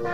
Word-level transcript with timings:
Hi, 0.00 0.04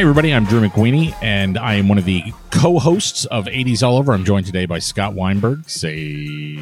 everybody. 0.00 0.34
I'm 0.34 0.44
Drew 0.44 0.68
McWeeny, 0.68 1.14
and 1.22 1.56
I 1.56 1.74
am 1.74 1.86
one 1.86 1.98
of 1.98 2.04
the 2.04 2.32
co 2.50 2.80
hosts 2.80 3.26
of 3.26 3.44
80s 3.44 3.84
All 3.84 3.96
Over. 3.96 4.12
I'm 4.12 4.24
joined 4.24 4.46
today 4.46 4.66
by 4.66 4.80
Scott 4.80 5.14
Weinberg. 5.14 5.70
Say 5.70 6.56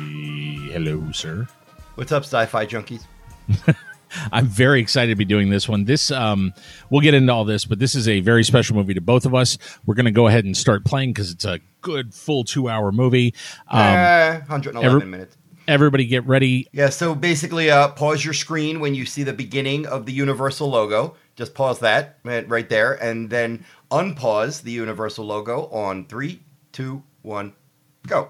hello, 0.70 1.12
sir. 1.12 1.48
What's 1.94 2.12
up, 2.12 2.24
sci 2.24 2.44
fi 2.44 2.66
junkies? 2.66 3.04
I'm 4.30 4.46
very 4.46 4.80
excited 4.80 5.10
to 5.12 5.16
be 5.16 5.24
doing 5.24 5.50
this 5.50 5.68
one. 5.68 5.84
This, 5.84 6.10
um, 6.10 6.52
we'll 6.90 7.00
get 7.00 7.14
into 7.14 7.32
all 7.32 7.44
this, 7.44 7.64
but 7.64 7.78
this 7.78 7.94
is 7.94 8.06
a 8.08 8.20
very 8.20 8.44
special 8.44 8.76
movie 8.76 8.94
to 8.94 9.00
both 9.00 9.26
of 9.26 9.34
us. 9.34 9.58
We're 9.86 9.94
going 9.94 10.04
to 10.06 10.10
go 10.12 10.26
ahead 10.28 10.44
and 10.44 10.56
start 10.56 10.84
playing 10.84 11.10
because 11.12 11.30
it's 11.30 11.44
a 11.44 11.60
good 11.80 12.14
full 12.14 12.44
two 12.44 12.68
hour 12.68 12.92
movie. 12.92 13.34
Um, 13.68 13.80
Eh, 13.80 14.32
111 14.46 14.84
every- 14.84 15.06
minutes. 15.08 15.36
everybody 15.66 16.04
get 16.06 16.26
ready. 16.26 16.68
Yeah, 16.72 16.90
so 16.90 17.14
basically, 17.14 17.70
uh, 17.70 17.88
pause 17.88 18.24
your 18.24 18.34
screen 18.34 18.78
when 18.80 18.94
you 18.94 19.06
see 19.06 19.22
the 19.22 19.32
beginning 19.32 19.86
of 19.86 20.06
the 20.06 20.12
Universal 20.12 20.68
logo. 20.70 21.16
Just 21.34 21.54
pause 21.54 21.78
that 21.80 22.18
uh, 22.26 22.42
right 22.46 22.68
there, 22.68 22.92
and 23.02 23.30
then 23.30 23.64
unpause 23.90 24.62
the 24.62 24.70
Universal 24.72 25.24
logo 25.24 25.66
on 25.68 26.04
three, 26.06 26.40
two, 26.72 27.02
one, 27.22 27.54
go. 28.06 28.28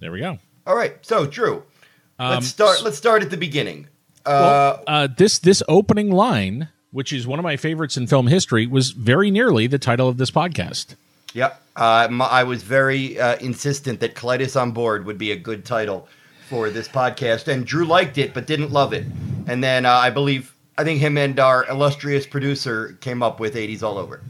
There 0.00 0.12
we 0.12 0.20
go. 0.20 0.38
All 0.66 0.76
right, 0.76 0.94
so 1.04 1.26
Drew, 1.26 1.62
Um, 2.18 2.34
let's 2.34 2.48
start. 2.48 2.82
Let's 2.82 2.98
start 2.98 3.22
at 3.22 3.30
the 3.30 3.36
beginning. 3.36 3.88
Uh, 4.26 4.30
Well, 4.30 4.82
uh, 4.86 5.08
this 5.16 5.38
this 5.38 5.62
opening 5.68 6.10
line, 6.10 6.68
which 6.90 7.12
is 7.12 7.26
one 7.26 7.38
of 7.38 7.42
my 7.42 7.56
favorites 7.56 7.96
in 7.96 8.06
film 8.06 8.26
history, 8.26 8.66
was 8.66 8.90
very 8.90 9.30
nearly 9.30 9.66
the 9.66 9.78
title 9.78 10.08
of 10.08 10.18
this 10.18 10.30
podcast. 10.30 10.94
Yep. 11.34 11.60
Uh, 11.76 12.06
m- 12.10 12.20
I 12.22 12.44
was 12.44 12.62
very 12.62 13.18
uh, 13.18 13.36
insistent 13.38 14.00
that 14.00 14.14
Colitis 14.14 14.60
on 14.60 14.72
Board 14.72 15.06
would 15.06 15.18
be 15.18 15.32
a 15.32 15.36
good 15.36 15.64
title 15.64 16.08
for 16.48 16.68
this 16.68 16.88
podcast, 16.88 17.48
and 17.48 17.64
Drew 17.66 17.86
liked 17.86 18.18
it 18.18 18.34
but 18.34 18.46
didn't 18.46 18.70
love 18.70 18.92
it. 18.92 19.06
And 19.46 19.64
then 19.64 19.86
uh, 19.86 19.90
I 19.92 20.10
believe, 20.10 20.54
I 20.76 20.84
think 20.84 21.00
him 21.00 21.16
and 21.16 21.40
our 21.40 21.66
illustrious 21.68 22.26
producer 22.26 22.98
came 23.00 23.22
up 23.22 23.40
with 23.40 23.54
80s 23.54 23.82
All 23.82 23.96
Over. 23.96 24.22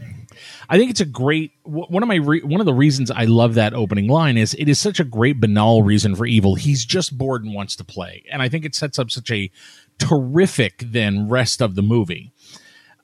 I 0.69 0.79
think 0.79 0.91
it's 0.91 1.01
a 1.01 1.05
great 1.05 1.53
one 1.65 2.03
of 2.03 2.09
my 2.09 2.15
re- 2.17 2.41
one 2.43 2.61
of 2.61 2.67
the 2.67 2.73
reasons 2.73 3.11
I 3.11 3.25
love 3.25 3.55
that 3.55 3.75
opening 3.75 4.09
line 4.09 4.39
is 4.39 4.55
it 4.55 4.69
is 4.69 4.79
such 4.79 4.99
a 5.01 5.05
great 5.05 5.41
banal 5.41 5.83
reason 5.83 6.15
for 6.17 6.25
evil. 6.25 6.55
He's 6.55 6.85
just 6.85 7.17
bored 7.19 7.45
and 7.45 7.53
wants 7.55 7.77
to 7.77 7.85
play, 7.85 8.25
and 8.33 8.41
I 8.41 8.49
think 8.49 8.65
it 8.65 8.75
sets 8.75 8.99
up 8.99 9.11
such 9.11 9.31
a 9.31 9.51
terrific 10.09 10.79
then 10.87 11.29
rest 11.29 11.61
of 11.61 11.75
the 11.75 11.83
movie. 11.83 12.33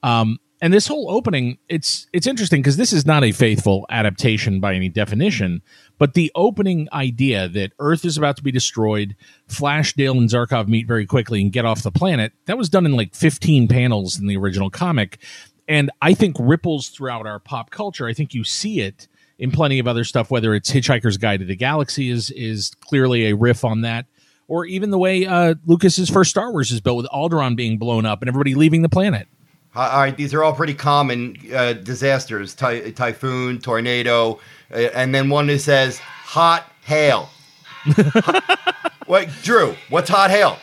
Um, 0.02 0.38
and 0.60 0.72
this 0.72 0.88
whole 0.88 1.10
opening, 1.10 1.58
it's 1.68 2.08
it's 2.12 2.26
interesting 2.26 2.60
because 2.60 2.76
this 2.76 2.92
is 2.92 3.06
not 3.06 3.22
a 3.22 3.30
faithful 3.30 3.86
adaptation 3.90 4.58
by 4.58 4.74
any 4.74 4.88
definition, 4.88 5.62
but 5.98 6.14
the 6.14 6.32
opening 6.34 6.88
idea 6.92 7.48
that 7.48 7.72
Earth 7.78 8.04
is 8.04 8.18
about 8.18 8.36
to 8.38 8.42
be 8.42 8.50
destroyed, 8.50 9.14
Flash, 9.46 9.92
Dale, 9.92 10.18
and 10.18 10.28
Zarkov 10.28 10.66
meet 10.66 10.88
very 10.88 11.06
quickly 11.06 11.40
and 11.40 11.52
get 11.52 11.64
off 11.64 11.82
the 11.82 11.92
planet. 11.92 12.32
That 12.46 12.58
was 12.58 12.68
done 12.68 12.86
in 12.86 12.92
like 12.92 13.14
15 13.14 13.68
panels 13.68 14.18
in 14.18 14.26
the 14.26 14.36
original 14.36 14.68
comic, 14.68 15.18
and 15.68 15.90
I 16.02 16.14
think 16.14 16.36
ripples 16.40 16.88
throughout 16.88 17.26
our 17.26 17.38
pop 17.38 17.70
culture. 17.70 18.08
I 18.08 18.12
think 18.12 18.34
you 18.34 18.42
see 18.42 18.80
it 18.80 19.06
in 19.38 19.52
plenty 19.52 19.78
of 19.78 19.86
other 19.86 20.02
stuff, 20.02 20.28
whether 20.28 20.54
it's 20.54 20.72
Hitchhiker's 20.72 21.18
Guide 21.18 21.40
to 21.40 21.46
the 21.46 21.56
Galaxy 21.56 22.10
is 22.10 22.30
is 22.32 22.72
clearly 22.80 23.26
a 23.26 23.36
riff 23.36 23.64
on 23.64 23.82
that, 23.82 24.06
or 24.48 24.64
even 24.64 24.90
the 24.90 24.98
way 24.98 25.26
uh, 25.26 25.54
Lucas's 25.66 26.10
first 26.10 26.30
Star 26.30 26.50
Wars 26.50 26.72
is 26.72 26.80
built 26.80 26.96
with 26.96 27.06
Alderaan 27.06 27.54
being 27.54 27.78
blown 27.78 28.04
up 28.04 28.22
and 28.22 28.28
everybody 28.28 28.54
leaving 28.54 28.82
the 28.82 28.88
planet. 28.88 29.28
All 29.74 30.00
right, 30.00 30.16
these 30.16 30.34
are 30.34 30.42
all 30.42 30.54
pretty 30.54 30.74
common 30.74 31.36
uh, 31.54 31.74
disasters: 31.74 32.54
Ty- 32.54 32.90
typhoon, 32.92 33.60
tornado, 33.60 34.40
uh, 34.72 34.76
and 34.94 35.14
then 35.14 35.28
one 35.28 35.46
that 35.46 35.60
says 35.60 35.98
hot 35.98 36.64
hail. 36.82 37.28
Wait, 39.06 39.28
Drew, 39.42 39.76
what's 39.90 40.10
hot 40.10 40.30
hail? 40.30 40.58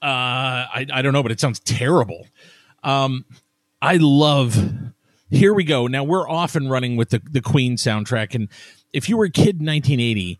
Uh, 0.00 0.66
I, 0.72 0.86
I 0.92 1.02
don't 1.02 1.12
know, 1.12 1.22
but 1.22 1.30
it 1.30 1.40
sounds 1.40 1.60
terrible. 1.60 2.26
Um, 2.82 3.24
I 3.82 3.98
love. 4.00 4.56
Here 5.30 5.52
we 5.52 5.64
go. 5.64 5.86
Now 5.86 6.04
we're 6.04 6.28
off 6.28 6.56
and 6.56 6.70
running 6.70 6.96
with 6.96 7.10
the 7.10 7.20
the 7.28 7.42
Queen 7.42 7.76
soundtrack, 7.76 8.34
and 8.34 8.48
if 8.92 9.08
you 9.08 9.16
were 9.16 9.26
a 9.26 9.30
kid 9.30 9.60
in 9.60 9.66
1980, 9.66 10.38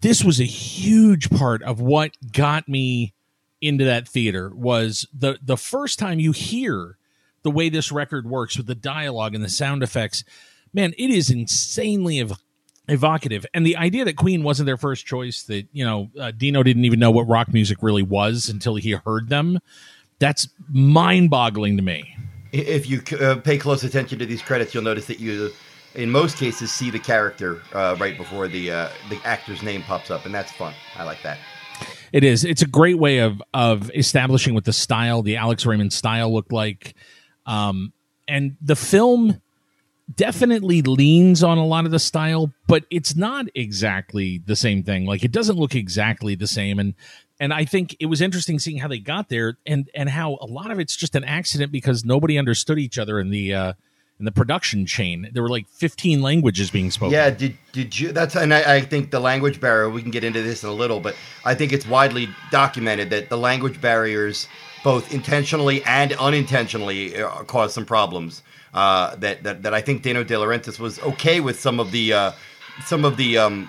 this 0.00 0.22
was 0.22 0.40
a 0.40 0.44
huge 0.44 1.30
part 1.30 1.62
of 1.62 1.80
what 1.80 2.12
got 2.32 2.68
me 2.68 3.14
into 3.60 3.84
that 3.84 4.08
theater. 4.08 4.52
Was 4.54 5.06
the 5.12 5.38
the 5.42 5.56
first 5.56 5.98
time 5.98 6.20
you 6.20 6.32
hear 6.32 6.96
the 7.46 7.50
way 7.50 7.68
this 7.68 7.92
record 7.92 8.28
works 8.28 8.56
with 8.56 8.66
the 8.66 8.74
dialogue 8.74 9.32
and 9.32 9.44
the 9.44 9.48
sound 9.48 9.80
effects. 9.80 10.24
Man, 10.74 10.92
it 10.98 11.10
is 11.10 11.30
insanely 11.30 12.18
ev- 12.18 12.42
evocative. 12.88 13.46
And 13.54 13.64
the 13.64 13.76
idea 13.76 14.04
that 14.04 14.16
Queen 14.16 14.42
wasn't 14.42 14.66
their 14.66 14.76
first 14.76 15.06
choice, 15.06 15.44
that, 15.44 15.68
you 15.72 15.84
know, 15.84 16.10
uh, 16.18 16.32
Dino 16.32 16.64
didn't 16.64 16.84
even 16.84 16.98
know 16.98 17.12
what 17.12 17.28
rock 17.28 17.52
music 17.52 17.78
really 17.82 18.02
was 18.02 18.48
until 18.48 18.74
he 18.74 18.90
heard 18.90 19.28
them, 19.28 19.60
that's 20.18 20.48
mind 20.68 21.30
boggling 21.30 21.76
to 21.76 21.84
me. 21.84 22.16
If 22.50 22.90
you 22.90 23.00
uh, 23.20 23.36
pay 23.36 23.58
close 23.58 23.84
attention 23.84 24.18
to 24.18 24.26
these 24.26 24.42
credits, 24.42 24.74
you'll 24.74 24.82
notice 24.82 25.06
that 25.06 25.20
you, 25.20 25.52
in 25.96 26.10
most 26.10 26.36
cases, 26.36 26.70
see 26.70 26.90
the 26.90 26.98
character 26.98 27.62
uh, 27.72 27.96
right 27.98 28.16
before 28.16 28.48
the 28.48 28.70
uh, 28.70 28.88
the 29.08 29.18
actor's 29.24 29.62
name 29.62 29.82
pops 29.82 30.10
up, 30.10 30.26
and 30.26 30.34
that's 30.34 30.52
fun. 30.52 30.74
I 30.96 31.04
like 31.04 31.22
that. 31.22 31.38
It 32.12 32.22
is. 32.22 32.44
It's 32.44 32.62
a 32.62 32.66
great 32.66 32.98
way 32.98 33.18
of 33.18 33.42
of 33.52 33.90
establishing 33.94 34.54
what 34.54 34.64
the 34.64 34.72
style, 34.72 35.22
the 35.22 35.36
Alex 35.36 35.66
Raymond 35.66 35.92
style, 35.92 36.32
looked 36.32 36.52
like. 36.52 36.94
Um, 37.46 37.92
and 38.28 38.56
the 38.60 38.76
film 38.76 39.40
definitely 40.14 40.82
leans 40.82 41.42
on 41.42 41.58
a 41.58 41.66
lot 41.66 41.84
of 41.84 41.90
the 41.90 41.98
style, 41.98 42.52
but 42.66 42.84
it's 42.90 43.16
not 43.16 43.46
exactly 43.54 44.38
the 44.38 44.56
same 44.56 44.82
thing. 44.82 45.06
Like 45.06 45.24
it 45.24 45.32
doesn't 45.32 45.56
look 45.56 45.74
exactly 45.74 46.34
the 46.34 46.46
same. 46.46 46.78
And 46.78 46.94
and 47.40 47.52
I 47.52 47.64
think 47.64 47.96
it 48.00 48.06
was 48.06 48.20
interesting 48.20 48.58
seeing 48.58 48.78
how 48.78 48.88
they 48.88 48.98
got 48.98 49.28
there 49.28 49.58
and 49.66 49.90
and 49.94 50.08
how 50.08 50.38
a 50.40 50.46
lot 50.46 50.70
of 50.70 50.78
it's 50.78 50.96
just 50.96 51.14
an 51.14 51.24
accident 51.24 51.72
because 51.72 52.04
nobody 52.04 52.38
understood 52.38 52.78
each 52.78 52.98
other 52.98 53.18
in 53.18 53.30
the 53.30 53.54
uh 53.54 53.72
in 54.18 54.24
the 54.24 54.32
production 54.32 54.86
chain. 54.86 55.28
There 55.32 55.42
were 55.42 55.48
like 55.48 55.68
15 55.68 56.22
languages 56.22 56.70
being 56.70 56.90
spoken. 56.90 57.12
Yeah, 57.12 57.30
did 57.30 57.56
did 57.72 57.98
you? 57.98 58.12
That's 58.12 58.34
and 58.34 58.54
I, 58.54 58.76
I 58.76 58.80
think 58.80 59.10
the 59.10 59.20
language 59.20 59.60
barrier. 59.60 59.90
We 59.90 60.02
can 60.02 60.10
get 60.10 60.24
into 60.24 60.42
this 60.42 60.62
in 60.62 60.68
a 60.68 60.72
little, 60.72 61.00
but 61.00 61.16
I 61.44 61.54
think 61.54 61.72
it's 61.72 61.86
widely 61.86 62.28
documented 62.50 63.10
that 63.10 63.28
the 63.28 63.38
language 63.38 63.80
barriers, 63.80 64.48
both 64.82 65.12
intentionally 65.12 65.84
and 65.84 66.12
unintentionally, 66.14 67.16
uh, 67.16 67.28
cause 67.44 67.74
some 67.74 67.84
problems. 67.84 68.42
Uh, 68.74 69.16
that, 69.16 69.42
that 69.42 69.62
that 69.62 69.72
I 69.72 69.80
think 69.80 70.02
Dino 70.02 70.22
De 70.22 70.34
Laurentiis 70.34 70.78
was 70.78 70.98
okay 71.00 71.40
with 71.40 71.58
some 71.58 71.80
of 71.80 71.92
the 71.92 72.12
uh, 72.12 72.32
some 72.84 73.04
of 73.04 73.16
the 73.16 73.38
um, 73.38 73.68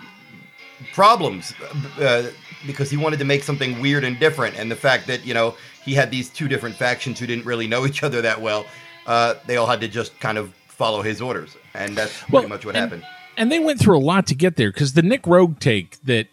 problems 0.94 1.54
uh, 2.00 2.30
because 2.66 2.90
he 2.90 2.98
wanted 2.98 3.20
to 3.20 3.26
make 3.26 3.44
something 3.44 3.80
weird 3.80 4.04
and 4.04 4.20
different, 4.20 4.58
and 4.58 4.70
the 4.70 4.76
fact 4.76 5.08
that 5.08 5.26
you 5.26 5.34
know 5.34 5.56
he 5.84 5.94
had 5.94 6.12
these 6.12 6.30
two 6.30 6.48
different 6.48 6.76
factions 6.76 7.20
who 7.20 7.28
didn't 7.28 7.46
really 7.46 7.68
know 7.68 7.86
each 7.86 8.04
other 8.04 8.22
that 8.22 8.42
well, 8.42 8.66
uh, 9.08 9.36
they 9.48 9.58
all 9.58 9.66
had 9.68 9.82
to 9.82 9.88
just 9.88 10.20
kind 10.20 10.38
of 10.38 10.54
follow 10.68 11.02
his 11.02 11.22
orders, 11.22 11.56
and 11.74 11.96
that's 11.98 12.14
pretty 12.20 12.34
Well, 12.34 12.48
much 12.50 12.66
what 12.66 12.76
and- 12.76 12.84
happened. 12.84 13.04
and 13.38 13.52
they 13.52 13.60
went 13.60 13.80
through 13.80 13.98
a 13.98 14.00
lot 14.04 14.28
to 14.28 14.36
get 14.36 14.56
there 14.58 14.72
because 14.72 14.94
the 14.94 15.02
Nick 15.02 15.24
Roeg 15.24 15.60
take 15.60 16.00
that 16.04 16.28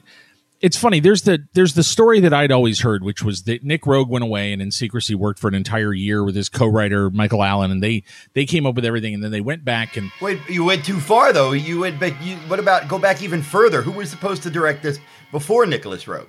it's 0.61 0.77
funny 0.79 0.99
there's 1.01 1.23
the 1.23 1.47
there's 1.53 1.75
the 1.75 1.83
story 1.83 2.21
that 2.21 2.33
I'd 2.33 2.51
always 2.53 2.81
heard 2.81 3.03
which 3.05 3.23
was 3.23 3.43
that 3.43 3.65
Nick 3.65 3.83
Roeg 3.83 4.09
went 4.09 4.23
away 4.25 4.51
and 4.53 4.63
in 4.63 4.71
secrecy 4.71 5.15
worked 5.15 5.39
for 5.39 5.49
an 5.49 5.55
entire 5.55 5.93
year 5.93 6.25
with 6.25 6.35
his 6.35 6.49
co-writer 6.49 7.11
Michael 7.11 7.43
Allin 7.43 7.71
and 7.71 7.83
they 7.83 8.03
they 8.33 8.47
came 8.47 8.65
up 8.65 8.75
with 8.75 8.85
everything 8.87 9.13
and 9.13 9.23
then 9.23 9.31
they 9.31 9.43
went 9.43 9.63
back 9.65 9.97
and 9.99 10.11
Wait, 10.23 10.39
you 10.49 10.65
went 10.65 10.83
too 10.85 11.01
far 11.01 11.33
though. 11.35 11.53
You 11.53 11.81
went, 11.81 12.01
but 12.01 12.19
you, 12.23 12.37
what 12.49 12.59
about 12.61 12.89
go 12.89 12.99
back 12.99 13.23
even 13.23 13.43
further? 13.43 13.83
Who 13.83 13.91
was 13.93 14.09
supposed 14.09 14.43
to 14.45 14.51
direct 14.51 14.83
this 14.83 14.99
before 15.33 15.67
Nicholas 15.67 16.05
Roeg? 16.05 16.29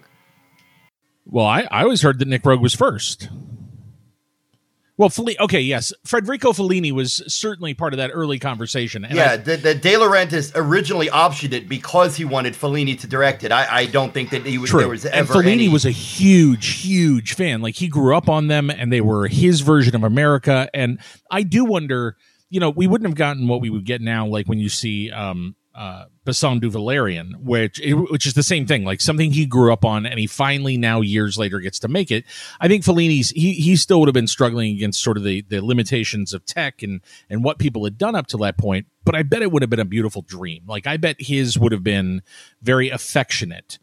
well 1.26 1.46
I 1.46 1.62
I 1.72 1.84
always 1.84 2.02
heard 2.02 2.20
that 2.20 2.28
Nick 2.28 2.42
Roeg 2.44 2.62
was 2.62 2.74
first. 2.76 3.30
Well, 4.98 5.12
okay, 5.42 5.60
yes, 5.60 5.92
Federico 6.06 6.54
Fellini 6.54 6.94
was 6.94 7.22
certainly 7.28 7.74
part 7.74 7.94
of 7.94 7.98
that 7.98 8.12
early 8.14 8.40
conversation. 8.40 9.04
And 9.04 9.14
yeah, 9.16 9.32
I- 9.34 9.38
the, 9.38 9.58
the 9.58 9.76
De 9.76 9.94
Laurentiis 9.96 10.54
originally 10.56 11.08
optioned 11.08 11.52
it 11.52 11.68
because 11.68 12.16
he 12.16 12.24
wanted 12.24 12.54
Fellini 12.54 12.98
to 13.02 13.08
direct 13.08 13.44
it. 13.44 13.52
I, 13.52 13.68
I 13.80 13.86
don't 13.88 14.14
think 14.14 14.30
that 14.30 14.46
he 14.46 14.58
was, 14.58 14.70
True. 14.70 14.80
there 14.80 14.90
was 14.90 15.06
and 15.06 15.28
Fellini 15.28 15.52
any. 15.52 15.68
was 15.70 15.86
a 15.86 15.92
huge, 15.92 16.82
huge 16.82 17.34
fan. 17.34 17.62
Like 17.62 17.76
he 17.76 17.90
grew 17.90 18.16
up 18.16 18.30
on 18.30 18.48
them, 18.48 18.70
and 18.70 18.92
they 18.92 19.02
were 19.02 19.28
his 19.28 19.60
version 19.60 19.96
of 19.96 20.04
America. 20.04 20.70
And 20.74 21.00
I 21.30 21.44
do 21.44 21.66
wonder, 21.66 22.16
you 22.50 22.62
know, 22.62 22.70
we 22.70 22.88
wouldn't 22.88 23.10
have 23.10 23.18
gotten 23.18 23.50
what 23.50 23.60
we 23.60 23.70
would 23.70 23.86
get 23.86 24.00
now, 24.00 24.26
like 24.28 24.48
when 24.48 24.60
you 24.60 24.70
see 24.70 25.12
um, 25.12 25.56
uh, 25.76 26.06
Besson 26.26 26.62
du 26.62 26.70
Valerian, 26.70 27.36
which 27.40 27.82
which 27.84 28.26
is 28.26 28.34
the 28.34 28.44
same 28.44 28.66
thing, 28.66 28.86
like 28.86 29.02
something 29.02 29.32
he 29.32 29.46
grew 29.46 29.74
up 29.74 29.84
on, 29.84 30.06
and 30.06 30.18
he 30.18 30.26
finally 30.26 30.78
now 30.78 31.02
years 31.02 31.38
later 31.38 31.60
gets 31.60 31.80
to 31.80 31.88
make 31.88 32.12
it. 32.12 32.24
I 32.62 32.68
think 32.68 32.84
Fellini's 32.84 33.32
he 33.32 33.54
he 33.54 33.76
still 33.76 34.00
would 34.00 34.08
have 34.08 34.14
been 34.14 34.28
struggling 34.28 34.74
against 34.74 35.04
sort 35.04 35.18
of 35.18 35.24
the 35.24 35.42
the 35.42 35.64
limitations 35.64 36.34
of 36.34 36.46
tech 36.46 36.82
and 36.82 37.02
and 37.30 37.44
what 37.44 37.60
people 37.60 37.84
had 37.84 37.98
done 37.98 38.16
up 38.16 38.28
to 38.28 38.38
that 38.38 38.58
point. 38.58 38.88
But 39.04 39.16
I 39.16 39.24
bet 39.24 39.42
it 39.42 39.52
would 39.52 39.62
have 39.62 39.70
been 39.70 39.80
a 39.80 39.86
beautiful 39.86 40.22
dream. 40.22 40.64
Like 40.66 40.88
I 40.88 40.98
bet 40.98 41.18
his 41.20 41.60
would 41.60 41.74
have 41.74 41.84
been 41.84 42.22
very 42.62 42.90
affectionate 42.90 43.78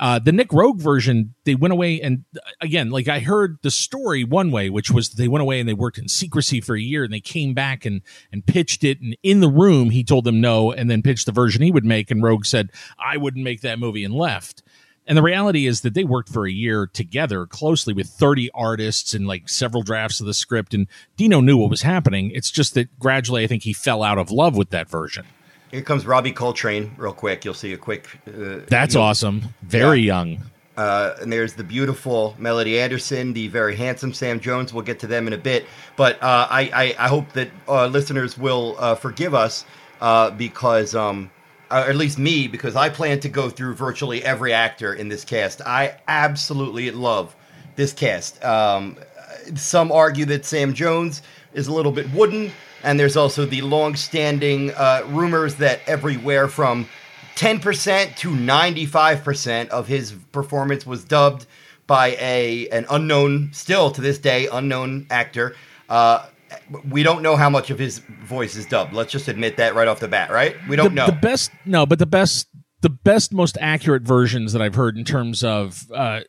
Uh, 0.00 0.18
the 0.18 0.32
Nick 0.32 0.50
Roeg 0.50 0.80
version, 0.80 1.34
they 1.44 1.54
went 1.54 1.72
away 1.72 2.00
and 2.00 2.24
uh, 2.36 2.40
again, 2.60 2.90
like 2.90 3.08
I 3.08 3.20
heard 3.20 3.58
the 3.62 3.70
story 3.70 4.24
one 4.24 4.50
way, 4.50 4.70
which 4.70 4.90
was 4.90 5.10
they 5.10 5.28
went 5.28 5.42
away 5.42 5.58
and 5.58 5.68
they 5.68 5.74
worked 5.74 5.98
in 5.98 6.08
secrecy 6.08 6.60
for 6.60 6.76
a 6.76 6.80
year 6.80 7.04
and 7.04 7.12
they 7.12 7.20
came 7.20 7.54
back 7.54 7.84
and 7.84 8.02
and 8.32 8.46
pitched 8.46 8.84
it 8.84 9.00
and 9.00 9.16
in 9.22 9.40
the 9.40 9.48
room 9.48 9.90
he 9.90 10.04
told 10.04 10.24
them 10.24 10.40
no 10.40 10.72
and 10.72 10.90
then 10.90 11.02
pitched 11.02 11.26
the 11.26 11.32
version 11.32 11.62
he 11.62 11.72
would 11.72 11.84
make 11.84 12.10
and 12.10 12.22
Roeg 12.22 12.46
said 12.46 12.70
I 12.98 13.16
wouldn't 13.16 13.44
make 13.44 13.62
that 13.62 13.78
movie 13.78 14.04
and 14.04 14.14
left. 14.14 14.62
And 15.08 15.16
the 15.16 15.22
reality 15.22 15.66
is 15.66 15.80
that 15.80 15.94
they 15.94 16.04
worked 16.04 16.28
for 16.28 16.46
a 16.46 16.52
year 16.52 16.86
together 16.86 17.46
closely 17.46 17.94
with 17.94 18.08
30 18.08 18.50
artists 18.54 19.14
and 19.14 19.26
like 19.26 19.48
several 19.48 19.82
drafts 19.82 20.20
of 20.20 20.26
the 20.26 20.34
script. 20.34 20.74
And 20.74 20.86
Dino 21.16 21.40
knew 21.40 21.56
what 21.56 21.70
was 21.70 21.80
happening. 21.80 22.30
It's 22.34 22.50
just 22.50 22.74
that 22.74 22.98
gradually, 22.98 23.42
I 23.42 23.46
think 23.46 23.62
he 23.62 23.72
fell 23.72 24.02
out 24.02 24.18
of 24.18 24.30
love 24.30 24.54
with 24.54 24.68
that 24.70 24.90
version. 24.90 25.24
Here 25.70 25.82
comes 25.82 26.06
Robbie 26.06 26.32
Coltrane, 26.32 26.92
real 26.96 27.12
quick. 27.12 27.44
You'll 27.44 27.54
see 27.54 27.72
a 27.72 27.76
quick. 27.76 28.06
Uh, 28.26 28.60
That's 28.68 28.96
awesome. 28.96 29.42
Very 29.62 30.00
yeah. 30.00 30.18
young. 30.18 30.42
Uh, 30.78 31.16
and 31.20 31.32
there's 31.32 31.54
the 31.54 31.64
beautiful 31.64 32.36
Melody 32.38 32.78
Anderson, 32.78 33.32
the 33.32 33.48
very 33.48 33.74
handsome 33.74 34.14
Sam 34.14 34.38
Jones. 34.38 34.72
We'll 34.72 34.84
get 34.84 35.00
to 35.00 35.08
them 35.08 35.26
in 35.26 35.32
a 35.32 35.38
bit. 35.38 35.66
But 35.96 36.22
uh, 36.22 36.46
I, 36.48 36.70
I, 36.72 37.04
I, 37.06 37.08
hope 37.08 37.32
that 37.32 37.50
uh, 37.68 37.88
listeners 37.88 38.38
will 38.38 38.76
uh, 38.78 38.94
forgive 38.94 39.34
us 39.34 39.64
uh, 40.00 40.30
because. 40.30 40.94
Um, 40.94 41.30
uh, 41.70 41.84
or 41.86 41.90
at 41.90 41.96
least 41.96 42.18
me, 42.18 42.48
because 42.48 42.76
I 42.76 42.88
plan 42.88 43.20
to 43.20 43.28
go 43.28 43.50
through 43.50 43.74
virtually 43.74 44.24
every 44.24 44.54
actor 44.54 44.94
in 44.94 45.08
this 45.08 45.22
cast. 45.22 45.60
I 45.60 45.98
absolutely 46.08 46.90
love 46.92 47.36
this 47.76 47.92
cast. 47.92 48.42
Um, 48.42 48.96
some 49.54 49.92
argue 49.92 50.24
that 50.26 50.46
Sam 50.46 50.72
Jones 50.72 51.20
is 51.52 51.66
a 51.68 51.72
little 51.72 51.92
bit 51.92 52.10
wooden, 52.14 52.52
and 52.82 52.98
there's 52.98 53.16
also 53.16 53.44
the 53.44 53.62
long-standing 53.62 54.72
uh, 54.72 55.02
rumors 55.08 55.56
that 55.56 55.80
everywhere 55.86 56.48
from 56.48 56.88
10% 57.36 58.16
to 58.16 58.30
95% 58.30 59.68
of 59.68 59.86
his 59.86 60.12
performance 60.32 60.86
was 60.86 61.04
dubbed 61.04 61.46
by 61.86 62.16
a 62.20 62.68
an 62.68 62.84
unknown, 62.90 63.50
still 63.52 63.90
to 63.90 64.00
this 64.00 64.18
day 64.18 64.48
unknown 64.52 65.06
actor. 65.10 65.56
Uh, 65.88 66.26
we 66.88 67.02
don't 67.02 67.22
know 67.22 67.36
how 67.36 67.50
much 67.50 67.70
of 67.70 67.78
his 67.78 67.98
voice 67.98 68.56
is 68.56 68.66
dubbed. 68.66 68.92
Let's 68.92 69.12
just 69.12 69.28
admit 69.28 69.56
that 69.56 69.74
right 69.74 69.88
off 69.88 70.00
the 70.00 70.08
bat, 70.08 70.30
right? 70.30 70.56
We 70.68 70.76
don't 70.76 70.90
the, 70.90 70.94
know. 70.94 71.06
The 71.06 71.12
best, 71.12 71.50
no, 71.64 71.86
but 71.86 71.98
the 71.98 72.06
best, 72.06 72.48
the 72.80 72.90
best, 72.90 73.32
most 73.32 73.56
accurate 73.60 74.02
versions 74.02 74.52
that 74.52 74.62
I've 74.62 74.74
heard 74.74 74.96
in 74.96 75.04
terms 75.04 75.42
of 75.42 75.84
uh, 75.94 76.20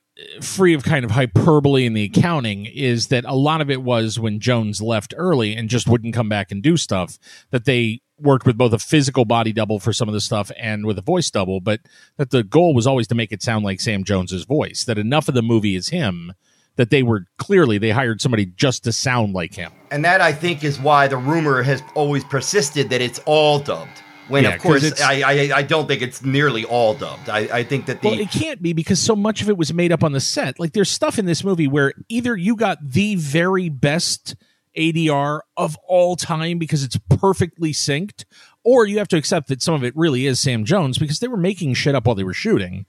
free 0.41 0.73
of 0.73 0.83
kind 0.83 1.05
of 1.05 1.11
hyperbole 1.11 1.85
in 1.85 1.93
the 1.93 2.03
accounting 2.03 2.65
is 2.65 3.07
that 3.07 3.25
a 3.25 3.35
lot 3.35 3.61
of 3.61 3.69
it 3.69 3.81
was 3.81 4.19
when 4.19 4.39
Jones 4.39 4.81
left 4.81 5.13
early 5.17 5.55
and 5.55 5.69
just 5.69 5.87
wouldn't 5.87 6.13
come 6.13 6.29
back 6.29 6.51
and 6.51 6.61
do 6.61 6.77
stuff 6.77 7.17
that 7.51 7.65
they 7.65 8.01
worked 8.19 8.45
with 8.45 8.57
both 8.57 8.73
a 8.73 8.79
physical 8.79 9.25
body 9.25 9.53
double 9.53 9.79
for 9.79 9.93
some 9.93 10.07
of 10.07 10.13
the 10.13 10.21
stuff 10.21 10.51
and 10.57 10.85
with 10.85 10.97
a 10.97 11.01
voice 11.01 11.29
double, 11.31 11.59
but 11.61 11.79
that 12.17 12.31
the 12.31 12.43
goal 12.43 12.73
was 12.73 12.85
always 12.85 13.07
to 13.07 13.15
make 13.15 13.31
it 13.31 13.41
sound 13.41 13.63
like 13.63 13.79
Sam 13.79 14.03
Jones's 14.03 14.45
voice. 14.45 14.83
That 14.83 14.97
enough 14.97 15.27
of 15.27 15.35
the 15.35 15.41
movie 15.41 15.75
is 15.75 15.89
him 15.89 16.33
that 16.75 16.89
they 16.89 17.03
were 17.03 17.25
clearly 17.37 17.77
they 17.77 17.91
hired 17.91 18.21
somebody 18.21 18.45
just 18.45 18.83
to 18.85 18.93
sound 18.93 19.33
like 19.33 19.53
him. 19.53 19.71
And 19.91 20.03
that 20.05 20.21
I 20.21 20.31
think 20.31 20.63
is 20.63 20.79
why 20.79 21.07
the 21.07 21.17
rumor 21.17 21.61
has 21.61 21.83
always 21.93 22.23
persisted 22.23 22.89
that 22.89 23.01
it's 23.01 23.19
all 23.25 23.59
dubbed. 23.59 24.01
When 24.29 24.43
yeah, 24.43 24.53
of 24.53 24.61
course 24.61 25.01
I, 25.01 25.21
I, 25.21 25.57
I 25.57 25.61
don't 25.63 25.87
think 25.87 26.01
it's 26.01 26.23
nearly 26.23 26.63
all 26.63 26.93
dubbed. 26.93 27.29
I, 27.29 27.39
I 27.39 27.63
think 27.63 27.87
that 27.87 28.01
the 28.01 28.09
well 28.09 28.19
it 28.19 28.31
can't 28.31 28.61
be 28.61 28.73
because 28.73 28.99
so 28.99 29.15
much 29.15 29.41
of 29.41 29.49
it 29.49 29.57
was 29.57 29.73
made 29.73 29.91
up 29.91 30.03
on 30.03 30.11
the 30.11 30.19
set. 30.19 30.59
Like 30.59 30.73
there's 30.73 30.89
stuff 30.89 31.19
in 31.19 31.25
this 31.25 31.43
movie 31.43 31.67
where 31.67 31.93
either 32.07 32.37
you 32.37 32.55
got 32.55 32.77
the 32.81 33.15
very 33.15 33.69
best 33.69 34.35
ADR 34.77 35.41
of 35.57 35.75
all 35.87 36.15
time 36.15 36.59
because 36.59 36.83
it's 36.83 36.97
perfectly 37.09 37.73
synced, 37.73 38.25
or 38.63 38.85
you 38.85 38.99
have 38.99 39.07
to 39.09 39.17
accept 39.17 39.47
that 39.47 39.61
some 39.61 39.73
of 39.73 39.83
it 39.83 39.95
really 39.95 40.25
is 40.25 40.39
Sam 40.39 40.63
Jones 40.63 40.97
because 40.97 41.19
they 41.19 41.27
were 41.27 41.37
making 41.37 41.73
shit 41.73 41.95
up 41.95 42.05
while 42.05 42.15
they 42.15 42.23
were 42.23 42.33
shooting 42.33 42.85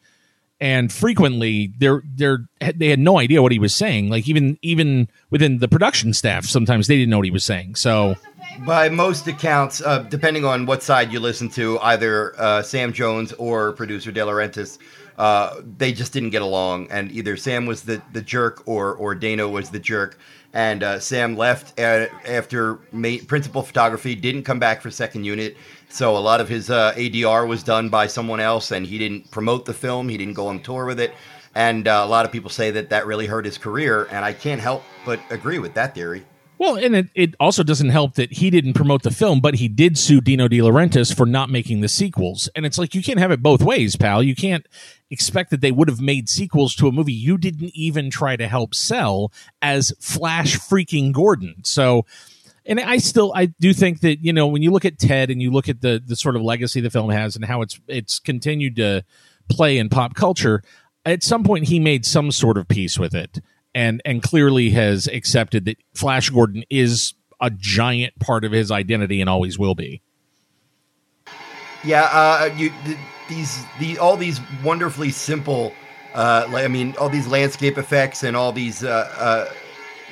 and 0.61 0.93
frequently 0.93 1.73
they're 1.79 2.03
they're 2.15 2.45
they 2.75 2.89
had 2.89 2.99
no 2.99 3.19
idea 3.19 3.43
what 3.43 3.53
he 3.53 3.59
was 3.59 3.75
saying 3.75 4.09
like 4.11 4.29
even 4.29 4.59
even 4.63 5.09
within 5.31 5.59
the 5.59 5.69
production 5.69 6.13
staff 6.13 6.45
sometimes 6.45 6.87
they 6.87 6.97
didn't 6.97 7.11
know 7.11 7.17
what 7.19 7.25
he 7.25 7.31
was 7.31 7.45
saying 7.45 7.75
so 7.75 8.15
by 8.61 8.89
most 8.89 9.27
accounts 9.27 9.81
uh, 9.83 10.01
depending 10.01 10.45
on 10.45 10.67
what 10.67 10.83
side 10.83 11.13
you 11.13 11.21
listen 11.21 11.49
to 11.49 11.79
either 11.81 12.39
uh, 12.41 12.63
sam 12.63 12.93
jones 12.93 13.33
or 13.35 13.73
producer 13.73 14.13
de 14.13 14.21
laurentiis 14.21 14.79
uh, 15.19 15.61
they 15.77 15.93
just 15.93 16.13
didn't 16.13 16.31
get 16.31 16.43
along 16.43 16.87
and 16.91 17.11
either 17.13 17.37
sam 17.37 17.67
was 17.67 17.83
the, 17.83 18.03
the 18.13 18.23
jerk 18.23 18.63
or 18.67 18.95
or 18.95 19.15
dino 19.15 19.49
was 19.49 19.71
the 19.71 19.79
jerk 19.79 20.19
and 20.53 20.83
uh, 20.83 20.99
sam 20.99 21.37
left 21.37 21.79
after 21.79 22.77
principal 23.27 23.63
photography 23.63 24.15
didn't 24.15 24.43
come 24.43 24.59
back 24.59 24.81
for 24.81 24.91
second 24.91 25.25
unit 25.25 25.57
so 25.93 26.17
a 26.17 26.19
lot 26.19 26.41
of 26.41 26.49
his 26.49 26.71
uh, 26.71 26.93
ADR 26.95 27.49
was 27.49 27.65
done 27.65 27.89
by 27.89 28.07
someone 28.07 28.39
else, 28.39 28.71
and 28.71 28.87
he 28.87 28.97
didn't 28.97 29.31
promote 29.33 29.65
the 29.65 29.75
film. 29.75 30.09
He 30.09 30.17
didn't 30.17 30.35
go 30.35 30.47
on 30.47 30.61
tour 30.61 30.85
with 30.85 31.01
it, 31.01 31.13
and 31.57 31.89
uh, 31.89 32.03
a 32.05 32.07
lot 32.07 32.25
of 32.25 32.31
people 32.31 32.49
say 32.49 32.71
that 32.71 32.91
that 32.91 33.07
really 33.07 33.27
hurt 33.27 33.45
his 33.45 33.59
career. 33.59 34.07
And 34.13 34.25
I 34.25 34.33
can't 34.33 34.61
help 34.61 34.85
but 35.05 35.21
agree 35.31 35.59
with 35.59 35.75
that 35.75 35.95
theory. 35.95 36.25
Well, 36.61 36.77
and 36.77 36.95
it, 36.95 37.09
it 37.15 37.35
also 37.41 37.63
doesn't 37.63 37.89
help 37.89 38.17
that 38.17 38.35
he 38.35 38.51
didn't 38.51 38.75
promote 38.75 39.03
the 39.03 39.11
film, 39.11 39.41
but 39.41 39.55
he 39.55 39.67
did 39.67 39.97
sue 39.97 40.21
Dino 40.21 40.47
De 40.47 40.59
Laurentiis 40.59 41.17
for 41.17 41.25
not 41.25 41.49
making 41.49 41.81
the 41.81 41.89
sequels. 41.89 42.51
And 42.55 42.67
it's 42.67 42.77
like 42.77 42.95
you 42.95 43.03
can't 43.03 43.19
have 43.19 43.31
it 43.31 43.43
both 43.43 43.63
ways, 43.63 43.97
pal. 43.97 44.23
You 44.23 44.35
can't 44.35 44.69
expect 45.09 45.49
that 45.53 45.63
they 45.63 45.73
would 45.73 45.89
have 45.89 46.03
made 46.03 46.29
sequels 46.29 46.75
to 46.75 46.87
a 46.87 46.93
movie 46.93 47.15
you 47.15 47.39
didn't 47.39 47.71
even 47.75 48.11
try 48.11 48.37
to 48.37 48.47
help 48.47 48.75
sell 48.75 49.33
as 49.63 49.95
Flash 50.01 50.59
freaking 50.59 51.15
Gordon. 51.15 51.65
So 51.65 52.05
and 52.67 52.79
I 52.79 52.99
still 52.99 53.33
I 53.35 53.47
do 53.47 53.73
think 53.73 54.01
that 54.01 54.23
you 54.23 54.35
know 54.35 54.47
when 54.47 54.61
you 54.61 54.71
look 54.71 54.85
at 54.85 54.99
Ted 54.99 55.31
and 55.31 55.41
you 55.41 55.51
look 55.51 55.71
at 55.71 55.81
the 55.81 56.03
the 56.05 56.15
sort 56.15 56.37
of 56.37 56.43
legacy 56.43 56.83
the 56.83 56.91
film 56.91 57.09
has 57.09 57.37
and 57.37 57.45
how 57.47 57.63
it's 57.63 57.81
it's 57.89 58.19
continued 58.19 58.77
to 58.77 59.03
play 59.49 59.79
in 59.79 59.89
pop 59.89 60.15
culture, 60.15 60.63
at 61.07 61.23
some 61.23 61.43
point 61.43 61.69
he 61.69 61.81
made 61.81 62.05
some 62.05 62.31
sort 62.31 62.59
of 62.59 62.69
peace 62.69 62.99
with 62.99 63.15
it 63.15 63.41
and 63.75 64.01
and 64.05 64.23
clearly 64.23 64.71
has 64.71 65.07
accepted 65.09 65.65
that 65.67 65.77
Flash 65.95 66.31
Gordon 66.31 66.65
is 66.71 67.15
a 67.41 67.51
giant 67.51 68.19
part 68.19 68.45
of 68.45 68.53
his 68.53 68.71
identity 68.71 69.21
and 69.21 69.31
always 69.31 69.59
will 69.59 69.75
be. 69.75 70.03
Yeah, 71.85 72.09
uh, 72.13 72.51
you 72.57 72.73
these 73.29 73.65
the 73.79 73.99
all 73.99 74.17
these 74.17 74.41
wonderfully 74.63 75.11
simple. 75.11 75.73
Uh, 76.15 76.51
I 76.53 76.69
mean, 76.69 76.95
all 76.99 77.09
these 77.09 77.29
landscape 77.29 77.79
effects 77.79 78.25
and 78.25 78.37
all 78.37 78.53
these 78.53 78.83
uh, 78.83 79.09
uh 79.17 79.55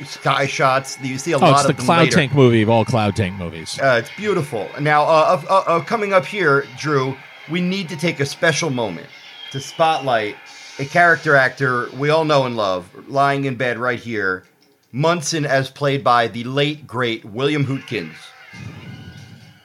sky 0.05 0.47
shots. 0.47 0.99
You 1.01 1.19
see 1.19 1.33
a 1.33 1.37
oh, 1.37 1.41
lot 1.41 1.61
it's 1.61 1.69
of 1.69 1.77
the 1.77 1.83
Cloud 1.83 2.05
later. 2.05 2.17
Tank 2.17 2.35
movie 2.35 2.63
of 2.63 2.71
all 2.71 2.85
Cloud 2.85 3.17
Tank 3.17 3.37
movies. 3.37 3.79
Uh, 3.81 4.01
it's 4.03 4.15
beautiful. 4.17 4.69
Now, 4.81 5.05
uh, 5.05 5.43
uh, 5.49 5.65
uh, 5.67 5.81
coming 5.81 6.13
up 6.13 6.25
here, 6.25 6.67
Drew, 6.79 7.17
we 7.51 7.61
need 7.61 7.89
to 7.89 7.97
take 7.97 8.21
a 8.21 8.27
special 8.27 8.71
moment 8.71 9.09
to 9.51 9.61
spotlight 9.61 10.37
a 10.79 10.85
character 10.85 11.35
actor 11.35 11.89
we 11.99 12.11
all 12.11 12.25
know 12.25 12.45
and 12.47 12.57
love, 12.57 12.89
lying 13.09 13.45
in 13.45 13.57
bed 13.57 13.79
right 13.79 13.99
here, 13.99 14.45
Munson, 14.93 15.45
as 15.45 15.71
played 15.71 16.03
by 16.03 16.29
the 16.29 16.45
late 16.45 16.87
great 16.87 17.25
William 17.25 17.65
Hootkins. 17.65 18.15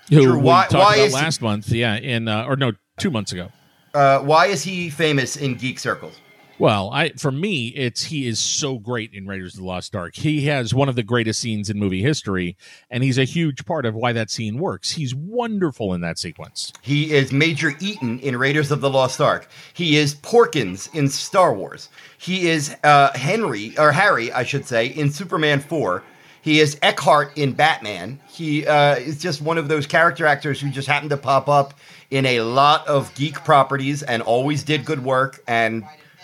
Who 0.09 0.21
Drew, 0.21 0.39
why, 0.39 0.65
we 0.67 0.77
talked 0.77 0.97
about 0.97 1.11
last 1.11 1.39
he, 1.39 1.45
month? 1.45 1.69
Yeah, 1.69 1.95
in 1.95 2.27
uh, 2.27 2.45
or 2.45 2.55
no, 2.55 2.73
two 2.97 3.11
months 3.11 3.31
ago. 3.31 3.49
Uh, 3.93 4.19
why 4.19 4.47
is 4.47 4.63
he 4.63 4.89
famous 4.89 5.37
in 5.37 5.55
geek 5.55 5.79
circles? 5.79 6.19
Well, 6.59 6.91
I 6.91 7.09
for 7.13 7.31
me, 7.31 7.69
it's 7.69 8.03
he 8.03 8.27
is 8.27 8.39
so 8.39 8.77
great 8.77 9.13
in 9.13 9.25
Raiders 9.25 9.55
of 9.55 9.61
the 9.61 9.65
Lost 9.65 9.95
Ark. 9.95 10.15
He 10.15 10.45
has 10.45 10.73
one 10.73 10.87
of 10.87 10.95
the 10.95 11.03
greatest 11.03 11.39
scenes 11.39 11.69
in 11.69 11.79
movie 11.79 12.03
history, 12.03 12.55
and 12.91 13.03
he's 13.03 13.17
a 13.17 13.23
huge 13.23 13.65
part 13.65 13.85
of 13.87 13.95
why 13.95 14.13
that 14.13 14.29
scene 14.29 14.59
works. 14.59 14.91
He's 14.91 15.15
wonderful 15.15 15.93
in 15.93 16.01
that 16.01 16.19
sequence. 16.19 16.71
He 16.81 17.11
is 17.11 17.31
Major 17.31 17.73
Eaton 17.79 18.19
in 18.19 18.37
Raiders 18.37 18.69
of 18.69 18.81
the 18.81 18.89
Lost 18.89 19.19
Ark. 19.19 19.49
He 19.73 19.97
is 19.97 20.13
Porkins 20.13 20.93
in 20.93 21.09
Star 21.09 21.53
Wars. 21.53 21.89
He 22.19 22.47
is 22.47 22.75
uh, 22.83 23.11
Henry 23.17 23.77
or 23.79 23.91
Harry, 23.91 24.31
I 24.31 24.43
should 24.43 24.67
say, 24.67 24.87
in 24.87 25.11
Superman 25.11 25.59
Four. 25.59 26.03
He 26.43 26.59
is 26.59 26.77
Eckhart 26.81 27.35
in 27.37 27.53
Batman. 27.53 28.19
He 28.27 28.67
uh, 28.67 28.97
is 28.97 29.19
just 29.19 29.41
one 29.41 29.57
of 29.57 29.69
those 29.69 29.87
character 29.87 30.25
actors 30.27 30.59
who 30.59 30.69
just 30.69 30.87
happened 30.87 31.09
to 31.11 31.17
pop 31.17 31.47
up 31.49 31.73
in 32.11 32.25
a 32.27 32.41
lot 32.41 32.87
of 32.87 33.13
geek 33.15 33.43
properties 33.43 34.03
and 34.03 34.21
always 34.21 34.61
did 34.61 34.85
good 34.85 35.03
work 35.03 35.41
and 35.47 35.83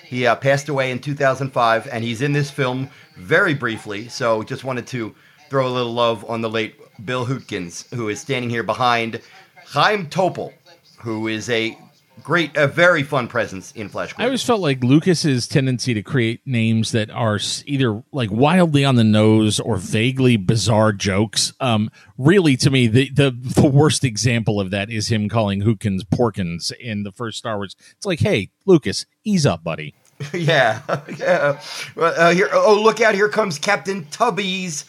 he 0.10 0.25
uh, 0.25 0.36
passed 0.36 0.70
away 0.70 0.89
in 0.89 0.98
2005, 0.98 1.88
and 1.92 2.04
he's 2.04 2.24
in 2.24 2.34
this 2.34 2.50
film 2.50 2.89
very 3.16 3.54
briefly. 3.54 4.08
So 4.08 4.42
just 4.42 4.63
wanted 4.63 4.88
to 4.88 5.13
throw 5.51 5.68
a 5.68 5.70
little 5.70 5.94
love 5.94 6.28
on 6.28 6.42
the 6.42 6.50
late 6.50 6.75
Bill 7.06 7.28
Hootkins, 7.28 7.88
who 7.94 8.10
is 8.10 8.20
standing 8.20 8.50
here 8.50 8.63
behind 8.63 9.22
Chaim 9.68 10.08
Topol, 10.08 10.51
who 10.98 11.28
is 11.28 11.48
a 11.51 11.78
great, 12.24 12.58
a 12.58 12.68
very 12.68 13.04
fun 13.04 13.28
presence 13.28 13.72
in 13.74 13.88
Flash. 13.88 14.16
I 14.18 14.25
always 14.25 14.44
felt 14.44 14.62
like 14.62 14.84
Lucas's 14.84 15.48
tendency 15.48 15.94
to 15.94 16.01
create 16.01 16.42
names 16.44 16.92
that 16.92 17.12
are 17.12 17.39
either 17.68 18.01
like 18.12 18.32
wildly 18.32 18.84
on 18.84 18.96
the 18.96 19.04
nose 19.04 19.60
or 19.60 19.78
vaguely 19.78 20.38
bizarre 20.38 20.92
jokes. 20.92 21.54
Um, 21.60 21.92
really, 22.18 22.58
to 22.58 22.72
me, 22.72 22.88
the, 22.88 23.12
the 23.12 23.30
the 23.30 23.68
worst 23.68 24.04
example 24.04 24.60
of 24.60 24.72
that 24.72 24.89
is 24.89 25.10
him 25.10 25.30
calling 25.30 25.62
Hootkins 25.62 26.01
Porkins 26.01 26.72
in 26.72 27.04
the 27.04 27.12
first 27.12 27.38
Star 27.38 27.58
Wars. 27.58 27.75
It's 27.96 28.08
like, 28.08 28.22
hey, 28.22 28.50
Lucas, 28.66 29.06
ease 29.24 29.46
up, 29.46 29.63
buddy. 29.63 29.94
yeah, 30.33 30.81
yeah. 31.17 31.61
Uh, 31.97 32.31
here, 32.31 32.49
oh, 32.51 32.79
look 32.81 33.01
out! 33.01 33.15
Here 33.15 33.29
comes 33.29 33.57
Captain 33.57 34.05
Tubbies. 34.05 34.85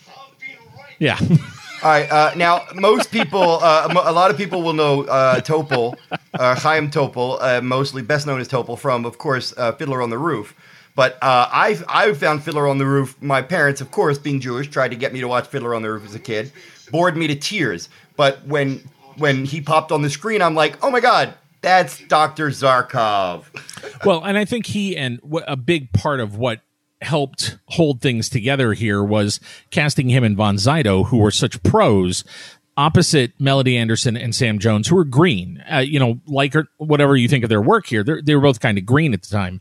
Yeah. 0.98 1.18
All 1.82 1.88
right. 1.88 2.10
Uh, 2.10 2.32
now, 2.36 2.66
most 2.74 3.10
people, 3.10 3.58
uh, 3.62 3.88
a 4.04 4.12
lot 4.12 4.30
of 4.30 4.36
people 4.36 4.60
will 4.62 4.74
know 4.74 5.04
uh, 5.04 5.40
Topol, 5.40 5.96
uh, 6.34 6.54
Chaim 6.54 6.90
Topol, 6.90 7.38
uh, 7.40 7.62
mostly 7.62 8.02
best 8.02 8.26
known 8.26 8.38
as 8.38 8.48
Topol 8.48 8.78
from, 8.78 9.06
of 9.06 9.16
course, 9.16 9.54
uh, 9.56 9.72
Fiddler 9.72 10.02
on 10.02 10.10
the 10.10 10.18
Roof. 10.18 10.54
But 10.94 11.14
uh, 11.22 11.48
I 11.50 11.78
I 11.88 12.12
found 12.12 12.42
Fiddler 12.42 12.68
on 12.68 12.76
the 12.78 12.84
Roof. 12.84 13.16
My 13.22 13.40
parents, 13.40 13.80
of 13.80 13.90
course, 13.90 14.18
being 14.18 14.40
Jewish, 14.40 14.68
tried 14.68 14.88
to 14.88 14.96
get 14.96 15.12
me 15.12 15.20
to 15.20 15.28
watch 15.28 15.46
Fiddler 15.46 15.74
on 15.74 15.82
the 15.82 15.90
Roof 15.90 16.04
as 16.04 16.14
a 16.14 16.18
kid. 16.18 16.52
Bored 16.90 17.16
me 17.16 17.26
to 17.28 17.36
tears. 17.36 17.88
But 18.16 18.44
when 18.46 18.86
when 19.16 19.44
he 19.44 19.60
popped 19.60 19.92
on 19.92 20.02
the 20.02 20.10
screen, 20.10 20.42
I'm 20.42 20.54
like, 20.54 20.76
oh 20.84 20.90
my 20.90 21.00
god, 21.00 21.34
that's 21.60 22.00
Doctor 22.06 22.48
Zarkov. 22.48 23.44
well, 24.04 24.24
and 24.24 24.38
I 24.38 24.44
think 24.44 24.66
he 24.66 24.96
and 24.96 25.20
a 25.46 25.56
big 25.56 25.92
part 25.92 26.20
of 26.20 26.36
what 26.36 26.60
helped 27.02 27.58
hold 27.68 28.00
things 28.00 28.28
together 28.28 28.72
here 28.72 29.02
was 29.02 29.40
casting 29.70 30.08
him 30.08 30.24
and 30.24 30.36
Von 30.36 30.58
Sydow, 30.58 31.04
who 31.04 31.18
were 31.18 31.30
such 31.30 31.62
pros, 31.62 32.24
opposite 32.76 33.32
Melody 33.38 33.76
Anderson 33.76 34.16
and 34.16 34.34
Sam 34.34 34.58
Jones, 34.58 34.88
who 34.88 34.96
were 34.96 35.04
green. 35.04 35.62
Uh, 35.70 35.78
you 35.78 35.98
know, 35.98 36.20
like 36.26 36.54
or 36.54 36.68
whatever 36.78 37.16
you 37.16 37.28
think 37.28 37.44
of 37.44 37.50
their 37.50 37.62
work 37.62 37.86
here, 37.86 38.04
they 38.04 38.34
were 38.34 38.42
both 38.42 38.60
kind 38.60 38.78
of 38.78 38.86
green 38.86 39.14
at 39.14 39.22
the 39.22 39.28
time. 39.28 39.60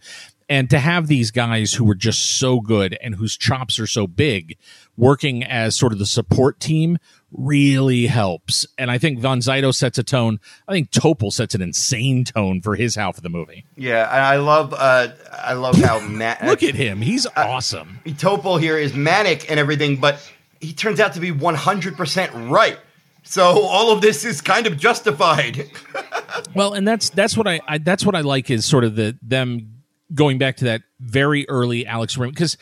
And 0.49 0.67
to 0.71 0.79
have 0.79 1.07
these 1.07 1.29
guys 1.29 1.73
who 1.73 1.85
were 1.85 1.95
just 1.95 2.39
so 2.39 2.59
good 2.59 2.97
and 3.03 3.15
whose 3.15 3.37
chops 3.37 3.77
are 3.77 3.85
so 3.85 4.07
big 4.07 4.57
working 4.99 5.43
as 5.45 5.77
sort 5.77 5.93
of 5.93 5.97
the 5.97 6.05
support 6.05 6.59
team 6.59 6.97
really 7.31 8.07
helps. 8.07 8.65
And 8.77 8.91
I 8.91 8.97
think 8.97 9.19
Von 9.19 9.41
Sydow 9.41 9.71
sets 9.71 9.97
a 9.97 10.03
tone. 10.03 10.39
I 10.67 10.73
think 10.73 10.91
Topol 10.91 11.31
sets 11.31 11.55
an 11.55 11.61
insane 11.61 12.25
tone 12.25 12.61
for 12.61 12.75
his 12.75 12.95
half 12.95 13.17
of 13.17 13.23
the 13.23 13.29
movie. 13.29 13.65
Yeah, 13.77 14.07
and 14.11 14.21
I 14.21 14.37
love 14.37 14.73
uh 14.77 15.09
I 15.31 15.53
love 15.53 15.75
how 15.77 15.99
ma- 16.07 16.35
Look 16.43 16.63
at 16.63 16.75
him. 16.75 17.01
He's 17.01 17.25
uh, 17.25 17.31
awesome. 17.37 17.99
Topol 18.05 18.59
here 18.59 18.77
is 18.77 18.93
manic 18.93 19.49
and 19.49 19.59
everything, 19.59 19.97
but 19.97 20.19
he 20.59 20.73
turns 20.73 20.99
out 20.99 21.13
to 21.13 21.21
be 21.21 21.31
100% 21.31 22.49
right. 22.51 22.77
So 23.23 23.43
all 23.43 23.91
of 23.91 24.01
this 24.01 24.25
is 24.25 24.41
kind 24.41 24.67
of 24.67 24.77
justified. 24.77 25.69
well, 26.55 26.73
and 26.73 26.87
that's 26.87 27.09
that's 27.09 27.37
what 27.37 27.47
I, 27.47 27.61
I 27.67 27.77
that's 27.77 28.05
what 28.05 28.15
I 28.15 28.21
like 28.21 28.49
is 28.49 28.65
sort 28.65 28.83
of 28.83 28.95
the 28.95 29.17
them 29.21 29.83
going 30.13 30.39
back 30.39 30.57
to 30.57 30.65
that 30.65 30.81
very 30.99 31.47
early 31.47 31.85
Alex 31.85 32.17
Raymond 32.17 32.33
because 32.33 32.57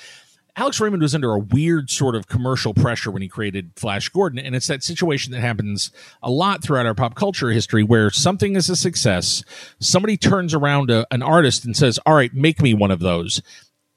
Alex 0.58 0.80
Raymond 0.80 1.04
was 1.04 1.14
under 1.14 1.34
a 1.34 1.40
weird 1.40 1.92
sort 1.92 2.16
of 2.16 2.28
commercial 2.28 2.74
pressure 2.74 3.12
when 3.12 3.22
he 3.22 3.28
created 3.28 3.72
Flash 3.76 4.10
Gordon, 4.10 4.40
and 4.40 4.56
it's 4.56 4.66
that 4.66 4.84
situation 4.84 5.32
that 5.32 5.42
happens 5.42 5.92
a 6.24 6.32
lot 6.32 6.64
throughout 6.64 6.88
our 6.88 6.96
pop 6.96 7.14
culture 7.14 7.52
history 7.52 7.84
where 7.84 8.10
something 8.10 8.56
is 8.56 8.68
a 8.68 8.76
success, 8.76 9.44
somebody 9.80 10.18
turns 10.18 10.56
around 10.56 10.90
a, 10.90 11.06
an 11.12 11.22
artist 11.22 11.64
and 11.64 11.78
says, 11.78 12.00
"All 12.08 12.16
right, 12.16 12.34
make 12.34 12.60
me 12.60 12.74
one 12.74 12.92
of 12.92 13.00
those." 13.00 13.42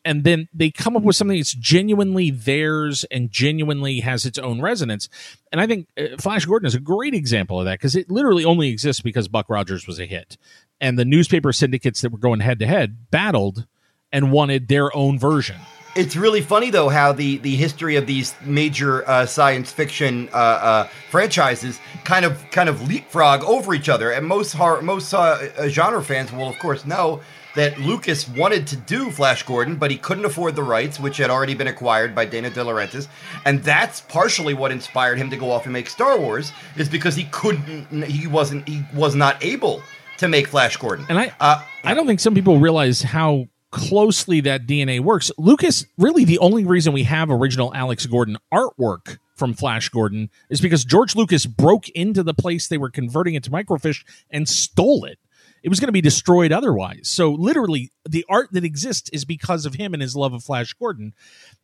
and 0.03 0.25
then 0.25 0.49
they 0.55 0.71
come 0.71 0.97
up 0.97 1.03
with 1.03 1.15
something 1.15 1.37
that's 1.37 1.53
genuinely 1.53 2.31
theirs 2.31 3.05
and 3.11 3.31
genuinely 3.31 4.01
has 4.01 4.25
its 4.25 4.39
own 4.39 4.61
resonance. 4.63 5.11
And 5.53 5.61
I 5.61 5.67
think 5.67 5.89
uh, 5.99 6.17
Flash 6.19 6.47
Gordon 6.47 6.67
is 6.67 6.75
a 6.75 6.81
great 6.81 7.13
example 7.13 7.59
of 7.59 7.67
that 7.67 7.79
because 7.79 7.95
it 7.95 8.11
literally 8.11 8.43
only 8.43 8.71
exists 8.71 9.03
because 9.03 9.29
Buck 9.29 9.51
Rogers 9.51 9.87
was 9.87 10.01
a 10.01 10.07
hit 10.07 10.39
and 10.81 10.99
the 10.99 11.05
newspaper 11.05 11.53
syndicates 11.53 12.01
that 12.01 12.13
were 12.13 12.19
going 12.19 12.41
head 12.41 12.59
to 12.61 12.67
head 12.67 13.11
battled 13.11 13.67
and 14.11 14.33
wanted 14.33 14.69
their 14.69 14.95
own 14.97 15.19
version. 15.19 15.57
It's 15.97 16.15
really 16.15 16.41
funny 16.41 16.71
though 16.71 16.89
how 16.89 17.13
the 17.13 17.39
the 17.39 17.57
history 17.57 17.97
of 17.97 18.07
these 18.07 18.35
major 18.45 19.09
uh, 19.09 19.27
science 19.27 19.73
fiction 19.73 20.29
uh, 20.33 20.37
uh, 20.37 20.89
franchises 21.11 21.81
kind 22.05 22.25
of 22.25 22.49
kind 22.51 22.69
of 22.69 22.89
leapfrog 22.89 23.43
over 23.43 23.75
each 23.75 23.89
other, 23.89 24.13
and 24.13 24.27
most 24.27 24.53
horror, 24.53 24.83
most 24.83 25.13
uh, 25.13 25.69
genre 25.69 26.03
fans 26.03 26.33
will 26.33 26.49
of 26.49 26.59
course 26.59 26.87
know 26.87 27.21
that 27.57 27.79
Lucas 27.81 28.29
wanted 28.29 28.67
to 28.69 28.77
do 28.77 29.11
Flash 29.11 29.43
Gordon, 29.43 29.75
but 29.75 29.91
he 29.91 29.97
couldn't 29.97 30.25
afford 30.25 30.55
the 30.55 30.63
rights, 30.63 31.01
which 31.01 31.17
had 31.17 31.31
already 31.31 31.55
been 31.55 31.67
acquired 31.67 32.15
by 32.15 32.25
Dino 32.25 32.49
De 32.49 32.61
Laurentiis, 32.61 33.09
and 33.45 33.63
that's 33.65 34.01
partially 34.03 34.55
what 34.55 34.71
inspired 34.71 35.19
him 35.19 35.31
to 35.31 35.37
go 35.37 35.51
off 35.51 35.65
and 35.65 35.73
make 35.73 35.89
Star 35.89 36.19
Wars, 36.19 36.53
is 36.77 36.89
because 36.89 37.17
he 37.17 37.25
couldn't, 37.33 38.05
he 38.05 38.29
wasn't, 38.29 38.69
he 38.69 38.85
was 38.95 39.17
not 39.17 39.43
able 39.43 39.83
to 40.19 40.29
make 40.29 40.47
Flash 40.47 40.77
Gordon. 40.77 41.07
And 41.09 41.19
I, 41.19 41.33
uh, 41.41 41.65
I 41.83 41.95
don't 41.95 42.07
think 42.07 42.21
some 42.21 42.35
people 42.35 42.61
realize 42.61 43.03
how 43.03 43.47
closely 43.71 44.41
that 44.41 44.67
DNA 44.67 45.01
works. 45.01 45.31
Lucas, 45.39 45.87
really, 45.97 46.25
the 46.25 46.39
only 46.39 46.65
reason 46.65 46.93
we 46.93 47.05
have 47.05 47.31
original 47.31 47.75
Alex 47.75 48.07
Gordon 48.07 48.37
artwork 48.53 49.19
from 49.35 49.55
Flash 49.55 49.89
Gordon 49.89 50.29
is 50.51 50.61
because 50.61 50.85
George 50.85 51.17
Lucas 51.17 51.47
broke 51.47 51.89
into 51.91 52.23
the 52.23 52.35
place 52.35 52.69
they 52.69 52.79
were 52.79 52.91
converting 52.91 53.35
it 53.35 53.45
to 53.45 53.51
microfiche 53.51 54.05
and 54.31 54.49
stole 54.49 55.05
it. 55.05 55.19
It 55.63 55.69
was 55.69 55.81
going 55.81 55.89
to 55.89 55.93
be 55.93 56.01
destroyed 56.01 56.53
otherwise. 56.53 57.09
So 57.09 57.33
literally, 57.33 57.91
the 58.09 58.25
art 58.29 58.49
that 58.53 58.65
exists 58.65 59.11
is 59.11 59.25
because 59.25 59.67
of 59.67 59.75
him 59.75 59.93
and 59.93 60.03
his 60.03 60.17
love 60.17 60.33
of 60.33 60.43
Flash 60.43 60.73
Gordon. 60.75 61.15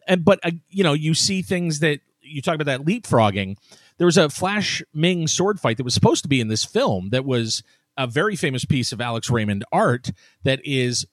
And 0.06 0.24
but 0.24 0.38
uh, 0.44 0.52
you 0.68 0.84
know, 0.84 0.92
you 0.92 1.14
see 1.14 1.42
things 1.42 1.80
that 1.80 2.00
you 2.20 2.42
talk 2.42 2.56
about 2.56 2.66
that 2.66 2.84
leapfrogging. 2.86 3.56
There 3.98 4.06
was 4.06 4.18
a 4.18 4.28
Flash 4.28 4.82
Ming 4.92 5.26
sword 5.26 5.60
fight 5.60 5.78
that 5.78 5.84
was 5.84 5.94
supposed 5.94 6.22
to 6.24 6.28
be 6.28 6.40
in 6.40 6.48
this 6.48 6.64
film 6.64 7.10
that 7.10 7.24
was 7.24 7.62
a 7.96 8.06
very 8.06 8.36
famous 8.36 8.64
piece 8.64 8.92
of 8.92 9.00
Alex 9.00 9.30
Raymond 9.30 9.64
art 9.72 10.10
that 10.44 10.60
is 10.64 11.06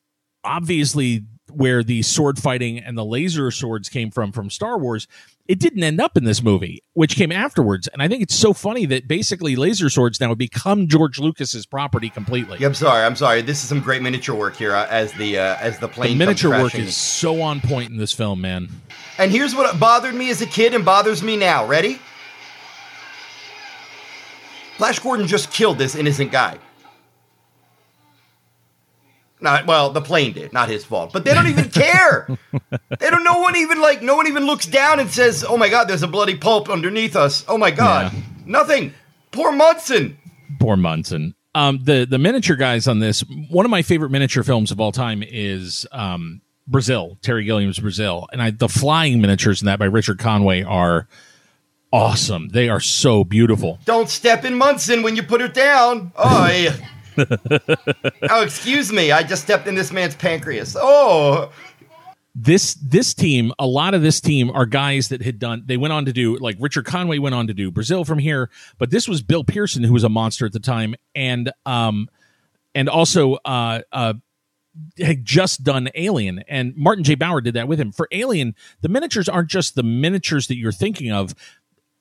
obviously 0.43 1.23
where 1.51 1.83
the 1.83 2.01
sword 2.01 2.39
fighting 2.39 2.79
and 2.79 2.97
the 2.97 3.05
laser 3.05 3.51
swords 3.51 3.89
came 3.89 4.11
from 4.11 4.31
from 4.31 4.49
Star 4.49 4.77
Wars. 4.77 5.07
It 5.47 5.59
didn't 5.59 5.83
end 5.83 5.99
up 5.99 6.15
in 6.15 6.23
this 6.23 6.41
movie, 6.41 6.81
which 6.93 7.15
came 7.15 7.31
afterwards. 7.31 7.89
And 7.89 8.01
I 8.01 8.07
think 8.07 8.23
it's 8.23 8.33
so 8.33 8.53
funny 8.53 8.85
that 8.87 9.09
basically 9.09 9.57
laser 9.57 9.89
swords 9.89 10.21
now 10.21 10.29
have 10.29 10.37
become 10.37 10.87
George 10.87 11.19
Lucas's 11.19 11.65
property 11.65 12.09
completely. 12.09 12.59
Yeah, 12.59 12.67
I'm 12.67 12.73
sorry. 12.73 13.03
I'm 13.03 13.17
sorry. 13.17 13.41
This 13.41 13.61
is 13.61 13.67
some 13.67 13.81
great 13.81 14.01
miniature 14.01 14.35
work 14.35 14.55
here 14.55 14.73
uh, 14.73 14.87
as 14.89 15.11
the 15.13 15.37
uh, 15.37 15.57
as 15.59 15.79
the 15.79 15.87
plane. 15.89 16.17
The 16.17 16.25
miniature 16.25 16.51
work 16.51 16.75
is 16.75 16.95
so 16.95 17.41
on 17.41 17.59
point 17.59 17.91
in 17.91 17.97
this 17.97 18.13
film, 18.13 18.41
man. 18.41 18.69
And 19.17 19.31
here's 19.31 19.53
what 19.53 19.79
bothered 19.79 20.15
me 20.15 20.29
as 20.29 20.41
a 20.41 20.47
kid 20.47 20.73
and 20.73 20.85
bothers 20.85 21.21
me 21.21 21.35
now. 21.35 21.65
Ready? 21.65 21.99
Flash 24.77 24.99
Gordon 24.99 25.27
just 25.27 25.51
killed 25.51 25.77
this 25.77 25.93
innocent 25.93 26.31
guy. 26.31 26.57
Not 29.43 29.67
well, 29.67 29.89
the 29.89 29.99
plane 29.99 30.31
did, 30.31 30.53
not 30.53 30.69
his 30.69 30.85
fault. 30.85 31.11
But 31.11 31.25
they 31.25 31.33
don't 31.33 31.47
even 31.47 31.69
care. 31.69 32.29
they 32.71 33.09
don't. 33.09 33.25
No 33.25 33.39
one 33.39 33.57
even 33.57 33.81
like. 33.81 34.01
No 34.01 34.15
one 34.15 34.25
even 34.27 34.45
looks 34.45 34.65
down 34.65 35.01
and 35.01 35.11
says, 35.11 35.43
"Oh 35.45 35.57
my 35.57 35.67
God, 35.67 35.89
there's 35.89 36.01
a 36.01 36.07
bloody 36.07 36.37
pulp 36.37 36.69
underneath 36.69 37.17
us." 37.17 37.43
Oh 37.49 37.57
my 37.57 37.69
God, 37.69 38.13
yeah. 38.13 38.21
nothing. 38.45 38.93
Poor 39.31 39.51
Munson. 39.51 40.17
Poor 40.61 40.77
Munson. 40.77 41.35
Um, 41.53 41.81
the 41.83 42.07
the 42.09 42.17
miniature 42.17 42.55
guys 42.55 42.87
on 42.87 42.99
this. 42.99 43.21
One 43.49 43.65
of 43.65 43.69
my 43.69 43.81
favorite 43.81 44.11
miniature 44.11 44.43
films 44.43 44.71
of 44.71 44.79
all 44.79 44.93
time 44.93 45.21
is 45.27 45.85
um, 45.91 46.39
Brazil. 46.65 47.17
Terry 47.21 47.43
Gilliam's 47.43 47.79
Brazil, 47.79 48.29
and 48.31 48.41
I, 48.41 48.51
the 48.51 48.69
flying 48.69 49.19
miniatures 49.19 49.61
in 49.61 49.65
that 49.65 49.77
by 49.77 49.85
Richard 49.85 50.19
Conway 50.19 50.63
are 50.63 51.09
awesome. 51.91 52.47
They 52.47 52.69
are 52.69 52.79
so 52.79 53.25
beautiful. 53.25 53.79
Don't 53.83 54.07
step 54.07 54.45
in 54.45 54.55
Munson 54.57 55.03
when 55.03 55.17
you 55.17 55.23
put 55.23 55.41
it 55.41 55.53
down. 55.53 56.13
Oh, 56.15 56.47
yeah 56.47 56.77
oh, 58.29 58.41
excuse 58.41 58.91
me. 58.91 59.11
I 59.11 59.23
just 59.23 59.43
stepped 59.43 59.67
in 59.67 59.75
this 59.75 59.91
man's 59.91 60.15
pancreas. 60.15 60.75
Oh. 60.79 61.51
This 62.35 62.73
this 62.75 63.13
team, 63.13 63.51
a 63.59 63.67
lot 63.67 63.93
of 63.93 64.01
this 64.01 64.19
team 64.19 64.49
are 64.49 64.65
guys 64.65 65.09
that 65.09 65.21
had 65.21 65.37
done. 65.37 65.63
They 65.65 65.77
went 65.77 65.93
on 65.93 66.05
to 66.05 66.13
do 66.13 66.35
like 66.37 66.57
Richard 66.59 66.85
Conway 66.85 67.19
went 67.19 67.35
on 67.35 67.45
to 67.47 67.53
do 67.53 67.69
Brazil 67.69 68.05
from 68.05 68.17
here, 68.17 68.49
but 68.79 68.89
this 68.89 69.07
was 69.07 69.21
Bill 69.21 69.43
Pearson 69.43 69.83
who 69.83 69.93
was 69.93 70.03
a 70.03 70.09
monster 70.09 70.45
at 70.47 70.51
the 70.51 70.59
time, 70.59 70.95
and 71.13 71.51
um, 71.67 72.09
and 72.73 72.89
also 72.89 73.35
uh 73.45 73.81
uh 73.91 74.15
had 74.97 75.23
just 75.23 75.63
done 75.63 75.89
Alien, 75.93 76.43
and 76.47 76.75
Martin 76.75 77.03
J. 77.03 77.13
Bower 77.13 77.41
did 77.41 77.53
that 77.53 77.67
with 77.67 77.79
him. 77.79 77.91
For 77.91 78.07
Alien, 78.11 78.55
the 78.81 78.89
miniatures 78.89 79.29
aren't 79.29 79.49
just 79.49 79.75
the 79.75 79.83
miniatures 79.83 80.47
that 80.47 80.57
you're 80.57 80.71
thinking 80.71 81.11
of. 81.11 81.35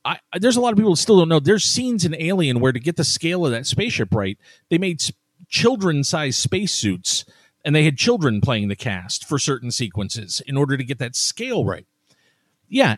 I, 0.05 0.19
there's 0.39 0.57
a 0.57 0.61
lot 0.61 0.73
of 0.73 0.79
people 0.79 0.97
still 0.97 1.19
don't 1.19 1.29
know. 1.29 1.41
There's 1.41 1.65
scenes 1.65 2.05
in 2.05 2.15
Alien 2.15 2.61
where 2.61 2.73
to 2.73 2.81
get 2.81 2.97
the 2.97 3.05
scale 3.05 3.47
of 3.47 3.53
that 3.53 3.67
spaceship 3.67 4.13
right, 4.13 4.39
they 4.69 4.79
made 4.79 5.01
children-sized 5.49 6.39
spacesuits, 6.39 7.25
and 7.65 7.75
they 7.75 7.85
had 7.85 7.97
children 7.97 8.41
playing 8.41 8.69
the 8.69 8.77
cast 8.77 9.25
for 9.25 9.39
certain 9.39 9.71
sequences 9.71 10.43
in 10.47 10.57
order 10.57 10.77
to 10.77 10.85
get 10.85 10.99
that 10.99 11.15
scale 11.15 11.65
right. 11.65 11.87
Yeah, 12.69 12.97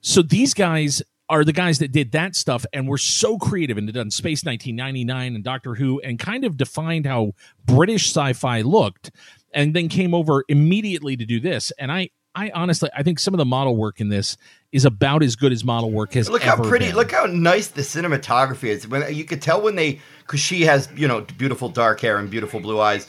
so 0.00 0.20
these 0.20 0.52
guys 0.52 1.02
are 1.28 1.44
the 1.44 1.52
guys 1.52 1.78
that 1.78 1.92
did 1.92 2.12
that 2.12 2.34
stuff 2.34 2.66
and 2.72 2.86
were 2.86 2.98
so 2.98 3.38
creative 3.38 3.78
and 3.78 3.90
done 3.92 4.10
Space 4.10 4.44
1999 4.44 5.34
and 5.34 5.44
Doctor 5.44 5.76
Who 5.76 6.00
and 6.00 6.18
kind 6.18 6.44
of 6.44 6.56
defined 6.56 7.06
how 7.06 7.32
British 7.64 8.08
sci-fi 8.08 8.60
looked, 8.62 9.12
and 9.54 9.74
then 9.74 9.88
came 9.88 10.12
over 10.12 10.44
immediately 10.48 11.16
to 11.16 11.24
do 11.24 11.40
this. 11.40 11.72
And 11.78 11.92
I, 11.92 12.10
I 12.34 12.50
honestly, 12.54 12.90
I 12.94 13.02
think 13.02 13.18
some 13.18 13.32
of 13.32 13.38
the 13.38 13.44
model 13.44 13.76
work 13.76 14.00
in 14.00 14.08
this 14.08 14.36
is 14.72 14.86
about 14.86 15.22
as 15.22 15.36
good 15.36 15.52
as 15.52 15.64
model 15.64 15.90
work 15.90 16.14
has. 16.14 16.30
Look 16.30 16.42
how 16.42 16.56
pretty! 16.56 16.86
Been. 16.86 16.96
Look 16.96 17.12
how 17.12 17.26
nice 17.26 17.68
the 17.68 17.82
cinematography 17.82 18.68
is. 18.68 18.88
When 18.88 19.14
you 19.14 19.24
could 19.24 19.42
tell 19.42 19.60
when 19.60 19.76
they, 19.76 20.00
because 20.20 20.40
she 20.40 20.62
has 20.62 20.88
you 20.96 21.06
know 21.06 21.20
beautiful 21.20 21.68
dark 21.68 22.00
hair 22.00 22.16
and 22.16 22.30
beautiful 22.30 22.58
blue 22.58 22.80
eyes. 22.80 23.06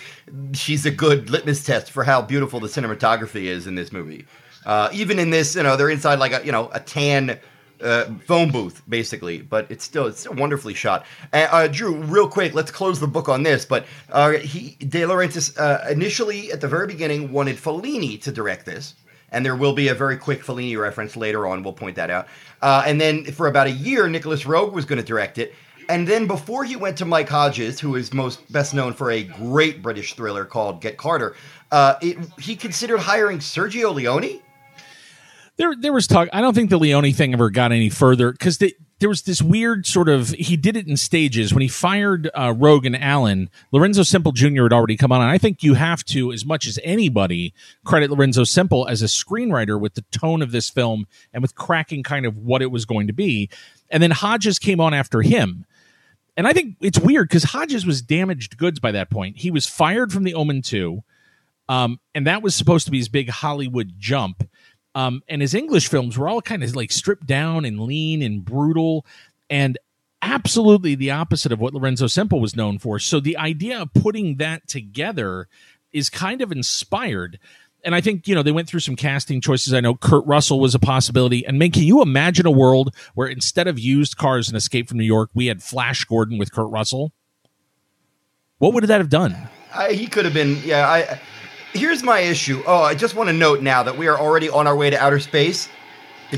She's 0.54 0.86
a 0.86 0.92
good 0.92 1.30
litmus 1.30 1.64
test 1.64 1.90
for 1.90 2.04
how 2.04 2.22
beautiful 2.22 2.60
the 2.60 2.68
cinematography 2.68 3.44
is 3.44 3.66
in 3.66 3.76
this 3.76 3.92
movie. 3.92 4.26
Uh, 4.66 4.90
even 4.94 5.20
in 5.20 5.30
this, 5.30 5.56
you 5.56 5.64
know, 5.64 5.76
they're 5.76 5.90
inside 5.90 6.20
like 6.20 6.34
a 6.34 6.46
you 6.46 6.52
know 6.52 6.70
a 6.74 6.82
tan 6.82 7.40
uh, 7.82 8.06
phone 8.26 8.52
booth 8.52 8.82
basically, 8.88 9.42
but 9.42 9.66
it's 9.70 9.86
still 9.86 10.08
it's 10.08 10.22
still 10.22 10.34
wonderfully 10.34 10.74
shot. 10.74 11.06
Uh, 11.32 11.48
uh, 11.50 11.68
Drew, 11.68 11.96
real 11.96 12.28
quick, 12.28 12.54
let's 12.54 12.72
close 12.72 13.00
the 13.00 13.08
book 13.08 13.30
on 13.30 13.44
this. 13.44 13.66
But 13.66 13.86
uh, 14.12 14.32
he 14.32 14.76
De 14.80 15.02
Laurentiis 15.02 15.58
uh, 15.58 15.90
initially 15.90 16.52
at 16.52 16.60
the 16.60 16.68
very 16.68 16.88
beginning 16.88 17.32
wanted 17.32 17.56
Fellini 17.56 18.22
to 18.24 18.32
direct 18.34 18.66
this 18.66 18.96
and 19.34 19.46
there 19.46 19.56
will 19.56 19.74
be 19.74 19.90
a 19.90 19.94
very 19.94 20.18
quick 20.18 20.44
Fellini 20.44 20.80
reference 20.80 21.18
later 21.18 21.48
on. 21.48 21.64
We'll 21.64 21.74
point 21.74 21.96
that 21.98 22.10
out. 22.10 22.28
Uh, 22.62 22.84
and 22.86 23.02
then 23.02 23.26
for 23.26 23.48
about 23.48 23.68
a 23.68 23.72
year, 23.72 24.08
Nicholas 24.08 24.44
Roeg 24.44 24.72
was 24.72 24.86
going 24.86 25.00
to 25.00 25.06
direct 25.06 25.38
it. 25.38 25.54
And 25.90 26.08
then 26.08 26.28
before 26.28 26.64
he 26.64 26.76
went 26.76 26.98
to 27.00 27.06
Mike 27.06 27.28
Hodges, 27.28 27.80
who 27.80 27.96
is 27.96 28.14
most 28.14 28.50
best 28.52 28.74
known 28.74 28.94
for 28.94 29.12
a 29.12 29.24
great 29.24 29.82
British 29.82 30.14
thriller 30.14 30.46
called 30.46 30.80
Get 30.80 30.96
Carter, 30.98 31.36
uh, 31.72 31.96
it, 32.02 32.18
he 32.40 32.56
considered 32.56 33.00
hiring 33.00 33.40
Sergio 33.40 33.94
Leone. 33.94 34.40
There, 35.58 35.76
there 35.76 35.94
was 35.94 36.08
talk. 36.08 36.30
I 36.34 36.42
don't 36.42 36.54
think 36.54 36.70
the 36.70 36.78
Leone 36.78 37.12
thing 37.14 37.34
ever 37.34 37.50
got 37.50 37.72
any 37.72 37.90
further 37.90 38.32
because 38.32 38.58
there 38.58 39.10
was 39.10 39.22
this 39.22 39.42
weird 39.42 39.86
sort 39.86 40.10
of. 40.10 40.30
He 40.30 40.58
did 40.58 40.76
it 40.76 40.88
in 40.88 40.98
stages. 40.98 41.54
When 41.54 41.62
he 41.62 41.68
fired 41.68 42.30
uh, 42.34 42.54
Allin, 42.60 43.50
Lorenzo 43.72 44.04
Semple 44.04 44.32
Jr. 44.32 44.64
had 44.64 44.74
already 44.74 44.98
come 44.98 45.12
on, 45.12 45.22
and 45.22 45.30
I 45.30 45.38
think 45.38 45.62
you 45.62 45.76
have 45.76 46.04
to, 46.06 46.32
as 46.32 46.46
much 46.46 46.66
as 46.66 46.80
anybody, 46.84 47.54
credit 47.86 48.10
Lorenzo 48.10 48.44
Semple 48.44 48.88
as 48.88 49.02
a 49.02 49.06
screenwriter 49.06 49.80
with 49.80 49.94
the 49.94 50.06
tone 50.12 50.42
of 50.42 50.52
this 50.52 50.70
film 50.70 51.06
and 51.34 51.42
with 51.42 51.54
cracking 51.54 52.02
kind 52.02 52.26
of 52.26 52.38
what 52.38 52.62
it 52.62 52.72
was 52.72 52.86
going 52.86 53.08
to 53.08 53.14
be. 53.14 53.50
And 53.92 54.02
then 54.02 54.12
Hodges 54.12 54.58
came 54.58 54.80
on 54.80 54.94
after 54.94 55.22
him 55.22 55.66
and 56.36 56.48
I 56.48 56.54
think 56.54 56.78
it's 56.82 57.00
weird 57.00 57.30
because 57.30 57.44
Hodges 57.44 57.86
was 57.86 58.02
damaged 58.02 58.58
goods 58.58 58.80
by 58.80 58.92
that 58.92 59.10
point. 59.10 59.38
He 59.38 59.52
was 59.52 59.68
fired 59.68 60.12
from 60.12 60.24
the 60.24 60.34
Omen 60.34 60.62
2, 60.62 61.04
um, 61.70 62.00
and 62.16 62.26
that 62.28 62.42
was 62.42 62.56
supposed 62.56 62.86
to 62.86 62.92
be 62.92 62.98
his 62.98 63.10
big 63.10 63.30
Hollywood 63.30 63.94
jump. 63.98 64.48
Um, 64.96 65.24
and 65.28 65.42
his 65.42 65.54
English 65.54 65.88
films 65.88 66.18
were 66.18 66.30
all 66.30 66.42
kind 66.42 66.64
of 66.64 66.76
like 66.76 66.92
stripped 66.92 67.26
down 67.26 67.66
and 67.66 67.80
lean 67.80 68.22
and 68.22 68.44
brutal, 68.44 69.06
and 69.50 69.78
absolutely 70.22 70.96
the 70.96 71.12
opposite 71.12 71.52
of 71.52 71.60
what 71.60 71.74
Lorenzo 71.74 72.08
Semple 72.08 72.40
was 72.40 72.56
known 72.56 72.80
for. 72.80 73.00
So 73.00 73.20
the 73.20 73.38
idea 73.38 73.82
of 73.82 73.94
putting 73.94 74.38
that 74.38 74.68
together 74.68 75.48
is 75.92 76.10
kind 76.10 76.42
of 76.42 76.52
inspired 76.52 77.40
and 77.84 77.94
I 77.94 78.02
think 78.02 78.28
you 78.28 78.36
know 78.36 78.44
they 78.44 78.52
went 78.52 78.68
through 78.68 78.80
some 78.80 78.96
casting 78.96 79.42
choices. 79.42 79.74
I 79.74 79.82
know 79.82 79.96
Kurt 79.96 80.26
Russell 80.26 80.60
was 80.60 80.74
a 80.76 80.80
possibility. 80.80 81.46
And 81.46 81.60
man, 81.60 81.72
can 81.72 81.84
you 81.84 82.02
imagine 82.02 82.46
a 82.46 82.52
world 82.52 82.96
where 83.14 83.28
instead 83.28 83.68
of 83.68 83.80
used 83.80 84.18
cars 84.18 84.48
and 84.48 84.58
Escape 84.58 84.88
from 84.88 84.98
New 84.98 85.04
York, 85.04 85.30
we 85.34 85.48
had 85.48 85.62
Flash 85.62 86.06
Gordon 86.06 86.38
with 86.38 86.52
Kurt 86.52 86.72
Russell? 86.72 87.12
What 88.60 88.74
would 88.74 88.86
that 88.86 89.02
have 89.02 89.10
done? 89.10 89.36
I, 89.74 89.94
he 89.94 90.08
could 90.08 90.26
have 90.26 90.34
been. 90.34 90.62
Yeah. 90.64 90.88
I. 90.88 91.20
Here's 91.74 92.04
my 92.04 92.20
issue. 92.20 92.64
Oh, 92.66 92.82
I 92.82 92.96
just 92.96 93.16
want 93.16 93.30
to 93.30 93.34
note 93.34 93.62
now 93.62 93.84
that 93.84 93.98
we 93.98 94.08
are 94.08 94.18
already 94.18 94.50
on 94.50 94.68
our 94.68 94.76
way 94.76 94.90
to 94.90 94.98
outer 94.98 95.20
space. 95.20 95.70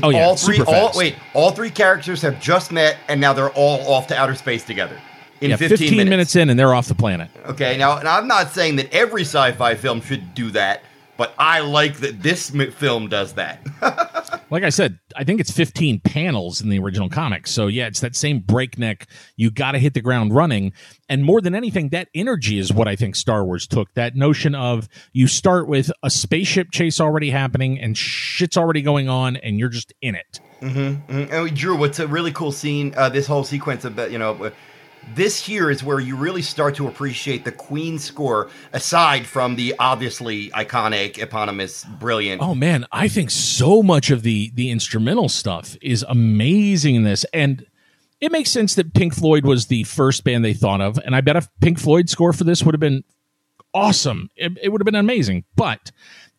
oh 0.02 0.08
yeah, 0.10 0.24
all 0.24 0.36
three. 0.36 0.60
All 0.62 0.92
wait, 0.94 1.16
all 1.34 1.50
three 1.50 1.70
characters 1.70 2.22
have 2.22 2.40
just 2.40 2.72
met, 2.72 2.96
and 3.08 3.20
now 3.20 3.32
they're 3.32 3.50
all 3.50 3.86
off 3.92 4.06
to 4.08 4.16
outer 4.16 4.34
space 4.34 4.64
together. 4.64 5.00
In 5.42 5.50
yeah, 5.50 5.56
15, 5.56 5.76
15 5.76 5.96
minutes. 5.96 6.10
minutes 6.10 6.36
in, 6.36 6.48
and 6.48 6.58
they're 6.58 6.74
off 6.74 6.88
the 6.88 6.94
planet. 6.94 7.30
Okay, 7.44 7.76
now, 7.76 7.98
now 7.98 8.16
I'm 8.16 8.26
not 8.26 8.52
saying 8.52 8.76
that 8.76 8.90
every 8.92 9.22
sci-fi 9.22 9.74
film 9.74 10.00
should 10.00 10.34
do 10.34 10.50
that 10.52 10.82
but 11.16 11.34
I 11.38 11.60
like 11.60 11.98
that 11.98 12.22
this 12.22 12.50
film 12.50 13.08
does 13.08 13.34
that. 13.34 13.64
like 14.50 14.62
I 14.62 14.68
said, 14.68 14.98
I 15.16 15.24
think 15.24 15.40
it's 15.40 15.50
15 15.50 16.00
panels 16.00 16.60
in 16.60 16.68
the 16.68 16.78
original 16.78 17.08
comic. 17.08 17.46
So 17.46 17.66
yeah, 17.66 17.86
it's 17.86 18.00
that 18.00 18.14
same 18.14 18.40
breakneck. 18.40 19.06
You 19.36 19.50
got 19.50 19.72
to 19.72 19.78
hit 19.78 19.94
the 19.94 20.00
ground 20.00 20.34
running, 20.34 20.72
and 21.08 21.24
more 21.24 21.40
than 21.40 21.54
anything, 21.54 21.90
that 21.90 22.08
energy 22.14 22.58
is 22.58 22.72
what 22.72 22.88
I 22.88 22.96
think 22.96 23.16
Star 23.16 23.44
Wars 23.44 23.66
took. 23.66 23.92
That 23.94 24.16
notion 24.16 24.54
of 24.54 24.88
you 25.12 25.26
start 25.26 25.68
with 25.68 25.90
a 26.02 26.10
spaceship 26.10 26.70
chase 26.70 27.00
already 27.00 27.30
happening 27.30 27.80
and 27.80 27.96
shit's 27.96 28.56
already 28.56 28.82
going 28.82 29.08
on, 29.08 29.36
and 29.36 29.58
you're 29.58 29.68
just 29.68 29.92
in 30.02 30.14
it. 30.14 30.40
Mm-hmm, 30.60 30.78
mm-hmm. 30.78 31.32
And 31.32 31.44
we, 31.44 31.50
Drew, 31.50 31.76
what's 31.76 31.98
a 31.98 32.06
really 32.06 32.32
cool 32.32 32.52
scene? 32.52 32.94
Uh, 32.96 33.08
this 33.08 33.26
whole 33.26 33.44
sequence 33.44 33.84
of 33.84 33.98
you 34.10 34.18
know 34.18 34.52
this 35.14 35.44
here 35.44 35.70
is 35.70 35.82
where 35.82 36.00
you 36.00 36.16
really 36.16 36.42
start 36.42 36.74
to 36.76 36.88
appreciate 36.88 37.44
the 37.44 37.52
Queen 37.52 37.98
score, 37.98 38.48
aside 38.72 39.26
from 39.26 39.56
the 39.56 39.74
obviously 39.78 40.50
iconic, 40.50 41.18
eponymous, 41.18 41.84
brilliant. 41.84 42.42
Oh 42.42 42.54
man, 42.54 42.86
I 42.92 43.08
think 43.08 43.30
so 43.30 43.82
much 43.82 44.10
of 44.10 44.22
the 44.22 44.50
the 44.54 44.70
instrumental 44.70 45.28
stuff 45.28 45.76
is 45.80 46.04
amazing 46.08 46.96
in 46.96 47.04
this, 47.04 47.24
and 47.32 47.64
it 48.20 48.32
makes 48.32 48.50
sense 48.50 48.74
that 48.74 48.94
Pink 48.94 49.14
Floyd 49.14 49.44
was 49.44 49.66
the 49.66 49.84
first 49.84 50.24
band 50.24 50.44
they 50.44 50.54
thought 50.54 50.80
of, 50.80 50.98
and 51.04 51.14
I 51.14 51.20
bet 51.20 51.36
a 51.36 51.48
Pink 51.60 51.78
Floyd 51.78 52.08
score 52.08 52.32
for 52.32 52.44
this 52.44 52.62
would 52.62 52.74
have 52.74 52.80
been 52.80 53.04
awesome. 53.74 54.30
It, 54.36 54.52
it 54.62 54.70
would 54.70 54.80
have 54.80 54.86
been 54.86 54.94
amazing, 54.94 55.44
but 55.54 55.92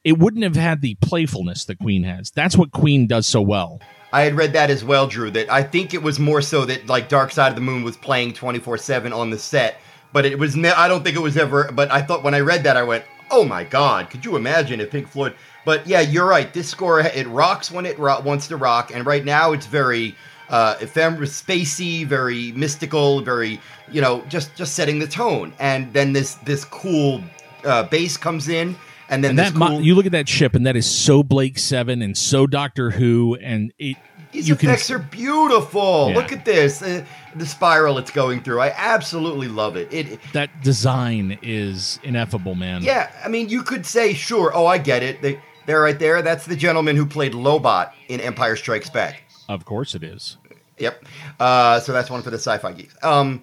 it 0.03 0.17
wouldn't 0.17 0.43
have 0.43 0.55
had 0.55 0.81
the 0.81 0.95
playfulness 0.95 1.65
that 1.65 1.79
Queen 1.79 2.03
has. 2.03 2.31
That's 2.31 2.57
what 2.57 2.71
Queen 2.71 3.07
does 3.07 3.27
so 3.27 3.41
well. 3.41 3.79
I 4.11 4.21
had 4.21 4.35
read 4.35 4.53
that 4.53 4.69
as 4.69 4.83
well, 4.83 5.07
Drew. 5.07 5.29
That 5.31 5.51
I 5.51 5.63
think 5.63 5.93
it 5.93 6.01
was 6.01 6.19
more 6.19 6.41
so 6.41 6.65
that 6.65 6.87
like 6.87 7.09
Dark 7.09 7.31
Side 7.31 7.49
of 7.49 7.55
the 7.55 7.61
Moon 7.61 7.83
was 7.83 7.97
playing 7.97 8.33
twenty 8.33 8.59
four 8.59 8.77
seven 8.77 9.11
on 9.11 9.29
the 9.29 9.37
set, 9.37 9.79
but 10.13 10.25
it 10.25 10.39
was. 10.39 10.55
Ne- 10.55 10.69
I 10.71 10.87
don't 10.87 11.03
think 11.03 11.17
it 11.17 11.21
was 11.21 11.37
ever. 11.37 11.71
But 11.71 11.91
I 11.91 12.01
thought 12.01 12.23
when 12.23 12.33
I 12.33 12.39
read 12.39 12.63
that, 12.63 12.77
I 12.77 12.83
went, 12.83 13.03
"Oh 13.29 13.43
my 13.43 13.63
God! 13.63 14.09
Could 14.09 14.23
you 14.23 14.35
imagine 14.35 14.79
if 14.79 14.91
Pink 14.91 15.09
Floyd?" 15.09 15.35
But 15.65 15.85
yeah, 15.85 15.99
you're 15.99 16.27
right. 16.27 16.53
This 16.53 16.69
score 16.69 17.01
it 17.01 17.27
rocks 17.27 17.69
when 17.69 17.85
it 17.85 17.99
ro- 17.99 18.21
wants 18.21 18.47
to 18.47 18.57
rock, 18.57 18.91
and 18.93 19.05
right 19.05 19.25
now 19.25 19.51
it's 19.51 19.65
very 19.65 20.15
uh, 20.49 20.77
ephemeral, 20.79 21.27
spacey, 21.27 22.05
very 22.05 22.53
mystical, 22.53 23.21
very 23.21 23.59
you 23.91 23.99
know 24.01 24.23
just 24.29 24.55
just 24.55 24.73
setting 24.73 24.99
the 24.99 25.07
tone. 25.07 25.53
And 25.59 25.91
then 25.91 26.13
this 26.13 26.35
this 26.35 26.63
cool 26.63 27.21
uh, 27.65 27.83
bass 27.83 28.15
comes 28.15 28.47
in 28.47 28.77
and 29.09 29.23
then 29.23 29.31
and 29.31 29.39
that 29.39 29.53
cool, 29.53 29.81
you 29.81 29.95
look 29.95 30.05
at 30.05 30.11
that 30.11 30.29
ship, 30.29 30.55
and 30.55 30.65
that 30.65 30.75
is 30.75 30.85
so 30.85 31.23
Blake 31.23 31.57
Seven 31.57 32.01
and 32.01 32.17
so 32.17 32.47
Doctor 32.47 32.91
Who, 32.91 33.35
and 33.35 33.73
it. 33.77 33.97
These 34.33 34.49
effects 34.49 34.87
can, 34.87 34.97
are 34.97 34.99
beautiful. 34.99 36.09
Yeah. 36.09 36.15
Look 36.15 36.33
at 36.33 36.43
this, 36.43 36.81
uh, 36.81 37.03
the 37.35 37.45
spiral 37.45 37.97
it's 37.97 38.11
going 38.11 38.43
through. 38.43 38.59
I 38.59 38.73
absolutely 38.75 39.47
love 39.47 39.77
it. 39.77 39.91
It 39.91 40.19
that 40.33 40.49
design 40.61 41.39
is 41.41 41.97
ineffable, 42.03 42.53
man. 42.53 42.83
Yeah, 42.83 43.09
I 43.23 43.29
mean, 43.29 43.47
you 43.47 43.63
could 43.63 43.85
say, 43.85 44.13
sure, 44.13 44.51
oh, 44.53 44.65
I 44.65 44.79
get 44.79 45.01
it. 45.01 45.21
They, 45.21 45.39
they're 45.65 45.81
right 45.81 45.97
there. 45.97 46.21
That's 46.21 46.45
the 46.45 46.57
gentleman 46.57 46.97
who 46.97 47.05
played 47.05 47.31
Lobot 47.31 47.91
in 48.09 48.19
Empire 48.19 48.57
Strikes 48.57 48.89
Back. 48.89 49.23
Of 49.47 49.63
course, 49.63 49.95
it 49.95 50.03
is. 50.03 50.37
Yep. 50.77 51.05
Uh, 51.39 51.79
so 51.79 51.93
that's 51.93 52.09
one 52.09 52.21
for 52.21 52.29
the 52.29 52.37
sci-fi 52.37 52.73
geeks. 52.73 52.95
Um, 53.03 53.41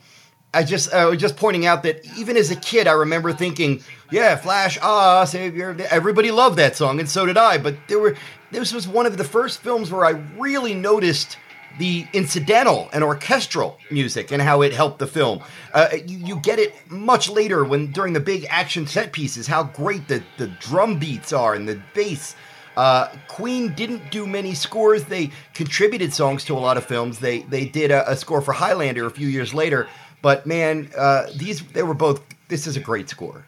I 0.55 0.63
just 0.63 0.93
I 0.95 1.07
was 1.07 1.19
just 1.19 1.37
pointing 1.37 1.67
out 1.67 1.83
that 1.83 2.07
even 2.17 2.37
as 2.37 2.51
a 2.51 2.57
kid, 2.57 2.87
I 2.87 2.93
remember 2.93 3.33
thinking, 3.33 3.83
"Yeah, 4.11 4.37
Flash, 4.37 4.79
ah, 4.81 5.25
Savior." 5.25 5.77
Everybody 5.91 6.31
loved 6.31 6.59
that 6.59 6.77
song, 6.77 7.01
and 7.01 7.09
so 7.09 7.27
did 7.27 7.37
I. 7.37 7.59
But 7.59 7.77
there 7.89 7.99
were 7.99 8.17
this 8.51 8.73
was 8.73 8.87
one 8.87 9.07
of 9.07 9.17
the 9.17 9.25
first 9.25 9.61
films 9.61 9.91
where 9.91 10.05
I 10.05 10.11
really 10.39 10.75
noticed 10.75 11.37
the 11.79 12.07
incidental 12.13 12.89
and 12.93 13.03
orchestral 13.03 13.79
music 13.91 14.31
and 14.31 14.41
how 14.41 14.63
it 14.63 14.73
helped 14.73 14.99
the 14.99 15.07
film. 15.07 15.43
Uh, 15.73 15.89
you, 16.07 16.19
you, 16.19 16.37
get 16.37 16.59
it 16.59 16.73
much 16.89 17.29
later 17.29 17.65
when 17.65 17.91
during 17.91 18.13
the 18.13 18.21
big 18.21 18.47
action 18.49 18.87
set 18.87 19.13
pieces, 19.13 19.47
how 19.47 19.65
great 19.65 20.07
the, 20.07 20.23
the 20.39 20.47
drum 20.61 20.99
beats 20.99 21.33
are 21.33 21.55
and 21.55 21.69
the 21.69 21.81
bass. 21.93 22.37
Uh, 22.77 23.09
Queen 23.29 23.73
didn't 23.75 24.11
do 24.11 24.27
many 24.27 24.55
scores. 24.55 25.05
They 25.05 25.31
contributed 25.53 26.13
songs 26.13 26.45
to 26.45 26.55
a 26.55 26.59
lot 26.59 26.77
of 26.77 26.85
films. 26.85 27.21
They 27.21 27.43
they 27.43 27.67
did 27.67 27.91
a, 27.91 28.11
a 28.11 28.17
score 28.17 28.41
for 28.41 28.53
Highlander 28.53 29.07
a 29.07 29.11
few 29.11 29.29
years 29.29 29.55
later, 29.55 29.89
but 30.25 30.47
man, 30.47 30.89
uh, 30.97 31.27
these 31.37 31.63
they 31.75 31.83
were 31.83 31.93
both. 31.93 32.23
This 32.49 32.67
is 32.67 32.79
a 32.79 32.81
great 32.81 33.11
score. 33.11 33.45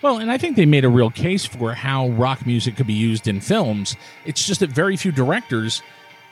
Well, 0.00 0.18
and 0.18 0.30
I 0.30 0.38
think 0.38 0.54
they 0.54 0.64
made 0.64 0.84
a 0.84 0.88
real 0.88 1.10
case 1.10 1.44
for 1.44 1.74
how 1.74 2.10
rock 2.10 2.46
music 2.46 2.76
could 2.76 2.86
be 2.86 2.92
used 2.92 3.26
in 3.26 3.40
films. 3.40 3.96
It's 4.24 4.46
just 4.46 4.60
that 4.60 4.70
very 4.70 4.96
few 4.96 5.10
directors, 5.10 5.82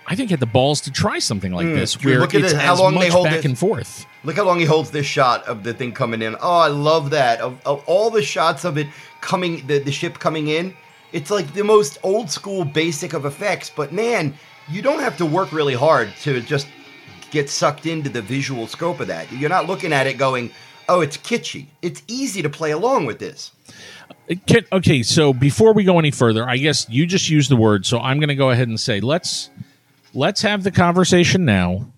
I 0.07 0.15
think, 0.15 0.31
had 0.31 0.39
the 0.39 0.47
balls 0.47 0.81
to 0.83 0.93
try 0.93 1.19
something 1.19 1.51
like 1.51 1.67
mm, 1.67 1.75
this, 1.75 2.01
where 2.05 2.21
look 2.21 2.33
at 2.33 2.43
it's 2.43 2.53
how 2.53 2.77
long 2.77 2.95
they 2.95 3.09
hold 3.09 3.25
back 3.25 3.39
this, 3.39 3.45
and 3.45 3.59
forth. 3.59 4.07
Look 4.23 4.37
how 4.37 4.45
long 4.45 4.61
he 4.61 4.67
holds 4.67 4.93
this 4.93 5.07
shot 5.07 5.45
of 5.49 5.65
the 5.65 5.75
thing 5.75 5.91
coming 5.91 6.23
in. 6.23 6.37
Oh, 6.41 6.59
I 6.59 6.69
love 6.69 7.11
that. 7.11 7.41
Of, 7.41 7.61
of 7.67 7.83
all 7.89 8.09
the 8.09 8.23
shots 8.23 8.65
of 8.65 8.79
it 8.79 8.87
coming, 9.21 9.67
the, 9.67 9.81
the 9.81 9.91
ship 9.91 10.21
coming 10.21 10.47
in, 10.47 10.77
it's 11.11 11.31
like 11.33 11.53
the 11.55 11.65
most 11.65 11.99
old 12.05 12.31
school 12.31 12.65
basic 12.65 13.15
of 13.15 13.25
effects. 13.25 13.69
But 13.69 13.93
man, 13.93 14.35
you 14.69 14.81
don't 14.81 15.01
have 15.01 15.17
to 15.17 15.27
work 15.27 15.51
really 15.51 15.75
hard 15.75 16.15
to 16.23 16.41
just 16.41 16.69
get 17.33 17.51
sucked 17.51 17.87
into 17.87 18.09
the 18.09 18.23
visual 18.23 18.69
scope 18.69 19.01
of 19.01 19.09
that. 19.09 19.33
You're 19.33 19.51
not 19.51 19.67
looking 19.67 19.93
at 19.93 20.07
it 20.07 20.19
going, 20.19 20.53
oh, 20.89 21.01
it's 21.01 21.17
kitschy. 21.17 21.67
It's 21.81 22.03
easy 22.07 22.43
to 22.43 22.51
play 22.51 22.71
along 22.71 23.07
with 23.07 23.19
this. 23.19 23.51
Okay, 24.73 25.03
so 25.03 25.33
before 25.33 25.73
we 25.73 25.83
go 25.83 25.99
any 25.99 26.11
further, 26.11 26.49
I 26.49 26.59
guess 26.59 26.89
you 26.89 27.07
just 27.07 27.29
used 27.29 27.51
the 27.51 27.57
word, 27.57 27.85
so 27.85 27.99
I'm 27.99 28.19
going 28.19 28.29
to 28.29 28.37
go 28.37 28.51
ahead 28.51 28.69
and 28.69 28.79
say 28.79 29.01
let's 29.01 29.51
let's 30.15 30.43
have 30.43 30.63
the 30.63 30.71
conversation 30.71 31.45
now 31.45 31.91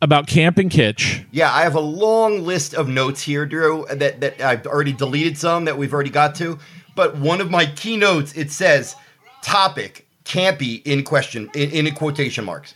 about 0.00 0.28
camp 0.28 0.58
and 0.58 0.70
kitsch. 0.70 1.24
Yeah, 1.32 1.52
I 1.52 1.62
have 1.62 1.74
a 1.74 1.80
long 1.80 2.44
list 2.44 2.74
of 2.74 2.88
notes 2.88 3.22
here, 3.22 3.44
Drew. 3.44 3.86
That 3.90 4.20
that 4.20 4.40
I've 4.40 4.66
already 4.66 4.92
deleted 4.92 5.36
some 5.36 5.64
that 5.64 5.76
we've 5.76 5.92
already 5.92 6.10
got 6.10 6.34
to, 6.36 6.58
but 6.94 7.16
one 7.16 7.40
of 7.40 7.50
my 7.50 7.66
key 7.66 7.96
notes 7.96 8.36
it 8.36 8.52
says 8.52 8.94
topic 9.42 10.06
campy 10.24 10.82
in 10.86 11.02
question 11.02 11.50
in, 11.54 11.86
in 11.86 11.94
quotation 11.94 12.44
marks. 12.44 12.74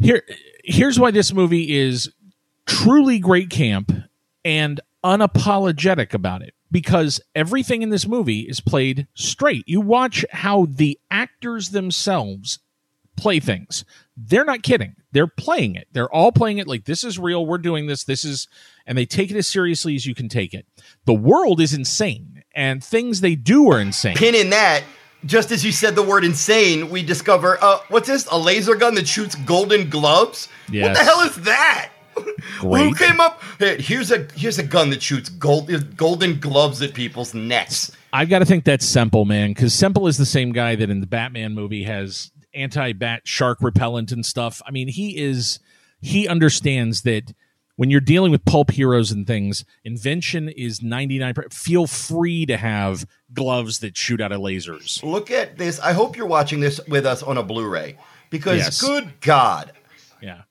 Here 0.00 0.22
here's 0.64 0.98
why 0.98 1.10
this 1.10 1.32
movie 1.32 1.76
is 1.76 2.10
truly 2.66 3.18
great 3.18 3.50
camp 3.50 3.92
and 4.44 4.80
unapologetic 5.04 6.14
about 6.14 6.42
it 6.42 6.54
because 6.70 7.20
everything 7.34 7.82
in 7.82 7.90
this 7.90 8.06
movie 8.06 8.40
is 8.40 8.60
played 8.60 9.06
straight. 9.14 9.64
You 9.68 9.80
watch 9.80 10.24
how 10.32 10.66
the 10.68 10.98
actors 11.10 11.70
themselves 11.70 12.58
play 13.16 13.38
things. 13.38 13.84
They're 14.16 14.44
not 14.44 14.62
kidding. 14.62 14.96
They're 15.12 15.26
playing 15.26 15.76
it. 15.76 15.88
They're 15.92 16.12
all 16.12 16.32
playing 16.32 16.58
it 16.58 16.66
like 16.66 16.84
this 16.84 17.04
is 17.04 17.18
real. 17.18 17.46
We're 17.46 17.58
doing 17.58 17.86
this. 17.86 18.04
This 18.04 18.24
is, 18.24 18.48
and 18.86 18.96
they 18.98 19.06
take 19.06 19.30
it 19.30 19.36
as 19.36 19.46
seriously 19.46 19.94
as 19.94 20.06
you 20.06 20.14
can 20.14 20.28
take 20.28 20.54
it. 20.54 20.66
The 21.04 21.14
world 21.14 21.60
is 21.60 21.74
insane 21.74 22.42
and 22.54 22.82
things 22.82 23.20
they 23.20 23.34
do 23.34 23.70
are 23.70 23.80
insane. 23.80 24.16
Pin 24.16 24.34
in 24.34 24.50
that 24.50 24.82
just 25.26 25.50
as 25.50 25.64
you 25.64 25.72
said 25.72 25.94
the 25.94 26.02
word 26.02 26.24
insane, 26.24 26.90
we 26.90 27.02
discover 27.02 27.62
uh, 27.62 27.78
what's 27.88 28.08
this? 28.08 28.26
A 28.30 28.38
laser 28.38 28.74
gun 28.74 28.94
that 28.94 29.08
shoots 29.08 29.34
golden 29.34 29.90
gloves? 29.90 30.48
What 30.68 30.94
the 30.94 31.04
hell 31.04 31.20
is 31.20 31.36
that? 31.36 31.90
Who 32.60 32.94
came 32.94 33.20
up? 33.20 33.42
Hey, 33.58 33.80
here's 33.80 34.10
a 34.10 34.28
here's 34.36 34.58
a 34.58 34.62
gun 34.62 34.90
that 34.90 35.02
shoots 35.02 35.28
gold 35.28 35.96
golden 35.96 36.38
gloves 36.38 36.80
at 36.82 36.94
people's 36.94 37.34
necks. 37.34 37.90
I've 38.12 38.28
got 38.28 38.38
to 38.38 38.44
think 38.44 38.64
that's 38.64 38.86
Semple, 38.86 39.24
man, 39.24 39.50
because 39.50 39.74
Semple 39.74 40.06
is 40.06 40.16
the 40.16 40.26
same 40.26 40.52
guy 40.52 40.76
that 40.76 40.90
in 40.90 41.00
the 41.00 41.06
Batman 41.06 41.54
movie 41.54 41.82
has 41.82 42.30
anti-bat 42.54 43.22
shark 43.24 43.58
repellent 43.60 44.12
and 44.12 44.24
stuff. 44.24 44.62
I 44.64 44.70
mean, 44.70 44.88
he 44.88 45.18
is 45.18 45.58
he 46.00 46.28
understands 46.28 47.02
that 47.02 47.34
when 47.76 47.90
you're 47.90 48.00
dealing 48.00 48.30
with 48.30 48.44
pulp 48.44 48.70
heroes 48.70 49.10
and 49.10 49.26
things, 49.26 49.64
invention 49.84 50.48
is 50.48 50.82
99. 50.82 51.34
Feel 51.50 51.86
free 51.86 52.46
to 52.46 52.56
have 52.56 53.06
gloves 53.32 53.80
that 53.80 53.96
shoot 53.96 54.20
out 54.20 54.32
of 54.32 54.40
lasers. 54.40 55.02
Look 55.02 55.30
at 55.30 55.58
this. 55.58 55.80
I 55.80 55.92
hope 55.92 56.16
you're 56.16 56.26
watching 56.26 56.60
this 56.60 56.80
with 56.86 57.04
us 57.06 57.22
on 57.22 57.36
a 57.38 57.42
Blu-ray 57.42 57.96
because 58.30 58.58
Yes. 58.58 58.80
good 58.80 59.20
God, 59.20 59.72
Yeah. 60.22 60.42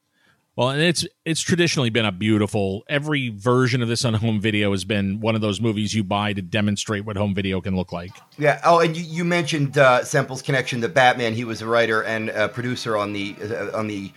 Well, 0.55 0.69
and 0.69 0.81
it's 0.83 1.03
it's 1.25 1.41
traditionally 1.41 1.89
been 1.89 2.05
a 2.05 2.11
beautiful. 2.11 2.83
Every 2.87 3.29
version 3.29 3.81
of 3.81 3.87
this 3.87 4.05
on 4.05 4.13
home 4.13 4.39
video 4.39 4.69
has 4.69 4.85
been 4.85 5.19
one 5.19 5.33
of 5.33 5.41
those 5.41 5.59
movies 5.59 5.95
you 5.95 6.03
buy 6.03 6.33
to 6.33 6.43
demonstrate 6.43 7.05
what 7.05 7.17
home 7.17 7.33
video 7.33 7.59
can 7.59 7.75
look 7.75 7.91
like. 7.91 8.11
Yeah. 8.37 8.61
Oh, 8.63 8.79
and 8.79 8.95
you, 8.95 9.03
you 9.03 9.23
mentioned 9.25 9.79
uh, 9.79 10.03
Semple's 10.03 10.43
connection 10.43 10.79
to 10.81 10.89
Batman. 10.89 11.33
He 11.33 11.43
was 11.43 11.63
a 11.63 11.65
writer 11.67 12.03
and 12.03 12.29
a 12.29 12.49
producer 12.49 12.95
on 12.95 13.13
the 13.13 13.35
uh, 13.41 13.75
on 13.75 13.87
the 13.87 14.11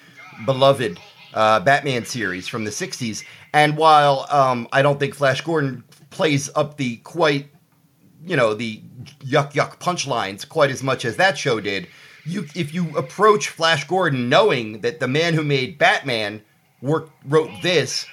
beloved 0.45 0.99
uh, 1.37 1.61
Batman 1.61 2.05
series 2.05 2.49
from 2.49 2.65
the 2.65 2.71
'60s. 2.71 3.23
And 3.53 3.77
while 3.77 4.27
um, 4.31 4.67
I 4.73 4.83
don't 4.83 4.99
think 4.99 5.15
Flash 5.15 5.43
Gordon 5.43 5.85
plays 6.11 6.51
up 6.57 6.79
the 6.79 6.97
quite, 6.99 7.49
you 8.25 8.35
know, 8.35 8.55
the 8.55 8.83
yuck 9.21 9.53
yuck 9.53 9.79
punchlines 9.79 10.49
quite 10.49 10.71
as 10.71 10.83
much 10.83 11.05
as 11.05 11.17
that 11.17 11.39
show 11.39 11.61
did, 11.61 11.87
you 12.25 12.47
if 12.57 12.75
you 12.75 12.97
approach 12.97 13.51
Flash 13.51 13.87
Gordon 13.87 14.29
knowing 14.29 14.81
that 14.81 14.99
the 14.99 15.07
man 15.07 15.35
who 15.35 15.45
made 15.45 15.79
Batman 15.79 16.43
worked 16.83 17.13
wrote 17.27 17.51
this. 17.63 18.07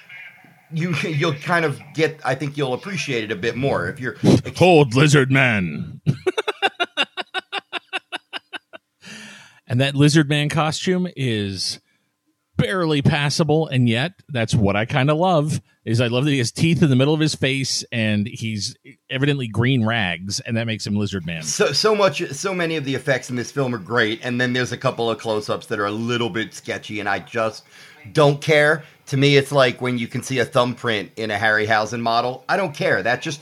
You 0.72 0.94
you'll 1.02 1.34
kind 1.34 1.64
of 1.64 1.80
get. 1.94 2.20
I 2.24 2.34
think 2.34 2.56
you'll 2.56 2.74
appreciate 2.74 3.24
it 3.24 3.32
a 3.32 3.36
bit 3.36 3.56
more 3.56 3.88
if 3.88 4.00
you're 4.00 4.16
cold 4.54 4.94
lizard 4.94 5.30
man. 5.30 6.00
and 9.66 9.80
that 9.80 9.94
lizard 9.94 10.28
man 10.28 10.48
costume 10.48 11.08
is 11.16 11.80
barely 12.56 13.02
passable, 13.02 13.66
and 13.68 13.88
yet 13.88 14.12
that's 14.28 14.54
what 14.54 14.76
I 14.76 14.84
kind 14.84 15.10
of 15.10 15.16
love. 15.18 15.60
Is 15.84 16.00
I 16.00 16.06
love 16.06 16.24
that 16.24 16.30
he 16.30 16.38
has 16.38 16.50
teeth 16.50 16.82
in 16.82 16.88
the 16.88 16.96
middle 16.96 17.12
of 17.12 17.20
his 17.20 17.34
face, 17.34 17.84
and 17.92 18.26
he's 18.26 18.74
evidently 19.10 19.48
green 19.48 19.84
rags, 19.84 20.40
and 20.40 20.56
that 20.56 20.66
makes 20.66 20.86
him 20.86 20.96
lizard 20.96 21.26
man. 21.26 21.42
so 21.42 21.72
so 21.72 21.94
much 21.94 22.26
so 22.30 22.54
many 22.54 22.76
of 22.76 22.84
the 22.84 22.94
effects 22.94 23.28
in 23.30 23.36
this 23.36 23.50
film 23.50 23.74
are 23.74 23.78
great 23.78 24.20
and 24.24 24.40
then 24.40 24.52
there's 24.52 24.72
a 24.72 24.76
couple 24.76 25.10
of 25.10 25.18
close-ups 25.18 25.66
that 25.66 25.78
are 25.78 25.86
a 25.86 25.90
little 25.90 26.30
bit 26.30 26.54
sketchy 26.54 27.00
and 27.00 27.08
i 27.08 27.18
just 27.18 27.64
don't 28.12 28.40
care 28.40 28.82
to 29.06 29.16
me 29.16 29.36
it's 29.36 29.52
like 29.52 29.80
when 29.80 29.98
you 29.98 30.06
can 30.06 30.22
see 30.22 30.38
a 30.38 30.44
thumbprint 30.44 31.10
in 31.16 31.30
a 31.30 31.36
harryhausen 31.36 32.00
model 32.00 32.44
i 32.48 32.56
don't 32.56 32.74
care 32.74 33.02
that 33.02 33.20
just 33.22 33.40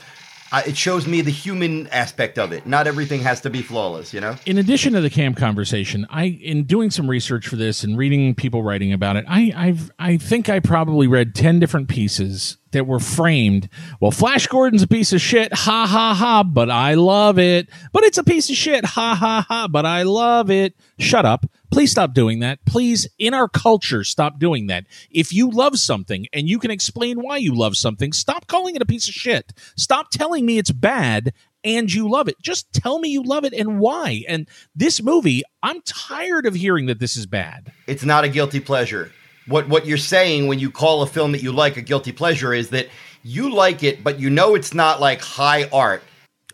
It 0.59 0.77
shows 0.77 1.07
me 1.07 1.21
the 1.21 1.31
human 1.31 1.87
aspect 1.87 2.37
of 2.37 2.51
it 2.51 2.65
not 2.65 2.87
everything 2.87 3.21
has 3.21 3.41
to 3.41 3.49
be 3.49 3.61
flawless 3.61 4.13
you 4.13 4.21
know 4.21 4.35
in 4.45 4.57
addition 4.57 4.93
to 4.93 5.01
the 5.01 5.09
camp 5.09 5.37
conversation, 5.37 6.05
I 6.09 6.25
in 6.25 6.63
doing 6.63 6.89
some 6.89 7.09
research 7.09 7.47
for 7.47 7.55
this 7.55 7.83
and 7.83 7.97
reading 7.97 8.35
people 8.35 8.63
writing 8.63 8.93
about 8.93 9.15
it, 9.15 9.25
I 9.27 9.53
I've 9.55 9.91
I 9.99 10.17
think 10.17 10.49
I 10.49 10.59
probably 10.59 11.07
read 11.07 11.35
ten 11.35 11.59
different 11.59 11.87
pieces 11.87 12.57
that 12.71 12.87
were 12.87 12.99
framed. 12.99 13.69
Well, 13.99 14.11
Flash 14.11 14.47
Gordon's 14.47 14.81
a 14.81 14.87
piece 14.87 15.13
of 15.13 15.21
shit, 15.21 15.53
ha 15.53 15.85
ha 15.87 16.13
ha, 16.13 16.43
but 16.43 16.69
I 16.69 16.95
love 16.95 17.39
it. 17.39 17.69
But 17.91 18.03
it's 18.03 18.17
a 18.17 18.23
piece 18.23 18.49
of 18.49 18.55
shit, 18.55 18.83
ha 18.83 19.15
ha 19.15 19.45
ha, 19.47 19.67
but 19.67 19.85
I 19.85 20.03
love 20.03 20.49
it. 20.49 20.75
Shut 20.99 21.25
up. 21.25 21.45
Please 21.73 21.89
stop 21.89 22.13
doing 22.13 22.39
that. 22.39 22.59
Please, 22.65 23.07
in 23.17 23.33
our 23.33 23.49
culture, 23.49 24.03
stop 24.03 24.37
doing 24.37 24.67
that. 24.67 24.85
If 25.09 25.33
you 25.33 25.49
love 25.49 25.79
something 25.79 26.27
and 26.31 26.47
you 26.47 26.59
can 26.59 26.69
explain 26.69 27.19
why 27.19 27.37
you 27.37 27.55
love 27.55 27.75
something, 27.75 28.13
stop 28.13 28.45
calling 28.45 28.75
it 28.75 28.81
a 28.83 28.85
piece 28.85 29.07
of 29.07 29.15
shit. 29.15 29.53
Stop 29.75 30.11
telling 30.11 30.45
me 30.45 30.59
it's 30.59 30.71
bad 30.71 31.33
and 31.63 31.91
you 31.91 32.07
love 32.07 32.27
it. 32.27 32.39
Just 32.39 32.71
tell 32.73 32.99
me 32.99 33.09
you 33.09 33.23
love 33.23 33.43
it 33.43 33.53
and 33.53 33.79
why. 33.79 34.23
And 34.27 34.47
this 34.75 35.01
movie, 35.01 35.41
I'm 35.63 35.81
tired 35.81 36.45
of 36.45 36.53
hearing 36.53 36.85
that 36.85 36.99
this 36.99 37.17
is 37.17 37.25
bad. 37.25 37.71
it's 37.87 38.03
not 38.03 38.23
a 38.23 38.29
guilty 38.29 38.59
pleasure 38.59 39.11
what 39.47 39.67
what 39.67 39.85
you're 39.85 39.97
saying 39.97 40.47
when 40.47 40.59
you 40.59 40.71
call 40.71 41.01
a 41.01 41.07
film 41.07 41.31
that 41.33 41.43
you 41.43 41.51
like 41.51 41.77
a 41.77 41.81
guilty 41.81 42.11
pleasure 42.11 42.53
is 42.53 42.69
that 42.69 42.87
you 43.23 43.53
like 43.53 43.83
it 43.83 44.03
but 44.03 44.19
you 44.19 44.29
know 44.29 44.55
it's 44.55 44.73
not 44.73 45.01
like 45.01 45.21
high 45.21 45.67
art 45.71 46.03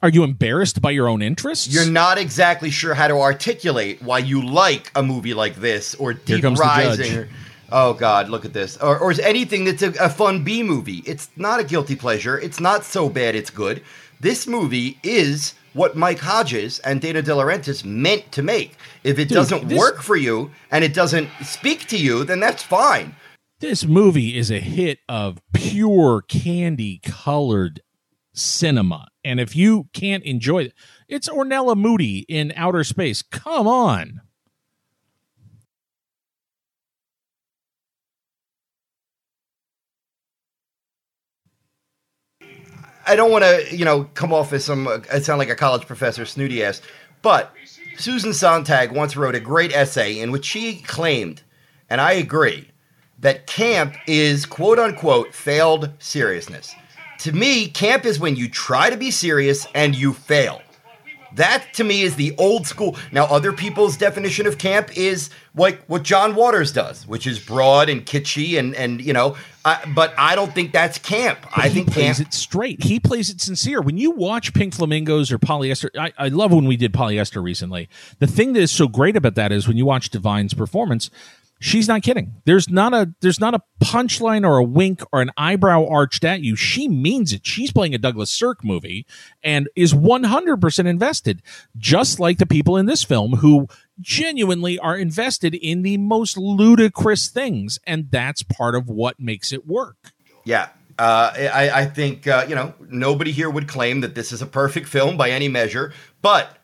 Are 0.02 0.10
you 0.10 0.24
embarrassed 0.24 0.82
by 0.82 0.92
your 0.92 1.10
own 1.10 1.22
interests? 1.22 1.68
You're 1.68 1.90
not 1.90 2.18
exactly 2.18 2.70
sure 2.70 2.94
how 2.94 3.10
to 3.10 3.16
articulate 3.16 4.02
why 4.02 4.20
you 4.20 4.46
like 4.46 4.92
a 4.96 5.04
movie 5.04 5.34
like 5.34 5.56
this 5.56 5.94
or 5.96 6.14
Deep 6.14 6.42
comes 6.42 6.58
the 6.60 6.64
Rising. 6.64 7.06
judge. 7.06 7.16
Or, 7.18 7.30
oh 7.72 7.94
God, 7.94 8.30
look 8.30 8.46
at 8.46 8.54
this. 8.54 8.78
Or, 8.78 8.98
or 8.98 9.14
anything 9.22 9.66
that's 9.66 9.82
a, 9.82 9.92
a 10.00 10.10
fun 10.10 10.44
B 10.44 10.64
movie. 10.64 11.04
It's 11.06 11.30
not 11.36 11.60
a 11.60 11.66
guilty 11.66 11.98
pleasure. 11.98 12.40
It's 12.40 12.62
not 12.62 12.86
so 12.86 13.10
bad 13.10 13.36
it's 13.36 13.50
good. 13.50 13.84
This 14.22 14.48
movie 14.48 14.98
is 15.04 15.54
what 15.74 15.98
Mike 15.98 16.20
Hodges 16.20 16.80
and 16.80 17.02
Dino 17.02 17.22
De 17.22 17.32
Laurentiis 17.32 17.84
meant 17.84 18.32
to 18.32 18.42
make. 18.42 18.78
If 19.04 19.20
it 19.20 19.28
doesn't 19.28 19.68
this- 19.68 19.78
work 19.78 20.02
for 20.02 20.16
you 20.16 20.52
and 20.72 20.84
it 20.86 20.94
doesn't 20.94 21.30
speak 21.44 21.88
to 21.88 21.98
you, 21.98 22.24
then 22.24 22.40
that's 22.40 22.64
fine. 22.64 23.16
This 23.60 23.84
movie 23.86 24.38
is 24.38 24.50
a 24.50 24.60
hit 24.62 25.00
of 25.10 25.42
pure 25.54 26.22
candy 26.22 27.02
colored 27.04 27.82
cinema. 28.40 29.08
And 29.24 29.40
if 29.40 29.56
you 29.56 29.90
can't 29.94 30.24
enjoy 30.24 30.64
it, 30.64 30.74
it's 31.08 31.30
Ornella 31.30 31.76
Muti 31.80 32.26
in 32.30 32.54
outer 32.56 32.84
space. 32.84 33.22
Come 33.22 33.68
on. 33.68 34.22
I 43.06 43.16
don't 43.16 43.32
want 43.32 43.44
to, 43.44 43.76
you 43.76 43.86
know, 43.86 44.04
come 44.14 44.32
off 44.32 44.54
as 44.54 44.64
some, 44.64 44.88
uh, 44.88 45.00
I 45.12 45.20
sound 45.20 45.40
like 45.40 45.50
a 45.50 45.56
college 45.56 45.88
professor, 45.88 46.26
snooty 46.26 46.64
ass, 46.64 46.80
but 47.24 47.52
Susan 47.98 48.34
Sontag 48.34 48.92
once 48.92 49.18
wrote 49.18 49.34
a 49.34 49.40
great 49.40 49.74
essay 49.76 50.20
in 50.20 50.32
which 50.32 50.46
she 50.46 50.82
claimed, 50.84 51.42
and 51.90 52.00
I 52.00 52.14
agree, 52.14 52.70
that 53.18 53.48
camp 53.48 53.96
is 54.06 54.46
quote 54.46 54.78
unquote 54.78 55.34
failed 55.34 55.92
seriousness. 55.98 56.76
To 57.20 57.32
me, 57.34 57.68
camp 57.68 58.06
is 58.06 58.20
when 58.20 58.36
you 58.36 58.50
try 58.50 58.90
to 58.90 58.98
be 58.98 59.12
serious 59.12 59.68
and 59.76 59.96
you 59.96 60.14
fail. 60.14 60.62
That 61.36 61.66
to 61.74 61.84
me 61.84 62.02
is 62.02 62.16
the 62.16 62.34
old 62.38 62.66
school. 62.66 62.98
Now, 63.12 63.26
other 63.26 63.54
people's 63.54 63.98
definition 63.98 64.48
of 64.48 64.58
camp 64.58 64.98
is 64.98 65.30
like 65.54 65.84
what 65.86 66.02
John 66.04 66.34
Waters 66.34 66.72
does, 66.72 67.06
which 67.06 67.28
is 67.28 67.40
broad 67.40 67.88
and 67.88 68.06
kitschy, 68.06 68.58
and 68.58 68.74
and 68.74 69.00
you 69.00 69.14
know. 69.14 69.38
I, 69.66 69.84
but 69.94 70.14
I 70.18 70.36
don't 70.36 70.56
think 70.56 70.72
that's 70.72 70.98
camp. 70.98 71.40
I 71.56 71.68
he 71.68 71.76
think 71.76 71.92
plays 71.92 72.18
camp. 72.18 72.30
it 72.30 72.34
straight. 72.34 72.82
He 72.82 73.00
plays 73.00 73.30
it 73.30 73.42
sincere. 73.42 73.82
When 73.82 73.98
you 73.98 74.10
watch 74.12 74.54
Pink 74.54 74.74
Flamingos 74.74 75.32
or 75.32 75.38
Polyester, 75.38 75.90
I, 76.00 76.14
I 76.18 76.30
love 76.30 76.52
when 76.54 76.66
we 76.66 76.78
did 76.78 76.94
Polyester 76.94 77.44
recently. 77.44 77.90
The 78.20 78.28
thing 78.28 78.54
that 78.54 78.62
is 78.62 78.72
so 78.72 78.88
great 78.88 79.18
about 79.18 79.36
that 79.36 79.52
is 79.52 79.68
when 79.68 79.76
you 79.76 79.86
watch 79.86 80.10
Divine's 80.10 80.54
performance, 80.54 81.12
she's 81.60 81.88
not 81.88 82.02
kidding. 82.02 82.42
There's 82.46 82.70
not 82.70 82.94
a 82.94 83.14
there's 83.22 83.40
not 83.40 83.54
a 83.54 83.62
punchline 83.84 84.48
or 84.48 84.58
a 84.58 84.64
wink 84.64 85.02
or 85.12 85.22
an 85.22 85.32
eyebrow 85.38 85.86
arched 85.88 86.24
at 86.24 86.42
you. 86.42 86.56
She 86.56 86.88
means 86.88 87.34
it. 87.34 87.46
She's 87.46 87.72
playing 87.72 87.94
a 87.94 87.98
Douglas 87.98 88.32
Sirk 88.32 88.64
movie 88.64 89.06
and 89.44 89.70
is 89.76 89.94
100% 89.94 90.86
invested, 90.86 91.42
just 91.78 92.20
like 92.20 92.38
the 92.38 92.46
people 92.46 92.78
in 92.78 92.86
this 92.86 93.04
film 93.04 93.34
who 93.38 93.68
genuinely 94.00 94.80
are 94.80 94.98
invested 94.98 95.54
in 95.54 95.82
the 95.82 95.98
most 95.98 96.38
ludicrous 96.38 97.28
things, 97.28 97.80
and 97.86 98.10
that's 98.12 98.44
part 98.44 98.76
of 98.76 98.90
what 98.90 99.20
makes 99.20 99.52
it 99.52 99.68
work. 99.68 100.14
Yeah. 100.46 100.70
Uh, 100.98 101.32
I, 101.34 101.70
I 101.70 101.86
think, 101.86 102.28
uh, 102.28 102.46
you 102.50 102.56
know, 102.56 102.74
nobody 102.90 103.32
here 103.32 103.50
would 103.50 103.70
claim 103.70 104.02
that 104.02 104.16
this 104.16 104.34
is 104.34 104.42
a 104.42 104.46
perfect 104.46 104.88
film 104.90 105.16
by 105.16 105.30
any 105.30 105.48
measure. 105.48 105.94
But 106.22 106.59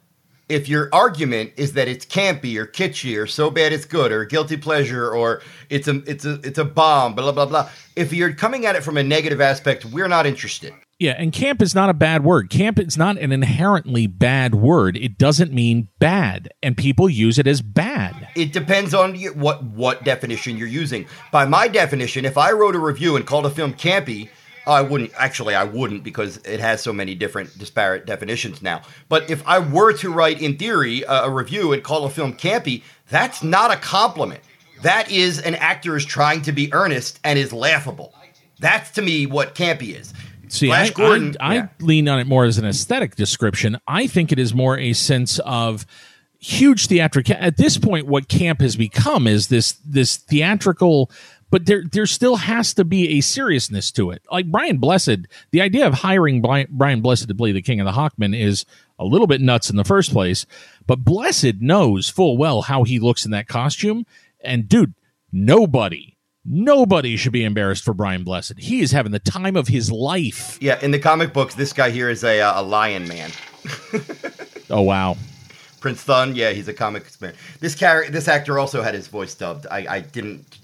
if 0.49 0.69
your 0.69 0.89
argument 0.93 1.53
is 1.57 1.73
that 1.73 1.87
it's 1.87 2.05
campy 2.05 2.57
or 2.57 2.65
kitschy 2.65 3.21
or 3.21 3.27
so 3.27 3.49
bad 3.49 3.73
it's 3.73 3.85
good 3.85 4.11
or 4.11 4.25
guilty 4.25 4.57
pleasure 4.57 5.09
or 5.09 5.41
it's 5.69 5.87
a 5.87 5.95
it's 6.05 6.25
a 6.25 6.39
it's 6.43 6.59
a 6.59 6.65
bomb, 6.65 7.15
blah 7.15 7.31
blah 7.31 7.45
blah. 7.45 7.69
If 7.95 8.13
you're 8.13 8.33
coming 8.33 8.65
at 8.65 8.75
it 8.75 8.83
from 8.83 8.97
a 8.97 9.03
negative 9.03 9.41
aspect, 9.41 9.85
we're 9.85 10.07
not 10.07 10.25
interested. 10.25 10.73
Yeah, 10.97 11.15
and 11.17 11.33
camp 11.33 11.61
is 11.61 11.75
not 11.75 11.89
a 11.89 11.93
bad 11.93 12.23
word. 12.23 12.49
Camp 12.49 12.79
is 12.79 12.97
not 12.97 13.17
an 13.17 13.33
inherently 13.33 14.07
bad 14.07 14.55
word. 14.55 14.95
It 14.95 15.17
doesn't 15.17 15.51
mean 15.51 15.89
bad, 15.99 16.53
and 16.63 16.77
people 16.77 17.09
use 17.09 17.37
it 17.37 17.47
as 17.47 17.61
bad. 17.61 18.29
It 18.33 18.53
depends 18.53 18.93
on 18.93 19.15
what 19.33 19.63
what 19.63 20.05
definition 20.05 20.57
you're 20.57 20.69
using. 20.69 21.05
By 21.31 21.45
my 21.45 21.67
definition, 21.67 22.23
if 22.23 22.37
I 22.37 22.51
wrote 22.51 22.75
a 22.75 22.79
review 22.79 23.17
and 23.17 23.25
called 23.25 23.45
a 23.45 23.49
film 23.49 23.73
campy, 23.73 24.29
I 24.71 24.81
wouldn't 24.81 25.11
actually 25.15 25.55
I 25.55 25.63
wouldn't 25.63 26.03
because 26.03 26.37
it 26.37 26.59
has 26.59 26.81
so 26.81 26.91
many 26.91 27.15
different 27.15 27.57
disparate 27.57 28.05
definitions 28.05 28.61
now. 28.61 28.81
But 29.09 29.29
if 29.29 29.45
I 29.47 29.59
were 29.59 29.93
to 29.93 30.11
write 30.11 30.41
in 30.41 30.57
theory 30.57 31.03
a, 31.03 31.23
a 31.23 31.29
review 31.29 31.73
and 31.73 31.83
call 31.83 32.05
a 32.05 32.09
film 32.09 32.33
campy, 32.33 32.83
that's 33.09 33.43
not 33.43 33.71
a 33.71 33.77
compliment. 33.77 34.41
That 34.81 35.09
is 35.11 35.39
an 35.39 35.55
actor 35.55 35.95
is 35.95 36.05
trying 36.05 36.41
to 36.43 36.51
be 36.51 36.73
earnest 36.73 37.19
and 37.23 37.39
is 37.39 37.53
laughable. 37.53 38.13
That's 38.59 38.91
to 38.91 39.01
me 39.01 39.25
what 39.25 39.55
campy 39.55 39.99
is. 39.99 40.13
See, 40.47 40.67
Flash 40.67 40.89
I, 40.89 40.93
Gordon, 40.93 41.35
I, 41.39 41.45
I 41.45 41.55
yeah. 41.55 41.67
lean 41.79 42.07
on 42.07 42.19
it 42.19 42.27
more 42.27 42.45
as 42.45 42.57
an 42.57 42.65
aesthetic 42.65 43.15
description. 43.15 43.77
I 43.87 44.07
think 44.07 44.31
it 44.31 44.39
is 44.39 44.53
more 44.53 44.77
a 44.77 44.93
sense 44.93 45.39
of 45.39 45.85
huge 46.39 46.87
theatrical. 46.87 47.35
At 47.39 47.57
this 47.57 47.77
point, 47.77 48.05
what 48.07 48.27
camp 48.27 48.61
has 48.61 48.75
become 48.75 49.27
is 49.27 49.47
this 49.47 49.73
this 49.85 50.17
theatrical, 50.17 51.11
but 51.51 51.65
there 51.65 51.83
there 51.91 52.05
still 52.05 52.37
has 52.37 52.73
to 52.73 52.85
be 52.85 53.17
a 53.17 53.21
seriousness 53.21 53.91
to 53.91 54.11
it. 54.11 54.23
Like 54.31 54.51
Brian 54.51 54.77
Blessed, 54.77 55.27
the 55.51 55.61
idea 55.61 55.87
of 55.87 55.93
hiring 55.95 56.41
Brian, 56.41 57.01
Blessed 57.01 57.27
to 57.27 57.35
play 57.35 57.51
the 57.51 57.61
King 57.61 57.79
of 57.79 57.85
the 57.85 57.91
Hawkmen 57.91 58.37
is 58.39 58.65
a 58.97 59.05
little 59.05 59.27
bit 59.27 59.41
nuts 59.41 59.69
in 59.69 59.75
the 59.75 59.83
first 59.83 60.11
place. 60.11 60.45
But 60.87 61.03
Blessed 61.03 61.61
knows 61.61 62.09
full 62.09 62.37
well 62.37 62.63
how 62.63 62.83
he 62.83 62.99
looks 62.99 63.25
in 63.25 63.31
that 63.31 63.47
costume, 63.47 64.05
and 64.43 64.67
dude, 64.67 64.93
nobody. 65.31 66.13
Nobody 66.47 67.17
should 67.17 67.31
be 67.31 67.43
embarrassed 67.43 67.83
for 67.83 67.95
Brian 67.95 68.23
Blessed. 68.23 68.59
He 68.59 68.81
is 68.81 68.91
having 68.91 69.11
the 69.11 69.17
time 69.17 69.55
of 69.55 69.67
his 69.67 69.91
life. 69.91 70.59
Yeah, 70.61 70.79
in 70.79 70.91
the 70.91 70.99
comic 70.99 71.33
books, 71.33 71.55
this 71.55 71.73
guy 71.73 71.89
here 71.89 72.07
is 72.07 72.23
a 72.23 72.39
uh, 72.39 72.61
a 72.61 72.63
lion 72.63 73.07
man. 73.07 73.31
Oh 74.69 74.81
wow. 74.81 75.17
Prince 75.79 76.01
Thun, 76.01 76.35
yeah, 76.35 76.51
he's 76.51 76.67
a 76.67 76.73
comic 76.73 77.05
man. 77.21 77.33
This 77.59 77.75
character, 77.75 78.11
this 78.11 78.27
actor 78.27 78.57
also 78.57 78.81
had 78.81 78.95
his 78.95 79.07
voice 79.07 79.35
dubbed. 79.35 79.67
I, 79.69 79.85
I 79.87 79.99
didn't, 79.99 80.57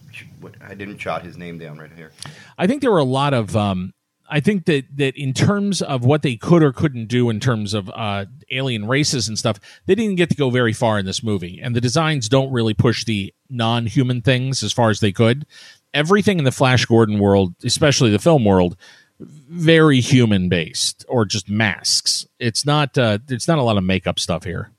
I 0.62 0.76
didn't 0.76 0.98
jot 0.98 1.24
his 1.24 1.38
name 1.38 1.58
down 1.58 1.78
right 1.78 1.92
here. 1.96 2.12
I 2.58 2.68
think 2.68 2.82
there 2.82 2.92
were 2.92 2.98
a 2.98 3.04
lot 3.04 3.34
of 3.34 3.56
um 3.56 3.94
I 4.30 4.40
think 4.40 4.66
that 4.66 4.86
that 4.96 5.16
in 5.18 5.34
terms 5.34 5.82
of 5.82 6.06
what 6.06 6.22
they 6.22 6.36
could 6.38 6.64
or 6.64 6.72
couldn't 6.72 7.08
do 7.08 7.30
in 7.30 7.40
terms 7.40 7.74
of 7.74 7.90
uh 7.94 8.26
alien 8.50 8.88
races 8.88 9.28
and 9.28 9.38
stuff, 9.38 9.60
they 9.86 9.96
didn't 9.96 10.16
get 10.16 10.30
to 10.30 10.36
go 10.36 10.50
very 10.50 10.74
far 10.74 11.00
in 11.00 11.06
this 11.06 11.24
movie. 11.24 11.60
And 11.62 11.76
the 11.76 11.82
designs 11.82 12.30
don't 12.30 12.52
really 12.52 12.74
push 12.74 13.06
the 13.06 13.34
non-human 13.50 14.22
things 14.22 14.64
as 14.64 14.74
far 14.74 14.90
as 14.90 15.00
they 15.00 15.12
could. 15.12 15.46
Everything 15.94 16.40
in 16.40 16.46
the 16.46 16.52
Flash 16.52 16.86
Gordon 16.86 17.20
world, 17.20 17.56
especially 17.64 18.12
the 18.12 18.20
film 18.20 18.46
world, 18.46 18.78
very 19.20 20.00
human 20.00 20.48
based 20.48 21.06
or 21.10 21.26
just 21.26 21.50
masks. 21.50 22.26
It's 22.40 22.66
not 22.66 22.98
uh 22.98 23.20
it's 23.30 23.48
not 23.48 23.60
a 23.60 23.64
lot 23.64 23.78
of 23.78 23.84
makeup 23.84 24.20
stuff 24.20 24.44
here. 24.44 24.72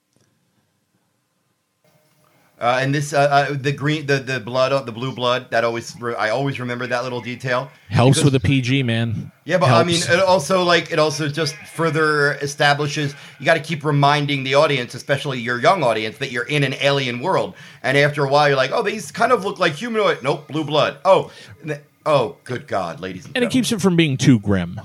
Uh, 2.63 2.79
and 2.81 2.95
this, 2.95 3.13
uh, 3.13 3.19
uh, 3.19 3.57
the 3.61 3.73
green, 3.73 4.07
the 4.07 4.21
the 4.21 4.39
blood, 4.39 4.87
the 4.87 4.93
blue 4.93 5.13
blood. 5.13 5.51
That 5.51 5.65
always, 5.65 6.01
re- 6.01 6.15
I 6.15 6.31
always 6.31 6.61
remember 6.61 6.87
that 6.87 7.03
little 7.03 7.21
detail. 7.21 7.69
Helps 7.89 8.19
Because- 8.19 8.33
with 8.33 8.35
a 8.37 8.41
PG, 8.41 8.85
man. 8.85 9.33
Yeah, 9.45 9.59
but 9.59 9.69
I 9.71 9.83
mean, 9.83 10.01
it 10.01 10.21
also 10.21 10.63
like 10.63 10.93
it 10.93 11.01
also 11.01 11.27
just 11.27 11.57
further 11.57 12.35
establishes 12.35 13.17
you 13.41 13.45
got 13.45 13.55
to 13.55 13.61
keep 13.61 13.85
reminding 13.85 14.45
the 14.45 14.55
audience, 14.55 14.95
especially 14.95 15.41
your 15.41 15.61
young 15.61 15.83
audience, 15.83 16.19
that 16.19 16.31
you're 16.31 16.45
in 16.45 16.63
an 16.63 16.75
alien 16.81 17.19
world. 17.19 17.55
And 17.83 17.99
after 17.99 18.25
a 18.25 18.29
while, 18.29 18.47
you're 18.47 18.57
like, 18.57 18.71
oh, 18.73 18.85
these 18.85 19.11
kind 19.11 19.33
of 19.33 19.45
look 19.45 19.59
like 19.59 19.73
humanoid. 19.73 20.23
Nope, 20.23 20.47
blue 20.47 20.63
blood. 20.63 20.99
Oh, 21.05 21.33
oh, 22.07 22.37
good 22.45 22.69
God, 22.69 23.01
ladies 23.01 23.25
and, 23.25 23.35
gentlemen. 23.35 23.43
and 23.43 23.45
it 23.45 23.53
keeps 23.53 23.73
it 23.73 23.81
from 23.81 23.97
being 23.97 24.17
too 24.17 24.39
grim. 24.39 24.81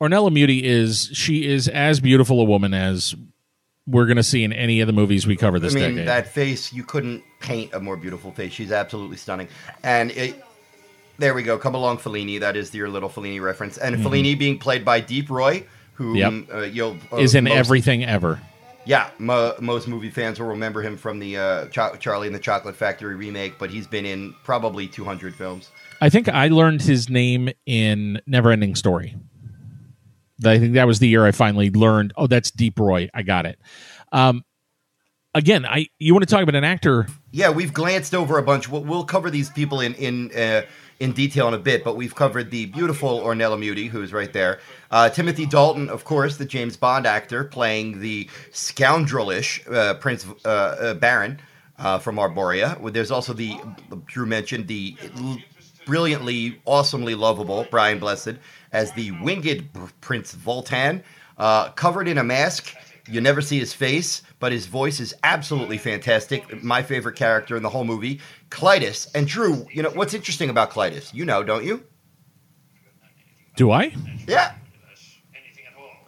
Ornella 0.00 0.32
Muti 0.32 0.64
is 0.64 1.10
she 1.12 1.46
is 1.46 1.68
as 1.68 2.00
beautiful 2.00 2.40
a 2.40 2.44
woman 2.44 2.72
as 2.74 3.14
we're 3.86 4.06
going 4.06 4.16
to 4.18 4.22
see 4.22 4.44
in 4.44 4.52
any 4.52 4.80
of 4.80 4.86
the 4.86 4.92
movies 4.92 5.26
we 5.26 5.34
cover 5.36 5.58
this 5.58 5.74
I 5.74 5.78
mean, 5.80 5.90
decade. 5.94 6.08
that 6.08 6.28
face, 6.28 6.72
you 6.72 6.84
couldn't 6.84 7.22
paint 7.40 7.72
a 7.72 7.80
more 7.80 7.96
beautiful 7.96 8.30
face. 8.32 8.52
She's 8.52 8.70
absolutely 8.70 9.16
stunning. 9.16 9.48
And 9.82 10.10
it, 10.10 10.44
there 11.18 11.32
we 11.34 11.42
go. 11.42 11.56
Come 11.58 11.74
along, 11.74 11.98
Fellini. 11.98 12.38
That 12.40 12.54
is 12.56 12.72
your 12.74 12.88
little 12.90 13.08
Fellini 13.08 13.40
reference. 13.40 13.78
And 13.78 13.96
Fellini 13.96 14.38
being 14.38 14.58
played 14.58 14.84
by 14.84 15.00
Deep 15.00 15.30
Roy, 15.30 15.64
who 15.94 16.14
Mm-hmm. 16.16 16.50
Yep. 16.50 16.58
uh, 16.58 16.64
you'll 16.66 16.96
uh, 17.12 17.16
is 17.16 17.34
in 17.34 17.44
most- 17.44 17.54
everything 17.56 18.04
ever. 18.04 18.40
Yeah, 18.84 19.10
mo- 19.18 19.54
most 19.60 19.86
movie 19.88 20.08
fans 20.10 20.38
will 20.40 20.46
remember 20.48 20.80
him 20.80 20.96
from 20.96 21.18
the 21.18 21.36
uh, 21.36 21.66
Cho- 21.66 21.96
Charlie 21.98 22.26
and 22.26 22.34
the 22.34 22.40
Chocolate 22.40 22.74
Factory 22.76 23.16
remake, 23.16 23.58
but 23.58 23.68
he's 23.70 23.86
been 23.86 24.06
in 24.06 24.34
probably 24.44 24.86
200 24.86 25.34
films. 25.34 25.70
I 26.00 26.08
think 26.08 26.28
I 26.28 26.48
learned 26.48 26.80
his 26.80 27.10
name 27.10 27.50
in 27.66 28.20
Neverending 28.26 28.76
Story. 28.78 29.14
I 30.44 30.58
think 30.58 30.74
that 30.74 30.86
was 30.86 30.98
the 30.98 31.08
year 31.08 31.26
I 31.26 31.32
finally 31.32 31.70
learned. 31.70 32.12
Oh, 32.16 32.26
that's 32.26 32.50
Deep 32.50 32.78
Roy. 32.78 33.08
I 33.14 33.22
got 33.22 33.46
it. 33.46 33.58
Um, 34.12 34.44
again, 35.34 35.66
I 35.66 35.86
you 35.98 36.14
want 36.14 36.26
to 36.26 36.32
talk 36.32 36.42
about 36.42 36.54
an 36.54 36.64
actor? 36.64 37.06
Yeah, 37.30 37.50
we've 37.50 37.72
glanced 37.72 38.14
over 38.14 38.38
a 38.38 38.42
bunch. 38.42 38.68
We'll, 38.68 38.84
we'll 38.84 39.04
cover 39.04 39.30
these 39.30 39.50
people 39.50 39.80
in 39.80 39.94
in 39.94 40.30
uh, 40.36 40.62
in 41.00 41.12
detail 41.12 41.48
in 41.48 41.54
a 41.54 41.58
bit, 41.58 41.84
but 41.84 41.96
we've 41.96 42.14
covered 42.14 42.50
the 42.50 42.66
beautiful 42.66 43.20
Ornella 43.20 43.58
Muti, 43.58 43.86
who's 43.86 44.12
right 44.12 44.32
there. 44.32 44.58
Uh, 44.90 45.08
Timothy 45.08 45.46
Dalton, 45.46 45.88
of 45.88 46.04
course, 46.04 46.36
the 46.36 46.44
James 46.44 46.76
Bond 46.76 47.06
actor, 47.06 47.44
playing 47.44 48.00
the 48.00 48.28
scoundrelish 48.52 49.70
uh, 49.72 49.94
Prince 49.94 50.26
uh, 50.44 50.48
uh, 50.48 50.94
Barin 50.94 51.40
uh, 51.78 51.98
from 51.98 52.16
Arboria. 52.16 52.92
There's 52.92 53.10
also 53.10 53.32
the 53.32 53.58
Drew 54.06 54.26
mentioned 54.26 54.66
the 54.66 54.96
brilliantly, 55.86 56.60
awesomely 56.64 57.14
lovable 57.14 57.66
Brian 57.70 57.98
Blessed 57.98 58.34
as 58.72 58.92
the 58.92 59.12
winged 59.22 59.68
Prince 60.00 60.34
Vultan, 60.34 61.02
uh, 61.38 61.70
covered 61.70 62.08
in 62.08 62.18
a 62.18 62.24
mask. 62.24 62.74
You 63.08 63.20
never 63.20 63.40
see 63.40 63.58
his 63.58 63.72
face, 63.72 64.22
but 64.38 64.52
his 64.52 64.66
voice 64.66 65.00
is 65.00 65.14
absolutely 65.24 65.78
fantastic. 65.78 66.62
My 66.62 66.82
favorite 66.82 67.16
character 67.16 67.56
in 67.56 67.62
the 67.62 67.70
whole 67.70 67.84
movie, 67.84 68.20
Clytus. 68.50 69.08
And 69.14 69.26
Drew, 69.26 69.66
you 69.72 69.82
know 69.82 69.90
what's 69.90 70.12
interesting 70.12 70.50
about 70.50 70.70
Clytus? 70.70 71.14
You 71.14 71.24
know, 71.24 71.42
don't 71.42 71.64
you? 71.64 71.84
Do 73.56 73.70
I? 73.70 73.94
Yeah. 74.26 74.54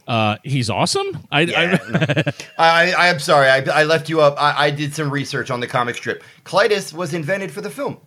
Uh, 0.06 0.36
he's 0.42 0.68
awesome. 0.68 1.24
I, 1.30 1.42
Yeah, 1.42 1.78
I. 1.84 2.32
I, 2.58 2.92
I, 2.92 3.08
I'm 3.08 3.20
sorry. 3.20 3.48
I, 3.48 3.58
I 3.72 3.84
left 3.84 4.08
you 4.08 4.20
up. 4.20 4.34
I, 4.38 4.66
I 4.66 4.70
did 4.70 4.92
some 4.92 5.08
research 5.08 5.50
on 5.50 5.60
the 5.60 5.66
comic 5.68 5.94
strip. 5.96 6.24
Clytus 6.44 6.92
was 6.92 7.14
invented 7.14 7.52
for 7.52 7.60
the 7.60 7.70
film. 7.70 7.98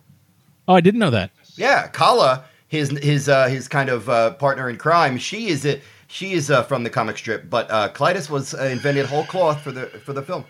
oh, 0.68 0.74
I 0.74 0.80
didn't 0.80 1.00
know 1.00 1.10
that. 1.10 1.30
Yeah, 1.56 1.86
Kala, 1.88 2.44
his 2.74 2.90
his 2.98 3.28
uh, 3.28 3.46
his 3.46 3.68
kind 3.68 3.88
of 3.88 4.08
uh, 4.08 4.32
partner 4.32 4.68
in 4.68 4.76
crime. 4.76 5.16
She 5.16 5.48
is 5.48 5.64
a, 5.64 5.80
she 6.08 6.32
is 6.32 6.50
uh, 6.50 6.64
from 6.64 6.82
the 6.82 6.90
comic 6.90 7.16
strip, 7.16 7.48
but 7.48 7.70
uh, 7.70 7.88
Clytus 7.90 8.28
was 8.28 8.52
uh, 8.52 8.64
invented 8.64 9.06
whole 9.06 9.24
cloth 9.24 9.60
for 9.62 9.70
the 9.70 9.86
for 10.04 10.12
the 10.12 10.22
film. 10.22 10.44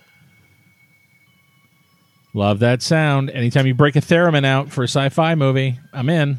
Love 2.33 2.59
that 2.61 2.83
sound. 2.83 3.31
Anytime 3.31 3.67
you 3.67 3.75
break 3.75 3.95
a 3.95 4.01
theremin 4.01 4.45
out 4.45 4.73
for 4.73 4.83
a 4.83 4.89
sci-fi 4.89 5.35
movie, 5.35 5.79
I'm 5.93 6.09
in. 6.09 6.39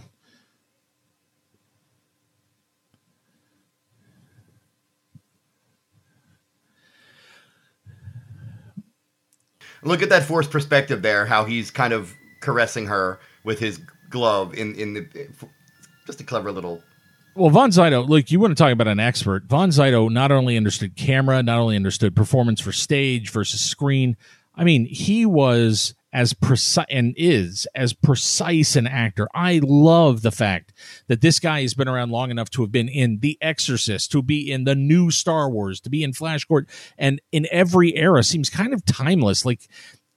Look 9.83 10.01
at 10.01 10.09
that 10.09 10.23
forced 10.23 10.49
perspective 10.49 11.03
there. 11.03 11.27
How 11.27 11.45
he's 11.45 11.69
kind 11.69 11.93
of 11.93 12.11
caressing 12.41 12.87
her 12.87 13.19
with 13.43 13.59
his 13.59 13.79
glove 14.09 14.55
in 14.55 14.73
in 14.75 14.95
the 14.95 15.27
just 16.05 16.21
a 16.21 16.23
clever 16.23 16.51
little. 16.51 16.81
Well, 17.35 17.49
Von 17.49 17.71
Sydow, 17.71 18.03
look, 18.03 18.31
you 18.31 18.39
want 18.39 18.55
to 18.57 18.63
talk 18.63 18.71
about 18.71 18.87
an 18.87 18.99
expert. 18.99 19.43
Von 19.45 19.71
Sydow 19.71 20.07
not 20.07 20.31
only 20.31 20.55
understood 20.55 20.95
camera, 20.95 21.43
not 21.43 21.59
only 21.59 21.75
understood 21.75 22.15
performance 22.15 22.61
for 22.61 22.71
stage 22.71 23.29
versus 23.29 23.59
screen. 23.59 24.15
I 24.55 24.63
mean, 24.63 24.85
he 24.85 25.25
was 25.25 25.95
as 26.13 26.31
precise 26.33 26.85
and 26.89 27.13
is 27.17 27.67
as 27.75 27.91
precise 27.91 28.77
an 28.77 28.87
actor. 28.87 29.27
I 29.35 29.59
love 29.61 30.21
the 30.21 30.31
fact 30.31 30.71
that 31.07 31.19
this 31.19 31.41
guy 31.41 31.61
has 31.63 31.73
been 31.73 31.89
around 31.89 32.09
long 32.11 32.31
enough 32.31 32.49
to 32.51 32.61
have 32.61 32.71
been 32.71 32.87
in 32.87 33.19
The 33.19 33.37
Exorcist, 33.41 34.13
to 34.13 34.23
be 34.23 34.49
in 34.49 34.63
the 34.63 34.75
new 34.75 35.11
Star 35.11 35.49
Wars, 35.49 35.81
to 35.81 35.89
be 35.89 36.03
in 36.03 36.13
Flash 36.13 36.45
Gordon, 36.45 36.69
and 36.97 37.21
in 37.33 37.47
every 37.51 37.97
era 37.97 38.23
seems 38.23 38.49
kind 38.49 38.73
of 38.73 38.85
timeless. 38.85 39.43
Like 39.43 39.67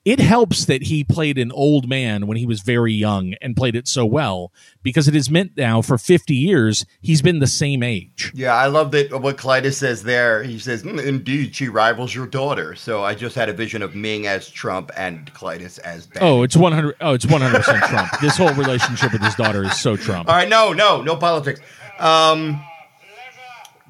it 0.09 0.19
helps 0.19 0.65
that 0.65 0.81
he 0.81 1.03
played 1.03 1.37
an 1.37 1.51
old 1.51 1.87
man 1.87 2.25
when 2.25 2.35
he 2.35 2.43
was 2.43 2.61
very 2.61 2.91
young 2.91 3.35
and 3.43 3.55
played 3.55 3.75
it 3.75 3.87
so 3.87 4.03
well 4.03 4.51
because 4.81 5.07
it 5.07 5.15
is 5.15 5.29
meant 5.29 5.51
now 5.55 5.83
for 5.83 5.99
50 5.99 6.33
years 6.33 6.83
he's 6.99 7.21
been 7.21 7.37
the 7.37 7.45
same 7.45 7.83
age. 7.83 8.31
Yeah, 8.33 8.55
I 8.55 8.65
love 8.65 8.89
that 8.89 9.21
what 9.21 9.37
Clytus 9.37 9.75
says 9.75 10.01
there. 10.01 10.41
He 10.41 10.57
says, 10.57 10.81
"Mm, 10.81 11.05
"Indeed, 11.05 11.55
she 11.55 11.69
rivals 11.69 12.15
your 12.15 12.25
daughter." 12.25 12.73
So 12.73 13.03
I 13.03 13.13
just 13.13 13.35
had 13.35 13.49
a 13.49 13.53
vision 13.53 13.83
of 13.83 13.93
Ming 13.93 14.25
as 14.25 14.49
Trump 14.49 14.89
and 14.97 15.31
Clytus 15.35 15.77
as 15.77 16.07
Ben. 16.07 16.23
Oh, 16.23 16.41
it's 16.41 16.57
100 16.57 16.95
Oh, 17.01 17.13
it's 17.13 17.27
100% 17.27 17.87
Trump. 17.87 18.09
This 18.19 18.35
whole 18.35 18.53
relationship 18.55 19.13
with 19.13 19.21
his 19.21 19.35
daughter 19.35 19.63
is 19.63 19.79
so 19.79 19.95
Trump. 19.95 20.27
All 20.27 20.35
right, 20.35 20.49
no, 20.49 20.73
no, 20.73 21.03
no 21.03 21.17
politics. 21.17 21.61
Um, 21.99 22.59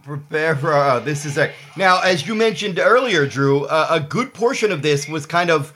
prepare 0.04 0.56
for 0.58 0.74
uh, 0.74 1.00
this 1.00 1.24
is 1.26 1.38
a 1.38 1.52
now, 1.78 2.02
as 2.02 2.28
you 2.28 2.36
mentioned 2.36 2.78
earlier, 2.78 3.26
Drew. 3.26 3.66
Uh, 3.66 3.88
a 3.90 4.00
good 4.02 4.34
portion 4.34 4.72
of 4.74 4.82
this 4.82 5.08
was 5.08 5.26
kind 5.26 5.50
of, 5.50 5.74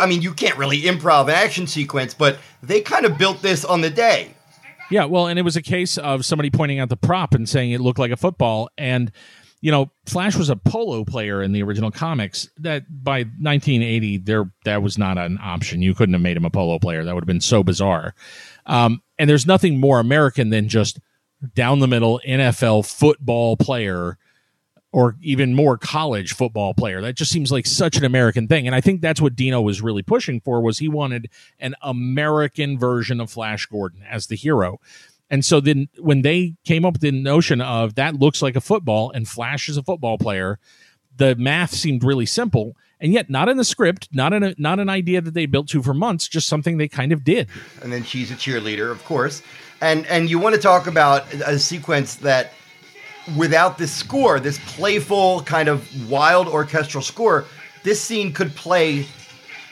I 0.00 0.06
mean, 0.06 0.22
you 0.22 0.34
can't 0.34 0.56
really 0.56 0.82
improv 0.82 1.24
an 1.24 1.30
action 1.30 1.66
sequence, 1.66 2.14
but 2.14 2.38
they 2.62 2.80
kind 2.80 3.06
of 3.06 3.16
built 3.16 3.42
this 3.42 3.64
on 3.64 3.80
the 3.80 3.90
day. 3.90 4.34
Yeah, 4.90 5.06
well, 5.06 5.26
and 5.26 5.38
it 5.38 5.42
was 5.42 5.56
a 5.56 5.62
case 5.62 5.98
of 5.98 6.24
somebody 6.24 6.50
pointing 6.50 6.78
out 6.78 6.88
the 6.88 6.96
prop 6.96 7.34
and 7.34 7.48
saying 7.48 7.72
it 7.72 7.80
looked 7.80 7.98
like 7.98 8.12
a 8.12 8.16
football. 8.16 8.68
And, 8.78 9.10
you 9.60 9.72
know, 9.72 9.90
Flash 10.04 10.36
was 10.36 10.48
a 10.48 10.56
polo 10.56 11.04
player 11.04 11.42
in 11.42 11.52
the 11.52 11.62
original 11.62 11.90
comics. 11.90 12.48
That 12.58 12.84
by 12.88 13.20
1980, 13.20 14.18
there 14.18 14.50
that 14.64 14.82
was 14.82 14.96
not 14.96 15.18
an 15.18 15.38
option. 15.42 15.82
You 15.82 15.94
couldn't 15.94 16.12
have 16.12 16.22
made 16.22 16.36
him 16.36 16.44
a 16.44 16.50
polo 16.50 16.78
player. 16.78 17.04
That 17.04 17.14
would 17.14 17.22
have 17.22 17.28
been 17.28 17.40
so 17.40 17.64
bizarre. 17.64 18.14
Um, 18.66 19.02
and 19.18 19.28
there's 19.28 19.46
nothing 19.46 19.80
more 19.80 19.98
American 19.98 20.50
than 20.50 20.68
just 20.68 21.00
down 21.54 21.80
the 21.80 21.88
middle 21.88 22.20
NFL 22.26 22.86
football 22.86 23.56
player 23.56 24.18
or 24.96 25.14
even 25.20 25.54
more 25.54 25.76
college 25.76 26.32
football 26.32 26.72
player. 26.72 27.02
That 27.02 27.16
just 27.16 27.30
seems 27.30 27.52
like 27.52 27.66
such 27.66 27.98
an 27.98 28.04
American 28.06 28.48
thing. 28.48 28.66
And 28.66 28.74
I 28.74 28.80
think 28.80 29.02
that's 29.02 29.20
what 29.20 29.36
Dino 29.36 29.60
was 29.60 29.82
really 29.82 30.00
pushing 30.00 30.40
for 30.40 30.62
was 30.62 30.78
he 30.78 30.88
wanted 30.88 31.28
an 31.60 31.74
American 31.82 32.78
version 32.78 33.20
of 33.20 33.30
Flash 33.30 33.66
Gordon 33.66 34.02
as 34.08 34.28
the 34.28 34.36
hero. 34.36 34.80
And 35.28 35.44
so 35.44 35.60
then 35.60 35.90
when 35.98 36.22
they 36.22 36.54
came 36.64 36.86
up 36.86 36.94
with 36.94 37.02
the 37.02 37.12
notion 37.12 37.60
of 37.60 37.96
that 37.96 38.14
looks 38.14 38.40
like 38.40 38.56
a 38.56 38.60
football 38.62 39.10
and 39.10 39.28
Flash 39.28 39.68
is 39.68 39.76
a 39.76 39.82
football 39.82 40.16
player, 40.16 40.58
the 41.14 41.36
math 41.36 41.74
seemed 41.74 42.02
really 42.02 42.24
simple 42.24 42.74
and 42.98 43.12
yet 43.12 43.28
not 43.28 43.50
in 43.50 43.58
the 43.58 43.64
script, 43.64 44.08
not 44.12 44.32
in 44.32 44.42
a, 44.42 44.54
not 44.56 44.80
an 44.80 44.88
idea 44.88 45.20
that 45.20 45.34
they 45.34 45.44
built 45.44 45.68
to 45.68 45.82
for 45.82 45.92
months, 45.92 46.26
just 46.26 46.46
something 46.46 46.78
they 46.78 46.88
kind 46.88 47.12
of 47.12 47.22
did. 47.22 47.48
And 47.82 47.92
then 47.92 48.02
she's 48.02 48.30
a 48.30 48.34
cheerleader, 48.34 48.90
of 48.90 49.04
course. 49.04 49.42
And 49.82 50.06
and 50.06 50.30
you 50.30 50.38
want 50.38 50.54
to 50.54 50.60
talk 50.60 50.86
about 50.86 51.30
a 51.34 51.58
sequence 51.58 52.14
that 52.14 52.54
without 53.36 53.78
this 53.78 53.92
score, 53.92 54.38
this 54.38 54.58
playful 54.66 55.42
kind 55.42 55.68
of 55.68 56.10
wild 56.10 56.46
orchestral 56.46 57.02
score, 57.02 57.46
this 57.82 58.00
scene 58.00 58.32
could 58.32 58.54
play 58.54 59.06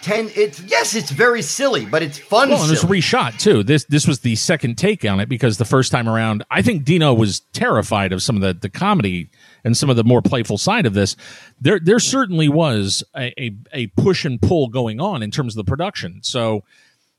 ten. 0.03 0.31
It's 0.35 0.61
yes, 0.61 0.95
it's 0.95 1.11
very 1.11 1.43
silly, 1.43 1.87
but 1.87 2.03
it's 2.03 2.19
fun. 2.19 2.51
Well, 2.51 2.62
and 2.62 2.73
it's 2.73 2.85
reshot 2.85 3.38
too. 3.38 3.62
This 3.62 3.85
this 3.85 4.07
was 4.07 4.21
the 4.21 4.37
second 4.37 4.77
take 4.77 5.05
on 5.05 5.21
it 5.21 5.29
because 5.29 5.59
the 5.59 5.64
first 5.64 5.90
time 5.93 6.09
around, 6.09 6.45
I 6.51 6.62
think 6.62 6.85
Dino 6.85 7.14
was 7.14 7.40
terrified 7.53 8.12
of 8.12 8.23
some 8.23 8.37
of 8.37 8.43
the 8.43 8.55
the 8.55 8.69
comedy 8.69 9.31
and 9.64 9.77
some 9.77 9.90
of 9.90 9.97
the 9.97 10.05
more 10.05 10.23
playful 10.23 10.59
side 10.59 10.87
of 10.87 10.95
this. 10.95 11.17
There 11.61 11.81
there 11.81 11.99
certainly 11.99 12.49
was 12.49 13.03
a 13.17 13.33
a, 13.40 13.57
a 13.73 13.87
push 13.88 14.25
and 14.25 14.40
pull 14.40 14.69
going 14.69 15.01
on 15.01 15.23
in 15.23 15.31
terms 15.31 15.57
of 15.57 15.64
the 15.64 15.69
production. 15.69 16.21
So 16.23 16.62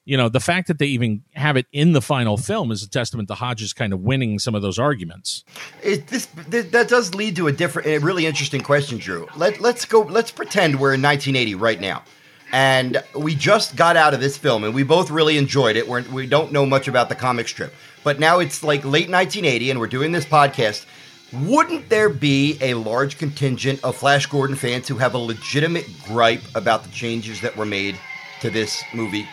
you 0.05 0.17
know, 0.17 0.29
the 0.29 0.39
fact 0.39 0.67
that 0.67 0.77
they 0.77 0.85
even 0.85 1.23
have 1.33 1.57
it 1.57 1.65
in 1.71 1.93
the 1.93 2.01
final 2.01 2.37
film 2.37 2.71
is 2.71 2.83
a 2.83 2.89
testament 2.89 3.27
to 3.27 3.35
Hodges 3.35 3.73
kind 3.73 3.91
of 3.91 4.01
winning 4.01 4.37
some 4.37 4.53
of 4.53 4.61
those 4.61 4.77
arguments. 4.77 5.43
It, 5.81 6.07
this, 6.07 6.27
th- 6.51 6.71
that 6.71 6.87
does 6.87 7.15
lead 7.15 7.35
to 7.37 7.47
a 7.47 7.51
different, 7.51 7.87
a 7.87 7.97
really 7.97 8.27
interesting 8.27 8.61
question, 8.61 8.99
Drew. 8.99 9.27
Let, 9.35 9.59
let's 9.59 9.83
go. 9.83 10.01
Let's 10.01 10.29
pretend 10.29 10.79
we're 10.79 10.93
in 10.93 11.01
1980 11.01 11.55
right 11.55 11.81
now, 11.81 12.03
and 12.51 13.03
we 13.15 13.33
just 13.33 13.75
got 13.75 13.97
out 13.97 14.13
of 14.13 14.19
this 14.19 14.37
film, 14.37 14.63
and 14.63 14.75
we 14.75 14.83
both 14.83 15.09
really 15.09 15.39
enjoyed 15.39 15.75
it. 15.75 15.87
We're, 15.87 16.03
we 16.03 16.27
don't 16.27 16.51
know 16.51 16.67
much 16.67 16.87
about 16.87 17.09
the 17.09 17.15
comic 17.15 17.47
strip, 17.47 17.73
but 18.03 18.19
now 18.19 18.37
it's 18.37 18.63
like 18.63 18.83
late 18.85 19.09
1980, 19.09 19.71
and 19.71 19.79
we're 19.79 19.87
doing 19.87 20.11
this 20.11 20.25
podcast. 20.25 20.85
Wouldn't 21.33 21.89
there 21.89 22.09
be 22.09 22.59
a 22.61 22.75
large 22.75 23.17
contingent 23.17 23.83
of 23.83 23.95
Flash 23.95 24.27
Gordon 24.27 24.55
fans 24.55 24.87
who 24.87 24.97
have 24.97 25.15
a 25.15 25.17
legitimate 25.17 25.87
gripe 26.05 26.43
about 26.53 26.83
the 26.83 26.91
changes 26.91 27.41
that 27.41 27.57
were 27.57 27.65
made 27.65 27.97
to 28.41 28.51
this 28.51 28.83
movie? 28.93 29.27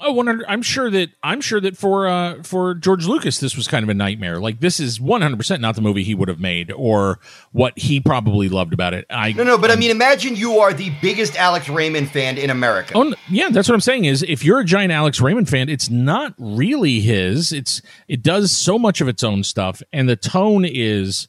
Oh, 0.00 0.12
100 0.12 0.44
I'm 0.48 0.62
sure 0.62 0.90
that 0.90 1.10
I'm 1.22 1.40
sure 1.40 1.60
that 1.60 1.76
for 1.76 2.06
uh 2.08 2.42
for 2.42 2.74
George 2.74 3.06
Lucas 3.06 3.38
this 3.38 3.56
was 3.56 3.68
kind 3.68 3.82
of 3.82 3.88
a 3.88 3.94
nightmare. 3.94 4.40
Like 4.40 4.60
this 4.60 4.80
is 4.80 4.98
100% 4.98 5.60
not 5.60 5.74
the 5.74 5.80
movie 5.80 6.02
he 6.02 6.14
would 6.14 6.28
have 6.28 6.40
made 6.40 6.72
or 6.72 7.18
what 7.52 7.78
he 7.78 8.00
probably 8.00 8.48
loved 8.48 8.72
about 8.72 8.94
it. 8.94 9.06
I 9.08 9.32
No, 9.32 9.44
no, 9.44 9.58
but 9.58 9.70
I 9.70 9.76
mean 9.76 9.90
imagine 9.90 10.36
you 10.36 10.58
are 10.58 10.72
the 10.72 10.90
biggest 11.00 11.36
Alex 11.36 11.68
Raymond 11.68 12.10
fan 12.10 12.38
in 12.38 12.50
America. 12.50 12.92
Oh 12.96 13.14
yeah, 13.28 13.48
that's 13.50 13.68
what 13.68 13.74
I'm 13.74 13.80
saying 13.80 14.04
is 14.04 14.22
if 14.22 14.44
you're 14.44 14.60
a 14.60 14.64
giant 14.64 14.92
Alex 14.92 15.20
Raymond 15.20 15.48
fan, 15.48 15.68
it's 15.68 15.88
not 15.88 16.34
really 16.38 17.00
his. 17.00 17.52
It's 17.52 17.80
it 18.08 18.22
does 18.22 18.50
so 18.52 18.78
much 18.78 19.00
of 19.00 19.08
its 19.08 19.22
own 19.22 19.44
stuff 19.44 19.82
and 19.92 20.08
the 20.08 20.16
tone 20.16 20.64
is 20.64 21.28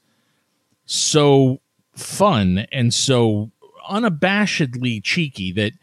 so 0.85 1.61
fun 1.95 2.65
and 2.71 2.93
so 2.93 3.51
unabashedly 3.89 5.03
cheeky 5.03 5.51
that 5.53 5.73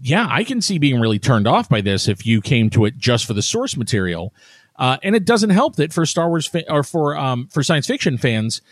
yeah, 0.00 0.26
I 0.30 0.44
can 0.44 0.60
see 0.60 0.78
being 0.78 1.00
really 1.00 1.18
turned 1.18 1.46
off 1.46 1.68
by 1.68 1.80
this 1.80 2.08
if 2.08 2.24
you 2.24 2.40
came 2.40 2.70
to 2.70 2.84
it 2.84 2.96
just 2.96 3.26
for 3.26 3.34
the 3.34 3.42
source 3.42 3.76
material. 3.76 4.34
Uh, 4.76 4.96
and 5.02 5.14
it 5.14 5.24
doesn't 5.24 5.50
help 5.50 5.76
that 5.76 5.92
for 5.92 6.06
Star 6.06 6.28
Wars 6.28 6.46
fa- 6.46 6.70
or 6.72 6.82
for 6.82 7.16
um, 7.16 7.46
for 7.48 7.62
science 7.62 7.86
fiction 7.86 8.16
fans, 8.16 8.62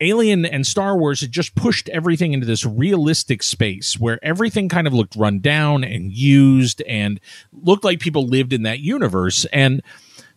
Alien 0.00 0.44
and 0.44 0.66
Star 0.66 0.96
Wars 0.96 1.20
had 1.20 1.30
just 1.30 1.54
pushed 1.54 1.88
everything 1.90 2.32
into 2.32 2.46
this 2.46 2.64
realistic 2.64 3.42
space 3.42 4.00
where 4.00 4.18
everything 4.24 4.68
kind 4.68 4.86
of 4.86 4.94
looked 4.94 5.14
run 5.14 5.40
down 5.40 5.84
and 5.84 6.12
used 6.12 6.82
and 6.82 7.20
looked 7.52 7.84
like 7.84 8.00
people 8.00 8.26
lived 8.26 8.52
in 8.52 8.62
that 8.62 8.80
universe. 8.80 9.44
And 9.52 9.82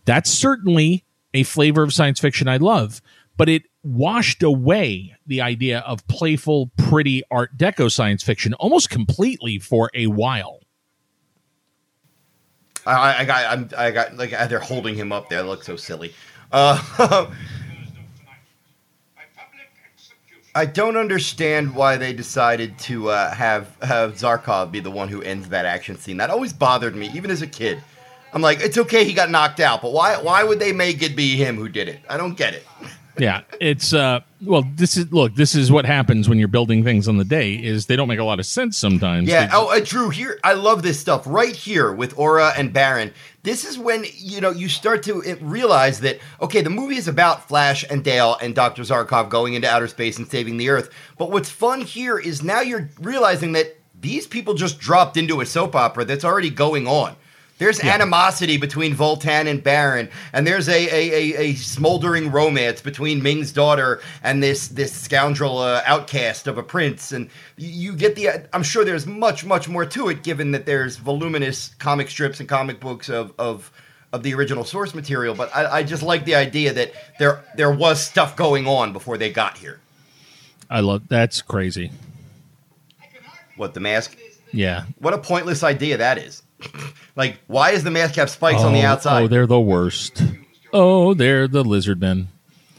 that's 0.03 0.29
certainly 0.29 1.05
a 1.33 1.43
flavor 1.43 1.81
of 1.81 1.93
science 1.93 2.19
fiction 2.19 2.47
I 2.47 2.57
love. 2.57 3.01
But 3.37 3.49
it 3.49 3.63
washed 3.83 4.43
away 4.43 5.15
the 5.27 5.41
idea 5.41 5.79
of 5.79 6.07
playful, 6.07 6.71
pretty 6.77 7.23
Art 7.29 7.57
Deco 7.57 7.91
science 7.91 8.23
fiction 8.23 8.53
almost 8.55 8.89
completely 8.89 9.59
for 9.59 9.91
a 9.93 10.07
while. 10.07 10.61
I, 12.85 13.21
I 13.21 13.25
got, 13.25 13.51
I'm, 13.51 13.69
I 13.77 13.91
got 13.91 14.15
like 14.15 14.29
they're 14.29 14.59
holding 14.59 14.95
him 14.95 15.11
up 15.11 15.29
there. 15.29 15.39
It 15.39 15.45
looks 15.45 15.65
so 15.65 15.75
silly. 15.75 16.13
Uh, 16.51 17.31
I 20.55 20.65
don't 20.65 20.95
understand 20.95 21.75
why 21.75 21.97
they 21.97 22.13
decided 22.13 22.79
to 22.79 23.09
uh, 23.09 23.33
have 23.33 23.75
have 23.81 24.13
Zarkov 24.13 24.71
be 24.71 24.79
the 24.79 24.91
one 24.91 25.09
who 25.09 25.21
ends 25.21 25.49
that 25.49 25.65
action 25.65 25.97
scene. 25.97 26.15
That 26.17 26.29
always 26.29 26.53
bothered 26.53 26.95
me, 26.95 27.09
even 27.13 27.29
as 27.29 27.41
a 27.41 27.47
kid. 27.47 27.83
I'm 28.31 28.41
like, 28.41 28.61
it's 28.61 28.77
okay, 28.77 29.03
he 29.03 29.13
got 29.13 29.29
knocked 29.29 29.59
out, 29.59 29.81
but 29.81 29.91
why 29.91 30.15
why 30.15 30.43
would 30.43 30.59
they 30.59 30.71
make 30.71 31.01
it 31.01 31.15
be 31.15 31.35
him 31.35 31.57
who 31.57 31.67
did 31.67 31.89
it? 31.89 31.99
I 32.09 32.15
don't 32.15 32.35
get 32.37 32.53
it. 32.53 32.65
yeah 33.17 33.41
it's 33.61 33.93
uh 33.93 34.19
well 34.41 34.63
this 34.75 34.97
is 34.97 35.11
look 35.11 35.33
this 35.35 35.55
is 35.55 35.71
what 35.71 35.85
happens 35.85 36.27
when 36.27 36.37
you're 36.37 36.47
building 36.47 36.83
things 36.83 37.07
on 37.07 37.17
the 37.17 37.23
day 37.23 37.53
is 37.53 37.85
they 37.85 37.95
don't 37.95 38.07
make 38.07 38.19
a 38.19 38.23
lot 38.23 38.39
of 38.39 38.45
sense 38.45 38.77
sometimes 38.77 39.27
Yeah. 39.29 39.45
They- 39.47 39.51
Oh, 39.53 39.67
uh, 39.75 39.79
Drew, 39.83 40.09
here 40.09 40.39
I 40.43 40.53
love 40.53 40.83
this 40.83 40.99
stuff 40.99 41.23
right 41.25 41.55
here 41.55 41.91
with 41.91 42.17
Aura 42.17 42.51
and 42.57 42.73
Barin. 42.73 43.13
This 43.43 43.63
is 43.63 43.77
when 43.77 44.05
you 44.15 44.41
know 44.41 44.51
you 44.51 44.67
start 44.67 45.03
to 45.03 45.21
realize 45.41 45.99
that 46.01 46.19
okay, 46.41 46.61
the 46.61 46.69
movie 46.69 46.97
is 46.97 47.07
about 47.07 47.47
Flash 47.47 47.85
and 47.89 48.03
Dale 48.03 48.37
and 48.41 48.53
Doctor 48.55 48.81
Zarkov 48.81 49.29
going 49.29 49.53
into 49.53 49.69
outer 49.69 49.87
space 49.87 50.17
and 50.17 50.27
saving 50.27 50.57
the 50.57 50.69
Earth. 50.69 50.89
But 51.17 51.31
what's 51.31 51.49
fun 51.49 51.81
here 51.81 52.17
is 52.17 52.43
now 52.43 52.61
you're 52.61 52.89
realizing 52.99 53.51
that 53.53 53.77
these 54.01 54.27
people 54.27 54.53
just 54.55 54.79
dropped 54.79 55.15
into 55.15 55.41
a 55.41 55.45
soap 55.45 55.75
opera 55.75 56.05
that's 56.05 56.25
already 56.25 56.49
going 56.49 56.87
on. 56.87 57.15
There's 57.57 57.79
animosity 57.79 58.57
between 58.57 58.93
Vultan 58.93 59.47
and 59.47 59.63
Barin, 59.63 60.09
and 60.33 60.45
there's 60.45 60.67
a, 60.67 60.73
a, 60.73 61.13
a, 61.13 61.37
a 61.39 61.53
smoldering 61.53 62.29
romance 62.29 62.81
between 62.81 63.23
Ming's 63.23 63.53
daughter 63.53 64.01
and 64.23 64.43
this 64.43 64.67
this 64.67 64.91
scoundrel 64.93 65.59
uh, 65.59 65.81
outcast 65.85 66.47
of 66.47 66.57
a 66.57 66.63
prince. 66.63 67.13
And 67.13 67.29
you, 67.55 67.69
you 67.91 67.95
get 67.95 68.15
the. 68.15 68.45
I'm 68.53 68.63
sure 68.63 68.83
there's 68.83 69.07
much 69.07 69.45
much 69.45 69.69
more 69.69 69.85
to 69.85 70.09
it, 70.09 70.21
given 70.21 70.51
that 70.51 70.65
there's 70.65 70.97
voluminous 70.97 71.73
comic 71.79 72.09
strips 72.09 72.41
and 72.41 72.49
comic 72.49 72.81
books 72.81 73.07
of 73.09 73.33
of, 73.39 73.71
of 74.11 74.21
the 74.23 74.33
original 74.33 74.65
source 74.65 74.93
material. 74.93 75.33
But 75.33 75.55
I, 75.55 75.77
I 75.77 75.83
just 75.83 76.03
like 76.03 76.25
the 76.25 76.35
idea 76.35 76.73
that 76.73 76.91
there 77.19 77.41
there 77.55 77.71
was 77.71 78.05
stuff 78.05 78.35
going 78.35 78.67
on 78.67 78.91
before 78.91 79.17
they 79.17 79.31
got 79.31 79.57
here. 79.57 79.79
i 80.69 80.81
love 80.81 81.07
that's 81.07 81.41
crazy 81.41 81.89
What 83.55 83.73
the 83.73 83.79
mask? 83.79 84.17
yeah 84.51 84.85
What 84.99 85.13
a 85.13 85.17
pointless 85.17 85.63
idea 85.63 85.95
that 85.97 86.17
is. 86.17 86.43
like, 87.15 87.37
why 87.47 87.71
is 87.71 87.83
the 87.83 87.91
mask 87.91 88.15
have 88.15 88.29
spikes 88.29 88.61
on 88.61 88.73
the 88.73 88.81
Oh, 88.81 88.85
outside? 88.87 89.23
oh 89.23 89.27
they're 89.27 89.47
the 89.47 89.59
worst 89.59 90.21
oh 90.73 91.13
they're 91.13 91.47
the 91.47 91.63
lizard 91.63 91.99
men 92.01 92.27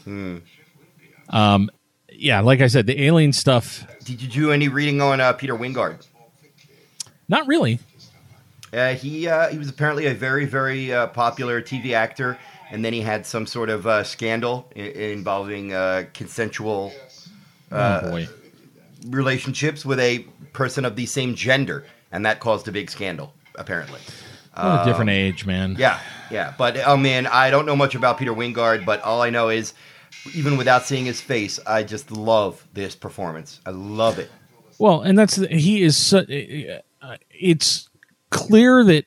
Hmm. 0.05 0.37
um 1.29 1.69
yeah 2.11 2.39
like 2.39 2.61
i 2.61 2.67
said 2.67 2.85
the 2.87 3.01
alien 3.03 3.33
stuff 3.33 3.85
Did 4.05 4.21
you 4.21 4.27
do 4.29 4.51
any 4.51 4.67
reading 4.69 5.01
on 5.01 5.19
uh, 5.21 5.33
Peter 5.33 5.55
Wyngarde? 5.55 6.05
not 7.27 7.45
really 7.47 7.79
Uh, 8.73 8.93
he 8.93 9.27
uh, 9.27 9.47
he 9.49 9.57
was 9.57 9.69
apparently 9.69 10.05
a 10.07 10.13
very 10.13 10.45
very 10.45 10.91
uh, 10.93 11.07
popular 11.07 11.61
TV 11.61 11.93
actor, 11.93 12.37
and 12.69 12.83
then 12.83 12.91
he 12.93 12.99
had 13.01 13.25
some 13.25 13.45
sort 13.47 13.69
of 13.69 13.87
uh, 13.87 14.03
scandal 14.03 14.69
I- 14.75 14.79
involving 15.15 15.73
uh, 15.73 16.03
consensual 16.13 16.91
Uh, 17.71 18.01
oh 18.03 18.09
boy 18.11 18.27
relationships 19.07 19.85
with 19.85 19.99
a 19.99 20.19
person 20.53 20.83
of 20.85 20.95
the 20.95 21.05
same 21.05 21.33
gender, 21.35 21.85
and 22.11 22.25
that 22.25 22.39
caused 22.39 22.67
a 22.67 22.71
big 22.71 22.89
scandal. 22.89 23.33
Apparently, 23.57 23.99
what 24.53 24.81
a 24.81 24.85
different 24.85 25.09
age 25.09 25.45
man 25.45 25.71
Um, 25.71 25.77
yeah, 25.77 25.99
yeah. 26.31 26.53
But 26.57 26.77
oh 26.85 26.97
man, 26.97 27.27
I 27.27 27.49
don't 27.49 27.65
know 27.65 27.75
much 27.75 27.95
about 27.95 28.17
Peter 28.17 28.33
Wyngarde, 28.33 28.85
but 28.85 29.01
all 29.01 29.21
I 29.21 29.29
know 29.29 29.49
is, 29.49 29.73
even 30.33 30.57
without 30.57 30.85
seeing 30.85 31.05
his 31.05 31.19
face, 31.21 31.59
I 31.65 31.83
just 31.83 32.11
love 32.11 32.65
this 32.73 32.95
performance. 32.95 33.59
I 33.65 33.71
love 33.71 34.19
it. 34.19 34.29
Well, 34.79 35.01
and 35.01 35.17
that's 35.17 35.35
he 35.35 35.83
is. 35.83 35.97
su- 35.97 36.79
Uh, 37.01 37.15
it's 37.31 37.89
clear 38.31 38.83
that 38.83 39.05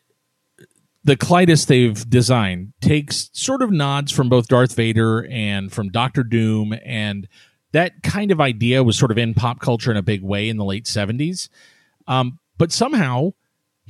the 1.02 1.16
Klytus 1.16 1.66
they've 1.66 2.08
designed 2.08 2.72
takes 2.80 3.30
sort 3.32 3.62
of 3.62 3.70
nods 3.70 4.12
from 4.12 4.28
both 4.28 4.48
Darth 4.48 4.74
Vader 4.74 5.26
and 5.30 5.72
from 5.72 5.88
Doctor 5.90 6.22
Doom, 6.22 6.74
and 6.84 7.26
that 7.72 8.02
kind 8.02 8.30
of 8.30 8.40
idea 8.40 8.82
was 8.84 8.98
sort 8.98 9.10
of 9.10 9.18
in 9.18 9.32
pop 9.34 9.60
culture 9.60 9.90
in 9.90 9.96
a 9.96 10.02
big 10.02 10.22
way 10.22 10.48
in 10.48 10.56
the 10.56 10.64
late 10.64 10.86
seventies. 10.86 11.48
Um, 12.06 12.38
but 12.58 12.72
somehow 12.72 13.32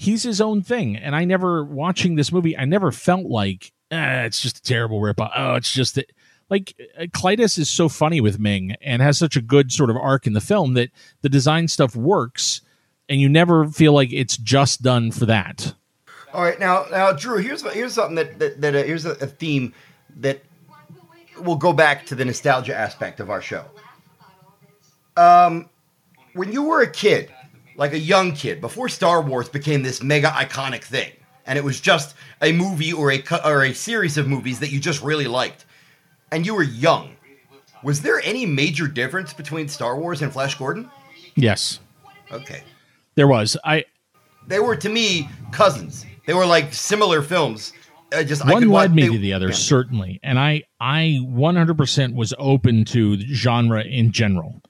he's 0.00 0.22
his 0.22 0.40
own 0.40 0.62
thing, 0.62 0.96
and 0.96 1.14
I 1.14 1.24
never 1.24 1.62
watching 1.62 2.14
this 2.14 2.32
movie, 2.32 2.56
I 2.56 2.64
never 2.64 2.90
felt 2.90 3.26
like 3.26 3.72
ah, 3.92 4.22
it's 4.22 4.40
just 4.40 4.58
a 4.58 4.62
terrible 4.62 5.00
ripoff. 5.00 5.30
Oh, 5.36 5.54
it's 5.54 5.72
just 5.72 5.94
that. 5.96 6.10
Like 6.48 6.74
uh, 6.98 7.02
Klytus 7.02 7.58
is 7.58 7.70
so 7.70 7.88
funny 7.88 8.20
with 8.20 8.40
Ming 8.40 8.74
and 8.80 9.00
has 9.02 9.18
such 9.18 9.36
a 9.36 9.40
good 9.40 9.70
sort 9.70 9.88
of 9.88 9.96
arc 9.96 10.26
in 10.26 10.32
the 10.32 10.40
film 10.40 10.74
that 10.74 10.90
the 11.20 11.28
design 11.28 11.68
stuff 11.68 11.94
works, 11.94 12.62
and 13.09 13.20
you 13.20 13.28
never 13.28 13.68
feel 13.68 13.92
like 13.92 14.12
it's 14.12 14.36
just 14.36 14.82
done 14.82 15.12
for 15.12 15.26
that. 15.26 15.74
All 16.32 16.42
right, 16.42 16.59
now, 16.59 16.86
now, 16.90 17.12
Drew, 17.12 17.38
here's 17.38 17.62
here's 17.72 17.94
something 17.94 18.16
that 18.16 18.38
that, 18.40 18.61
that 18.62 18.74
uh, 18.74 18.82
here's 18.82 19.05
a, 19.05 19.12
a 19.12 19.26
theme 19.26 19.74
that 20.16 20.42
will 21.40 21.57
go 21.57 21.72
back 21.72 22.07
to 22.07 22.16
the 22.16 22.24
nostalgia 22.24 22.74
aspect 22.74 23.20
of 23.20 23.30
our 23.30 23.42
show. 23.42 23.64
Um, 25.16 25.68
when 26.32 26.53
you 26.53 26.64
were 26.64 26.80
a 26.80 26.90
kid, 26.90 27.30
like 27.81 27.95
a 27.95 27.99
young 27.99 28.33
kid, 28.33 28.61
before 28.61 28.91
Star 28.91 29.22
Wars 29.22 29.49
became 29.49 29.83
this 29.83 30.03
mega 30.03 30.28
iconic 30.28 30.85
thing, 30.85 31.11
and 31.47 31.57
it 31.59 31.64
was 31.64 31.81
just 31.81 32.14
a 32.43 32.53
movie 32.53 32.93
or 32.93 33.11
a 33.11 33.24
or 33.43 33.64
a 33.64 33.72
series 33.72 34.18
of 34.18 34.28
movies 34.28 34.61
that 34.61 34.70
you 34.70 34.78
just 34.78 35.03
really 35.03 35.26
liked, 35.26 35.64
and 36.31 36.45
you 36.45 36.55
were 36.55 36.62
young, 36.62 37.16
was 37.83 38.03
there 38.03 38.20
any 38.20 38.45
major 38.45 38.87
difference 38.87 39.33
between 39.33 39.66
Star 39.66 39.99
Wars 39.99 40.20
and 40.20 40.31
Flash 40.31 40.57
Gordon? 40.57 40.91
Yes. 41.37 41.81
Okay. 42.31 42.62
There 43.14 43.26
was. 43.26 43.57
I 43.64 43.87
They 44.47 44.61
were 44.61 44.76
to 44.76 44.91
me 44.91 45.31
cousins. 45.51 46.05
They 46.26 46.35
were 46.35 46.47
like 46.47 46.74
similar 46.74 47.22
films. 47.22 47.72
I 48.12 48.24
just 48.24 48.45
one 48.45 48.68
led 48.68 48.95
me 48.95 49.03
they- 49.05 49.14
to 49.14 49.18
the 49.18 49.33
other 49.33 49.49
yeah. 49.49 49.55
certainly 49.55 50.18
and 50.24 50.37
i 50.37 50.64
i 50.81 51.20
100% 51.22 52.14
was 52.14 52.35
open 52.39 52.85
to 52.87 53.16
genre 53.18 53.85
in 53.85 54.11
general 54.11 54.61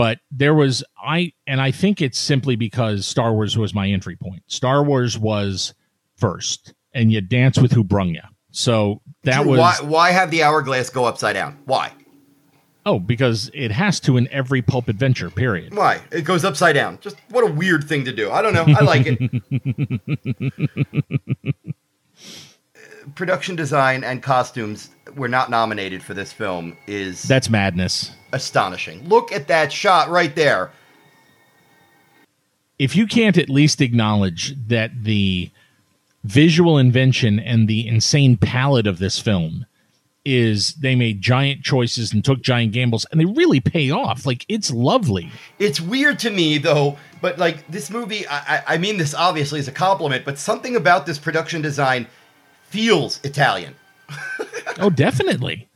but 0.00 0.18
there 0.30 0.54
was 0.54 0.82
i 1.04 1.30
and 1.46 1.60
i 1.60 1.70
think 1.70 2.00
it's 2.00 2.18
simply 2.18 2.56
because 2.56 3.06
star 3.06 3.34
wars 3.34 3.58
was 3.58 3.74
my 3.74 3.86
entry 3.86 4.16
point 4.16 4.42
star 4.46 4.82
wars 4.82 5.18
was 5.18 5.74
first 6.16 6.72
and 6.94 7.12
you 7.12 7.20
dance 7.20 7.58
with 7.58 7.72
who 7.72 7.84
brung 7.84 8.08
you 8.08 8.22
so 8.50 9.02
that 9.24 9.42
Drew, 9.42 9.52
was 9.52 9.58
why 9.58 9.76
why 9.86 10.10
have 10.12 10.30
the 10.30 10.42
hourglass 10.42 10.88
go 10.90 11.04
upside 11.04 11.34
down? 11.34 11.58
Why? 11.66 11.92
oh 12.86 12.98
because 12.98 13.50
it 13.52 13.70
has 13.70 14.00
to 14.00 14.16
in 14.16 14.26
every 14.28 14.62
pulp 14.62 14.88
adventure 14.88 15.28
period 15.28 15.74
Why? 15.74 16.00
It 16.10 16.22
goes 16.22 16.46
upside 16.46 16.74
down. 16.74 16.98
Just 17.02 17.16
what 17.28 17.44
a 17.44 17.52
weird 17.52 17.84
thing 17.84 18.06
to 18.06 18.12
do. 18.12 18.30
I 18.30 18.40
don't 18.40 18.54
know. 18.54 18.64
I 18.66 18.80
like 18.80 19.06
it. 19.06 19.44
Production 23.14 23.54
design 23.54 24.02
and 24.02 24.22
costumes 24.22 24.90
were 25.14 25.28
not 25.28 25.50
nominated 25.50 26.02
for 26.02 26.14
this 26.14 26.32
film 26.32 26.76
is 26.86 27.22
that's 27.24 27.50
madness 27.50 28.12
astonishing. 28.32 29.08
Look 29.08 29.32
at 29.32 29.48
that 29.48 29.72
shot 29.72 30.08
right 30.10 30.34
there. 30.34 30.70
if 32.78 32.96
you 32.96 33.06
can't 33.06 33.36
at 33.36 33.50
least 33.50 33.80
acknowledge 33.80 34.54
that 34.68 34.90
the 35.04 35.50
visual 36.24 36.78
invention 36.78 37.38
and 37.38 37.68
the 37.68 37.86
insane 37.86 38.36
palette 38.36 38.86
of 38.86 38.98
this 38.98 39.18
film 39.18 39.66
is 40.24 40.74
they 40.74 40.94
made 40.94 41.20
giant 41.22 41.62
choices 41.62 42.12
and 42.12 42.22
took 42.24 42.42
giant 42.42 42.72
gambles 42.72 43.06
and 43.10 43.18
they 43.20 43.24
really 43.24 43.58
pay 43.60 43.90
off 43.90 44.26
like 44.26 44.44
it's 44.48 44.70
lovely 44.70 45.30
It's 45.58 45.80
weird 45.80 46.18
to 46.20 46.30
me 46.30 46.58
though, 46.58 46.98
but 47.22 47.38
like 47.38 47.66
this 47.68 47.90
movie, 47.90 48.26
I, 48.26 48.56
I- 48.56 48.62
I 48.74 48.78
mean 48.78 48.98
this 48.98 49.14
obviously 49.14 49.60
as 49.60 49.68
a 49.68 49.72
compliment, 49.72 50.24
but 50.26 50.38
something 50.38 50.76
about 50.76 51.06
this 51.06 51.18
production 51.18 51.62
design 51.62 52.06
feels 52.64 53.18
Italian. 53.24 53.74
oh 54.78 54.90
definitely 54.90 55.68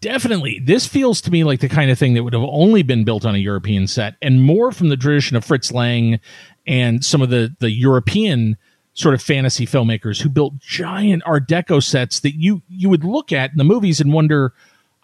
definitely. 0.00 0.60
This 0.62 0.86
feels 0.86 1.20
to 1.22 1.30
me 1.30 1.44
like 1.44 1.60
the 1.60 1.68
kind 1.68 1.90
of 1.90 1.98
thing 1.98 2.14
that 2.14 2.24
would 2.24 2.32
have 2.32 2.42
only 2.42 2.82
been 2.82 3.04
built 3.04 3.24
on 3.24 3.34
a 3.34 3.38
european 3.38 3.86
set 3.86 4.16
and 4.22 4.42
more 4.42 4.72
from 4.72 4.88
the 4.88 4.96
tradition 4.96 5.36
of 5.36 5.44
fritz 5.44 5.72
lang 5.72 6.20
and 6.66 7.04
some 7.04 7.22
of 7.22 7.30
the 7.30 7.54
the 7.60 7.70
european 7.70 8.56
sort 8.94 9.14
of 9.14 9.22
fantasy 9.22 9.66
filmmakers 9.66 10.20
who 10.20 10.28
built 10.28 10.58
giant 10.58 11.22
art 11.24 11.48
deco 11.48 11.82
sets 11.82 12.20
that 12.20 12.34
you 12.34 12.62
you 12.68 12.88
would 12.88 13.04
look 13.04 13.32
at 13.32 13.50
in 13.50 13.56
the 13.56 13.64
movies 13.64 14.00
and 14.00 14.12
wonder 14.12 14.52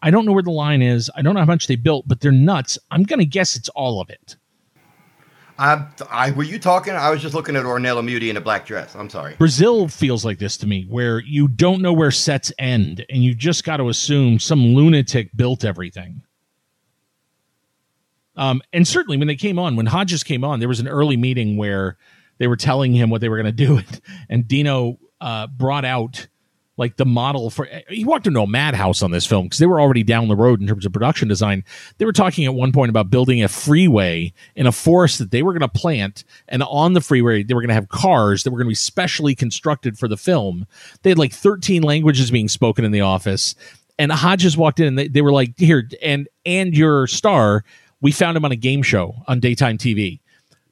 i 0.03 0.11
don't 0.11 0.27
know 0.27 0.33
where 0.33 0.43
the 0.43 0.51
line 0.51 0.83
is. 0.83 1.11
I 1.17 1.23
don't 1.23 1.35
know 1.35 1.41
how 1.41 1.47
much 1.47 1.67
they 1.67 1.77
built 1.77 2.07
but 2.07 2.21
they're 2.21 2.33
nuts. 2.33 2.79
I'm 2.91 3.05
gonna 3.05 3.25
guess 3.25 3.57
it's 3.57 3.69
all 3.71 4.01
of 4.01 4.11
it 4.11 4.37
I, 5.59 5.87
I 6.11 6.31
were 6.33 6.43
you 6.43 6.59
talking? 6.59 6.95
I 6.95 7.11
was 7.11 7.23
just 7.23 7.35
looking 7.35 7.57
at 7.57 7.65
Ornella 7.65 8.05
Muti 8.05 8.31
in 8.31 8.37
a 8.37 8.41
black 8.41 8.67
dress. 8.67 8.95
I'm 8.95 9.09
sorry. 9.09 9.35
Brazil 9.37 9.89
feels 9.89 10.25
like 10.25 10.39
this 10.39 10.57
to 10.59 10.67
me, 10.67 10.85
where 10.89 11.21
you 11.21 11.49
don't 11.49 11.81
know 11.81 11.93
where 11.93 12.11
sets 12.11 12.53
end, 12.59 13.05
and 13.09 13.23
you 13.25 13.35
just 13.35 13.65
got 13.65 13.79
to 13.79 13.89
assume 13.89 14.39
some 14.39 14.75
lunatic 14.75 15.31
built 15.35 15.65
everything. 15.65 16.23
Um, 18.37 18.61
and 18.73 18.87
certainly 18.87 19.17
when 19.17 19.29
they 19.29 19.37
came 19.37 19.59
on, 19.59 19.77
when 19.77 19.87
Hodges 19.87 20.23
came 20.23 20.45
on, 20.45 20.59
there 20.59 20.69
was 20.69 20.81
an 20.81 20.89
early 20.89 21.17
meeting 21.17 21.57
where 21.57 21.97
they 22.39 22.47
were 22.47 22.57
telling 22.57 22.93
him 22.93 23.09
what 23.09 23.23
they 23.23 23.31
were 23.31 23.41
going 23.41 23.57
to 23.57 23.67
do, 23.67 23.81
and 24.29 24.47
Dino 24.47 24.99
uh, 25.21 25.47
brought 25.47 25.85
out 25.85 26.27
like 26.77 26.97
the 26.97 27.07
model 27.07 27.51
for. 27.51 27.69
He 27.89 28.05
walked 28.05 28.27
into 28.27 28.41
a 28.41 28.47
madhouse 28.47 29.03
on 29.03 29.11
this 29.11 29.27
film 29.27 29.45
because 29.45 29.59
they 29.59 29.67
were 29.67 29.81
already 29.81 30.03
down 30.03 30.29
the 30.29 30.37
road 30.37 30.61
in 30.61 30.67
terms 30.67 30.85
of 30.85 30.93
production 30.93 31.29
design. 31.29 31.65
They 31.99 32.05
were 32.05 32.13
talking 32.13 32.45
at 32.45 32.55
one 32.55 32.73
point 32.73 32.91
about 32.91 33.11
building 33.11 33.43
a 33.43 33.49
freeway 33.49 34.33
in 34.55 34.67
a 34.67 34.73
forest 34.73 35.19
that 35.19 35.31
they 35.31 35.43
were 35.43 35.53
going 35.53 35.61
to 35.61 35.69
plant, 35.69 36.25
and 36.49 36.63
on 36.63 36.93
the 36.93 37.01
freeway 37.01 37.43
they 37.43 37.55
were 37.55 37.63
going 37.63 37.69
to 37.69 37.75
have 37.75 37.89
cars 37.89 38.43
that 38.43 38.51
were 38.51 38.59
going 38.59 38.67
to 38.67 38.71
be 38.71 38.75
specially 38.75 39.35
constructed 39.35 39.99
for 39.99 40.09
the 40.09 40.17
film. 40.17 40.67
They 41.03 41.11
had 41.11 41.19
like 41.19 41.33
13 41.33 41.83
languages 41.83 42.31
being 42.31 42.49
spoken 42.49 42.85
in 42.85 42.93
the 42.93 43.01
office, 43.01 43.55
and 43.99 44.13
Hodges 44.13 44.57
walked 44.57 44.81
in 44.81 44.87
and 44.87 44.99
they, 44.99 45.09
they 45.09 45.23
were 45.23 45.33
like, 45.33 45.55
"Here, 45.59 45.89
and 46.03 46.29
and 46.45 46.77
your 46.77 47.07
star." 47.07 47.65
We 48.03 48.13
found 48.13 48.37
him 48.37 48.45
on 48.45 48.53
a 48.53 48.57
game 48.57 48.83
show 48.83 49.15
on 49.27 49.41
daytime 49.41 49.79
TV. 49.79 50.21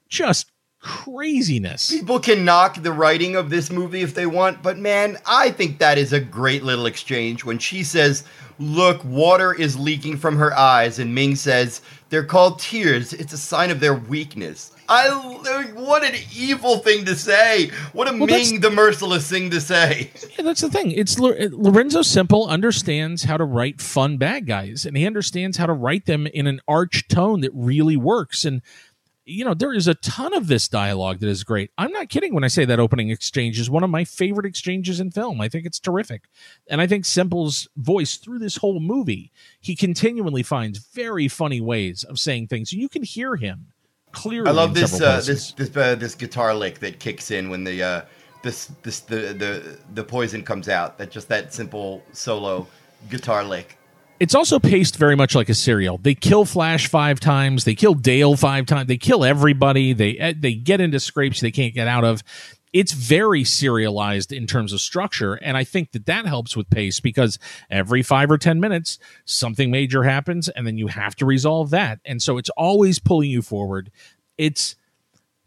Just 0.09 0.51
craziness. 0.85 1.89
People 1.89 2.19
can 2.19 2.45
knock 2.45 2.81
the 2.81 2.91
writing 2.91 3.35
of 3.35 3.49
this 3.49 3.71
movie 3.71 4.01
if 4.01 4.13
they 4.13 4.27
want, 4.27 4.61
but 4.61 4.77
man, 4.77 5.17
I 5.25 5.49
think 5.49 5.79
that 5.79 5.97
is 5.97 6.13
a 6.13 6.19
great 6.19 6.63
little 6.63 6.85
exchange 6.85 7.43
when 7.43 7.57
she 7.57 7.83
says, 7.83 8.23
Look, 8.59 9.03
water 9.03 9.51
is 9.51 9.77
leaking 9.77 10.17
from 10.17 10.37
her 10.37 10.55
eyes, 10.55 10.99
and 10.99 11.13
Ming 11.13 11.35
says, 11.35 11.81
They're 12.09 12.23
called 12.23 12.59
tears. 12.59 13.13
It's 13.13 13.33
a 13.33 13.37
sign 13.37 13.71
of 13.71 13.79
their 13.79 13.95
weakness. 13.95 14.71
I 14.87 15.09
what 15.73 16.03
an 16.03 16.13
evil 16.33 16.77
thing 16.77 17.05
to 17.05 17.15
say. 17.15 17.71
What 17.91 18.07
a 18.07 18.15
Well, 18.15 18.27
Ming 18.27 18.59
the 18.61 18.69
merciless 18.69 19.27
thing 19.27 19.49
to 19.49 19.59
say. 19.59 20.11
Yeah, 20.37 20.43
that's 20.43 20.61
the 20.61 20.69
thing. 20.69 20.91
It's 20.91 21.17
Lorenzo 21.17 22.03
Semple 22.03 22.47
understands 22.47 23.23
how 23.23 23.37
to 23.37 23.43
write 23.43 23.81
fun 23.81 24.17
bad 24.17 24.45
guys, 24.45 24.85
and 24.85 24.95
he 24.95 25.07
understands 25.07 25.57
how 25.57 25.65
to 25.65 25.73
write 25.73 26.05
them 26.05 26.27
in 26.27 26.45
an 26.45 26.61
arch 26.67 27.07
tone 27.07 27.41
that 27.41 27.51
really 27.53 27.97
works. 27.97 28.45
And 28.45 28.61
you 29.25 29.43
know, 29.43 29.53
there 29.53 29.73
is 29.73 29.87
a 29.87 29.95
ton 29.95 30.33
of 30.33 30.47
this 30.47 30.67
dialogue 30.67 31.19
that 31.19 31.29
is 31.29 31.43
great. 31.43 31.71
I'm 31.77 31.91
not 31.91 32.09
kidding 32.09 32.33
when 32.33 32.43
I 32.43 32.47
say 32.47 32.63
that 32.65 32.79
opening 32.79 33.09
exchange 33.09 33.59
is 33.59 33.69
one 33.69 33.83
of 33.83 33.89
my 33.89 34.03
favorite 34.03 34.45
exchanges 34.45 34.99
in 34.99 35.11
film. 35.11 35.41
I 35.41 35.49
think 35.49 35.65
it's 35.65 35.79
terrific, 35.79 36.29
and 36.69 36.79
I 36.79 36.87
think 36.87 37.05
Semple's 37.05 37.67
voice 37.75 38.17
through 38.17 38.39
this 38.39 38.57
whole 38.57 38.79
movie, 38.79 39.31
he 39.59 39.75
continually 39.75 40.43
finds 40.43 40.79
very 40.79 41.27
funny 41.27 41.59
ways 41.59 42.03
of 42.03 42.19
saying 42.19 42.47
things. 42.47 42.71
You 42.71 42.87
can 42.87 43.03
hear 43.03 43.35
him 43.35 43.67
clearly. 44.11 44.49
I 44.49 44.53
love 44.53 44.73
this 44.73 44.99
uh, 45.01 45.21
this 45.21 45.51
this 45.51 45.75
uh, 45.75 45.95
this 45.95 46.15
guitar 46.15 46.53
lick 46.53 46.79
that 46.79 46.99
kicks 46.99 47.31
in 47.31 47.49
when 47.49 47.63
the 47.63 47.83
uh, 47.83 48.01
this 48.41 48.71
this 48.83 49.01
the 49.01 49.33
the 49.33 49.79
the 49.93 50.03
poison 50.03 50.43
comes 50.43 50.69
out. 50.69 50.97
That 50.97 51.11
just 51.11 51.27
that 51.29 51.53
simple 51.53 52.03
solo 52.13 52.67
guitar 53.09 53.43
lick. 53.43 53.77
It's 54.19 54.35
also 54.35 54.59
paced 54.59 54.97
very 54.97 55.15
much 55.15 55.35
like 55.35 55.49
a 55.49 55.53
serial. 55.53 55.97
They 55.97 56.15
kill 56.15 56.45
Flash 56.45 56.87
five 56.87 57.19
times, 57.19 57.65
they 57.65 57.75
kill 57.75 57.93
Dale 57.93 58.35
five 58.35 58.65
times, 58.65 58.87
they 58.87 58.97
kill 58.97 59.23
everybody. 59.23 59.93
They 59.93 60.17
eh, 60.17 60.33
they 60.37 60.53
get 60.53 60.81
into 60.81 60.99
scrapes 60.99 61.41
they 61.41 61.51
can't 61.51 61.73
get 61.73 61.87
out 61.87 62.03
of. 62.03 62.23
It's 62.71 62.91
very 62.91 63.45
serialized 63.45 64.33
in 64.33 64.47
terms 64.47 64.73
of 64.73 64.81
structure, 64.81 65.35
and 65.35 65.55
I 65.55 65.63
think 65.63 65.93
that 65.93 66.07
that 66.07 66.25
helps 66.25 66.57
with 66.57 66.69
pace 66.69 66.99
because 66.99 67.39
every 67.69 68.03
five 68.03 68.29
or 68.29 68.37
ten 68.37 68.59
minutes 68.59 68.99
something 69.23 69.71
major 69.71 70.03
happens, 70.03 70.49
and 70.49 70.67
then 70.67 70.77
you 70.77 70.87
have 70.87 71.15
to 71.17 71.25
resolve 71.25 71.69
that, 71.69 71.99
and 72.05 72.21
so 72.21 72.37
it's 72.37 72.49
always 72.51 72.99
pulling 72.99 73.29
you 73.29 73.41
forward. 73.41 73.91
It's 74.37 74.75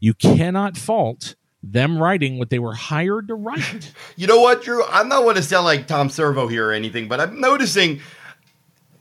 you 0.00 0.14
cannot 0.14 0.76
fault 0.76 1.34
them 1.62 2.00
writing 2.00 2.38
what 2.38 2.50
they 2.50 2.58
were 2.58 2.74
hired 2.74 3.28
to 3.28 3.34
write. 3.34 3.92
You 4.16 4.26
know 4.26 4.40
what, 4.40 4.64
Drew? 4.64 4.84
I'm 4.86 5.08
not 5.08 5.24
want 5.24 5.36
to 5.36 5.44
sound 5.44 5.64
like 5.64 5.86
Tom 5.86 6.10
Servo 6.10 6.48
here 6.48 6.70
or 6.70 6.72
anything, 6.72 7.06
but 7.06 7.20
I'm 7.20 7.40
noticing 7.40 8.00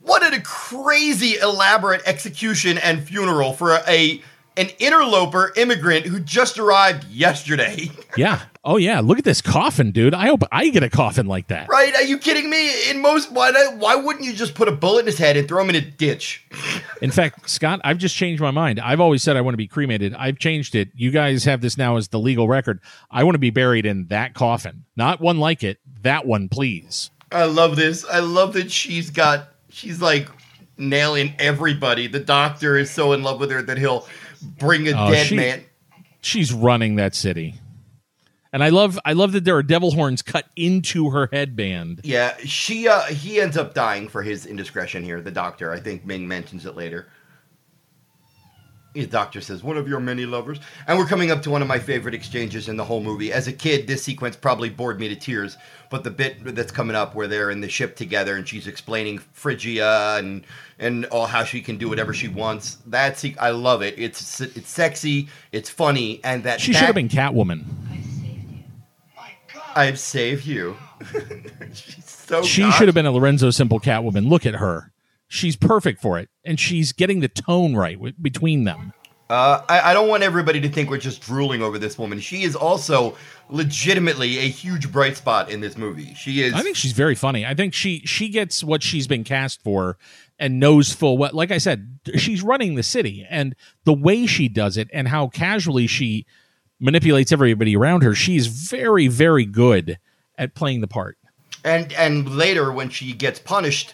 what 0.08 0.34
a 0.34 0.41
crazy 0.41 1.38
elaborate 1.38 2.01
execution 2.05 2.78
and 2.78 3.03
funeral 3.03 3.53
for 3.53 3.80
a, 3.88 4.22
an 4.55 4.70
interloper 4.80 5.53
immigrant 5.55 6.05
who 6.05 6.20
just 6.20 6.58
arrived 6.58 7.05
yesterday. 7.05 7.89
yeah. 8.18 8.41
Oh 8.64 8.78
yeah. 8.78 8.99
Look 8.99 9.20
at 9.20 9.24
this 9.24 9.41
coffin, 9.41 9.91
dude. 9.91 10.14
I 10.14 10.28
hope 10.28 10.43
I 10.51 10.70
get 10.70 10.84
a 10.84 10.89
coffin 10.89 11.26
like 11.28 11.47
that. 11.47 11.70
right? 11.70 11.93
Are 11.95 12.03
you 12.03 12.18
kidding 12.18 12.49
me? 12.49 12.89
In 12.89 13.01
most, 13.01 13.32
why 13.32 13.51
why 13.78 13.95
wouldn't 13.95 14.26
you 14.26 14.34
just 14.34 14.55
put 14.55 14.68
a 14.68 14.72
bullet 14.72 15.01
in 15.01 15.05
his 15.05 15.18
head 15.18 15.38
and 15.38 15.47
throw 15.47 15.62
him 15.62 15.70
in 15.70 15.76
a 15.76 15.82
ditch? 15.82 16.45
In 17.01 17.12
fact, 17.12 17.47
Scott, 17.49 17.80
I've 17.84 17.99
just 17.99 18.16
changed 18.16 18.41
my 18.41 18.49
mind. 18.49 18.80
I've 18.80 18.99
always 18.99 19.22
said 19.22 19.38
I 19.38 19.41
want 19.41 19.53
to 19.53 19.58
be 19.58 19.68
cremated. 19.68 20.16
I've 20.16 20.39
changed 20.39 20.74
it. 20.74 20.89
You 20.95 21.12
guys 21.12 21.45
have 21.45 21.62
this 21.62 21.78
now 21.78 21.97
as 21.97 22.08
the 22.08 22.20
legal 22.20 22.47
record. 22.47 22.80
I 23.12 23.24
want 23.24 23.36
to 23.36 23.39
be 23.39 23.51
buried 23.51 23.86
in 23.86 24.08
that 24.08 24.34
coffin, 24.34 24.86
not 24.95 25.22
one 25.22 25.38
like 25.38 25.64
it. 25.64 25.80
That 26.01 26.26
one, 26.26 26.49
please. 26.49 27.12
I 27.32 27.43
love 27.43 27.76
this. 27.76 28.03
I 28.05 28.20
love 28.20 28.53
that 28.53 28.72
she's 28.72 29.12
got 29.12 29.49
she's 29.78 30.01
like 30.01 30.28
nailing 30.78 31.34
everybody. 31.39 32.07
The 32.07 32.19
doctor 32.19 32.78
is 32.78 32.89
so 32.89 33.13
in 33.13 33.23
love 33.23 33.39
with 33.39 33.51
her 33.51 33.61
that 33.61 33.78
he'll 33.78 34.07
bring 34.59 34.88
a 34.88 34.91
Oh, 34.91 35.11
dead 35.11 35.28
she- 35.28 35.36
man. 35.36 35.63
She's 36.21 36.51
running 36.51 36.95
that 36.95 37.15
city. 37.15 37.55
And 38.51 38.63
I 38.63 38.69
love 38.69 38.97
I 39.05 39.13
love 39.13 39.34
that 39.34 39.43
there 39.43 39.55
are 39.55 39.61
devil 39.63 39.91
horns 39.91 40.21
cut 40.21 40.45
into 40.55 41.11
her 41.11 41.30
headband. 41.32 42.01
Yeah, 42.03 42.36
she 42.43 42.88
uh 42.88 43.01
he 43.03 43.39
ends 43.39 43.55
up 43.57 43.73
dying 43.73 44.07
for 44.07 44.23
his 44.23 44.45
indiscretion 44.45 45.03
here, 45.03 45.21
the 45.21 45.32
doctor. 45.32 45.71
I 45.71 45.80
think 45.80 46.05
Ming 46.05 46.28
mentions 46.28 46.65
it 46.65 46.75
later. 46.75 47.07
The 49.02 49.08
doctor 49.08 49.41
says, 49.41 49.64
"One 49.64 49.78
of 49.78 49.88
your 49.88 50.00
many 50.00 50.26
lovers," 50.26 50.60
and 50.88 50.98
we're 50.98 51.06
coming 51.06 51.32
up 51.32 51.41
to 51.43 51.50
one 51.50 51.62
of 51.62 51.68
my 51.68 51.80
favorite 51.80 52.14
exchanges 52.16 52.68
in 52.68 52.78
the 52.78 52.84
whole 52.86 53.02
movie. 53.02 53.32
As 53.32 53.48
a 53.48 53.54
kid, 53.54 53.88
this 53.88 54.04
sequence 54.04 54.36
probably 54.36 54.70
bored 54.70 55.00
me 55.00 55.08
to 55.10 55.16
tears, 55.16 55.58
but 55.89 56.04
the 56.04 56.10
bit 56.12 56.56
that's 56.56 56.72
coming 56.72 56.95
up 56.95 57.14
where 57.16 57.28
they're 57.28 57.52
in 57.52 57.62
the 57.62 57.70
ship 57.70 57.95
together 57.95 58.36
and 58.36 58.48
she's 58.48 58.68
explaining 58.68 59.20
Frigia 59.36 60.18
and 60.20 60.43
and 60.80 61.06
all 61.06 61.26
how 61.28 61.43
she 61.43 61.62
can 61.62 61.78
do 61.78 61.89
whatever 61.89 62.14
she 62.14 62.28
wants. 62.28 62.78
That's 62.88 63.26
I 63.39 63.52
love 63.52 63.82
it. 63.82 63.95
It's 63.98 64.41
it's 64.41 64.70
sexy, 64.70 65.28
it's 65.52 65.70
funny, 65.70 66.20
and 66.24 66.43
that 66.43 66.60
She 66.62 66.72
that- 66.74 66.80
should 66.80 66.86
have 66.88 66.95
been 66.95 67.10
Catwoman. 67.10 67.64
I've 67.91 68.00
saved 68.00 68.26
you. 68.26 68.64
My 69.16 69.32
God. 69.54 69.64
I've 69.76 70.00
saved 70.00 70.45
you. 70.48 70.78
She's 71.74 72.06
so 72.28 72.41
She 72.43 72.70
should 72.72 72.88
have 72.88 72.95
been 72.95 73.06
a 73.06 73.12
Lorenzo 73.12 73.52
Semple 73.52 73.80
Catwoman. 73.80 74.28
Look 74.28 74.45
at 74.45 74.56
her. 74.56 74.91
She's 75.28 75.55
perfect 75.55 76.01
for 76.01 76.17
it, 76.19 76.30
and 76.45 76.59
she's 76.59 76.91
getting 76.93 77.19
the 77.19 77.28
tone 77.28 77.75
right 77.75 77.95
w- 77.95 78.13
between 78.21 78.63
them. 78.63 78.93
Uh, 79.30 79.61
I, 79.67 79.91
I 79.91 79.93
don't 79.93 80.07
want 80.07 80.23
everybody 80.23 80.61
to 80.61 80.69
think 80.69 80.89
we're 80.89 80.97
just 80.99 81.21
drooling 81.21 81.61
over 81.61 81.78
this 81.78 81.99
woman. 81.99 82.21
She 82.21 82.43
is 82.43 82.55
also 82.55 83.17
legitimately 83.49 84.38
a 84.38 84.43
huge 84.47 84.89
bright 84.91 85.17
spot 85.17 85.49
in 85.51 85.59
this 85.59 85.78
movie. 85.78 86.13
She 86.13 86.41
is. 86.41 86.53
I 86.53 86.61
think 86.61 86.78
she's 86.78 86.93
very 86.93 87.15
funny. 87.15 87.45
I 87.45 87.53
think 87.53 87.73
she 87.73 87.99
she 88.05 88.30
gets 88.30 88.63
what 88.63 88.82
she's 88.84 89.05
been 89.07 89.25
cast 89.25 89.61
for 89.61 89.97
and 90.39 90.59
knows 90.61 90.93
full 90.93 91.17
well. 91.17 91.32
Like 91.34 91.51
I 91.51 91.57
said, 91.57 91.99
she's 92.15 92.41
running 92.41 92.75
the 92.75 92.84
city, 92.84 93.25
and 93.30 93.53
the 93.84 93.93
way 93.93 94.25
she 94.28 94.47
does 94.47 94.78
it 94.78 94.89
and 94.93 95.09
how 95.09 95.28
casually 95.28 95.88
she 95.88 96.25
manipulates 96.80 97.32
everybody 97.34 97.75
around 97.75 98.03
her, 98.03 98.15
she's 98.15 98.47
very 98.47 99.07
very 99.09 99.43
good 99.45 99.97
at 100.38 100.55
playing 100.55 100.80
the 100.80 100.88
part. 100.88 101.17
and 101.65 101.91
and 101.93 102.30
later 102.30 102.71
when 102.71 102.89
she 102.89 103.11
gets 103.11 103.39
punished, 103.39 103.93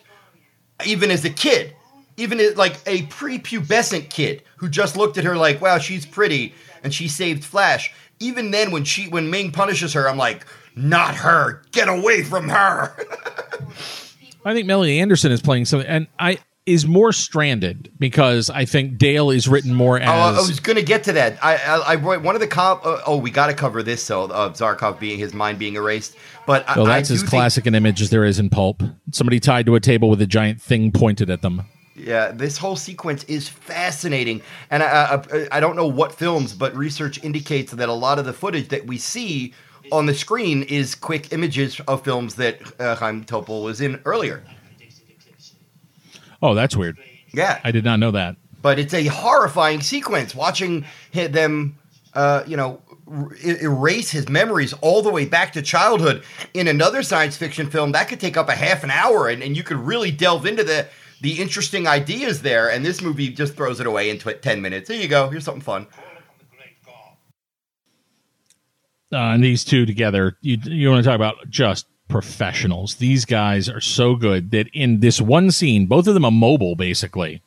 even 0.86 1.12
as 1.12 1.26
a 1.26 1.30
kid, 1.30 1.76
even 2.18 2.40
as, 2.40 2.56
like 2.58 2.78
a 2.86 3.04
prepubescent 3.04 4.10
kid 4.10 4.44
who 4.58 4.70
just 4.70 4.96
looked 4.98 5.18
at 5.18 5.24
her 5.24 5.36
like, 5.36 5.62
"Wow, 5.62 5.78
she's 5.78 6.06
pretty," 6.06 6.54
and 6.84 6.94
she 6.94 7.08
saved 7.08 7.44
Flash. 7.44 7.94
Even 8.20 8.52
then, 8.52 8.72
when 8.72 8.84
she 8.84 9.08
when 9.08 9.30
Ming 9.30 9.52
punishes 9.52 9.94
her, 9.94 10.08
I'm 10.10 10.18
like, 10.18 10.46
"Not 10.76 11.16
her! 11.16 11.64
Get 11.72 11.90
away 11.90 12.24
from 12.24 12.50
her!" 12.50 12.96
I 14.46 14.54
think 14.54 14.68
Melody 14.68 15.00
Anderson 15.00 15.32
is 15.32 15.42
playing 15.42 15.66
something, 15.66 15.88
and 15.88 16.08
I 16.20 16.40
is 16.66 16.88
more 16.88 17.12
stranded 17.12 17.92
because 18.00 18.50
I 18.50 18.66
think 18.66 18.98
Dale 18.98 19.30
is 19.30 19.48
written 19.48 19.74
more 19.74 20.00
as. 20.00 20.10
Oh, 20.10 20.44
I 20.44 20.48
was 20.48 20.60
going 20.60 20.78
to 20.78 20.84
get 20.84 21.04
to 21.06 21.14
that. 21.14 21.44
I, 21.44 21.56
I, 21.58 21.94
I 21.94 21.96
one 21.96 22.36
of 22.36 22.42
the 22.42 22.48
comp. 22.48 22.86
Uh, 22.86 23.02
oh, 23.06 23.18
we 23.18 23.32
got 23.32 23.48
to 23.48 23.54
cover 23.54 23.84
this. 23.84 24.04
So 24.04 24.24
of 24.24 24.54
Zarkov 24.54 25.00
being 25.00 25.20
his 25.20 25.34
mind 25.34 25.60
being 25.60 25.76
erased. 25.76 26.16
But 26.46 26.68
I, 26.68 26.78
well, 26.78 26.86
that's 26.86 27.12
as 27.12 27.24
classic 27.24 27.66
an 27.66 27.76
image 27.76 28.02
as 28.02 28.10
there 28.10 28.26
is 28.26 28.40
in 28.40 28.50
pulp. 28.50 28.82
Somebody 29.12 29.40
tied 29.40 29.66
to 29.66 29.76
a 29.76 29.80
table 29.80 30.10
with 30.10 30.22
a 30.22 30.28
giant 30.28 30.62
thing 30.62 30.92
pointed 30.92 31.30
at 31.30 31.42
them. 31.42 31.64
Yeah, 31.96 32.32
this 32.32 32.58
whole 32.58 32.76
sequence 32.76 33.24
is 33.26 33.48
fascinating, 33.48 34.42
and 34.72 34.82
I, 34.82 35.22
I, 35.32 35.48
I 35.52 35.60
don't 35.60 35.76
know 35.76 35.86
what 35.86 36.12
films, 36.12 36.54
but 36.54 36.76
research 36.76 37.24
indicates 37.24 37.72
that 37.72 37.88
a 37.88 37.94
lot 37.94 38.18
of 38.18 38.26
the 38.26 38.34
footage 38.34 38.70
that 38.70 38.88
we 38.88 38.98
see 38.98 39.54
on 39.92 40.08
the 40.08 40.16
screen 40.16 40.64
is 40.64 40.96
quick 40.96 41.32
images 41.32 41.80
of 41.88 42.04
films 42.04 42.34
that 42.36 42.60
uh, 42.82 42.96
Chaim 42.96 43.24
Topol 43.24 43.64
was 43.64 43.80
in 43.80 44.02
earlier. 44.06 44.44
Oh, 46.44 46.54
that's 46.54 46.76
weird. 46.76 46.98
Yeah, 47.34 47.60
I 47.64 47.72
did 47.72 47.84
not 47.84 48.00
know 48.00 48.12
that. 48.12 48.36
but 48.62 48.78
it's 48.78 48.94
a 48.94 49.06
horrifying 49.06 49.82
sequence 49.82 50.36
watching 50.36 50.86
them 51.14 51.78
uh, 52.14 52.44
you 52.46 52.56
know 52.58 52.80
r- 53.08 53.32
erase 53.44 54.12
his 54.12 54.30
memories 54.30 54.74
all 54.82 55.02
the 55.02 55.10
way 55.10 55.26
back 55.26 55.54
to 55.54 55.62
childhood 55.64 56.24
in 56.54 56.68
another 56.68 57.02
science 57.02 57.36
fiction 57.38 57.70
film. 57.70 57.94
That 57.94 58.08
could 58.10 58.20
take 58.20 58.38
up 58.38 58.50
a 58.50 58.56
half 58.56 58.84
an 58.84 58.92
hour 58.92 59.28
and, 59.30 59.42
and 59.42 59.58
you 59.58 59.64
could 59.64 59.78
really 59.78 60.12
delve 60.12 60.46
into 60.46 60.64
the 60.64 60.86
the 61.22 61.42
interesting 61.42 61.88
ideas 61.88 62.42
there. 62.42 62.70
And 62.70 62.86
this 62.86 63.02
movie 63.02 63.30
just 63.30 63.56
throws 63.56 63.80
it 63.80 63.88
away 63.88 64.10
in 64.10 64.20
tw- 64.20 64.42
10 64.42 64.62
minutes. 64.62 64.90
Here 64.90 65.02
you 65.02 65.08
go. 65.08 65.30
Here's 65.30 65.46
something 65.46 65.62
fun. 65.62 65.88
Uh, 69.12 69.18
and 69.34 69.44
these 69.44 69.64
two 69.64 69.86
together, 69.86 70.38
you 70.42 70.58
you 70.64 70.90
want 70.90 71.04
to 71.04 71.08
talk 71.08 71.16
about 71.16 71.36
just 71.50 71.86
professionals. 72.08 72.96
These 72.96 73.26
guys 73.26 73.70
are 73.70 73.82
so 73.82 74.16
good 74.16 74.52
that 74.52 74.68
in 74.74 75.00
this 75.00 75.20
one 75.22 75.52
scene, 75.52 75.86
both 75.86 76.08
of 76.08 76.14
them 76.14 76.26
are 76.26 76.32
mobile, 76.32 76.76
basically. 76.76 77.42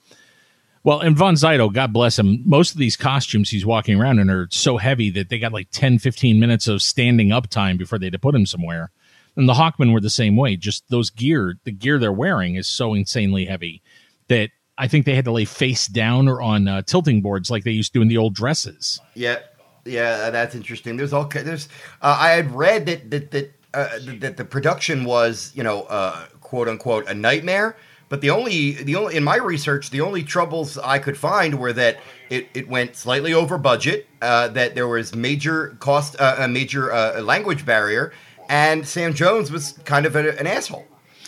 Well, 0.82 1.00
and 1.00 1.16
Von 1.16 1.36
Sydow, 1.36 1.68
God 1.68 1.92
bless 1.92 2.18
him, 2.18 2.42
most 2.44 2.72
of 2.72 2.78
these 2.78 2.96
costumes 2.96 3.50
he's 3.50 3.66
walking 3.66 4.00
around 4.00 4.20
in 4.20 4.30
are 4.30 4.46
so 4.50 4.76
heavy 4.76 5.10
that 5.10 5.28
they 5.28 5.38
got 5.38 5.52
like 5.52 5.68
10, 5.72 5.98
15 5.98 6.38
minutes 6.38 6.68
of 6.68 6.80
standing 6.80 7.32
up 7.32 7.48
time 7.48 7.76
before 7.76 7.98
they 7.98 8.06
had 8.06 8.12
to 8.12 8.18
put 8.20 8.34
him 8.34 8.46
somewhere. 8.46 8.92
And 9.34 9.48
the 9.48 9.54
Hawkmen 9.54 9.92
were 9.92 10.00
the 10.00 10.08
same 10.10 10.36
way. 10.36 10.56
Just 10.56 10.88
those 10.88 11.10
gear, 11.10 11.56
the 11.64 11.72
gear 11.72 11.98
they're 11.98 12.12
wearing 12.12 12.54
is 12.54 12.68
so 12.68 12.94
insanely 12.94 13.46
heavy 13.46 13.82
that 14.28 14.50
I 14.78 14.88
think 14.88 15.06
they 15.06 15.14
had 15.14 15.24
to 15.24 15.32
lay 15.32 15.44
face 15.44 15.88
down 15.88 16.28
or 16.28 16.40
on 16.40 16.68
uh, 16.68 16.82
tilting 16.82 17.20
boards 17.20 17.50
like 17.50 17.64
they 17.64 17.72
used 17.72 17.92
to 17.94 18.02
in 18.02 18.08
the 18.08 18.18
old 18.18 18.34
dresses. 18.34 19.00
yeah 19.14 19.38
yeah 19.84 20.30
that's 20.30 20.56
interesting 20.56 20.96
there's 20.96 21.12
all 21.12 21.26
there's 21.26 21.68
uh, 22.02 22.16
i 22.18 22.30
had 22.30 22.50
read 22.52 22.86
that 22.86 23.08
that 23.08 23.30
that 23.30 23.55
uh, 23.76 23.98
that 24.18 24.36
the 24.36 24.44
production 24.44 25.04
was 25.04 25.52
you 25.54 25.62
know 25.62 25.82
uh, 25.82 26.26
quote 26.40 26.68
unquote 26.68 27.06
a 27.08 27.14
nightmare 27.14 27.76
but 28.08 28.20
the 28.20 28.30
only 28.30 28.72
the 28.72 28.96
only 28.96 29.16
in 29.16 29.22
my 29.24 29.36
research 29.36 29.90
the 29.90 30.00
only 30.00 30.22
troubles 30.22 30.78
i 30.78 30.98
could 30.98 31.16
find 31.16 31.58
were 31.58 31.72
that 31.72 31.98
it, 32.30 32.48
it 32.54 32.68
went 32.68 32.96
slightly 32.96 33.34
over 33.34 33.58
budget 33.58 34.06
uh, 34.22 34.48
that 34.48 34.74
there 34.74 34.88
was 34.88 35.14
major 35.14 35.76
cost 35.80 36.16
uh, 36.18 36.36
a 36.38 36.48
major 36.48 36.92
uh, 36.92 37.20
language 37.20 37.66
barrier 37.66 38.12
and 38.48 38.86
sam 38.86 39.12
jones 39.12 39.50
was 39.50 39.72
kind 39.84 40.06
of 40.06 40.16
a, 40.16 40.38
an 40.38 40.46
asshole 40.46 40.86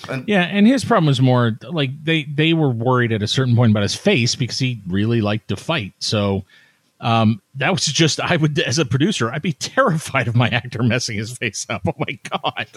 and 0.09 0.29
Yeah, 0.29 0.43
and 0.43 0.67
his 0.67 0.85
problem 0.85 1.07
was 1.07 1.21
more 1.21 1.59
like 1.63 1.91
they 2.05 2.25
they 2.25 2.53
were 2.53 2.71
worried 2.71 3.13
at 3.13 3.23
a 3.23 3.27
certain 3.27 3.57
point 3.57 3.73
about 3.73 3.83
his 3.83 3.97
face 3.97 4.37
because 4.37 4.59
he 4.59 4.81
really 4.87 5.21
liked 5.21 5.49
to 5.49 5.57
fight. 5.57 5.93
So 5.99 6.45
um, 7.01 7.41
that 7.55 7.71
was 7.71 7.87
just 7.87 8.21
I 8.21 8.37
would 8.37 8.59
as 8.59 8.79
a 8.79 8.85
producer 8.85 9.31
I'd 9.31 9.43
be 9.43 9.53
terrified 9.53 10.29
of 10.29 10.35
my 10.35 10.49
actor 10.49 10.83
messing 10.83 11.17
his 11.17 11.37
face 11.37 11.67
up. 11.69 11.83
Oh 11.87 11.95
my 11.99 12.19
god! 12.31 12.69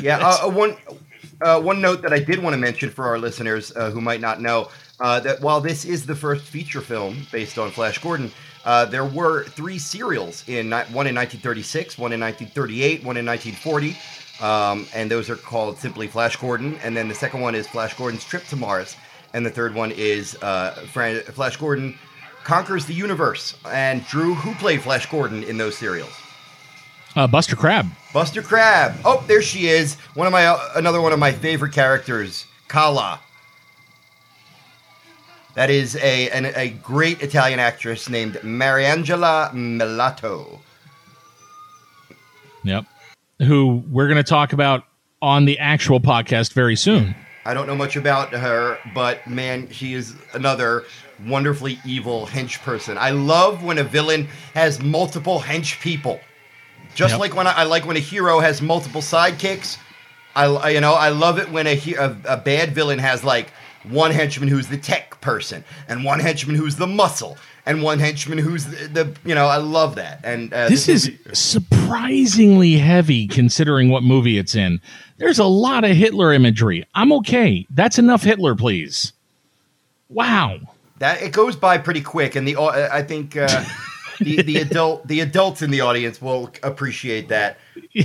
Yeah, 0.00 0.18
uh, 0.18 0.46
uh, 0.46 0.50
one 0.50 0.76
uh, 1.40 1.60
one 1.60 1.80
note 1.80 2.02
that 2.02 2.12
I 2.12 2.18
did 2.18 2.40
want 2.40 2.54
to 2.54 2.58
mention 2.58 2.90
for 2.90 3.06
our 3.06 3.18
listeners 3.18 3.72
uh, 3.76 3.90
who 3.90 4.00
might 4.00 4.20
not 4.20 4.40
know 4.40 4.68
uh, 5.00 5.20
that 5.20 5.40
while 5.40 5.60
this 5.60 5.84
is 5.84 6.06
the 6.06 6.14
first 6.14 6.44
feature 6.44 6.80
film 6.80 7.26
based 7.30 7.58
on 7.58 7.70
Flash 7.70 7.98
Gordon, 7.98 8.30
uh, 8.64 8.84
there 8.84 9.04
were 9.04 9.44
three 9.44 9.78
serials 9.78 10.44
in 10.48 10.70
one 10.70 11.06
in 11.06 11.14
1936, 11.14 11.98
one 11.98 12.12
in 12.12 12.20
1938, 12.20 13.04
one 13.04 13.16
in 13.16 13.24
1940, 13.24 13.96
um, 14.44 14.86
and 14.94 15.10
those 15.10 15.30
are 15.30 15.36
called 15.36 15.78
simply 15.78 16.06
Flash 16.08 16.36
Gordon. 16.36 16.76
And 16.82 16.96
then 16.96 17.08
the 17.08 17.14
second 17.14 17.40
one 17.40 17.54
is 17.54 17.66
Flash 17.66 17.94
Gordon's 17.94 18.24
Trip 18.24 18.44
to 18.46 18.56
Mars, 18.56 18.96
and 19.32 19.46
the 19.46 19.50
third 19.50 19.74
one 19.74 19.92
is 19.92 20.34
Flash 20.34 21.56
Gordon 21.56 21.96
conquers 22.48 22.86
the 22.86 22.94
universe. 22.94 23.54
And 23.70 24.04
Drew, 24.06 24.32
who 24.32 24.54
played 24.54 24.80
Flash 24.80 25.04
Gordon 25.10 25.44
in 25.44 25.58
those 25.58 25.76
serials? 25.76 26.10
Uh, 27.14 27.26
Buster 27.26 27.54
Crabbe. 27.54 27.90
Buster 28.14 28.40
Crabbe. 28.40 28.94
Oh, 29.04 29.22
there 29.28 29.42
she 29.42 29.68
is. 29.68 29.96
One 30.14 30.26
of 30.26 30.32
my 30.32 30.46
uh, 30.46 30.58
another 30.74 31.02
one 31.02 31.12
of 31.12 31.18
my 31.18 31.30
favorite 31.30 31.72
characters, 31.72 32.46
Kala. 32.66 33.20
That 35.54 35.68
is 35.68 35.96
a 35.96 36.30
an, 36.30 36.46
a 36.46 36.70
great 36.70 37.22
Italian 37.22 37.58
actress 37.58 38.08
named 38.08 38.34
Mariangela 38.36 39.52
Melato. 39.52 40.60
Yep. 42.64 42.86
Who 43.40 43.82
we're 43.90 44.08
going 44.08 44.16
to 44.24 44.28
talk 44.28 44.54
about 44.54 44.84
on 45.20 45.44
the 45.44 45.58
actual 45.58 46.00
podcast 46.00 46.54
very 46.54 46.76
soon. 46.76 47.14
I 47.44 47.54
don't 47.54 47.66
know 47.66 47.74
much 47.76 47.96
about 47.96 48.32
her, 48.32 48.78
but 48.94 49.26
man, 49.26 49.70
she 49.70 49.94
is 49.94 50.14
another 50.34 50.84
wonderfully 51.26 51.78
evil 51.84 52.26
hench 52.26 52.60
person. 52.62 52.98
I 52.98 53.10
love 53.10 53.62
when 53.64 53.78
a 53.78 53.84
villain 53.84 54.28
has 54.54 54.80
multiple 54.82 55.40
hench 55.40 55.80
people. 55.80 56.20
Just 56.94 57.12
Yep. 57.12 57.20
like 57.20 57.34
when 57.36 57.46
I, 57.46 57.52
I 57.52 57.62
like 57.64 57.86
when 57.86 57.96
a 57.96 58.00
hero 58.00 58.40
has 58.40 58.60
multiple 58.60 59.00
sidekicks. 59.00 59.78
I, 60.36 60.44
I- 60.46 60.70
you 60.70 60.80
know 60.80 60.94
I 60.94 61.08
love 61.08 61.38
it 61.38 61.50
when 61.50 61.66
a, 61.66 61.80
a 61.98 62.16
a 62.24 62.36
bad 62.36 62.74
villain 62.74 62.98
has 62.98 63.24
like 63.24 63.50
one 63.84 64.10
henchman 64.10 64.48
who's 64.48 64.66
the 64.68 64.76
tech 64.76 65.20
person 65.20 65.64
and 65.88 66.04
one 66.04 66.20
henchman 66.20 66.54
who's 66.56 66.76
the 66.76 66.86
muscle 66.86 67.38
and 67.68 67.82
one 67.82 67.98
henchman 68.00 68.38
who's 68.38 68.64
the, 68.64 68.88
the 68.88 69.16
you 69.24 69.34
know 69.34 69.46
I 69.46 69.58
love 69.58 69.94
that. 69.96 70.20
And 70.24 70.52
uh, 70.52 70.68
This 70.68 70.88
is 70.88 71.08
movie- 71.08 71.34
surprisingly 71.34 72.72
heavy 72.78 73.28
considering 73.28 73.90
what 73.90 74.02
movie 74.02 74.38
it's 74.38 74.54
in. 74.56 74.80
There's 75.18 75.38
a 75.38 75.44
lot 75.44 75.84
of 75.84 75.90
Hitler 75.96 76.32
imagery. 76.32 76.84
I'm 76.94 77.12
okay. 77.12 77.66
That's 77.70 77.98
enough 77.98 78.22
Hitler, 78.22 78.54
please. 78.56 79.12
Wow. 80.08 80.58
That 80.98 81.22
it 81.22 81.32
goes 81.32 81.54
by 81.54 81.78
pretty 81.78 82.00
quick, 82.00 82.34
and 82.34 82.48
the 82.48 82.56
au- 82.56 82.68
I 82.90 83.02
think 83.02 83.36
uh, 83.36 83.64
the 84.20 84.42
the 84.42 84.56
adult 84.62 85.06
the 85.06 85.20
adults 85.20 85.62
in 85.62 85.70
the 85.70 85.82
audience 85.82 86.20
will 86.20 86.50
appreciate 86.62 87.28
that. 87.28 87.58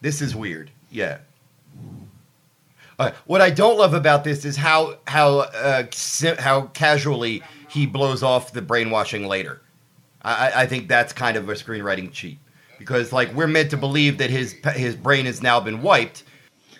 this 0.00 0.20
is 0.22 0.36
weird, 0.36 0.70
yeah. 0.90 1.18
Uh, 2.98 3.10
what 3.26 3.40
I 3.42 3.50
don't 3.50 3.76
love 3.78 3.92
about 3.94 4.24
this 4.24 4.44
is 4.44 4.56
how 4.56 4.98
how 5.06 5.40
uh, 5.40 5.84
how 6.38 6.62
casually 6.72 7.42
he 7.68 7.84
blows 7.86 8.22
off 8.22 8.52
the 8.52 8.62
brainwashing 8.62 9.26
later. 9.28 9.60
I, 10.22 10.48
I- 10.48 10.60
I 10.62 10.66
think 10.66 10.88
that's 10.88 11.12
kind 11.12 11.36
of 11.36 11.48
a 11.48 11.52
screenwriting 11.52 12.10
cheat 12.12 12.38
because 12.78 13.12
like 13.12 13.32
we're 13.34 13.46
meant 13.48 13.70
to 13.70 13.76
believe 13.76 14.18
that 14.18 14.30
his 14.30 14.54
his 14.74 14.96
brain 14.96 15.26
has 15.26 15.42
now 15.42 15.60
been 15.60 15.82
wiped, 15.82 16.24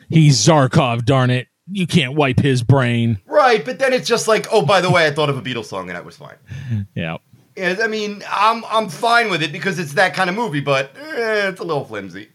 He's 0.09 0.39
Zarkov, 0.39 1.05
darn 1.05 1.31
it. 1.31 1.49
You 1.71 1.87
can't 1.87 2.15
wipe 2.15 2.39
his 2.39 2.63
brain. 2.63 3.19
Right, 3.27 3.65
but 3.65 3.81
then 3.81 3.93
it's 3.93 4.07
just 4.09 4.29
like, 4.29 4.47
oh, 4.53 4.65
by 4.65 4.81
the 4.81 4.89
way, 4.91 5.05
I 5.07 5.11
thought 5.11 5.29
of 5.29 5.37
a 5.37 5.43
Beatles 5.43 5.65
song 5.65 5.89
and 5.89 5.97
that 5.97 6.05
was 6.05 6.17
fine. 6.17 6.37
Yeah. 6.95 7.17
And, 7.59 7.81
I 7.81 7.87
mean, 7.89 8.23
I'm 8.31 8.65
I'm 8.67 8.89
fine 8.89 9.31
with 9.31 9.43
it 9.43 9.51
because 9.51 9.79
it's 9.79 9.95
that 9.95 10.15
kind 10.15 10.29
of 10.31 10.37
movie, 10.37 10.61
but 10.61 10.93
eh, 10.97 11.49
it's 11.49 11.59
a 11.61 11.65
little 11.65 11.85
flimsy. 11.85 12.29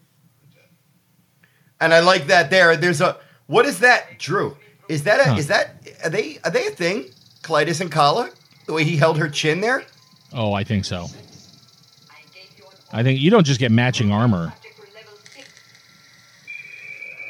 And 1.80 1.94
I 1.94 2.00
like 2.00 2.28
that 2.28 2.50
there. 2.50 2.76
There's 2.78 3.02
a 3.02 3.18
what 3.52 3.66
is 3.66 3.80
that, 3.80 4.18
Drew? 4.18 4.56
Is 4.88 5.04
that 5.04 5.20
a 5.20 5.30
Huh. 5.32 5.36
is 5.38 5.48
that 5.48 5.76
are 6.04 6.10
they 6.10 6.40
are 6.44 6.52
they 6.52 6.68
a 6.68 6.72
thing? 6.72 7.06
Klytus 7.44 7.82
and 7.82 7.92
Kala? 7.92 8.30
The 8.66 8.74
way 8.74 8.84
he 8.84 8.96
held 8.98 9.18
her 9.18 9.30
chin 9.30 9.62
there? 9.62 9.84
Oh, 10.34 10.54
I 10.54 10.64
think 10.64 10.86
so. 10.86 11.08
I 12.94 13.04
think 13.04 13.20
you 13.20 13.30
don't 13.32 13.46
just 13.46 13.60
get 13.60 13.72
matching 13.72 14.12
armor 14.12 14.54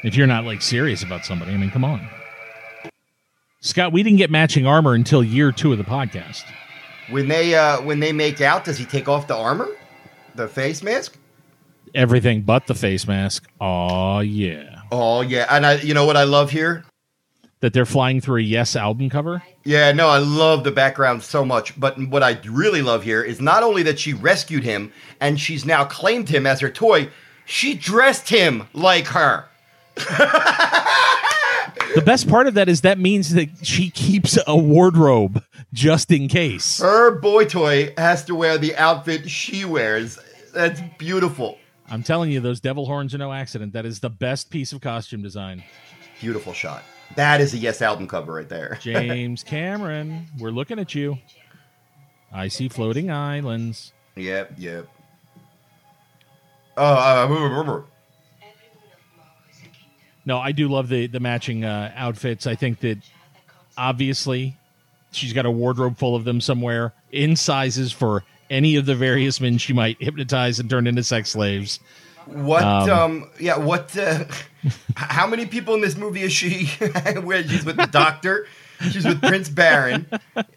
if 0.04 0.16
you're 0.16 0.26
not 0.26 0.44
like 0.44 0.62
serious 0.62 1.02
about 1.02 1.24
somebody. 1.24 1.52
I 1.52 1.56
mean, 1.56 1.70
come 1.70 1.84
on. 1.84 2.08
Scott, 3.60 3.92
we 3.92 4.02
didn't 4.02 4.18
get 4.18 4.30
matching 4.30 4.66
armor 4.66 4.94
until 4.94 5.22
year 5.22 5.52
two 5.52 5.70
of 5.72 5.78
the 5.78 5.84
podcast. 5.84 6.42
When 7.10 7.28
they 7.28 7.54
uh 7.54 7.80
when 7.82 8.00
they 8.00 8.12
make 8.12 8.40
out, 8.40 8.64
does 8.64 8.78
he 8.78 8.84
take 8.84 9.08
off 9.08 9.26
the 9.26 9.36
armor? 9.36 9.68
The 10.34 10.48
face 10.48 10.82
mask? 10.82 11.16
Everything 11.94 12.42
but 12.42 12.66
the 12.66 12.74
face 12.74 13.06
mask. 13.06 13.48
Oh 13.60 14.20
yeah. 14.20 14.80
Oh 14.90 15.20
yeah. 15.20 15.46
And 15.50 15.66
I 15.66 15.74
you 15.80 15.94
know 15.94 16.04
what 16.06 16.16
I 16.16 16.24
love 16.24 16.50
here? 16.50 16.84
That 17.60 17.72
they're 17.72 17.86
flying 17.86 18.20
through 18.20 18.38
a 18.38 18.42
Yes 18.42 18.74
album 18.74 19.08
cover. 19.08 19.42
Yeah, 19.64 19.92
no, 19.92 20.08
I 20.08 20.18
love 20.18 20.64
the 20.64 20.72
background 20.72 21.22
so 21.22 21.44
much. 21.44 21.78
But 21.78 21.96
what 22.08 22.22
I 22.22 22.40
really 22.44 22.82
love 22.82 23.04
here 23.04 23.22
is 23.22 23.40
not 23.40 23.62
only 23.62 23.84
that 23.84 24.00
she 24.00 24.12
rescued 24.12 24.64
him 24.64 24.92
and 25.20 25.38
she's 25.38 25.64
now 25.64 25.84
claimed 25.84 26.28
him 26.28 26.44
as 26.46 26.58
her 26.60 26.70
toy, 26.70 27.10
she 27.44 27.74
dressed 27.74 28.30
him 28.30 28.66
like 28.72 29.06
her. 29.08 29.46
The 31.94 32.02
best 32.04 32.28
part 32.28 32.46
of 32.46 32.54
that 32.54 32.68
is 32.68 32.80
that 32.80 32.98
means 32.98 33.34
that 33.34 33.48
she 33.64 33.90
keeps 33.90 34.38
a 34.46 34.56
wardrobe 34.56 35.44
just 35.72 36.10
in 36.10 36.26
case. 36.26 36.80
Her 36.80 37.12
boy 37.20 37.44
toy 37.44 37.92
has 37.98 38.24
to 38.24 38.34
wear 38.34 38.58
the 38.58 38.74
outfit 38.76 39.28
she 39.30 39.64
wears. 39.64 40.18
That's 40.54 40.80
beautiful. 40.98 41.58
I'm 41.92 42.02
telling 42.02 42.30
you, 42.30 42.40
those 42.40 42.58
devil 42.58 42.86
horns 42.86 43.14
are 43.14 43.18
no 43.18 43.34
accident. 43.34 43.74
That 43.74 43.84
is 43.84 44.00
the 44.00 44.08
best 44.08 44.48
piece 44.48 44.72
of 44.72 44.80
costume 44.80 45.20
design. 45.22 45.62
Beautiful 46.22 46.54
shot. 46.54 46.84
That 47.16 47.42
is 47.42 47.52
a 47.52 47.58
Yes 47.58 47.82
album 47.82 48.08
cover 48.08 48.32
right 48.32 48.48
there. 48.48 48.78
James 48.80 49.42
Cameron, 49.44 50.26
we're 50.38 50.52
looking 50.52 50.78
at 50.78 50.94
you. 50.94 51.18
I 52.32 52.48
see 52.48 52.70
floating 52.70 53.10
islands. 53.10 53.92
Yep, 54.16 54.54
yep. 54.56 54.88
Oh, 56.78 56.82
uh, 56.82 57.28
remember. 57.28 57.84
No, 60.24 60.38
I 60.38 60.52
do 60.52 60.68
love 60.68 60.88
the 60.88 61.08
the 61.08 61.20
matching 61.20 61.62
uh, 61.62 61.92
outfits. 61.94 62.46
I 62.46 62.54
think 62.54 62.80
that 62.80 62.98
obviously 63.76 64.56
she's 65.10 65.34
got 65.34 65.44
a 65.44 65.50
wardrobe 65.50 65.98
full 65.98 66.16
of 66.16 66.24
them 66.24 66.40
somewhere 66.40 66.94
in 67.10 67.36
sizes 67.36 67.92
for 67.92 68.24
any 68.52 68.76
of 68.76 68.86
the 68.86 68.94
various 68.94 69.40
men 69.40 69.58
she 69.58 69.72
might 69.72 69.96
hypnotize 70.00 70.60
and 70.60 70.68
turn 70.70 70.86
into 70.86 71.02
sex 71.02 71.30
slaves. 71.30 71.80
What? 72.26 72.62
Um, 72.62 72.90
Um, 72.90 73.30
yeah. 73.40 73.56
What? 73.58 73.96
Uh, 73.96 74.24
how 74.94 75.26
many 75.26 75.46
people 75.46 75.74
in 75.74 75.80
this 75.80 75.96
movie 75.96 76.22
is 76.22 76.32
she? 76.32 76.66
where 77.22 77.42
she's 77.42 77.64
with 77.64 77.76
the 77.76 77.86
doctor? 77.86 78.46
She's 78.90 79.04
with 79.04 79.20
Prince 79.20 79.48
Barin. 79.48 80.06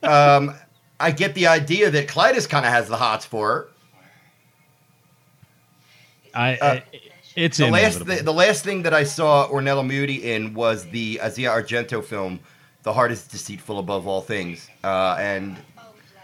Um, 0.03 0.53
I 0.99 1.11
get 1.11 1.33
the 1.35 1.47
idea 1.47 1.89
that 1.91 2.07
Klytus 2.07 2.47
kind 2.47 2.65
of 2.65 2.71
has 2.71 2.87
the 2.87 2.97
hots 2.97 3.25
for 3.25 3.47
her. 3.49 3.67
I, 6.33 6.55
Uh, 6.55 6.65
I 6.65 6.83
it's 7.35 7.57
The 7.57 7.67
last, 7.67 7.95
inevitable. 7.97 8.05
th- 8.13 8.25
the 8.25 8.33
last 8.33 8.63
thing 8.63 8.83
that 8.83 8.93
I 8.93 9.03
saw 9.03 9.47
Ornella 9.49 9.85
Muti 9.85 10.31
in 10.31 10.53
was 10.53 10.85
the 10.89 11.19
Asia 11.21 11.49
Argento 11.49 12.03
film, 12.03 12.39
"The 12.83 12.93
Heart 12.93 13.11
Is 13.11 13.27
Deceitful 13.27 13.77
Above 13.79 14.07
All 14.07 14.21
Things," 14.21 14.69
uh, 14.83 15.17
and 15.19 15.57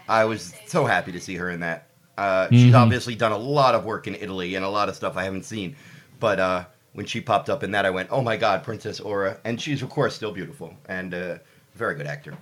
I 0.08 0.24
was 0.24 0.54
so 0.66 0.84
happy 0.84 1.12
to 1.12 1.20
see 1.20 1.36
her 1.36 1.50
in 1.50 1.60
that. 1.60 1.86
Uh, 2.18 2.48
She's 2.50 2.72
Mhm. 2.72 2.78
obviously 2.78 3.14
done 3.14 3.32
a 3.32 3.36
lot 3.38 3.74
of 3.74 3.84
work 3.84 4.06
in 4.06 4.14
Italy 4.14 4.54
and 4.54 4.64
a 4.64 4.68
lot 4.68 4.88
of 4.88 4.94
stuff 4.96 5.16
I 5.16 5.24
haven't 5.24 5.44
seen, 5.44 5.76
but 6.20 6.38
uh, 6.38 6.64
when 6.92 7.06
she 7.06 7.20
popped 7.20 7.48
up 7.48 7.62
in 7.62 7.70
that, 7.72 7.86
I 7.86 7.90
went, 7.90 8.08
"Oh 8.10 8.20
my 8.20 8.36
God, 8.36 8.62
Princess 8.62 9.00
Aura!" 9.00 9.38
And 9.44 9.60
she's 9.60 9.80
of 9.82 9.88
course 9.88 10.14
still 10.14 10.32
beautiful 10.32 10.74
and 10.88 11.14
uh, 11.14 11.38
very 11.74 11.94
good 11.94 12.06
actor. 12.06 12.34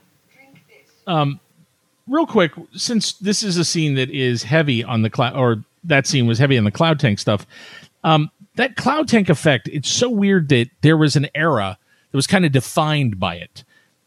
real 2.08 2.26
quick, 2.26 2.52
since 2.74 3.12
this 3.14 3.42
is 3.42 3.56
a 3.56 3.64
scene 3.64 3.94
that 3.94 4.10
is 4.10 4.42
heavy 4.42 4.82
on 4.82 5.02
the 5.02 5.10
cloud, 5.10 5.36
or 5.36 5.62
that 5.84 6.06
scene 6.06 6.26
was 6.26 6.38
heavy 6.38 6.58
on 6.58 6.64
the 6.64 6.70
cloud 6.70 6.98
tank 6.98 7.18
stuff. 7.20 7.46
Um, 8.02 8.30
that 8.56 8.76
cloud 8.76 9.08
tank 9.08 9.28
effect, 9.28 9.68
it's 9.72 9.88
so 9.88 10.08
weird 10.10 10.48
that 10.48 10.68
there 10.82 10.96
was 10.96 11.14
an 11.16 11.28
era 11.34 11.78
that 12.10 12.16
was 12.16 12.26
kind 12.26 12.44
of 12.44 12.50
defined 12.52 13.20
by 13.20 13.36
it, 13.36 13.62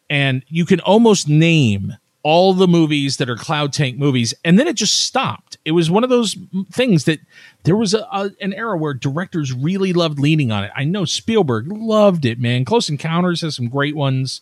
and 0.10 0.44
you 0.50 0.66
can 0.66 0.80
almost 0.82 1.30
name 1.30 1.96
all 2.24 2.54
the 2.54 2.68
movies 2.68 3.18
that 3.18 3.30
are 3.30 3.36
cloud 3.36 3.74
tank 3.74 3.98
movies, 3.98 4.34
and 4.44 4.58
then 4.58 4.68
it 4.68 4.76
just 4.76 5.02
stopped. 5.02 5.58
It 5.66 5.72
was 5.74 5.92
one 5.92 6.04
of 6.04 6.10
those 6.10 6.38
things 6.72 7.04
that 7.04 7.20
there 7.64 7.76
was 7.76 7.94
a, 7.94 8.08
a 8.12 8.32
an 8.42 8.54
era 8.54 8.78
where 8.78 8.94
directors 8.94 9.54
really 9.54 9.94
loved 9.94 10.20
leaning 10.20 10.52
on 10.52 10.64
it. 10.64 10.72
I 10.76 10.86
know 10.86 11.06
Spielberg 11.06 11.68
loved 11.68 12.26
it, 12.26 12.40
man. 12.40 12.66
Close 12.66 12.90
Encounters 12.90 13.42
has 13.42 13.58
some 13.58 13.68
great 13.68 13.96
ones. 13.96 14.42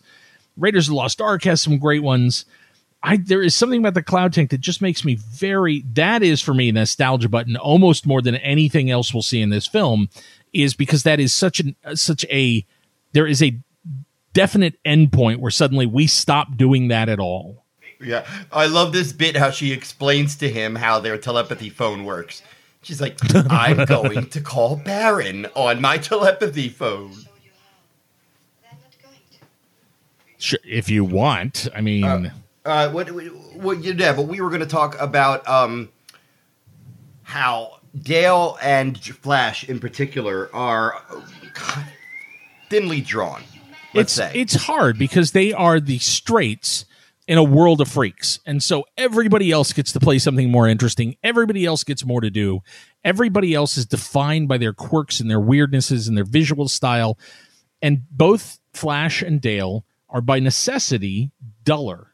Raiders 0.56 0.86
of 0.86 0.92
the 0.92 0.96
Lost 0.96 1.20
Ark 1.20 1.44
has 1.44 1.60
some 1.60 1.78
great 1.78 2.02
ones. 2.02 2.44
I 3.02 3.16
there 3.16 3.42
is 3.42 3.56
something 3.56 3.80
about 3.80 3.94
the 3.94 4.02
cloud 4.02 4.32
tank 4.32 4.50
that 4.50 4.60
just 4.60 4.80
makes 4.80 5.04
me 5.04 5.16
very 5.16 5.84
that 5.94 6.22
is 6.22 6.40
for 6.40 6.54
me 6.54 6.68
a 6.68 6.72
nostalgia 6.72 7.28
button 7.28 7.56
almost 7.56 8.06
more 8.06 8.22
than 8.22 8.36
anything 8.36 8.90
else 8.90 9.12
we'll 9.12 9.22
see 9.22 9.40
in 9.40 9.50
this 9.50 9.66
film 9.66 10.08
is 10.52 10.74
because 10.74 11.02
that 11.02 11.18
is 11.18 11.34
such 11.34 11.58
an 11.58 11.74
such 11.94 12.24
a 12.26 12.64
there 13.12 13.26
is 13.26 13.42
a 13.42 13.58
definite 14.32 14.82
endpoint 14.84 15.38
where 15.38 15.50
suddenly 15.50 15.86
we 15.86 16.06
stop 16.06 16.56
doing 16.56 16.88
that 16.88 17.08
at 17.08 17.18
all. 17.18 17.61
Yeah, 18.02 18.26
I 18.50 18.66
love 18.66 18.92
this 18.92 19.12
bit 19.12 19.36
how 19.36 19.50
she 19.50 19.72
explains 19.72 20.36
to 20.36 20.50
him 20.50 20.74
how 20.74 21.00
their 21.00 21.18
telepathy 21.18 21.70
phone 21.70 22.04
works. 22.04 22.42
She's 22.82 23.00
like, 23.00 23.18
"I'm 23.50 23.84
going 23.84 24.26
to 24.26 24.40
call 24.40 24.76
Barin 24.76 25.46
on 25.54 25.80
my 25.80 25.98
telepathy 25.98 26.68
phone." 26.68 27.14
Sure, 30.38 30.58
if 30.64 30.88
you 30.90 31.04
want, 31.04 31.68
I 31.72 31.80
mean, 31.80 32.04
Uh, 32.64 32.90
what, 32.90 33.08
what, 33.08 33.78
yeah, 33.78 34.12
but 34.12 34.22
we 34.22 34.40
were 34.40 34.48
going 34.48 34.60
to 34.60 34.66
talk 34.66 35.00
about 35.00 35.46
um, 35.48 35.88
how 37.22 37.78
Dale 37.96 38.58
and 38.60 38.98
Flash, 38.98 39.68
in 39.68 39.78
particular, 39.78 40.50
are 40.52 40.96
uh, 41.10 41.84
thinly 42.68 43.00
drawn. 43.00 43.42
Let's 43.94 44.12
it's 44.18 44.32
say 44.32 44.32
it's 44.34 44.54
hard 44.54 44.98
because 44.98 45.32
they 45.32 45.52
are 45.52 45.78
the 45.78 45.98
straights 45.98 46.86
in 47.28 47.38
a 47.38 47.42
world 47.42 47.80
of 47.80 47.88
freaks. 47.88 48.40
And 48.44 48.62
so 48.62 48.84
everybody 48.96 49.52
else 49.52 49.72
gets 49.72 49.92
to 49.92 50.00
play 50.00 50.18
something 50.18 50.50
more 50.50 50.68
interesting. 50.68 51.16
Everybody 51.22 51.64
else 51.64 51.84
gets 51.84 52.04
more 52.04 52.20
to 52.20 52.30
do. 52.30 52.60
Everybody 53.04 53.54
else 53.54 53.76
is 53.76 53.86
defined 53.86 54.48
by 54.48 54.58
their 54.58 54.72
quirks 54.72 55.20
and 55.20 55.30
their 55.30 55.40
weirdnesses 55.40 56.08
and 56.08 56.16
their 56.16 56.24
visual 56.24 56.68
style. 56.68 57.18
And 57.80 58.02
both 58.10 58.58
flash 58.72 59.22
and 59.22 59.40
dale 59.40 59.84
are 60.08 60.20
by 60.20 60.40
necessity 60.40 61.30
duller. 61.64 62.08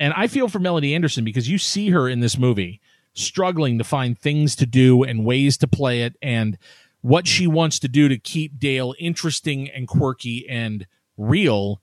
And 0.00 0.14
i 0.16 0.28
feel 0.28 0.48
for 0.48 0.60
melody 0.60 0.94
anderson 0.94 1.24
because 1.24 1.48
you 1.48 1.58
see 1.58 1.90
her 1.90 2.08
in 2.08 2.20
this 2.20 2.38
movie 2.38 2.80
struggling 3.14 3.78
to 3.78 3.84
find 3.84 4.16
things 4.16 4.54
to 4.56 4.64
do 4.64 5.02
and 5.02 5.24
ways 5.24 5.56
to 5.58 5.66
play 5.66 6.02
it 6.02 6.14
and 6.22 6.56
what 7.00 7.26
she 7.26 7.46
wants 7.46 7.78
to 7.80 7.88
do 7.88 8.08
to 8.08 8.18
keep 8.18 8.58
Dale 8.58 8.94
interesting 8.98 9.68
and 9.68 9.86
quirky 9.86 10.48
and 10.48 10.86
real 11.16 11.80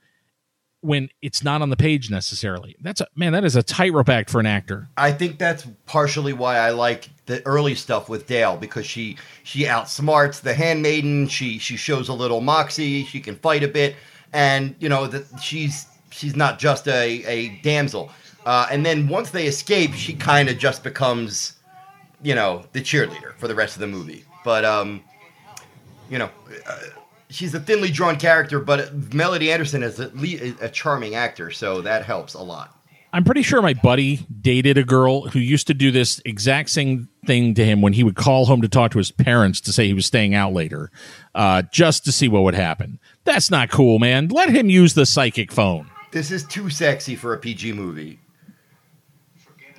when 0.85 1.09
it's 1.21 1.43
not 1.43 1.61
on 1.61 1.69
the 1.69 1.77
page 1.77 2.09
necessarily. 2.11 2.75
That's 2.79 3.01
a 3.01 3.07
man, 3.15 3.33
that 3.33 3.43
is 3.43 3.55
a 3.55 3.63
tightrope 3.63 4.09
act 4.09 4.29
for 4.29 4.39
an 4.39 4.45
actor. 4.45 4.87
I 4.97 5.11
think 5.11 5.39
that's 5.39 5.67
partially 5.85 6.33
why 6.33 6.57
I 6.57 6.69
like 6.69 7.09
the 7.25 7.45
early 7.45 7.75
stuff 7.75 8.07
with 8.07 8.27
Dale 8.27 8.55
because 8.55 8.85
she 8.85 9.17
she 9.43 9.63
outsmarts 9.63 10.41
the 10.41 10.53
handmaiden. 10.53 11.27
She 11.27 11.57
she 11.57 11.75
shows 11.75 12.07
a 12.09 12.13
little 12.13 12.41
moxie. 12.41 13.03
She 13.05 13.19
can 13.19 13.35
fight 13.35 13.63
a 13.63 13.67
bit, 13.67 13.95
and 14.31 14.75
you 14.79 14.87
know 14.87 15.07
that 15.07 15.25
she's 15.41 15.87
she's 16.11 16.35
not 16.35 16.59
just 16.59 16.87
a 16.87 17.23
a 17.25 17.49
damsel. 17.63 18.11
Uh, 18.45 18.67
and 18.69 18.85
then 18.85 19.07
once 19.07 19.31
they 19.31 19.47
escape, 19.47 19.93
she 19.93 20.13
kind 20.13 20.49
of 20.49 20.59
just 20.59 20.83
becomes, 20.83 21.53
you 22.21 22.35
know, 22.35 22.63
the 22.73 22.79
cheerleader 22.79 23.33
for 23.37 23.47
the 23.47 23.55
rest 23.55 23.75
of 23.75 23.79
the 23.79 23.87
movie. 23.87 24.23
But 24.43 24.63
um, 24.63 25.03
you 26.09 26.19
know, 26.19 26.29
uh, 26.67 26.77
she's 27.29 27.53
a 27.53 27.59
thinly 27.59 27.91
drawn 27.91 28.17
character, 28.17 28.59
but 28.59 29.13
Melody 29.13 29.51
Anderson 29.51 29.83
is 29.83 29.99
at 29.99 30.15
least 30.15 30.61
a 30.61 30.69
charming 30.69 31.15
actor, 31.15 31.51
so 31.51 31.81
that 31.81 32.05
helps 32.05 32.33
a 32.33 32.41
lot. 32.41 32.71
I'm 33.13 33.23
pretty 33.23 33.43
sure 33.43 33.61
my 33.61 33.73
buddy 33.73 34.25
dated 34.41 34.77
a 34.77 34.83
girl 34.83 35.29
who 35.29 35.39
used 35.39 35.67
to 35.67 35.73
do 35.73 35.89
this 35.89 36.21
exact 36.25 36.69
same 36.69 37.07
thing 37.25 37.53
to 37.53 37.63
him 37.63 37.81
when 37.81 37.93
he 37.93 38.03
would 38.03 38.17
call 38.17 38.45
home 38.45 38.61
to 38.61 38.67
talk 38.67 38.91
to 38.91 38.97
his 38.97 39.09
parents 39.09 39.61
to 39.61 39.71
say 39.71 39.87
he 39.87 39.93
was 39.93 40.05
staying 40.05 40.35
out 40.35 40.51
later, 40.51 40.91
uh, 41.33 41.61
just 41.71 42.03
to 42.05 42.11
see 42.11 42.27
what 42.27 42.43
would 42.43 42.55
happen. 42.55 42.99
That's 43.23 43.49
not 43.49 43.69
cool, 43.69 43.99
man. 43.99 44.27
Let 44.27 44.49
him 44.49 44.69
use 44.69 44.95
the 44.95 45.05
psychic 45.05 45.53
phone. 45.53 45.89
This 46.11 46.29
is 46.29 46.43
too 46.43 46.69
sexy 46.69 47.15
for 47.15 47.33
a 47.33 47.37
PG 47.37 47.71
movie. 47.71 48.19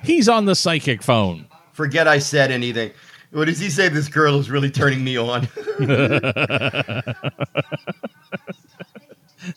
He's 0.03 0.27
on 0.27 0.45
the 0.45 0.55
psychic 0.55 1.03
phone. 1.03 1.47
Forget 1.73 2.07
I 2.07 2.17
said 2.17 2.49
anything. 2.49 2.91
What 3.31 3.45
does 3.45 3.59
he 3.59 3.69
say? 3.69 3.89
This 3.89 4.07
girl 4.07 4.39
is 4.39 4.49
really 4.49 4.71
turning 4.71 5.03
me 5.03 5.17
on. 5.17 5.47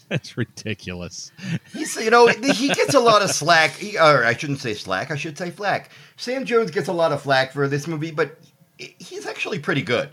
That's 0.09 0.37
ridiculous. 0.37 1.33
He's, 1.73 1.97
you 1.97 2.11
know, 2.11 2.27
he 2.27 2.69
gets 2.69 2.95
a 2.95 3.01
lot 3.01 3.23
of 3.23 3.31
slack. 3.31 3.73
He, 3.73 3.97
or 3.99 4.25
I 4.25 4.35
shouldn't 4.35 4.61
say 4.61 4.75
slack. 4.75 5.11
I 5.11 5.17
should 5.17 5.39
say 5.39 5.51
flack. 5.51 5.91
Sam 6.17 6.45
Jones 6.45 6.71
gets 6.71 6.89
a 6.89 6.93
lot 6.93 7.13
of 7.13 7.23
flack 7.23 7.53
for 7.53 7.69
this 7.69 7.87
movie, 7.87 8.11
but 8.11 8.39
he's 8.77 9.27
actually 9.27 9.59
pretty 9.59 9.83
good. 9.83 10.11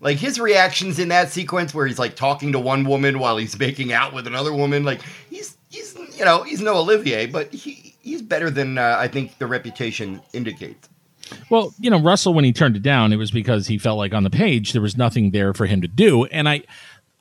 Like 0.00 0.18
his 0.18 0.38
reactions 0.38 0.98
in 0.98 1.08
that 1.08 1.30
sequence 1.30 1.74
where 1.74 1.86
he's 1.86 1.98
like 1.98 2.16
talking 2.16 2.52
to 2.52 2.58
one 2.58 2.84
woman 2.84 3.18
while 3.18 3.36
he's 3.36 3.58
making 3.58 3.92
out 3.92 4.12
with 4.12 4.26
another 4.26 4.52
woman, 4.52 4.84
like 4.84 5.00
he's 5.30 5.56
he's 5.70 5.96
you 6.18 6.24
know 6.24 6.42
he's 6.42 6.60
no 6.60 6.76
Olivier, 6.76 7.26
but 7.26 7.52
he 7.52 7.94
he's 8.02 8.20
better 8.20 8.50
than 8.50 8.76
uh, 8.76 8.96
I 8.98 9.08
think 9.08 9.38
the 9.38 9.46
reputation 9.46 10.20
indicates. 10.34 10.88
Well, 11.50 11.74
you 11.78 11.90
know, 11.90 12.00
Russell 12.00 12.34
when 12.34 12.44
he 12.44 12.52
turned 12.52 12.76
it 12.76 12.82
down, 12.82 13.12
it 13.12 13.16
was 13.16 13.30
because 13.30 13.66
he 13.66 13.78
felt 13.78 13.98
like 13.98 14.14
on 14.14 14.24
the 14.24 14.30
page 14.30 14.72
there 14.72 14.82
was 14.82 14.96
nothing 14.96 15.30
there 15.30 15.52
for 15.54 15.66
him 15.66 15.80
to 15.82 15.88
do, 15.88 16.24
and 16.26 16.48
I. 16.48 16.62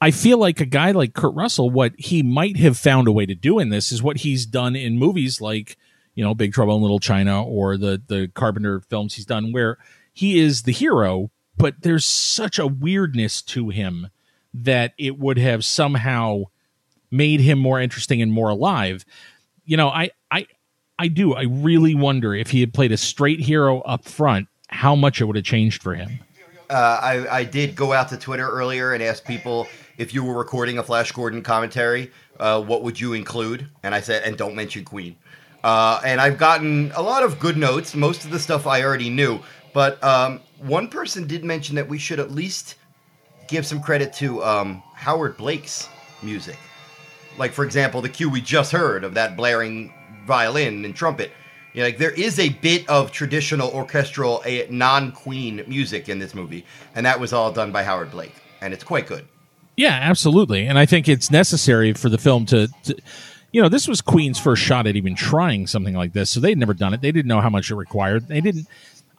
I 0.01 0.11
feel 0.11 0.37
like 0.37 0.59
a 0.59 0.65
guy 0.65 0.91
like 0.91 1.13
Kurt 1.13 1.33
Russell, 1.33 1.69
what 1.69 1.93
he 1.97 2.21
might 2.21 2.57
have 2.57 2.77
found 2.77 3.07
a 3.07 3.13
way 3.13 3.25
to 3.25 3.33
do 3.33 3.59
in 3.59 3.69
this 3.69 3.93
is 3.93 4.03
what 4.03 4.17
he's 4.17 4.45
done 4.45 4.75
in 4.75 4.99
movies 4.99 5.39
like, 5.39 5.77
you 6.15 6.23
know, 6.23 6.35
Big 6.35 6.51
Trouble 6.51 6.75
in 6.75 6.81
Little 6.81 6.99
China 6.99 7.41
or 7.43 7.77
the 7.77 8.01
the 8.05 8.29
Carpenter 8.33 8.81
films 8.81 9.15
he's 9.15 9.25
done, 9.25 9.53
where 9.53 9.77
he 10.13 10.37
is 10.37 10.63
the 10.63 10.73
hero, 10.73 11.31
but 11.57 11.75
there's 11.81 12.05
such 12.05 12.59
a 12.59 12.67
weirdness 12.67 13.41
to 13.43 13.69
him 13.69 14.09
that 14.53 14.93
it 14.97 15.17
would 15.17 15.37
have 15.37 15.63
somehow 15.63 16.43
made 17.09 17.39
him 17.39 17.57
more 17.57 17.79
interesting 17.79 18.21
and 18.21 18.31
more 18.31 18.49
alive. 18.49 19.05
You 19.63 19.77
know, 19.77 19.87
I 19.87 20.11
I 20.29 20.47
I 20.97 21.07
do. 21.07 21.33
I 21.33 21.43
really 21.43 21.95
wonder 21.95 22.33
if 22.33 22.51
he 22.51 22.61
had 22.61 22.73
played 22.73 22.91
a 22.91 22.97
straight 22.97 23.39
hero 23.39 23.81
up 23.81 24.05
front, 24.05 24.47
how 24.69 24.95
much 24.95 25.21
it 25.21 25.25
would 25.25 25.35
have 25.35 25.45
changed 25.45 25.81
for 25.81 25.93
him. 25.93 26.19
Uh, 26.69 26.99
I, 27.01 27.39
I 27.39 27.43
did 27.43 27.75
go 27.75 27.93
out 27.93 28.09
to 28.09 28.17
Twitter 28.17 28.49
earlier 28.49 28.93
and 28.93 29.03
ask 29.03 29.23
people 29.25 29.67
if 29.97 30.13
you 30.13 30.23
were 30.23 30.37
recording 30.37 30.77
a 30.77 30.83
Flash 30.83 31.11
Gordon 31.11 31.41
commentary, 31.41 32.11
uh, 32.39 32.61
what 32.61 32.83
would 32.83 32.99
you 32.99 33.13
include? 33.13 33.67
And 33.83 33.93
I 33.93 34.01
said, 34.01 34.23
and 34.23 34.37
don't 34.37 34.55
mention 34.55 34.83
Queen. 34.83 35.15
Uh, 35.63 35.99
and 36.05 36.21
I've 36.21 36.37
gotten 36.37 36.91
a 36.95 37.01
lot 37.01 37.23
of 37.23 37.39
good 37.39 37.57
notes. 37.57 37.95
Most 37.95 38.25
of 38.25 38.31
the 38.31 38.39
stuff 38.39 38.67
I 38.67 38.83
already 38.83 39.09
knew. 39.09 39.39
But 39.73 40.01
um, 40.03 40.41
one 40.59 40.87
person 40.87 41.27
did 41.27 41.43
mention 41.43 41.75
that 41.75 41.87
we 41.87 41.97
should 41.97 42.19
at 42.19 42.31
least 42.31 42.75
give 43.47 43.65
some 43.65 43.81
credit 43.81 44.13
to 44.13 44.43
um, 44.43 44.81
Howard 44.93 45.37
Blake's 45.37 45.89
music. 46.23 46.57
Like, 47.37 47.51
for 47.51 47.65
example, 47.65 48.01
the 48.01 48.09
cue 48.09 48.29
we 48.29 48.41
just 48.41 48.71
heard 48.71 49.03
of 49.03 49.13
that 49.15 49.35
blaring 49.35 49.93
violin 50.25 50.85
and 50.85 50.95
trumpet. 50.95 51.31
You 51.73 51.81
know, 51.81 51.87
like 51.87 51.97
there 51.97 52.11
is 52.11 52.39
a 52.39 52.49
bit 52.49 52.87
of 52.89 53.11
traditional 53.11 53.69
orchestral, 53.69 54.41
a 54.45 54.67
non-Queen 54.69 55.63
music 55.67 56.07
in 56.07 56.19
this 56.19 56.33
movie, 56.33 56.65
and 56.95 57.05
that 57.05 57.19
was 57.19 57.33
all 57.33 57.51
done 57.51 57.71
by 57.71 57.83
Howard 57.83 58.11
Blake, 58.11 58.35
and 58.61 58.73
it's 58.73 58.83
quite 58.83 59.07
good. 59.07 59.27
Yeah, 59.75 59.99
absolutely, 60.01 60.67
and 60.67 60.79
I 60.79 60.85
think 60.85 61.09
it's 61.09 61.29
necessary 61.29 61.93
for 61.93 62.07
the 62.07 62.17
film 62.17 62.45
to, 62.45 62.69
to 62.83 62.95
you 63.51 63.61
know, 63.61 63.69
this 63.69 63.87
was 63.87 64.01
Queen's 64.01 64.39
first 64.39 64.61
shot 64.61 64.87
at 64.87 64.95
even 64.95 65.15
trying 65.15 65.67
something 65.67 65.95
like 65.95 66.13
this, 66.13 66.29
so 66.29 66.39
they'd 66.39 66.57
never 66.57 66.73
done 66.73 66.93
it. 66.93 67.01
They 67.01 67.11
didn't 67.11 67.27
know 67.27 67.41
how 67.41 67.49
much 67.49 67.71
it 67.71 67.75
required. 67.75 68.27
They 68.27 68.41
didn't 68.41 68.67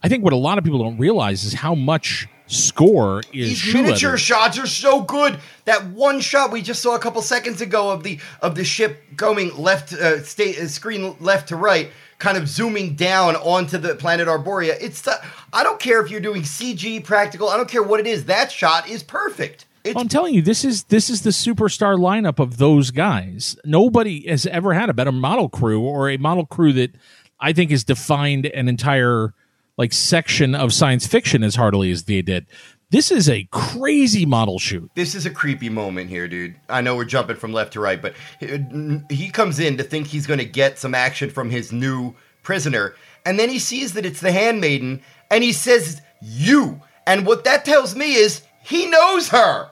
I 0.02 0.08
think 0.08 0.24
what 0.24 0.32
a 0.32 0.36
lot 0.36 0.58
of 0.58 0.64
people 0.64 0.82
don't 0.82 0.98
realize 0.98 1.44
is 1.44 1.54
how 1.54 1.74
much 1.74 2.28
score 2.46 3.22
is 3.32 3.62
These 3.62 3.74
miniature 3.74 4.10
leather. 4.10 4.18
shots 4.18 4.58
are 4.58 4.66
so 4.66 5.02
good. 5.02 5.38
That 5.64 5.86
one 5.86 6.20
shot 6.20 6.52
we 6.52 6.62
just 6.62 6.82
saw 6.82 6.94
a 6.94 6.98
couple 6.98 7.22
seconds 7.22 7.60
ago 7.60 7.90
of 7.90 8.02
the 8.02 8.20
of 8.40 8.54
the 8.54 8.64
ship 8.64 9.02
going 9.16 9.56
left 9.56 9.92
uh, 9.92 10.22
state 10.22 10.58
uh, 10.58 10.68
screen 10.68 11.16
left 11.20 11.48
to 11.48 11.56
right, 11.56 11.90
kind 12.18 12.38
of 12.38 12.48
zooming 12.48 12.94
down 12.94 13.36
onto 13.36 13.78
the 13.78 13.94
planet 13.96 14.28
Arboria. 14.28 14.76
It's 14.80 15.02
the, 15.02 15.20
I 15.52 15.62
don't 15.62 15.80
care 15.80 16.04
if 16.04 16.10
you're 16.10 16.20
doing 16.20 16.42
CG 16.42 17.02
practical. 17.04 17.48
I 17.48 17.56
don't 17.56 17.68
care 17.68 17.82
what 17.82 18.00
it 18.00 18.06
is. 18.06 18.26
That 18.26 18.52
shot 18.52 18.88
is 18.88 19.02
perfect. 19.02 19.66
Well, 19.84 19.98
I'm 19.98 20.08
telling 20.08 20.34
you, 20.34 20.42
this 20.42 20.64
is 20.64 20.84
this 20.84 21.10
is 21.10 21.22
the 21.22 21.30
superstar 21.30 21.96
lineup 21.96 22.38
of 22.38 22.58
those 22.58 22.90
guys. 22.90 23.56
Nobody 23.64 24.26
has 24.28 24.46
ever 24.46 24.74
had 24.74 24.88
a 24.88 24.94
better 24.94 25.12
model 25.12 25.48
crew 25.48 25.82
or 25.82 26.10
a 26.10 26.16
model 26.16 26.46
crew 26.46 26.72
that 26.74 26.92
I 27.38 27.52
think 27.52 27.70
has 27.70 27.84
defined 27.84 28.46
an 28.46 28.68
entire 28.68 29.32
like 29.76 29.92
section 29.92 30.54
of 30.54 30.72
science 30.72 31.06
fiction 31.06 31.42
as 31.42 31.54
heartily 31.54 31.90
as 31.90 32.04
they 32.04 32.22
did. 32.22 32.46
This 32.90 33.10
is 33.10 33.28
a 33.28 33.48
crazy 33.50 34.24
model 34.24 34.58
shoot. 34.58 34.90
This 34.94 35.16
is 35.16 35.26
a 35.26 35.30
creepy 35.30 35.68
moment 35.68 36.08
here, 36.08 36.28
dude. 36.28 36.54
I 36.68 36.82
know 36.82 36.94
we're 36.94 37.04
jumping 37.04 37.36
from 37.36 37.52
left 37.52 37.72
to 37.72 37.80
right, 37.80 38.00
but 38.00 38.14
he 39.10 39.28
comes 39.30 39.58
in 39.58 39.76
to 39.78 39.82
think 39.82 40.06
he's 40.06 40.26
going 40.26 40.38
to 40.38 40.44
get 40.44 40.78
some 40.78 40.94
action 40.94 41.30
from 41.30 41.50
his 41.50 41.72
new 41.72 42.14
prisoner, 42.44 42.94
and 43.24 43.40
then 43.40 43.48
he 43.48 43.58
sees 43.58 43.94
that 43.94 44.06
it's 44.06 44.20
the 44.20 44.30
handmaiden, 44.30 45.02
and 45.30 45.42
he 45.42 45.52
says, 45.52 46.00
"You." 46.22 46.80
And 47.08 47.26
what 47.26 47.44
that 47.44 47.64
tells 47.64 47.96
me 47.96 48.14
is 48.14 48.42
he 48.62 48.86
knows 48.86 49.28
her. 49.30 49.70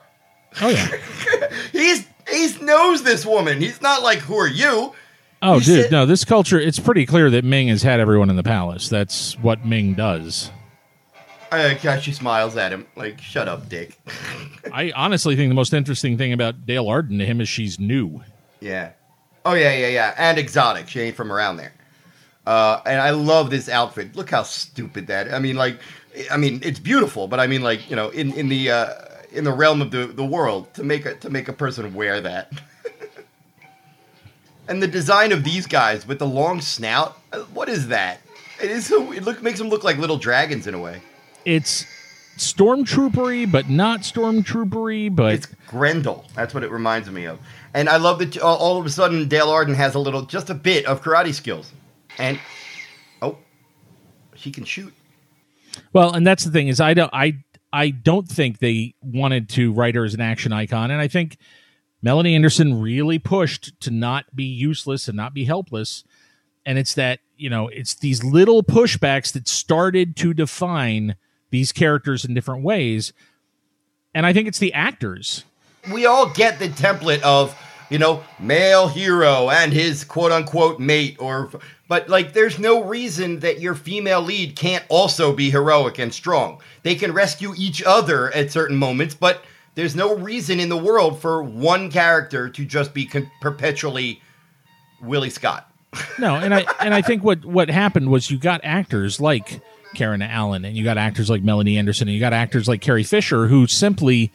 Oh 0.61 0.69
yeah. 0.69 0.89
he's 1.71 2.05
he 2.29 2.63
knows 2.63 3.03
this 3.03 3.25
woman. 3.25 3.61
He's 3.61 3.81
not 3.81 4.03
like, 4.03 4.19
"Who 4.19 4.35
are 4.35 4.47
you?" 4.47 4.93
Oh, 5.45 5.59
dude, 5.59 5.83
said, 5.83 5.91
no, 5.91 6.05
this 6.05 6.25
culture, 6.25 6.59
it's 6.59 6.79
pretty 6.79 7.05
clear 7.05 7.29
that 7.29 7.43
Ming 7.43 7.67
has 7.67 7.83
had 7.83 7.99
everyone 7.99 8.29
in 8.29 8.35
the 8.35 8.43
palace. 8.43 8.89
That's 8.89 9.37
what 9.39 9.65
Ming 9.65 9.93
does. 9.93 10.51
Uh, 11.51 11.99
she 11.99 12.11
smiles 12.11 12.57
at 12.57 12.71
him, 12.71 12.87
like, 12.95 13.21
shut 13.21 13.47
up, 13.47 13.69
dick. 13.69 13.97
I 14.73 14.91
honestly 14.95 15.35
think 15.35 15.49
the 15.49 15.55
most 15.55 15.73
interesting 15.73 16.17
thing 16.17 16.33
about 16.33 16.65
Dale 16.65 16.87
Arden 16.87 17.19
to 17.19 17.25
him 17.25 17.39
is 17.39 17.47
she's 17.47 17.79
new. 17.79 18.21
Yeah. 18.59 18.91
Oh, 19.45 19.53
yeah, 19.53 19.73
yeah, 19.73 19.87
yeah. 19.87 20.15
And 20.17 20.37
exotic. 20.37 20.89
She 20.89 20.99
ain't 21.01 21.15
from 21.15 21.31
around 21.31 21.57
there. 21.57 21.73
Uh, 22.47 22.81
and 22.85 22.99
I 22.99 23.11
love 23.11 23.49
this 23.49 23.69
outfit. 23.69 24.15
Look 24.15 24.31
how 24.31 24.43
stupid 24.43 25.07
that. 25.07 25.33
I 25.33 25.39
mean, 25.39 25.55
like, 25.55 25.79
I 26.31 26.37
mean, 26.37 26.61
it's 26.63 26.79
beautiful, 26.79 27.27
but 27.27 27.39
I 27.39 27.47
mean, 27.47 27.61
like, 27.61 27.89
you 27.89 27.95
know, 27.95 28.09
in 28.09 28.33
in 28.33 28.49
the 28.49 28.71
uh, 28.71 28.93
in 29.31 29.43
the 29.43 29.51
realm 29.51 29.81
of 29.81 29.91
the, 29.91 30.07
the 30.07 30.25
world, 30.25 30.73
to 30.75 30.83
make 30.83 31.05
a 31.05 31.15
to 31.15 31.29
make 31.29 31.47
a 31.47 31.53
person 31.53 31.93
wear 31.93 32.21
that. 32.21 32.51
And 34.67 34.81
the 34.81 34.87
design 34.87 35.31
of 35.31 35.43
these 35.43 35.67
guys 35.67 36.07
with 36.07 36.19
the 36.19 36.27
long 36.27 36.61
snout, 36.61 37.21
uh, 37.31 37.41
what 37.53 37.69
is 37.69 37.87
that? 37.89 38.21
It 38.61 38.71
is 38.71 38.85
so 38.85 39.11
it 39.11 39.23
look 39.23 39.41
makes 39.43 39.59
them 39.59 39.69
look 39.69 39.83
like 39.83 39.97
little 39.97 40.17
dragons 40.17 40.65
in 40.65 40.73
a 40.73 40.79
way. 40.79 41.01
It's 41.43 41.85
stormtroopery, 42.37 43.51
but 43.51 43.69
not 43.69 44.01
stormtroopery. 44.01 45.15
But 45.15 45.33
it's 45.33 45.47
Grendel. 45.67 46.25
That's 46.35 46.53
what 46.53 46.63
it 46.63 46.71
reminds 46.71 47.09
me 47.09 47.25
of. 47.25 47.39
And 47.73 47.89
I 47.89 47.97
love 47.97 48.19
that 48.19 48.37
all 48.37 48.79
of 48.79 48.85
a 48.85 48.89
sudden 48.89 49.27
Dale 49.27 49.49
Arden 49.49 49.75
has 49.75 49.95
a 49.95 49.99
little, 49.99 50.23
just 50.23 50.49
a 50.49 50.53
bit 50.53 50.85
of 50.85 51.01
karate 51.03 51.33
skills, 51.33 51.71
and 52.17 52.39
oh, 53.21 53.37
he 54.33 54.51
can 54.51 54.63
shoot. 54.63 54.93
Well, 55.93 56.13
and 56.13 56.25
that's 56.25 56.45
the 56.45 56.51
thing 56.51 56.69
is 56.69 56.79
I 56.79 56.93
don't 56.93 57.13
I 57.13 57.43
I 57.73 57.89
don't 57.89 58.27
think 58.27 58.59
they 58.59 58.95
wanted 59.01 59.49
to 59.49 59.73
write 59.73 59.95
her 59.95 60.05
as 60.05 60.13
an 60.13 60.21
action 60.21 60.53
icon, 60.53 60.91
and 60.91 61.01
I 61.01 61.09
think 61.09 61.37
Melody 62.01 62.35
Anderson 62.35 62.81
really 62.81 63.19
pushed 63.19 63.79
to 63.81 63.91
not 63.91 64.35
be 64.35 64.43
useless 64.43 65.07
and 65.07 65.17
not 65.17 65.33
be 65.33 65.45
helpless. 65.45 66.03
And 66.65 66.77
it's 66.77 66.93
that, 66.95 67.19
you 67.37 67.49
know, 67.49 67.67
it's 67.67 67.95
these 67.95 68.23
little 68.23 68.63
pushbacks 68.63 69.31
that 69.33 69.47
started 69.47 70.15
to 70.17 70.33
define 70.33 71.15
these 71.51 71.71
characters 71.71 72.25
in 72.25 72.33
different 72.33 72.63
ways. 72.63 73.13
And 74.13 74.25
I 74.25 74.33
think 74.33 74.47
it's 74.47 74.59
the 74.59 74.73
actors. 74.73 75.43
We 75.91 76.05
all 76.05 76.29
get 76.29 76.59
the 76.59 76.69
template 76.69 77.21
of, 77.21 77.55
you 77.89 77.99
know, 77.99 78.23
male 78.39 78.87
hero 78.87 79.49
and 79.49 79.71
his 79.71 80.03
quote 80.03 80.31
unquote 80.31 80.79
mate 80.79 81.17
or 81.19 81.49
but 81.87 82.09
like 82.09 82.33
there's 82.33 82.57
no 82.57 82.83
reason 82.83 83.39
that 83.39 83.61
your 83.61 83.75
female 83.75 84.21
lead 84.21 84.55
can't 84.55 84.83
also 84.89 85.33
be 85.33 85.51
heroic 85.51 85.99
and 85.99 86.13
strong. 86.13 86.61
They 86.83 86.95
can 86.95 87.13
rescue 87.13 87.53
each 87.55 87.83
other 87.83 88.33
at 88.33 88.51
certain 88.51 88.77
moments, 88.77 89.13
but 89.13 89.43
there's 89.75 89.95
no 89.95 90.15
reason 90.15 90.59
in 90.59 90.69
the 90.69 90.77
world 90.77 91.19
for 91.19 91.43
one 91.43 91.91
character 91.91 92.49
to 92.49 92.65
just 92.65 92.93
be 92.93 93.05
con- 93.05 93.29
perpetually 93.41 94.21
Willie 95.01 95.29
Scott. 95.29 95.69
no, 96.19 96.35
and 96.35 96.53
I 96.53 96.65
and 96.79 96.93
I 96.93 97.01
think 97.01 97.23
what 97.23 97.45
what 97.45 97.69
happened 97.69 98.09
was 98.09 98.29
you 98.29 98.37
got 98.37 98.61
actors 98.63 99.21
like 99.21 99.61
Karen 99.95 100.21
Allen 100.21 100.65
and 100.65 100.75
you 100.75 100.83
got 100.83 100.97
actors 100.97 101.29
like 101.29 101.43
Melody 101.43 101.77
Anderson 101.77 102.07
and 102.07 102.15
you 102.15 102.19
got 102.19 102.33
actors 102.33 102.67
like 102.67 102.81
Carrie 102.81 103.03
Fisher 103.03 103.47
who 103.47 103.67
simply 103.67 104.31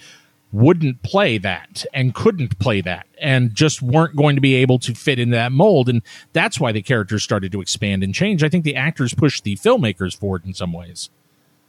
wouldn't 0.52 1.02
play 1.02 1.38
that 1.38 1.84
and 1.92 2.14
couldn't 2.14 2.58
play 2.58 2.80
that 2.80 3.06
and 3.20 3.54
just 3.54 3.82
weren't 3.82 4.16
going 4.16 4.34
to 4.34 4.40
be 4.40 4.56
able 4.56 4.80
to 4.80 4.94
fit 4.94 5.18
in 5.18 5.30
that 5.30 5.52
mold 5.52 5.88
and 5.88 6.02
that's 6.32 6.58
why 6.58 6.72
the 6.72 6.82
characters 6.82 7.22
started 7.22 7.52
to 7.52 7.60
expand 7.60 8.02
and 8.02 8.14
change. 8.14 8.42
I 8.42 8.48
think 8.48 8.64
the 8.64 8.74
actors 8.74 9.14
pushed 9.14 9.44
the 9.44 9.56
filmmakers 9.56 10.16
forward 10.16 10.44
in 10.44 10.54
some 10.54 10.72
ways. 10.72 11.10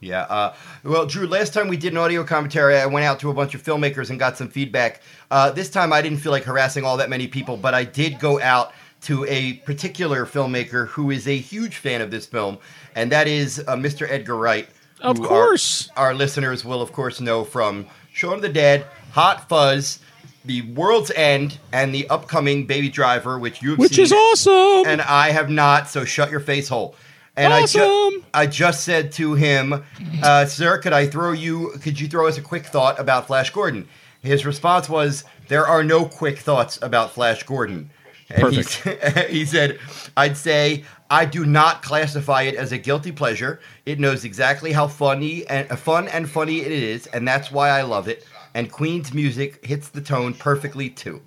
Yeah. 0.01 0.23
Uh, 0.23 0.53
well, 0.83 1.05
Drew, 1.05 1.27
last 1.27 1.53
time 1.53 1.67
we 1.67 1.77
did 1.77 1.93
an 1.93 1.97
audio 1.97 2.23
commentary, 2.23 2.75
I 2.75 2.87
went 2.87 3.05
out 3.05 3.19
to 3.21 3.29
a 3.29 3.33
bunch 3.33 3.53
of 3.53 3.63
filmmakers 3.63 4.09
and 4.09 4.19
got 4.19 4.35
some 4.35 4.49
feedback. 4.49 5.01
Uh, 5.29 5.51
this 5.51 5.69
time 5.69 5.93
I 5.93 6.01
didn't 6.01 6.17
feel 6.17 6.31
like 6.31 6.43
harassing 6.43 6.83
all 6.83 6.97
that 6.97 7.09
many 7.09 7.27
people, 7.27 7.55
but 7.55 7.73
I 7.75 7.83
did 7.83 8.19
go 8.19 8.41
out 8.41 8.73
to 9.01 9.25
a 9.25 9.53
particular 9.53 10.25
filmmaker 10.25 10.87
who 10.87 11.11
is 11.11 11.27
a 11.27 11.37
huge 11.37 11.77
fan 11.77 12.01
of 12.01 12.11
this 12.11 12.25
film, 12.25 12.57
and 12.95 13.11
that 13.11 13.27
is 13.27 13.59
uh, 13.67 13.75
Mr. 13.75 14.09
Edgar 14.09 14.37
Wright. 14.37 14.67
Of 15.01 15.19
course. 15.19 15.89
Our, 15.95 16.07
our, 16.07 16.13
listeners 16.13 16.65
will, 16.65 16.81
of 16.81 16.91
course, 16.91 17.21
know 17.21 17.43
from 17.43 17.87
Shaun 18.11 18.35
of 18.35 18.41
the 18.41 18.49
Dead, 18.49 18.85
Hot 19.11 19.49
Fuzz, 19.49 19.99
The 20.45 20.61
World's 20.73 21.11
End, 21.11 21.57
and 21.71 21.93
the 21.93 22.07
upcoming 22.09 22.67
Baby 22.67 22.89
Driver, 22.89 23.39
which 23.39 23.61
you've 23.63 23.79
which 23.79 23.93
seen. 23.93 24.03
Which 24.03 24.11
is 24.11 24.13
awesome. 24.13 24.91
And 24.91 25.01
I 25.01 25.31
have 25.31 25.49
not, 25.49 25.89
so 25.89 26.05
shut 26.05 26.29
your 26.29 26.39
face 26.39 26.67
hole. 26.67 26.95
And 27.41 27.53
awesome. 27.53 27.81
I, 27.81 27.85
ju- 27.85 28.23
I 28.33 28.47
just 28.47 28.83
said 28.83 29.11
to 29.13 29.33
him, 29.33 29.83
uh, 30.23 30.45
"Sir, 30.45 30.77
could 30.77 30.93
I 30.93 31.07
throw 31.07 31.31
you? 31.31 31.71
Could 31.81 31.99
you 31.99 32.07
throw 32.07 32.27
us 32.27 32.37
a 32.37 32.41
quick 32.41 32.65
thought 32.65 32.99
about 32.99 33.27
Flash 33.27 33.49
Gordon?" 33.51 33.87
his 34.21 34.45
response 34.45 34.87
was, 34.87 35.23
"There 35.47 35.65
are 35.65 35.83
no 35.83 36.05
quick 36.05 36.39
thoughts 36.39 36.77
about 36.81 37.11
Flash 37.11 37.43
Gordon." 37.43 37.89
And 38.29 38.53
he, 38.53 38.63
Perfect. 38.63 39.29
he 39.29 39.45
said, 39.45 39.79
"I'd 40.15 40.37
say 40.37 40.85
I 41.09 41.25
do 41.25 41.45
not 41.45 41.81
classify 41.83 42.43
it 42.43 42.55
as 42.55 42.71
a 42.71 42.77
guilty 42.77 43.11
pleasure. 43.11 43.59
It 43.85 43.99
knows 43.99 44.23
exactly 44.23 44.71
how 44.71 44.87
funny 44.87 45.45
and 45.47 45.69
uh, 45.71 45.75
fun 45.75 46.07
and 46.07 46.29
funny 46.29 46.61
it 46.61 46.71
is, 46.71 47.07
and 47.07 47.27
that's 47.27 47.51
why 47.51 47.69
I 47.69 47.81
love 47.81 48.07
it. 48.07 48.25
And 48.53 48.71
Queen's 48.71 49.13
music 49.13 49.65
hits 49.65 49.89
the 49.89 50.01
tone 50.01 50.33
perfectly 50.33 50.89
too." 50.89 51.21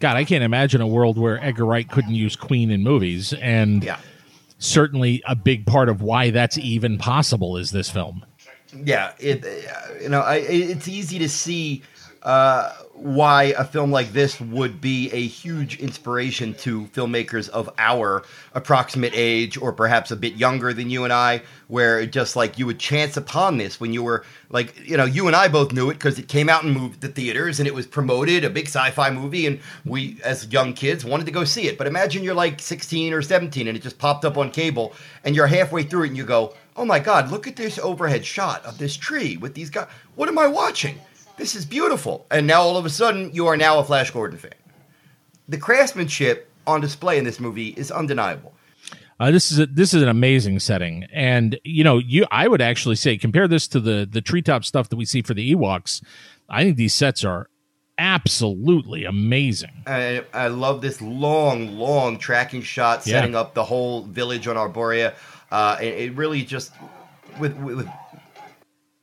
God, 0.00 0.16
I 0.16 0.24
can't 0.24 0.44
imagine 0.44 0.80
a 0.80 0.86
world 0.86 1.18
where 1.18 1.42
Edgar 1.44 1.66
Wright 1.66 1.88
couldn't 1.90 2.14
use 2.14 2.36
Queen 2.36 2.70
in 2.70 2.84
movies, 2.84 3.32
and 3.32 3.82
Yeah. 3.82 3.98
Certainly 4.58 5.22
a 5.26 5.34
big 5.34 5.66
part 5.66 5.88
of 5.88 6.02
why 6.02 6.30
that's 6.30 6.58
even 6.58 6.98
possible 6.98 7.56
is 7.56 7.70
this 7.70 7.88
film. 7.90 8.24
yeah 8.84 9.12
it 9.18 9.44
uh, 9.44 9.94
you 10.02 10.08
know 10.08 10.20
I, 10.20 10.36
it's 10.36 10.88
easy 10.88 11.18
to 11.20 11.28
see 11.28 11.82
uh, 12.22 12.72
why 12.98 13.44
a 13.56 13.64
film 13.64 13.90
like 13.90 14.12
this 14.12 14.40
would 14.40 14.80
be 14.80 15.10
a 15.12 15.26
huge 15.26 15.78
inspiration 15.78 16.54
to 16.54 16.82
filmmakers 16.86 17.48
of 17.50 17.70
our 17.78 18.24
approximate 18.54 19.12
age 19.14 19.56
or 19.56 19.72
perhaps 19.72 20.10
a 20.10 20.16
bit 20.16 20.34
younger 20.34 20.72
than 20.72 20.90
you 20.90 21.04
and 21.04 21.12
I 21.12 21.42
where 21.68 22.04
just 22.06 22.34
like 22.34 22.58
you 22.58 22.66
would 22.66 22.78
chance 22.78 23.16
upon 23.16 23.58
this 23.58 23.80
when 23.80 23.92
you 23.92 24.02
were 24.02 24.24
like 24.50 24.78
you 24.88 24.96
know 24.96 25.04
you 25.04 25.26
and 25.26 25.36
I 25.36 25.48
both 25.48 25.72
knew 25.72 25.90
it 25.90 25.94
because 25.94 26.18
it 26.18 26.28
came 26.28 26.48
out 26.48 26.64
and 26.64 26.74
moved 26.74 27.00
the 27.00 27.08
theaters 27.08 27.60
and 27.60 27.66
it 27.66 27.74
was 27.74 27.86
promoted 27.86 28.44
a 28.44 28.50
big 28.50 28.66
sci-fi 28.66 29.10
movie 29.10 29.46
and 29.46 29.60
we 29.84 30.18
as 30.24 30.50
young 30.52 30.72
kids 30.72 31.04
wanted 31.04 31.26
to 31.26 31.32
go 31.32 31.44
see 31.44 31.68
it. 31.68 31.78
But 31.78 31.86
imagine 31.86 32.24
you're 32.24 32.34
like 32.34 32.60
16 32.60 33.12
or 33.12 33.22
17 33.22 33.68
and 33.68 33.76
it 33.76 33.82
just 33.82 33.98
popped 33.98 34.24
up 34.24 34.36
on 34.36 34.50
cable 34.50 34.92
and 35.24 35.36
you're 35.36 35.46
halfway 35.46 35.82
through 35.82 36.04
it 36.04 36.08
and 36.08 36.16
you 36.16 36.24
go 36.24 36.54
oh 36.76 36.84
my 36.84 36.98
god 36.98 37.30
look 37.30 37.46
at 37.46 37.56
this 37.56 37.78
overhead 37.80 38.24
shot 38.24 38.64
of 38.64 38.78
this 38.78 38.96
tree 38.96 39.36
with 39.36 39.52
these 39.54 39.68
guys 39.68 39.88
what 40.14 40.28
am 40.28 40.38
i 40.38 40.46
watching 40.46 40.98
this 41.38 41.54
is 41.54 41.64
beautiful 41.64 42.26
and 42.30 42.46
now 42.46 42.60
all 42.60 42.76
of 42.76 42.84
a 42.84 42.90
sudden 42.90 43.30
you 43.32 43.46
are 43.46 43.56
now 43.56 43.78
a 43.78 43.84
flash 43.84 44.10
gordon 44.10 44.38
fan 44.38 44.52
the 45.48 45.56
craftsmanship 45.58 46.50
on 46.66 46.80
display 46.80 47.16
in 47.18 47.24
this 47.24 47.40
movie 47.40 47.68
is 47.76 47.90
undeniable 47.90 48.52
Uh, 49.20 49.30
this 49.32 49.50
is 49.50 49.58
a, 49.58 49.66
this 49.66 49.92
is 49.94 50.00
an 50.02 50.08
amazing 50.08 50.60
setting, 50.60 51.04
and 51.12 51.58
you 51.64 51.82
know, 51.82 51.98
you 51.98 52.24
I 52.30 52.46
would 52.46 52.60
actually 52.62 52.94
say 52.94 53.18
compare 53.18 53.48
this 53.48 53.66
to 53.68 53.80
the 53.80 54.06
the 54.08 54.20
treetop 54.20 54.64
stuff 54.64 54.88
that 54.90 54.96
we 54.96 55.04
see 55.04 55.22
for 55.22 55.34
the 55.34 55.52
Ewoks. 55.54 56.00
I 56.48 56.62
think 56.62 56.76
these 56.76 56.94
sets 56.94 57.24
are 57.24 57.48
absolutely 57.98 59.04
amazing. 59.04 59.72
I, 59.88 60.24
I 60.32 60.46
love 60.46 60.82
this 60.82 61.02
long, 61.02 61.76
long 61.78 62.18
tracking 62.18 62.62
shot 62.62 63.04
Yeah. 63.06 63.14
setting 63.20 63.34
up 63.34 63.54
the 63.54 63.64
whole 63.64 64.02
village 64.04 64.46
on 64.46 64.54
Arboria. 64.56 65.14
Uh, 65.50 65.76
it, 65.80 65.94
it 65.94 66.14
really 66.14 66.42
just 66.44 66.70
with, 67.40 67.56
with 67.56 67.88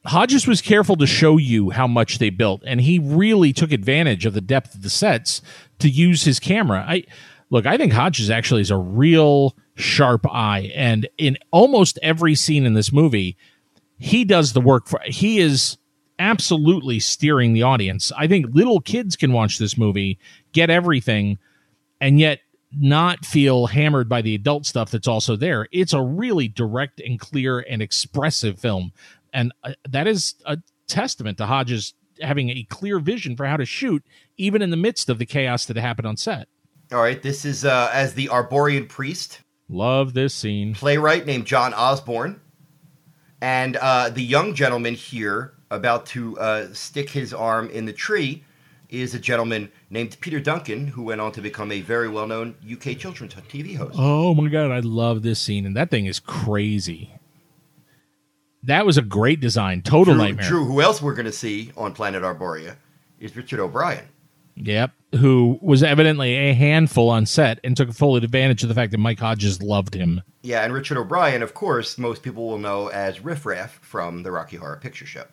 Hodges 0.05 0.47
was 0.47 0.61
careful 0.61 0.95
to 0.97 1.07
show 1.07 1.37
you 1.37 1.71
how 1.71 1.87
much 1.87 2.19
they 2.19 2.29
built, 2.29 2.63
and 2.65 2.81
he 2.81 2.99
really 2.99 3.53
took 3.53 3.71
advantage 3.71 4.25
of 4.25 4.33
the 4.33 4.41
depth 4.41 4.75
of 4.75 4.81
the 4.81 4.89
sets 4.89 5.41
to 5.79 5.89
use 5.89 6.23
his 6.23 6.39
camera. 6.39 6.85
I 6.87 7.03
look, 7.49 7.65
I 7.65 7.77
think 7.77 7.93
Hodges 7.93 8.29
actually 8.29 8.61
is 8.61 8.71
a 8.71 8.77
real 8.77 9.55
sharp 9.75 10.25
eye, 10.31 10.71
and 10.75 11.07
in 11.17 11.37
almost 11.51 11.99
every 12.01 12.35
scene 12.35 12.65
in 12.65 12.73
this 12.73 12.93
movie, 12.93 13.37
he 13.97 14.25
does 14.25 14.53
the 14.53 14.61
work 14.61 14.87
for. 14.87 14.99
He 15.05 15.39
is 15.39 15.77
absolutely 16.19 16.99
steering 16.99 17.53
the 17.53 17.63
audience. 17.63 18.11
I 18.17 18.27
think 18.27 18.47
little 18.53 18.79
kids 18.79 19.15
can 19.15 19.33
watch 19.33 19.57
this 19.57 19.77
movie, 19.77 20.17
get 20.53 20.69
everything, 20.69 21.39
and 21.99 22.19
yet 22.19 22.39
not 22.77 23.25
feel 23.25 23.67
hammered 23.67 24.09
by 24.09 24.21
the 24.21 24.35
adult 24.35 24.65
stuff 24.65 24.91
that's 24.91 25.07
also 25.07 25.35
there. 25.35 25.67
It's 25.71 25.93
a 25.93 26.01
really 26.01 26.47
direct 26.47 26.99
and 26.99 27.19
clear 27.19 27.59
and 27.59 27.81
expressive 27.81 28.59
film. 28.59 28.91
And 29.35 29.51
uh, 29.63 29.73
that 29.89 30.07
is 30.07 30.33
a 30.45 30.57
testament 30.87 31.37
to 31.39 31.45
Hodges 31.45 31.93
having 32.21 32.49
a 32.49 32.63
clear 32.69 32.99
vision 32.99 33.35
for 33.35 33.45
how 33.45 33.57
to 33.57 33.65
shoot, 33.65 34.01
even 34.37 34.61
in 34.61 34.69
the 34.69 34.77
midst 34.77 35.09
of 35.09 35.19
the 35.19 35.25
chaos 35.25 35.65
that 35.65 35.75
happened 35.75 36.07
on 36.07 36.15
set. 36.15 36.47
all 36.93 37.01
right, 37.01 37.21
this 37.21 37.43
is 37.43 37.65
uh, 37.65 37.89
as 37.93 38.13
the 38.13 38.27
Arborian 38.27 38.87
priest, 38.87 39.41
Love 39.67 40.13
this 40.13 40.33
scene. 40.33 40.73
playwright 40.73 41.25
named 41.25 41.45
John 41.45 41.73
Osborne, 41.73 42.39
and 43.41 43.75
uh, 43.75 44.09
the 44.09 44.21
young 44.23 44.53
gentleman 44.53 44.93
here 44.93 45.53
about 45.69 46.05
to 46.05 46.39
uh, 46.39 46.67
stick 46.73 47.09
his 47.09 47.33
arm 47.33 47.69
in 47.71 47.85
the 47.85 47.93
tree 47.93 48.43
is 48.89 49.13
a 49.13 49.19
gentleman 49.19 49.69
named 49.89 50.15
Peter 50.21 50.39
Duncan, 50.39 50.87
who 50.87 51.03
went 51.03 51.19
on 51.19 51.33
to 51.33 51.41
become 51.41 51.71
a 51.71 51.81
very 51.81 52.07
well-known 52.07 52.55
UK 52.71 52.97
children's 52.97 53.33
TV 53.33 53.75
host. 53.75 53.95
Oh 53.99 54.33
my 54.33 54.47
god, 54.47 54.71
I 54.71 54.79
love 54.79 55.23
this 55.23 55.41
scene, 55.41 55.65
and 55.65 55.75
that 55.75 55.89
thing 55.89 56.05
is 56.05 56.19
crazy. 56.21 57.11
That 58.65 58.85
was 58.85 58.97
a 58.97 59.01
great 59.01 59.39
design. 59.39 59.81
Total 59.81 60.13
Drew, 60.13 60.23
nightmare. 60.23 60.47
Drew, 60.47 60.65
who 60.65 60.81
else 60.81 61.01
we're 61.01 61.13
going 61.15 61.25
to 61.25 61.31
see 61.31 61.71
on 61.77 61.93
Planet 61.93 62.23
Arboria 62.23 62.75
is 63.19 63.35
Richard 63.35 63.59
O'Brien. 63.59 64.05
Yep. 64.55 64.91
Who 65.19 65.59
was 65.61 65.83
evidently 65.83 66.33
a 66.35 66.53
handful 66.53 67.09
on 67.09 67.25
set 67.25 67.59
and 67.63 67.75
took 67.75 67.93
full 67.93 68.15
advantage 68.15 68.63
of 68.63 68.69
the 68.69 68.75
fact 68.75 68.91
that 68.91 68.97
Mike 68.97 69.19
Hodges 69.19 69.61
loved 69.61 69.93
him. 69.93 70.21
Yeah, 70.41 70.63
and 70.63 70.73
Richard 70.73 70.97
O'Brien, 70.97 71.41
of 71.41 71.53
course, 71.53 71.97
most 71.97 72.23
people 72.23 72.47
will 72.47 72.57
know 72.57 72.87
as 72.87 73.23
Riff 73.23 73.45
Raff 73.45 73.79
from 73.81 74.23
the 74.23 74.31
Rocky 74.31 74.57
Horror 74.57 74.77
Picture 74.77 75.05
Show. 75.05 75.25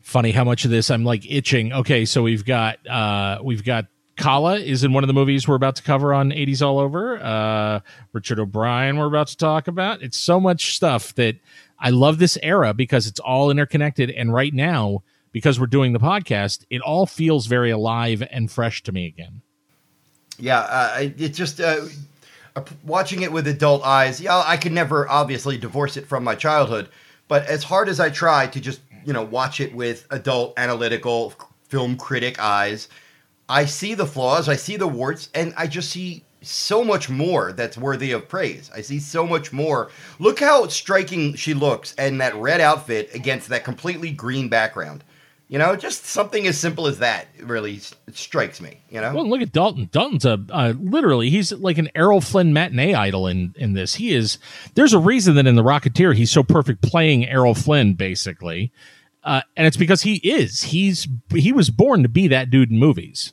Funny 0.00 0.30
how 0.30 0.44
much 0.44 0.64
of 0.64 0.70
this 0.70 0.90
I'm 0.90 1.04
like 1.04 1.30
itching. 1.30 1.72
Okay, 1.72 2.04
so 2.04 2.22
we've 2.22 2.44
got 2.44 2.84
uh 2.86 3.38
we've 3.42 3.64
got 3.64 3.86
Kala 4.16 4.58
is 4.58 4.84
in 4.84 4.92
one 4.92 5.02
of 5.02 5.08
the 5.08 5.14
movies 5.14 5.46
we're 5.46 5.56
about 5.56 5.76
to 5.76 5.82
cover 5.82 6.14
on 6.14 6.30
80s 6.30 6.64
All 6.64 6.78
Over. 6.78 7.18
Uh 7.20 7.80
Richard 8.12 8.38
O'Brien 8.38 8.98
we're 8.98 9.06
about 9.06 9.26
to 9.28 9.36
talk 9.36 9.66
about. 9.66 10.02
It's 10.02 10.16
so 10.16 10.38
much 10.38 10.76
stuff 10.76 11.12
that 11.16 11.36
I 11.78 11.90
love 11.90 12.18
this 12.18 12.38
era 12.42 12.74
because 12.74 13.06
it's 13.06 13.20
all 13.20 13.50
interconnected 13.50 14.10
and 14.10 14.32
right 14.32 14.52
now 14.52 15.02
because 15.32 15.60
we're 15.60 15.66
doing 15.66 15.92
the 15.92 15.98
podcast, 15.98 16.64
it 16.70 16.80
all 16.80 17.04
feels 17.04 17.46
very 17.46 17.70
alive 17.70 18.22
and 18.30 18.50
fresh 18.50 18.82
to 18.84 18.92
me 18.92 19.06
again. 19.06 19.42
Yeah, 20.38 20.60
uh, 20.60 20.98
it 21.00 21.30
just 21.30 21.60
uh, 21.60 21.86
watching 22.84 23.22
it 23.22 23.32
with 23.32 23.46
adult 23.46 23.84
eyes. 23.84 24.20
Yeah, 24.20 24.42
I 24.46 24.56
could 24.56 24.72
never 24.72 25.08
obviously 25.08 25.58
divorce 25.58 25.96
it 25.96 26.06
from 26.06 26.24
my 26.24 26.34
childhood, 26.34 26.88
but 27.28 27.46
as 27.46 27.64
hard 27.64 27.88
as 27.88 28.00
I 28.00 28.10
try 28.10 28.46
to 28.46 28.60
just 28.60 28.80
you 29.04 29.12
know 29.12 29.24
watch 29.24 29.60
it 29.60 29.74
with 29.74 30.06
adult 30.10 30.54
analytical 30.58 31.34
film 31.68 31.96
critic 31.96 32.38
eyes, 32.38 32.88
I 33.48 33.66
see 33.66 33.94
the 33.94 34.06
flaws, 34.06 34.48
I 34.48 34.56
see 34.56 34.76
the 34.76 34.88
warts, 34.88 35.30
and 35.34 35.54
I 35.56 35.66
just 35.66 35.90
see 35.90 36.24
so 36.42 36.84
much 36.84 37.08
more 37.08 37.52
that's 37.52 37.76
worthy 37.76 38.12
of 38.12 38.28
praise. 38.28 38.70
I 38.74 38.80
see 38.80 38.98
so 38.98 39.26
much 39.26 39.52
more. 39.52 39.90
Look 40.18 40.40
how 40.40 40.66
striking 40.68 41.34
she 41.34 41.54
looks 41.54 41.94
in 41.94 42.18
that 42.18 42.34
red 42.36 42.60
outfit 42.60 43.10
against 43.14 43.48
that 43.48 43.64
completely 43.64 44.10
green 44.10 44.48
background. 44.48 45.04
You 45.48 45.60
know, 45.60 45.76
just 45.76 46.06
something 46.06 46.44
as 46.48 46.58
simple 46.58 46.88
as 46.88 46.98
that 46.98 47.28
really 47.40 47.80
strikes 48.12 48.60
me. 48.60 48.80
You 48.90 49.00
know, 49.00 49.14
Well, 49.14 49.28
look 49.28 49.40
at 49.40 49.52
Dalton. 49.52 49.88
Dalton's 49.92 50.24
a 50.24 50.44
uh, 50.50 50.74
literally 50.76 51.30
he's 51.30 51.52
like 51.52 51.78
an 51.78 51.88
Errol 51.94 52.20
Flynn 52.20 52.52
matinee 52.52 52.94
idol 52.94 53.28
in 53.28 53.54
in 53.56 53.74
this. 53.74 53.94
He 53.94 54.12
is. 54.12 54.38
There's 54.74 54.92
a 54.92 54.98
reason 54.98 55.36
that 55.36 55.46
in 55.46 55.54
the 55.54 55.62
Rocketeer 55.62 56.16
he's 56.16 56.32
so 56.32 56.42
perfect 56.42 56.82
playing 56.82 57.28
Errol 57.28 57.54
Flynn, 57.54 57.94
basically, 57.94 58.72
uh, 59.22 59.42
and 59.56 59.68
it's 59.68 59.76
because 59.76 60.02
he 60.02 60.16
is. 60.16 60.62
He's 60.62 61.06
he 61.32 61.52
was 61.52 61.70
born 61.70 62.02
to 62.02 62.08
be 62.08 62.26
that 62.26 62.50
dude 62.50 62.72
in 62.72 62.78
movies. 62.80 63.32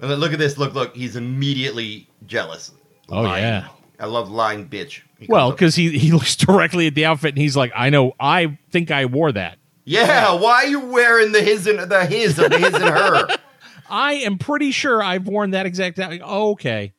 And 0.00 0.10
look 0.20 0.32
at 0.32 0.38
this. 0.38 0.56
Look, 0.58 0.74
look. 0.74 0.96
He's 0.96 1.16
immediately 1.16 2.08
jealous. 2.26 2.72
Oh, 3.08 3.22
Lying. 3.22 3.42
yeah. 3.44 3.68
I 3.98 4.06
love 4.06 4.30
lying 4.30 4.68
bitch. 4.68 5.02
He 5.18 5.26
Well, 5.28 5.50
because 5.50 5.74
he 5.74 5.98
he 5.98 6.10
looks 6.12 6.34
directly 6.46 6.86
at 6.86 6.94
the 6.94 7.04
outfit 7.04 7.30
and 7.34 7.38
he's 7.38 7.56
like, 7.56 7.70
I 7.76 7.90
know, 7.90 8.14
I 8.18 8.58
think 8.70 8.90
I 8.90 9.04
wore 9.04 9.30
that. 9.32 9.58
yeah. 9.84 10.32
Why 10.32 10.64
are 10.64 10.66
you 10.66 10.80
wearing 10.80 11.32
the 11.32 11.42
his 11.42 11.66
and 11.66 11.78
the 11.80 12.06
his 12.06 12.38
of 12.38 12.50
the 12.50 12.58
his 12.58 12.72
and 12.74 12.84
her? 12.84 13.28
I 13.90 14.14
am 14.14 14.38
pretty 14.38 14.70
sure 14.70 15.02
I've 15.02 15.26
worn 15.26 15.50
that 15.50 15.66
exact. 15.66 15.98
out- 15.98 16.18
Oh, 16.24 16.52
okay. 16.52 16.94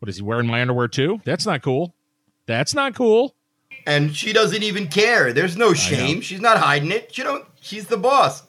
What 0.00 0.08
is 0.10 0.16
he 0.16 0.22
wearing 0.22 0.46
my 0.46 0.60
underwear 0.60 0.88
too? 0.88 1.20
That's 1.24 1.46
not 1.46 1.62
cool. 1.62 1.94
That's 2.46 2.74
not 2.74 2.94
cool. 2.94 3.34
And 3.86 4.14
she 4.14 4.32
doesn't 4.32 4.62
even 4.62 4.88
care. 4.88 5.32
There's 5.32 5.56
no 5.56 5.72
shame. 5.72 6.20
She's 6.20 6.40
not 6.40 6.58
hiding 6.58 6.90
it. 6.90 7.14
She 7.14 7.22
don't. 7.22 7.44
She's 7.60 7.86
the 7.86 7.96
boss. 7.96 8.42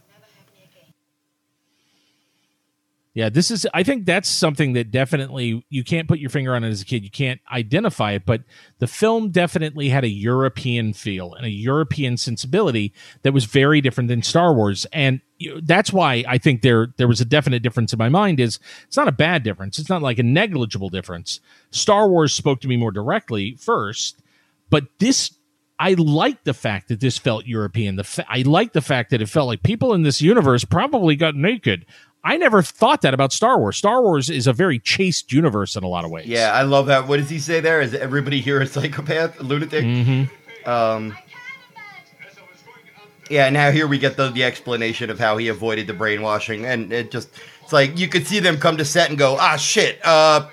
Yeah, 3.15 3.29
this 3.29 3.49
is. 3.49 3.65
I 3.73 3.83
think 3.83 4.05
that's 4.05 4.27
something 4.27 4.73
that 4.73 4.91
definitely 4.91 5.65
you 5.69 5.85
can't 5.85 6.05
put 6.05 6.19
your 6.19 6.29
finger 6.29 6.53
on 6.53 6.65
it 6.65 6.69
as 6.69 6.81
a 6.81 6.85
kid. 6.85 7.01
You 7.01 7.09
can't 7.09 7.39
identify 7.49 8.11
it, 8.11 8.25
but 8.25 8.41
the 8.79 8.87
film 8.87 9.31
definitely 9.31 9.87
had 9.87 10.03
a 10.03 10.09
European 10.09 10.91
feel 10.91 11.33
and 11.33 11.45
a 11.45 11.49
European 11.49 12.17
sensibility 12.17 12.93
that 13.21 13.31
was 13.33 13.45
very 13.45 13.79
different 13.79 14.09
than 14.09 14.21
Star 14.21 14.53
Wars, 14.53 14.85
and 14.91 15.21
that's 15.63 15.93
why 15.93 16.25
I 16.27 16.37
think 16.37 16.61
there 16.61 16.87
there 16.97 17.07
was 17.07 17.21
a 17.21 17.25
definite 17.25 17.63
difference 17.63 17.93
in 17.93 17.97
my 17.99 18.09
mind. 18.09 18.41
Is 18.41 18.59
it's 18.85 18.97
not 18.97 19.07
a 19.07 19.13
bad 19.13 19.43
difference. 19.43 19.79
It's 19.79 19.89
not 19.89 20.01
like 20.01 20.19
a 20.19 20.23
negligible 20.23 20.89
difference. 20.89 21.39
Star 21.71 22.09
Wars 22.09 22.33
spoke 22.33 22.59
to 22.61 22.67
me 22.67 22.75
more 22.75 22.91
directly 22.91 23.55
first, 23.55 24.21
but 24.69 24.87
this 24.99 25.33
I 25.79 25.93
like 25.93 26.43
the 26.43 26.53
fact 26.53 26.89
that 26.89 26.99
this 26.99 27.17
felt 27.17 27.45
European. 27.45 27.95
The 27.95 28.03
fa- 28.03 28.25
I 28.29 28.41
like 28.41 28.73
the 28.73 28.81
fact 28.81 29.09
that 29.11 29.21
it 29.21 29.29
felt 29.29 29.47
like 29.47 29.63
people 29.63 29.93
in 29.93 30.03
this 30.03 30.21
universe 30.21 30.65
probably 30.65 31.15
got 31.15 31.35
naked. 31.35 31.85
I 32.25 32.37
never 32.37 32.63
thought 32.63 33.01
that 33.03 33.13
about 33.13 33.31
Star 33.31 33.59
Wars. 33.59 33.77
Star 33.77 34.01
Wars 34.01 34.31
is 34.31 34.47
a 34.47 34.53
very 34.53 34.79
chaste 34.79 35.31
universe 35.31 35.75
in 35.75 35.83
a 35.83 35.87
lot 35.87 36.05
of 36.05 36.11
ways. 36.11 36.25
Yeah, 36.25 36.51
I 36.51 36.63
love 36.63 36.87
that. 36.87 37.07
What 37.07 37.17
does 37.17 37.29
he 37.29 37.37
say 37.37 37.59
there? 37.59 37.81
Is 37.81 37.93
everybody 37.93 38.41
here 38.41 38.59
a 38.59 38.65
psychopath, 38.67 39.39
a 39.39 39.43
lunatic? 39.43 39.85
Mm-hmm. 39.85 40.69
Um, 40.69 41.15
Yeah, 43.29 43.49
now 43.49 43.71
here 43.71 43.87
we 43.87 43.97
get 43.99 44.17
the, 44.17 44.29
the 44.29 44.43
explanation 44.43 45.09
of 45.09 45.19
how 45.19 45.37
he 45.37 45.47
avoided 45.47 45.87
the 45.87 45.93
brainwashing, 45.93 46.65
and 46.65 46.91
it 46.91 47.11
just 47.11 47.29
it's 47.63 47.73
like 47.73 47.97
you 47.97 48.07
could 48.07 48.27
see 48.27 48.39
them 48.39 48.57
come 48.57 48.77
to 48.77 48.85
set 48.85 49.09
and 49.09 49.17
go, 49.17 49.37
ah, 49.39 49.55
shit. 49.55 49.99
Uh, 50.03 50.49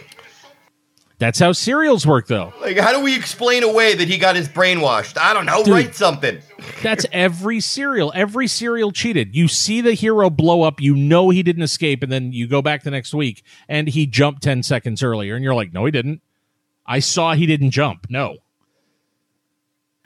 That's 1.23 1.39
how 1.39 1.53
serials 1.53 2.05
work, 2.05 2.27
though. 2.27 2.53
like 2.61 2.77
how 2.77 2.91
do 2.91 3.01
we 3.01 3.15
explain 3.15 3.63
away 3.63 3.95
that 3.95 4.09
he 4.09 4.19
got 4.19 4.35
his 4.35 4.49
brainwashed? 4.49 5.17
I 5.17 5.33
don't 5.33 5.47
know. 5.47 5.63
Dude. 5.63 5.73
Write 5.73 5.95
something. 5.95 6.41
That's 6.83 7.07
every 7.13 7.61
serial. 7.61 8.11
Every 8.13 8.49
serial 8.49 8.91
cheated. 8.91 9.37
You 9.37 9.47
see 9.47 9.81
the 9.81 9.95
hero 9.95 10.31
blow 10.31 10.63
up, 10.63 10.81
you 10.81 10.97
know 10.97 11.31
he 11.31 11.45
didn't 11.45 11.63
escape, 11.63 12.03
and 12.03 12.11
then 12.11 12.33
you 12.33 12.49
go 12.49 12.61
back 12.61 12.83
the 12.83 12.91
next 12.91 13.15
week 13.15 13.45
and 13.69 13.87
he 13.87 14.05
jumped 14.05 14.43
10 14.43 14.65
seconds 14.65 15.01
earlier, 15.01 15.37
and 15.37 15.45
you're 15.45 15.55
like, 15.55 15.73
no, 15.73 15.85
he 15.85 15.93
didn't. 15.93 16.23
I 16.85 16.99
saw 16.99 17.35
he 17.35 17.47
didn't 17.47 17.71
jump. 17.71 18.07
No. 18.11 18.39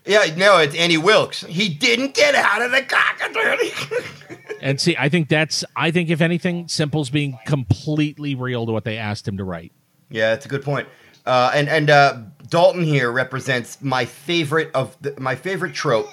Yeah, 0.04 0.34
no, 0.36 0.58
it's 0.58 0.74
Annie 0.74 0.98
Wilkes. 0.98 1.44
He 1.44 1.70
didn't 1.70 2.12
get 2.12 2.34
out 2.34 2.60
of 2.60 2.72
the 2.72 2.82
cockatoo. 2.82 4.02
And 4.60 4.80
see, 4.80 4.96
I 4.98 5.08
think 5.08 5.28
that's, 5.28 5.64
I 5.76 5.90
think 5.90 6.10
if 6.10 6.20
anything, 6.20 6.66
Semple's 6.68 7.10
being 7.10 7.38
completely 7.46 8.34
real 8.34 8.66
to 8.66 8.72
what 8.72 8.84
they 8.84 8.96
asked 8.96 9.28
him 9.28 9.36
to 9.36 9.44
write. 9.44 9.72
yeah, 10.10 10.30
that's 10.30 10.44
a 10.46 10.48
good 10.48 10.62
point. 10.62 10.88
Uh, 11.26 11.50
and 11.54 11.68
and 11.68 11.90
uh, 11.90 12.18
Dalton 12.48 12.84
here 12.84 13.10
represents 13.10 13.82
my 13.82 14.04
favorite 14.04 14.70
of 14.74 14.96
the, 15.00 15.14
my 15.18 15.34
favorite 15.34 15.74
trope 15.74 16.08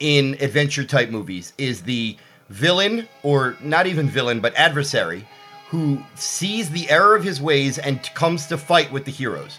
in 0.00 0.36
adventure 0.40 0.84
type 0.84 1.10
movies 1.10 1.52
is 1.58 1.82
the 1.82 2.16
villain 2.48 3.08
or 3.22 3.56
not 3.60 3.86
even 3.86 4.08
villain 4.08 4.40
but 4.40 4.54
adversary 4.54 5.26
who 5.68 5.98
sees 6.14 6.70
the 6.70 6.88
error 6.88 7.16
of 7.16 7.24
his 7.24 7.40
ways 7.40 7.78
and 7.78 8.02
comes 8.14 8.46
to 8.46 8.56
fight 8.56 8.92
with 8.92 9.04
the 9.04 9.10
heroes. 9.10 9.58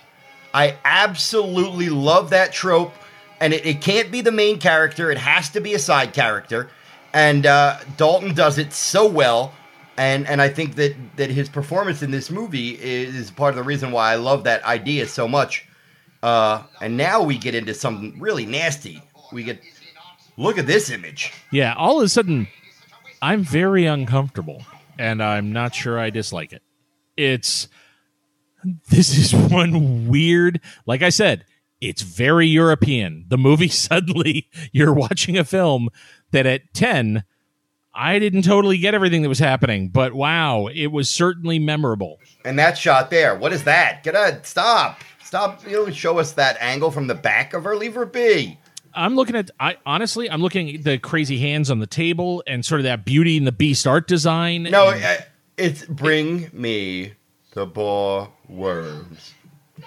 I 0.54 0.78
absolutely 0.86 1.90
love 1.90 2.30
that 2.30 2.54
trope, 2.54 2.94
and 3.42 3.54
it, 3.54 3.66
it 3.66 3.82
can't 3.82 4.12
be 4.12 4.22
the 4.22 4.32
main 4.32 4.60
character; 4.60 5.12
it 5.12 5.18
has 5.18 5.50
to 5.50 5.60
be 5.60 5.74
a 5.74 5.80
side 5.80 6.14
character. 6.14 6.70
And 7.14 7.46
uh, 7.46 7.80
Dalton 7.98 8.34
does 8.34 8.58
it 8.58 8.72
so 8.72 9.08
well, 9.08 9.54
and 9.98 10.28
and 10.28 10.42
I 10.42 10.50
think 10.50 10.76
that 10.76 10.96
that 11.16 11.30
his 11.30 11.50
performance 11.50 12.02
in 12.02 12.12
this 12.12 12.30
movie 12.30 12.72
is 12.72 13.32
part 13.32 13.52
of 13.52 13.56
the 13.56 13.64
reason 13.64 13.92
why 13.92 14.12
I 14.12 14.16
love 14.16 14.44
that 14.44 14.64
idea 14.64 15.08
so 15.08 15.28
much. 15.28 15.68
Uh, 16.22 16.64
and 16.82 16.98
now 16.98 17.22
we 17.22 17.38
get 17.38 17.54
into 17.56 17.74
something 17.74 18.20
really 18.20 18.46
nasty. 18.46 19.02
We 19.32 19.44
get 19.44 19.62
look 20.38 20.58
at 20.58 20.68
this 20.68 20.90
image. 20.90 21.32
Yeah, 21.52 21.74
all 21.78 22.00
of 22.00 22.06
a 22.06 22.10
sudden, 22.10 22.48
I'm 23.22 23.44
very 23.44 23.86
uncomfortable, 23.86 24.64
and 24.98 25.22
I'm 25.22 25.54
not 25.54 25.76
sure 25.76 26.00
I 26.00 26.10
dislike 26.10 26.52
it. 26.52 26.64
It's 27.16 27.68
this 28.90 29.18
is 29.18 29.34
one 29.52 30.08
weird, 30.08 30.62
like 30.86 31.02
I 31.02 31.10
said, 31.10 31.46
it's 31.82 32.02
very 32.02 32.48
European. 32.48 33.26
The 33.28 33.38
movie 33.38 33.68
suddenly 33.70 34.50
you're 34.72 34.94
watching 34.94 35.38
a 35.38 35.46
film 35.46 35.90
that 36.32 36.46
at 36.46 36.74
10 36.74 37.24
I 37.96 38.20
didn't 38.20 38.42
totally 38.42 38.78
get 38.78 38.94
everything 38.94 39.22
that 39.22 39.30
was 39.30 39.40
happening, 39.40 39.88
but 39.88 40.14
wow, 40.14 40.68
it 40.68 40.88
was 40.88 41.10
certainly 41.10 41.60
memorable. 41.60 42.20
And 42.44 42.60
that 42.60 42.78
shot 42.78 43.10
there, 43.10 43.36
what 43.36 43.54
is 43.54 43.64
that? 43.64 44.04
Get 44.04 44.16
a 44.16 44.42
stop, 44.44 45.00
stop! 45.24 45.66
You 45.66 45.86
know, 45.86 45.92
show 45.92 46.20
us 46.20 46.34
that 46.34 46.58
angle 46.60 46.92
from 46.92 47.08
the 47.08 47.16
back 47.16 47.54
of 47.54 47.64
her. 47.64 47.76
Leave 47.76 47.96
her 47.96 48.06
be. 48.06 48.60
I'm 48.94 49.16
looking 49.16 49.36
at 49.36 49.52
I 49.60 49.78
honestly 49.86 50.30
I'm 50.30 50.42
looking 50.42 50.76
at 50.76 50.84
the 50.84 50.98
crazy 50.98 51.38
hands 51.38 51.70
on 51.70 51.80
the 51.80 51.88
table 51.88 52.44
and 52.48 52.66
sort 52.66 52.80
of 52.82 52.86
that 52.86 53.06
beauty 53.06 53.38
and 53.38 53.46
the 53.46 53.52
beast 53.52 53.88
art 53.88 54.08
design. 54.08 54.64
No, 54.64 54.88
uh, 54.88 55.18
it's 55.58 55.86
bring 55.86 56.50
me 56.54 57.14
the 57.54 57.66
bore 57.66 58.32
worms. 58.48 59.34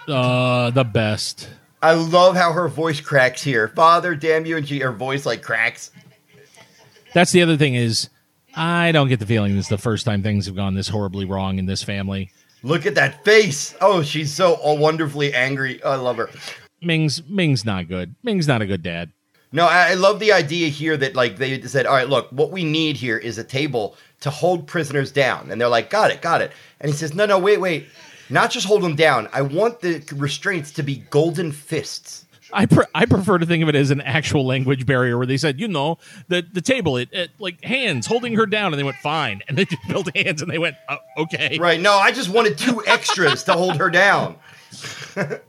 Uh, 0.06 0.70
the 0.70 0.84
best. 0.84 1.48
I 1.80 1.92
love 1.92 2.36
how 2.36 2.52
her 2.52 2.68
voice 2.68 3.00
cracks 3.00 3.42
here. 3.42 3.68
Father, 3.68 4.14
damn 4.14 4.46
you, 4.46 4.56
and 4.56 4.66
she 4.66 4.80
her 4.80 4.92
voice 4.92 5.24
like 5.24 5.42
cracks. 5.42 5.90
That's 7.18 7.32
the 7.32 7.42
other 7.42 7.56
thing 7.56 7.74
is 7.74 8.10
I 8.54 8.92
don't 8.92 9.08
get 9.08 9.18
the 9.18 9.26
feeling 9.26 9.56
this 9.56 9.64
is 9.64 9.68
the 9.68 9.76
first 9.76 10.06
time 10.06 10.22
things 10.22 10.46
have 10.46 10.54
gone 10.54 10.74
this 10.74 10.86
horribly 10.86 11.24
wrong 11.24 11.58
in 11.58 11.66
this 11.66 11.82
family. 11.82 12.30
Look 12.62 12.86
at 12.86 12.94
that 12.94 13.24
face. 13.24 13.74
Oh, 13.80 14.04
she's 14.04 14.32
so 14.32 14.56
oh, 14.62 14.74
wonderfully 14.74 15.34
angry. 15.34 15.82
Oh, 15.82 15.90
I 15.90 15.96
love 15.96 16.18
her. 16.18 16.30
Ming's 16.80 17.24
Ming's 17.24 17.64
not 17.64 17.88
good. 17.88 18.14
Ming's 18.22 18.46
not 18.46 18.62
a 18.62 18.66
good 18.66 18.84
dad. 18.84 19.10
No, 19.50 19.66
I, 19.66 19.90
I 19.90 19.94
love 19.94 20.20
the 20.20 20.32
idea 20.32 20.68
here 20.68 20.96
that 20.96 21.16
like 21.16 21.38
they 21.38 21.60
said, 21.62 21.86
all 21.86 21.96
right, 21.96 22.08
look, 22.08 22.30
what 22.30 22.52
we 22.52 22.62
need 22.62 22.96
here 22.96 23.18
is 23.18 23.36
a 23.36 23.42
table 23.42 23.96
to 24.20 24.30
hold 24.30 24.68
prisoners 24.68 25.10
down, 25.10 25.50
and 25.50 25.60
they're 25.60 25.66
like, 25.66 25.90
got 25.90 26.12
it, 26.12 26.22
got 26.22 26.40
it, 26.40 26.52
and 26.80 26.88
he 26.88 26.96
says, 26.96 27.16
no, 27.16 27.26
no, 27.26 27.40
wait, 27.40 27.58
wait, 27.58 27.88
not 28.30 28.52
just 28.52 28.68
hold 28.68 28.82
them 28.82 28.94
down. 28.94 29.28
I 29.32 29.42
want 29.42 29.80
the 29.80 30.04
restraints 30.14 30.70
to 30.74 30.84
be 30.84 30.98
golden 31.10 31.50
fists. 31.50 32.26
I 32.52 32.66
pre- 32.66 32.86
I 32.94 33.06
prefer 33.06 33.38
to 33.38 33.46
think 33.46 33.62
of 33.62 33.68
it 33.68 33.74
as 33.74 33.90
an 33.90 34.00
actual 34.00 34.46
language 34.46 34.86
barrier 34.86 35.18
where 35.18 35.26
they 35.26 35.36
said, 35.36 35.60
you 35.60 35.68
know, 35.68 35.98
the 36.28 36.42
the 36.42 36.60
table, 36.60 36.96
it, 36.96 37.08
it 37.12 37.30
like 37.38 37.62
hands 37.62 38.06
holding 38.06 38.34
her 38.34 38.46
down, 38.46 38.72
and 38.72 38.78
they 38.78 38.84
went 38.84 38.96
fine, 38.98 39.42
and 39.48 39.56
they 39.56 39.64
just 39.64 39.82
built 39.88 40.14
hands, 40.16 40.42
and 40.42 40.50
they 40.50 40.58
went 40.58 40.76
oh, 40.88 40.98
okay. 41.18 41.58
Right? 41.58 41.80
No, 41.80 41.94
I 41.94 42.12
just 42.12 42.28
wanted 42.30 42.56
two 42.58 42.82
extras 42.86 43.44
to 43.44 43.52
hold 43.52 43.76
her 43.76 43.90
down. 43.90 44.36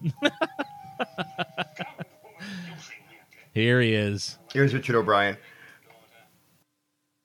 Here 3.54 3.82
he 3.82 3.94
is. 3.94 4.38
Here's 4.54 4.74
Richard 4.74 4.96
O'Brien. 4.96 5.38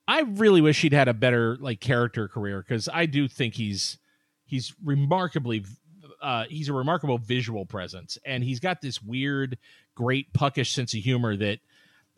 I 0.06 0.20
really 0.20 0.60
wish 0.60 0.82
he'd 0.82 0.92
had 0.92 1.08
a 1.08 1.14
better 1.14 1.56
like 1.58 1.80
character 1.80 2.28
career 2.28 2.62
because 2.66 2.88
I 2.92 3.06
do 3.06 3.26
think 3.28 3.54
he's 3.54 3.98
he's 4.44 4.74
remarkably 4.84 5.64
uh, 6.24 6.44
he's 6.48 6.70
a 6.70 6.72
remarkable 6.72 7.18
visual 7.18 7.66
presence 7.66 8.16
and 8.24 8.42
he's 8.42 8.58
got 8.58 8.80
this 8.80 9.02
weird, 9.02 9.58
great 9.94 10.32
puckish 10.32 10.72
sense 10.72 10.94
of 10.94 11.00
humor 11.00 11.36
that 11.36 11.60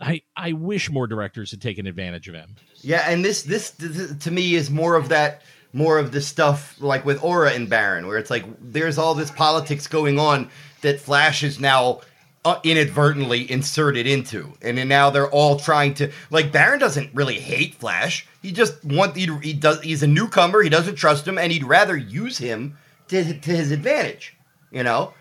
I 0.00 0.22
I 0.36 0.52
wish 0.52 0.90
more 0.90 1.06
directors 1.06 1.50
had 1.50 1.60
taken 1.60 1.86
advantage 1.86 2.28
of 2.28 2.34
him. 2.34 2.54
Yeah, 2.82 3.04
and 3.08 3.24
this, 3.24 3.42
this 3.42 3.70
this 3.70 4.16
to 4.18 4.30
me 4.30 4.54
is 4.54 4.70
more 4.70 4.94
of 4.94 5.08
that 5.08 5.42
more 5.72 5.98
of 5.98 6.12
the 6.12 6.20
stuff 6.20 6.80
like 6.80 7.04
with 7.04 7.22
Aura 7.24 7.52
and 7.52 7.68
Barin, 7.68 8.06
where 8.06 8.16
it's 8.16 8.30
like 8.30 8.44
there's 8.60 8.96
all 8.96 9.14
this 9.14 9.30
politics 9.30 9.86
going 9.88 10.18
on 10.18 10.50
that 10.82 11.00
Flash 11.00 11.42
is 11.42 11.58
now 11.58 12.02
uh, 12.44 12.60
inadvertently 12.62 13.50
inserted 13.50 14.06
into, 14.06 14.52
and 14.62 14.78
then 14.78 14.86
now 14.86 15.10
they're 15.10 15.30
all 15.30 15.58
trying 15.58 15.94
to 15.94 16.12
like 16.30 16.52
Barin 16.52 16.78
doesn't 16.78 17.12
really 17.12 17.40
hate 17.40 17.74
Flash. 17.74 18.26
He 18.40 18.52
just 18.52 18.84
want 18.84 19.16
he, 19.16 19.26
he 19.42 19.52
does 19.52 19.80
he's 19.80 20.02
a 20.04 20.06
newcomer. 20.06 20.62
He 20.62 20.68
doesn't 20.68 20.94
trust 20.96 21.26
him, 21.26 21.38
and 21.38 21.50
he'd 21.50 21.64
rather 21.64 21.96
use 21.96 22.38
him 22.38 22.76
to 23.08 23.40
to 23.40 23.50
his 23.50 23.70
advantage. 23.70 24.36
You 24.70 24.82
know. 24.82 25.14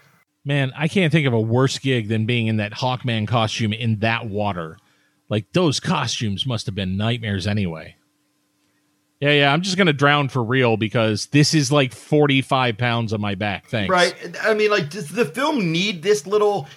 Man, 0.44 0.72
I 0.78 0.88
can't 0.88 1.12
think 1.12 1.26
of 1.26 1.34
a 1.34 1.42
worse 1.42 1.80
gig 1.80 2.08
than 2.08 2.28
being 2.28 2.46
in 2.48 2.58
that 2.58 2.74
Hawkman 2.74 3.28
costume 3.28 3.74
in 3.74 4.00
that 4.00 4.28
water. 4.28 4.78
Like 5.28 5.52
those 5.54 5.80
costumes 5.80 6.46
must 6.46 6.68
have 6.68 6.76
been 6.76 6.98
nightmares 6.98 7.48
anyway. 7.48 7.96
Yeah, 9.20 9.32
yeah, 9.32 9.54
I'm 9.54 9.62
just 9.62 9.78
gonna 9.78 9.94
drown 9.94 10.30
for 10.30 10.44
real 10.44 10.78
because 10.78 11.28
this 11.28 11.54
is 11.54 11.72
like 11.72 11.94
45 11.94 12.78
pounds 12.78 13.14
on 13.14 13.22
my 13.22 13.34
back. 13.34 13.68
Thanks. 13.68 13.90
Right. 13.90 14.14
I 14.44 14.54
mean, 14.54 14.70
like, 14.70 14.90
does 14.90 15.10
the 15.10 15.26
film 15.26 15.72
need 15.72 16.04
this 16.04 16.28
little 16.28 16.68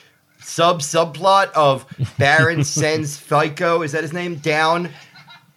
sub 0.40 0.80
subplot 0.80 1.50
of 1.52 1.84
Barin 2.16 2.64
sends 2.64 3.18
FICO, 3.18 3.82
is 3.82 3.92
that 3.92 4.02
his 4.02 4.12
name, 4.12 4.36
down, 4.36 4.90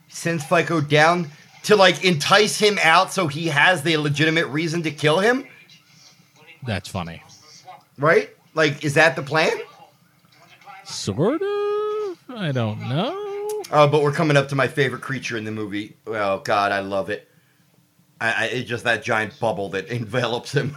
sends 0.10 0.44
FICO 0.44 0.82
down 0.82 1.30
to 1.64 1.76
like 1.76 2.04
entice 2.04 2.58
him 2.58 2.80
out 2.82 3.14
so 3.14 3.28
he 3.28 3.48
has 3.48 3.84
the 3.84 3.98
legitimate 3.98 4.48
reason 4.48 4.84
to 4.84 4.92
kill 4.92 5.20
him? 5.20 5.48
That's 6.66 6.90
funny. 6.90 7.24
Right? 7.98 8.30
Like, 8.54 8.84
is 8.84 8.96
that 8.96 9.16
the 9.16 9.22
plan? 9.22 9.52
Sort 10.84 11.42
of. 11.42 12.18
I 12.30 12.52
don't 12.54 12.80
know. 12.80 13.18
Oh, 13.72 13.88
but 13.88 14.04
we're 14.04 14.12
coming 14.12 14.36
up 14.36 14.50
to 14.50 14.56
my 14.56 14.68
favorite 14.68 15.02
creature 15.02 15.38
in 15.38 15.46
the 15.46 15.52
movie. 15.52 15.96
Oh 16.06 16.40
God, 16.40 16.72
I 16.72 16.80
love 16.80 17.10
it. 17.10 17.28
I, 18.20 18.32
I 18.32 18.46
it's 18.48 18.70
just 18.70 18.84
that 18.84 19.04
giant 19.04 19.40
bubble 19.40 19.70
that 19.70 19.88
envelops 19.90 20.52
him. 20.52 20.76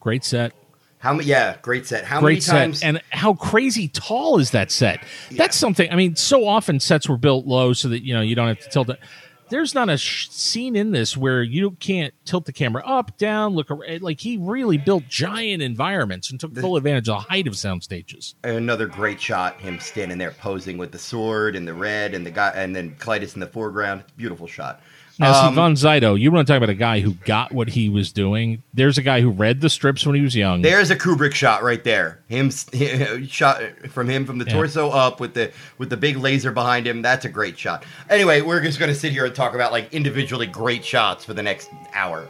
Great 0.00 0.24
set. 0.24 0.54
How 1.00 1.14
many? 1.14 1.26
Yeah, 1.28 1.56
great 1.62 1.86
set. 1.86 2.04
How 2.04 2.20
Great 2.20 2.32
many 2.34 2.40
set. 2.40 2.52
times? 2.52 2.82
And 2.82 3.00
how 3.08 3.32
crazy 3.34 3.88
tall 3.88 4.38
is 4.38 4.50
that 4.50 4.70
set? 4.70 5.02
That's 5.32 5.56
something. 5.56 5.90
I 5.90 5.96
mean, 5.96 6.14
so 6.14 6.46
often 6.46 6.78
sets 6.78 7.08
were 7.08 7.16
built 7.16 7.46
low 7.46 7.72
so 7.72 7.88
that 7.88 8.04
you 8.04 8.12
know 8.14 8.20
you 8.20 8.34
don't 8.34 8.48
have 8.48 8.60
to 8.60 8.68
tilt 8.68 8.90
it. 8.90 9.00
There's 9.48 9.74
not 9.74 9.88
a 9.88 9.96
sh- 9.96 10.28
scene 10.28 10.76
in 10.76 10.92
this 10.92 11.16
where 11.16 11.42
you 11.42 11.72
can't 11.72 12.14
tilt 12.24 12.44
the 12.44 12.52
camera 12.52 12.84
up, 12.86 13.16
down, 13.18 13.54
look 13.54 13.70
around. 13.70 14.02
Like 14.02 14.20
he 14.20 14.36
really 14.36 14.76
built 14.78 15.08
giant 15.08 15.60
environments 15.62 16.30
and 16.30 16.38
took 16.38 16.54
full 16.54 16.76
advantage 16.76 17.08
of 17.08 17.14
the 17.22 17.28
height 17.28 17.48
of 17.48 17.56
sound 17.56 17.82
stages. 17.82 18.36
another 18.44 18.86
great 18.86 19.20
shot 19.20 19.58
him 19.58 19.80
standing 19.80 20.18
there 20.18 20.30
posing 20.32 20.78
with 20.78 20.92
the 20.92 20.98
sword 21.00 21.56
and 21.56 21.66
the 21.66 21.74
red 21.74 22.14
and 22.14 22.24
the 22.24 22.30
guy 22.30 22.50
and 22.54 22.76
then 22.76 22.94
Klytus 22.96 23.34
in 23.34 23.40
the 23.40 23.46
foreground 23.48 24.04
beautiful 24.16 24.46
shot 24.46 24.82
Now, 25.20 25.46
Um, 25.46 25.52
see, 25.52 25.54
Von 25.54 25.76
Sydow, 25.76 26.14
you 26.14 26.32
want 26.32 26.46
to 26.46 26.52
talk 26.52 26.56
about 26.56 26.70
a 26.70 26.74
guy 26.74 27.00
who 27.00 27.12
got 27.12 27.52
what 27.52 27.68
he 27.68 27.88
was 27.88 28.10
doing. 28.10 28.62
There's 28.74 28.98
a 28.98 29.02
guy 29.02 29.20
who 29.20 29.30
read 29.30 29.60
the 29.60 29.68
strips 29.70 30.04
when 30.04 30.14
he 30.16 30.22
was 30.22 30.34
young. 30.34 30.62
there's 30.62 30.90
a 30.90 30.96
Kubrick 30.96 31.34
shot 31.34 31.62
right 31.62 31.84
there 31.84 32.18
him 32.28 32.50
shot 33.28 33.62
from 33.90 34.08
him 34.08 34.24
from 34.24 34.38
the 34.38 34.44
Yeah. 34.46 34.54
torso 34.54 34.90
up 34.90 35.20
with 35.20 35.34
the 35.34 35.52
with 35.78 35.90
the 35.90 35.96
big 35.96 36.16
laser 36.16 36.50
behind 36.52 36.86
him 36.86 37.02
that's 37.02 37.24
a 37.24 37.28
great 37.28 37.58
shot 37.58 37.84
anyway 38.08 38.40
we're 38.40 38.60
just 38.62 38.78
going 38.78 38.88
to 38.92 38.98
sit 38.98 39.12
here 39.12 39.24
and 39.26 39.34
talk 39.34 39.54
about 39.54 39.72
like 39.72 39.92
individually 39.92 40.46
great 40.46 40.84
shots 40.84 41.24
for 41.24 41.34
the 41.34 41.42
next 41.42 41.68
hour 41.92 42.26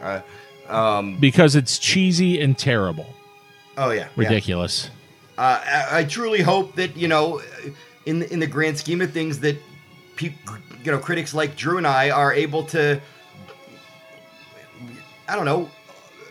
uh, 0.69 0.73
um 0.73 1.17
because 1.19 1.55
it's 1.55 1.79
cheesy 1.79 2.39
and 2.41 2.57
terrible, 2.57 3.07
oh 3.77 3.91
yeah, 3.91 4.01
yeah. 4.01 4.07
ridiculous. 4.15 4.89
Uh, 5.37 5.59
I, 5.65 5.99
I 5.99 6.03
truly 6.03 6.41
hope 6.41 6.75
that 6.75 6.95
you 6.95 7.07
know, 7.07 7.41
in 8.05 8.19
the, 8.19 8.31
in 8.31 8.39
the 8.39 8.47
grand 8.47 8.77
scheme 8.77 9.01
of 9.01 9.11
things, 9.11 9.39
that 9.39 9.57
peop, 10.15 10.33
you 10.83 10.91
know 10.91 10.99
critics 10.99 11.33
like 11.33 11.55
Drew 11.55 11.77
and 11.77 11.87
I 11.87 12.09
are 12.09 12.33
able 12.33 12.63
to, 12.65 12.99
I 15.27 15.35
don't 15.35 15.45
know, 15.45 15.69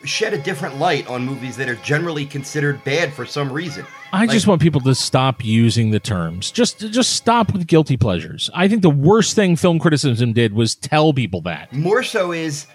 shed 0.04 0.32
a 0.34 0.38
different 0.38 0.78
light 0.78 1.06
on 1.08 1.24
movies 1.24 1.56
that 1.56 1.68
are 1.68 1.76
generally 1.76 2.26
considered 2.26 2.82
bad 2.84 3.12
for 3.12 3.24
some 3.26 3.52
reason. 3.52 3.86
I 4.12 4.20
Like- 4.22 4.30
just 4.30 4.46
want 4.48 4.60
people 4.60 4.80
to 4.82 4.94
stop 4.94 5.44
using 5.44 5.90
the 5.92 6.00
terms. 6.00 6.50
Just 6.50 6.80
just 6.90 7.12
stop 7.12 7.52
with 7.52 7.66
guilty 7.66 7.96
pleasures. 7.96 8.50
I 8.54 8.66
think 8.66 8.82
the 8.82 8.90
worst 8.90 9.36
thing 9.36 9.54
film 9.56 9.78
criticism 9.78 10.32
did 10.32 10.52
was 10.52 10.74
tell 10.74 11.12
people 11.12 11.40
that. 11.42 11.72
More 11.72 12.02
so 12.02 12.32
is 12.32 12.66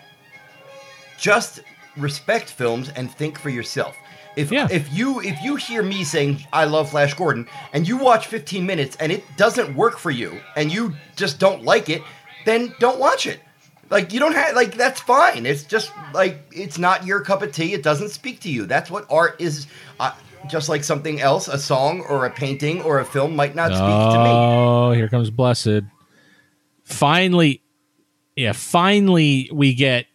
just 1.17 1.59
respect 1.97 2.49
films 2.49 2.89
and 2.95 3.11
think 3.11 3.38
for 3.39 3.49
yourself. 3.49 3.95
If 4.36 4.51
Yeah. 4.51 4.67
if 4.71 4.91
you 4.93 5.21
if 5.21 5.41
you 5.43 5.55
hear 5.55 5.81
me 5.83 6.03
saying 6.03 6.45
I 6.51 6.65
love 6.65 6.89
Flash 6.91 7.13
Gordon 7.13 7.47
and 7.73 7.88
you 7.88 7.97
watch 7.97 8.27
15 8.27 8.65
minutes 8.65 8.97
and 8.99 9.11
it 9.11 9.23
doesn't 9.38 9.75
work 9.75 9.97
for 9.97 10.11
you 10.11 10.39
and 10.55 10.71
you 10.71 10.95
just 11.15 11.39
don't 11.39 11.63
like 11.63 11.89
it, 11.89 12.01
then 12.45 12.73
don't 12.79 12.99
watch 12.99 13.25
it. 13.27 13.39
Like 13.89 14.13
you 14.13 14.19
don't 14.19 14.33
have 14.33 14.55
like 14.55 14.75
that's 14.75 14.99
fine. 14.99 15.45
It's 15.45 15.63
just 15.63 15.91
like 16.13 16.45
it's 16.51 16.77
not 16.77 17.05
your 17.05 17.21
cup 17.21 17.41
of 17.41 17.51
tea. 17.51 17.73
It 17.73 17.83
doesn't 17.83 18.09
speak 18.09 18.39
to 18.41 18.49
you. 18.49 18.65
That's 18.65 18.89
what 18.89 19.05
art 19.09 19.39
is. 19.39 19.67
Uh, 19.99 20.11
just 20.47 20.69
like 20.69 20.83
something 20.83 21.19
else, 21.21 21.47
a 21.47 21.57
song 21.57 22.01
or 22.07 22.25
a 22.25 22.29
painting 22.29 22.79
or 22.83 22.99
a 22.99 23.05
film 23.05 23.36
might 23.36 23.55
not 23.55 23.69
speak 23.69 23.79
to 23.79 24.23
me. 24.23 24.29
Oh, 24.29 24.91
here 24.91 25.07
comes 25.09 25.31
Blessed. 25.31 25.81
Finally, 26.83 27.63
yeah, 28.36 28.51
finally 28.51 29.49
we 29.51 29.73
get 29.73 30.05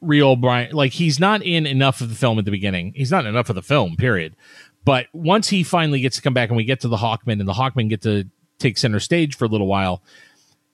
real 0.00 0.36
Brian. 0.36 0.72
Like 0.74 0.92
he's 0.92 1.18
not 1.18 1.42
in 1.42 1.66
enough 1.66 2.00
of 2.00 2.08
the 2.08 2.14
film 2.14 2.38
at 2.38 2.44
the 2.44 2.50
beginning. 2.50 2.92
He's 2.94 3.10
not 3.10 3.26
enough 3.26 3.48
of 3.48 3.54
the 3.56 3.62
film, 3.62 3.96
period. 3.96 4.36
But 4.84 5.06
once 5.12 5.48
he 5.48 5.62
finally 5.62 6.00
gets 6.00 6.16
to 6.16 6.22
come 6.22 6.34
back 6.34 6.48
and 6.48 6.56
we 6.56 6.64
get 6.64 6.80
to 6.80 6.88
the 6.88 6.96
Hawkman 6.96 7.40
and 7.40 7.48
the 7.48 7.52
Hawkman 7.52 7.88
get 7.88 8.02
to 8.02 8.24
take 8.58 8.78
center 8.78 9.00
stage 9.00 9.36
for 9.36 9.44
a 9.44 9.48
little 9.48 9.66
while, 9.66 10.02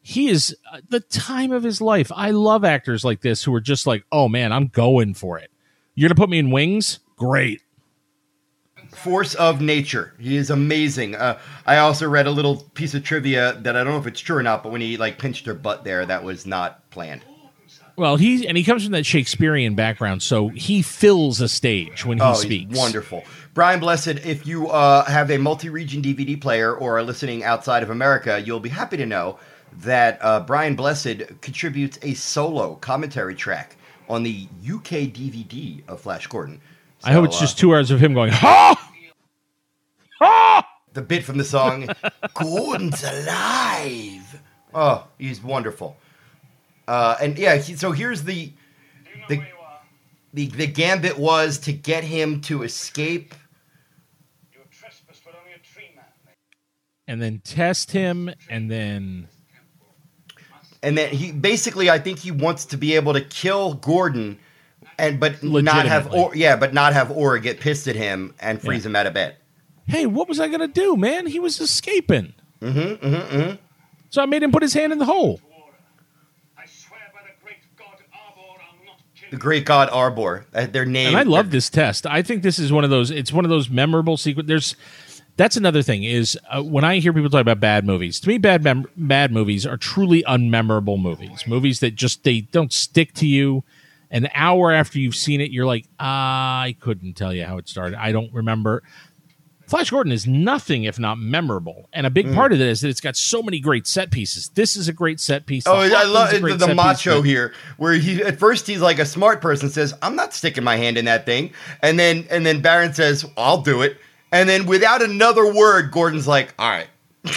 he 0.02 0.28
is 0.28 0.54
uh, 0.70 0.80
the 0.88 1.00
time 1.00 1.50
of 1.50 1.62
his 1.62 1.80
life. 1.80 2.12
I 2.14 2.30
love 2.30 2.64
actors 2.64 3.04
like 3.04 3.22
this 3.22 3.42
who 3.42 3.54
are 3.54 3.60
just 3.60 3.86
like, 3.86 4.04
oh 4.12 4.28
man, 4.28 4.52
I'm 4.52 4.68
going 4.68 5.14
for 5.14 5.38
it. 5.38 5.50
You're 5.94 6.08
gonna 6.08 6.16
put 6.18 6.30
me 6.30 6.38
in 6.38 6.50
wings? 6.50 7.00
Great. 7.16 7.62
force 8.94 9.34
of 9.34 9.60
nature. 9.60 10.14
He 10.18 10.36
is 10.36 10.50
amazing. 10.50 11.14
Uh, 11.16 11.38
I 11.66 11.78
also 11.78 12.08
read 12.08 12.26
a 12.26 12.30
little 12.30 12.56
piece 12.74 12.94
of 12.94 13.02
trivia 13.02 13.54
that 13.62 13.76
I 13.76 13.82
don't 13.82 13.94
know 13.94 13.98
if 13.98 14.06
it's 14.06 14.20
true 14.20 14.36
or 14.36 14.42
not, 14.42 14.62
but 14.62 14.70
when 14.72 14.80
he 14.80 14.96
like 14.96 15.18
pinched 15.18 15.46
her 15.46 15.54
butt 15.54 15.84
there, 15.84 16.04
that 16.06 16.22
was 16.22 16.46
not 16.46 16.88
planned. 16.90 17.24
Well, 17.96 18.16
he 18.16 18.46
and 18.48 18.56
he 18.56 18.64
comes 18.64 18.82
from 18.82 18.92
that 18.92 19.06
Shakespearean 19.06 19.76
background, 19.76 20.22
so 20.22 20.48
he 20.48 20.82
fills 20.82 21.40
a 21.40 21.48
stage 21.48 22.04
when 22.04 22.18
he 22.18 22.24
oh, 22.24 22.34
speaks. 22.34 22.76
wonderful. 22.76 23.22
Brian 23.52 23.78
Blessed, 23.78 24.18
if 24.24 24.46
you 24.46 24.68
uh, 24.68 25.04
have 25.04 25.30
a 25.30 25.38
multi-region 25.38 26.02
DVD 26.02 26.40
player 26.40 26.74
or 26.74 26.98
are 26.98 27.04
listening 27.04 27.44
outside 27.44 27.84
of 27.84 27.90
America, 27.90 28.42
you'll 28.44 28.58
be 28.58 28.68
happy 28.68 28.96
to 28.96 29.06
know 29.06 29.38
that 29.82 30.18
uh, 30.20 30.40
Brian 30.40 30.74
Blessed 30.74 31.40
contributes 31.40 31.98
a 32.02 32.14
solo 32.14 32.74
commentary 32.76 33.36
track 33.36 33.76
on 34.08 34.24
the 34.24 34.48
UK 34.64 35.12
DVD 35.12 35.82
of 35.86 36.00
Flash 36.00 36.26
Gordon. 36.26 36.60
I 37.04 37.12
hope 37.12 37.26
it's 37.26 37.36
uh, 37.36 37.40
just 37.40 37.58
two 37.58 37.74
hours 37.74 37.92
of 37.92 38.00
him 38.00 38.12
going, 38.12 38.32
ha, 38.32 38.90
ha. 40.18 40.68
the 40.94 41.02
bit 41.02 41.22
from 41.22 41.38
the 41.38 41.44
song 41.44 41.88
"Gordon's 42.34 43.04
alive." 43.04 44.40
Oh, 44.74 45.06
he's 45.18 45.40
wonderful. 45.40 45.96
Uh, 46.86 47.16
and 47.20 47.38
yeah, 47.38 47.56
he, 47.56 47.74
so 47.76 47.92
here's 47.92 48.24
the 48.24 48.52
the, 49.28 49.42
the 50.32 50.46
the 50.48 50.66
gambit 50.66 51.18
was 51.18 51.58
to 51.60 51.72
get 51.72 52.04
him 52.04 52.40
to 52.42 52.62
escape. 52.62 53.34
And 57.06 57.20
then 57.20 57.42
test 57.44 57.90
him, 57.90 58.30
and 58.48 58.70
then 58.70 59.28
And 60.82 60.96
then 60.96 61.10
he 61.10 61.32
basically, 61.32 61.90
I 61.90 61.98
think 61.98 62.18
he 62.18 62.30
wants 62.30 62.64
to 62.66 62.78
be 62.78 62.94
able 62.94 63.12
to 63.12 63.20
kill 63.20 63.74
Gordon, 63.74 64.38
and 64.98 65.20
but 65.20 65.42
not 65.42 65.84
have 65.86 66.12
or 66.14 66.34
yeah, 66.34 66.56
but 66.56 66.72
not 66.72 66.94
have 66.94 67.10
Aura 67.10 67.40
get 67.40 67.60
pissed 67.60 67.88
at 67.88 67.96
him 67.96 68.34
and 68.40 68.60
freeze 68.60 68.84
Yeah. 68.84 68.90
him 68.90 68.96
out 68.96 69.06
of 69.06 69.12
bed. 69.14 69.36
hey, 69.86 70.06
what 70.06 70.28
was 70.28 70.40
I 70.40 70.48
gonna 70.48 70.66
do, 70.68 70.96
man? 70.96 71.26
He 71.26 71.38
was 71.38 71.60
escaping. 71.60 72.32
Mm-hmm, 72.62 73.06
mm-hmm, 73.06 73.36
mm-hmm. 73.38 73.54
So 74.08 74.22
I 74.22 74.26
made 74.26 74.42
him 74.42 74.50
put 74.50 74.62
his 74.62 74.72
hand 74.72 74.92
in 74.92 74.98
the 74.98 75.04
hole. 75.04 75.40
The 79.34 79.40
great 79.40 79.64
god 79.64 79.88
Arbor, 79.90 80.46
uh, 80.54 80.66
their 80.66 80.84
name. 80.84 81.08
And 81.08 81.16
I 81.16 81.24
love 81.24 81.50
this 81.50 81.68
test. 81.68 82.06
I 82.06 82.22
think 82.22 82.44
this 82.44 82.60
is 82.60 82.70
one 82.70 82.84
of 82.84 82.90
those. 82.90 83.10
It's 83.10 83.32
one 83.32 83.44
of 83.44 83.48
those 83.48 83.68
memorable 83.68 84.16
sequence. 84.16 84.46
There's 84.46 84.76
that's 85.36 85.56
another 85.56 85.82
thing 85.82 86.04
is 86.04 86.38
uh, 86.48 86.62
when 86.62 86.84
I 86.84 87.00
hear 87.00 87.12
people 87.12 87.30
talk 87.30 87.40
about 87.40 87.58
bad 87.58 87.84
movies. 87.84 88.20
To 88.20 88.28
me, 88.28 88.38
bad 88.38 88.62
mem- 88.62 88.86
bad 88.96 89.32
movies 89.32 89.66
are 89.66 89.76
truly 89.76 90.22
unmemorable 90.22 91.02
movies. 91.02 91.48
Movies 91.48 91.80
that 91.80 91.96
just 91.96 92.22
they 92.22 92.42
don't 92.42 92.72
stick 92.72 93.12
to 93.14 93.26
you. 93.26 93.64
An 94.08 94.28
hour 94.34 94.70
after 94.70 95.00
you've 95.00 95.16
seen 95.16 95.40
it, 95.40 95.50
you're 95.50 95.66
like, 95.66 95.86
ah, 95.98 96.60
I 96.60 96.76
couldn't 96.78 97.14
tell 97.14 97.34
you 97.34 97.44
how 97.44 97.58
it 97.58 97.68
started. 97.68 97.98
I 97.98 98.12
don't 98.12 98.32
remember. 98.32 98.84
Flash 99.66 99.90
Gordon 99.90 100.12
is 100.12 100.26
nothing 100.26 100.84
if 100.84 100.98
not 100.98 101.18
memorable, 101.18 101.88
and 101.92 102.06
a 102.06 102.10
big 102.10 102.26
Mm. 102.26 102.34
part 102.34 102.52
of 102.52 102.60
it 102.60 102.66
is 102.68 102.82
that 102.82 102.88
it's 102.88 103.00
got 103.00 103.16
so 103.16 103.42
many 103.42 103.60
great 103.60 103.86
set 103.86 104.10
pieces. 104.10 104.50
This 104.54 104.76
is 104.76 104.88
a 104.88 104.92
great 104.92 105.20
set 105.20 105.46
piece. 105.46 105.64
Oh, 105.66 105.72
I 105.74 106.04
love 106.04 106.32
a 106.32 106.38
the, 106.38 106.46
the 106.48 106.58
set 106.58 106.68
piece, 106.68 106.76
macho 106.76 107.22
here, 107.22 107.54
where 107.78 107.94
he 107.94 108.22
at 108.22 108.38
first 108.38 108.66
he's 108.66 108.80
like 108.80 108.98
a 108.98 109.06
smart 109.06 109.40
person 109.40 109.70
says, 109.70 109.94
"I'm 110.02 110.16
not 110.16 110.34
sticking 110.34 110.64
my 110.64 110.76
hand 110.76 110.98
in 110.98 111.06
that 111.06 111.24
thing," 111.24 111.52
and 111.82 111.98
then 111.98 112.26
and 112.30 112.44
then 112.44 112.60
Barin 112.60 112.92
says, 112.92 113.24
"I'll 113.36 113.62
do 113.62 113.80
it," 113.82 113.96
and 114.32 114.48
then 114.48 114.66
without 114.66 115.02
another 115.02 115.50
word, 115.52 115.90
Gordon's 115.90 116.28
like, 116.28 116.52
"All 116.58 116.68
right." 116.70 116.88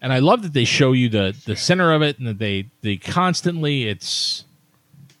and 0.00 0.12
I 0.12 0.20
love 0.20 0.42
that 0.42 0.52
they 0.52 0.64
show 0.64 0.92
you 0.92 1.08
the 1.08 1.34
the 1.44 1.56
center 1.56 1.92
of 1.92 2.02
it, 2.02 2.18
and 2.18 2.28
that 2.28 2.38
they 2.38 2.66
they 2.82 2.96
constantly 2.96 3.88
it's 3.88 4.44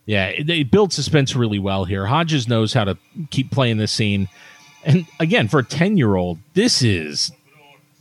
yeah 0.08 0.26
it, 0.26 0.46
they 0.48 0.64
build 0.64 0.92
suspense 0.92 1.36
really 1.36 1.60
well 1.60 1.84
here. 1.84 2.06
Hodges 2.06 2.48
knows 2.48 2.72
how 2.72 2.82
to 2.84 2.96
keep 3.30 3.52
playing 3.52 3.76
this 3.76 3.92
scene, 3.92 4.28
and 4.84 5.06
again 5.20 5.46
for 5.46 5.60
a 5.60 5.64
ten 5.64 5.96
year 5.96 6.16
old, 6.16 6.38
this 6.54 6.82
is 6.82 7.30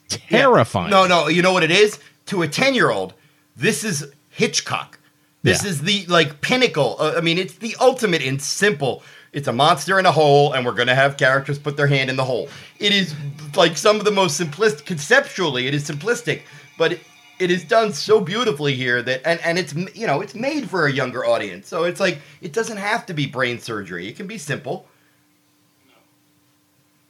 terrifying. 0.10 0.89
No, 0.89 1.05
no, 1.08 1.28
you 1.28 1.41
know 1.41 1.53
what 1.53 1.64
it 1.64 1.72
is? 1.72 1.99
To 2.28 2.43
a 2.43 2.47
10-year-old, 2.47 3.14
this 3.55 3.84
is 3.84 4.05
Hitchcock. 4.30 4.99
This 5.43 5.64
Yeah. 5.64 5.70
is 5.70 5.82
the 5.82 6.05
like 6.08 6.41
pinnacle. 6.41 6.97
Uh, 6.99 7.14
I 7.18 7.22
mean, 7.22 7.38
it's 7.38 7.53
the 7.55 7.76
ultimate 7.80 8.22
in 8.22 8.39
simple. 8.39 9.03
It's 9.34 9.47
a 9.47 9.53
monster 9.53 9.99
in 9.99 10.05
a 10.05 10.12
hole, 10.12 10.53
and 10.53 10.66
we're 10.66 10.74
going 10.74 10.88
to 10.88 10.95
have 10.95 11.18
characters 11.18 11.60
put 11.60 11.78
their 11.78 11.88
hand 11.88 12.10
in 12.10 12.16
the 12.16 12.24
hole. 12.24 12.49
It 12.80 12.93
is 12.93 13.14
like 13.55 13.78
some 13.78 13.97
of 13.97 14.05
the 14.05 14.12
most 14.12 14.39
simplistic, 14.39 14.86
conceptually, 14.86 15.68
it 15.68 15.74
is 15.74 15.88
simplistic, 15.89 16.41
but 16.78 16.99
it, 17.40 17.44
it 17.44 17.52
is 17.52 17.64
done 17.64 17.94
so 17.94 18.20
beautifully 18.22 18.76
here 18.76 19.02
that, 19.02 19.22
and, 19.26 19.40
and 19.42 19.58
it's, 19.60 19.74
you 19.96 20.08
know, 20.08 20.22
it's 20.22 20.36
made 20.36 20.70
for 20.70 20.88
a 20.88 20.92
younger 20.92 21.26
audience. 21.26 21.68
So 21.68 21.84
it's 21.86 22.00
like, 22.00 22.20
it 22.42 22.54
doesn't 22.54 22.78
have 22.78 23.06
to 23.08 23.14
be 23.14 23.26
brain 23.26 23.60
surgery. 23.60 24.08
It 24.08 24.16
can 24.18 24.28
be 24.28 24.38
simple. 24.38 24.88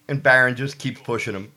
And 0.08 0.22
Barin 0.24 0.56
just 0.56 0.78
keeps 0.78 1.02
pushing 1.02 1.34
him. 1.36 1.52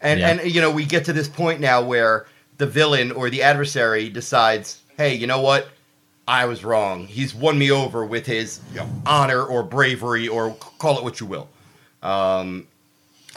And 0.00 0.20
Yeah. 0.20 0.28
and 0.30 0.50
you 0.54 0.60
know, 0.60 0.70
we 0.70 0.84
get 0.84 1.04
to 1.06 1.12
this 1.12 1.28
point 1.28 1.60
now 1.60 1.82
where 1.82 2.26
the 2.58 2.66
villain 2.66 3.10
or 3.10 3.30
the 3.30 3.42
adversary 3.42 4.08
decides, 4.08 4.80
"Hey, 4.96 5.14
you 5.14 5.26
know 5.26 5.40
what? 5.40 5.68
I 6.28 6.44
was 6.44 6.62
wrong. 6.64 7.06
He's 7.08 7.34
won 7.34 7.58
me 7.58 7.70
over 7.72 8.04
with 8.04 8.24
his 8.24 8.60
you 8.72 8.78
know, 8.78 8.88
honor 9.06 9.42
or 9.42 9.64
bravery 9.64 10.28
or 10.28 10.54
call 10.78 10.98
it 10.98 11.04
what 11.04 11.18
you 11.18 11.26
will." 11.26 11.48
Um, 12.02 12.67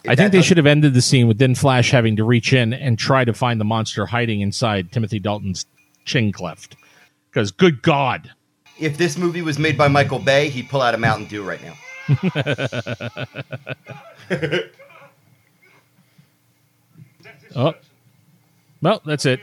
I 0.07 0.15
think 0.15 0.31
they 0.31 0.41
should 0.41 0.57
have 0.57 0.65
ended 0.65 0.93
the 0.93 1.01
scene 1.01 1.27
with 1.27 1.37
then 1.37 1.55
Flash 1.55 1.91
having 1.91 2.15
to 2.15 2.23
reach 2.23 2.53
in 2.53 2.73
and 2.73 2.97
try 2.97 3.23
to 3.23 3.33
find 3.33 3.59
the 3.59 3.65
monster 3.65 4.05
hiding 4.05 4.41
inside 4.41 4.91
Timothy 4.91 5.19
Dalton's 5.19 5.65
chin 6.05 6.31
cleft. 6.31 6.75
Because 7.29 7.51
good 7.51 7.81
God, 7.81 8.31
If 8.79 8.97
this 8.97 9.17
movie 9.17 9.41
was 9.41 9.59
made 9.59 9.77
by 9.77 9.87
Michael 9.87 10.19
Bay, 10.19 10.49
he'd 10.49 10.69
pull 10.69 10.81
out 10.81 10.95
a 10.95 10.97
Mountain 10.97 11.27
Dew 11.27 11.43
right 11.43 11.61
now. 11.63 11.75
Oh. 17.55 17.73
well 18.81 19.01
that's 19.05 19.25
it. 19.25 19.41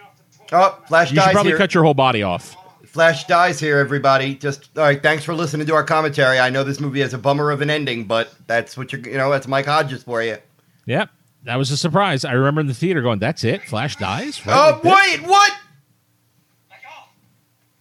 Oh, 0.51 0.78
Flash 0.89 1.10
You 1.10 1.16
should 1.16 1.24
dies 1.26 1.32
probably 1.32 1.51
here. 1.52 1.59
cut 1.59 1.74
your 1.74 1.85
whole 1.85 1.94
body 1.94 2.22
off. 2.22 2.56
Flash 2.86 3.26
dies 3.26 3.60
here, 3.60 3.76
everybody. 3.78 4.35
Just 4.35 4.70
all 4.78 4.85
right. 4.85 5.02
Thanks 5.02 5.24
for 5.24 5.35
listening 5.35 5.66
to 5.66 5.74
our 5.74 5.85
commentary. 5.85 6.39
I 6.39 6.48
know 6.48 6.64
this 6.64 6.80
movie 6.80 7.01
has 7.01 7.12
a 7.12 7.18
bummer 7.18 7.51
of 7.51 7.60
an 7.60 7.68
ending, 7.68 8.05
but 8.05 8.32
that's 8.47 8.76
what 8.78 8.93
you're. 8.93 9.02
You 9.02 9.18
know, 9.18 9.30
that's 9.30 9.47
Mike 9.47 9.66
Hodges 9.66 10.05
for 10.05 10.22
you. 10.22 10.39
Yep. 10.89 11.10
That 11.44 11.56
was 11.56 11.70
a 11.70 11.77
surprise. 11.77 12.24
I 12.24 12.32
remember 12.32 12.62
in 12.62 12.66
the 12.66 12.74
theater 12.74 13.02
going, 13.02 13.19
"That's 13.19 13.44
it. 13.44 13.62
Flash 13.65 13.97
dies." 13.97 14.44
Right 14.47 14.56
Oh 14.56 14.70
like 14.73 14.82
this? 14.82 15.20
wait, 15.20 15.28
what? 15.28 15.52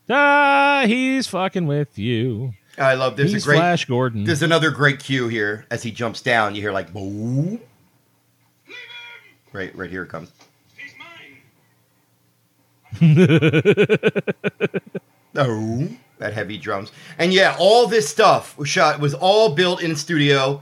Ah, 0.09 0.83
he's 0.85 1.27
fucking 1.27 1.67
with 1.67 1.97
you. 1.97 2.53
I 2.77 2.93
love. 2.93 3.15
this. 3.17 3.31
he's 3.31 3.43
a 3.43 3.45
great. 3.47 3.57
Flash 3.57 3.85
Gordon. 3.85 4.23
There's 4.25 4.41
another 4.43 4.71
great 4.71 4.99
cue 4.99 5.27
here 5.29 5.65
as 5.71 5.83
he 5.83 5.91
jumps 5.91 6.21
down. 6.21 6.53
You 6.53 6.61
hear 6.61 6.71
like 6.71 6.93
boom. 6.93 7.59
Right, 9.53 9.73
right 9.75 9.89
here 9.89 10.03
it 10.03 10.09
comes. 10.09 10.31
He's 10.77 10.93
mine! 13.01 14.81
Oh, 15.35 15.87
that 16.19 16.33
heavy 16.33 16.57
drums. 16.57 16.91
And 17.17 17.33
yeah, 17.33 17.55
all 17.59 17.87
this 17.87 18.07
stuff 18.07 18.57
was 18.57 18.69
shot 18.69 18.99
was 18.99 19.13
all 19.13 19.55
built 19.55 19.81
in 19.81 19.95
studio. 19.95 20.61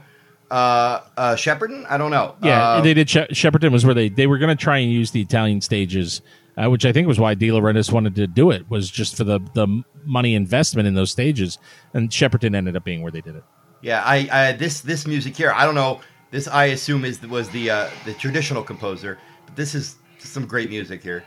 Uh, 0.50 1.00
uh, 1.16 1.34
Shepperton? 1.34 1.84
I 1.88 1.98
don't 1.98 2.10
know. 2.10 2.36
Yeah, 2.42 2.62
Uh, 2.62 2.80
they 2.80 2.94
did. 2.94 3.10
She- 3.10 3.20
Shepperton 3.32 3.72
was 3.72 3.84
where 3.84 3.94
they 3.94 4.08
they 4.08 4.26
were 4.26 4.38
going 4.38 4.56
to 4.56 4.60
try 4.62 4.78
and 4.78 4.90
use 4.92 5.10
the 5.10 5.20
Italian 5.20 5.60
stages, 5.60 6.22
uh, 6.56 6.70
which 6.70 6.84
I 6.84 6.92
think 6.92 7.08
was 7.08 7.18
why 7.18 7.34
De 7.34 7.48
Laurentiis 7.48 7.90
wanted 7.92 8.14
to 8.16 8.26
do 8.26 8.50
it 8.50 8.70
was 8.70 8.90
just 8.90 9.16
for 9.16 9.24
the 9.24 9.40
the 9.54 9.82
money 10.04 10.34
investment 10.34 10.86
in 10.86 10.94
those 10.94 11.10
stages, 11.10 11.58
and 11.94 12.10
Shepperton 12.10 12.54
ended 12.54 12.76
up 12.76 12.84
being 12.84 13.02
where 13.02 13.10
they 13.12 13.20
did 13.20 13.34
it. 13.36 13.44
yeah. 13.82 14.02
I, 14.04 14.28
I 14.32 14.52
this 14.52 14.80
this 14.82 15.06
music 15.06 15.36
here. 15.36 15.52
I 15.52 15.64
don't 15.64 15.74
know. 15.74 16.00
This 16.30 16.46
I 16.48 16.66
assume 16.66 17.04
is 17.04 17.20
was 17.22 17.48
the 17.50 17.70
uh, 17.70 17.90
the 18.04 18.14
traditional 18.14 18.62
composer. 18.62 19.18
But 19.46 19.56
this 19.56 19.74
is 19.74 19.96
some 20.18 20.46
great 20.46 20.70
music 20.70 21.02
here. 21.02 21.24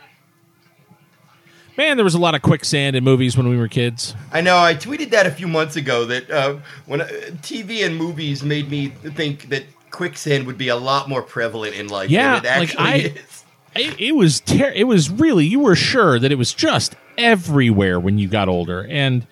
Man, 1.80 1.96
there 1.96 2.04
was 2.04 2.14
a 2.14 2.20
lot 2.20 2.36
of 2.36 2.42
quicksand 2.42 2.98
in 2.98 3.06
movies 3.06 3.38
when 3.38 3.48
we 3.48 3.56
were 3.56 3.70
kids. 3.70 4.14
I 4.34 4.42
know. 4.42 4.58
I 4.58 4.76
tweeted 4.76 5.12
that 5.12 5.26
a 5.26 5.32
few 5.32 5.48
months 5.48 5.78
ago 5.78 6.04
that 6.04 6.30
uh, 6.30 6.58
when 6.88 7.00
uh, 7.00 7.06
TV 7.42 7.86
and 7.86 7.96
movies 7.96 8.44
made 8.44 8.70
me 8.70 8.90
think 8.90 9.48
that 9.48 9.64
quicksand 9.90 10.46
would 10.46 10.58
be 10.58 10.68
a 10.68 10.76
lot 10.76 11.08
more 11.08 11.22
prevalent 11.22 11.76
in 11.76 11.88
life. 11.88 12.10
Yeah, 12.10 12.42
than 12.42 12.64
it 12.64 12.76
like, 12.76 12.78
I- 12.78 12.96
is. 12.98 13.44
It, 13.78 13.98
it 13.98 14.12
was 14.12 14.42
ter- 14.42 14.74
It 14.76 14.88
was 14.88 15.10
really 15.10 15.46
you 15.46 15.62
were 15.62 15.78
sure 15.78 16.20
that 16.20 16.34
it 16.34 16.36
was 16.36 16.54
just 16.54 16.98
everywhere 17.18 17.98
when 17.98 18.18
you 18.18 18.28
got 18.28 18.50
older, 18.50 18.86
and 18.90 19.26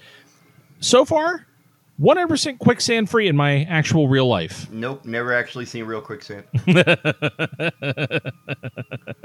so 0.80 1.04
far, 1.04 1.47
one 1.98 2.18
hundred 2.18 2.30
percent 2.30 2.60
quicksand 2.60 3.10
free 3.10 3.28
in 3.28 3.36
my 3.36 3.64
actual 3.64 4.08
real 4.08 4.28
life. 4.28 4.70
Nope, 4.72 5.04
never 5.06 5.34
actually 5.34 5.66
seen 5.66 5.86
real 5.86 6.02
quicksand. 6.02 6.44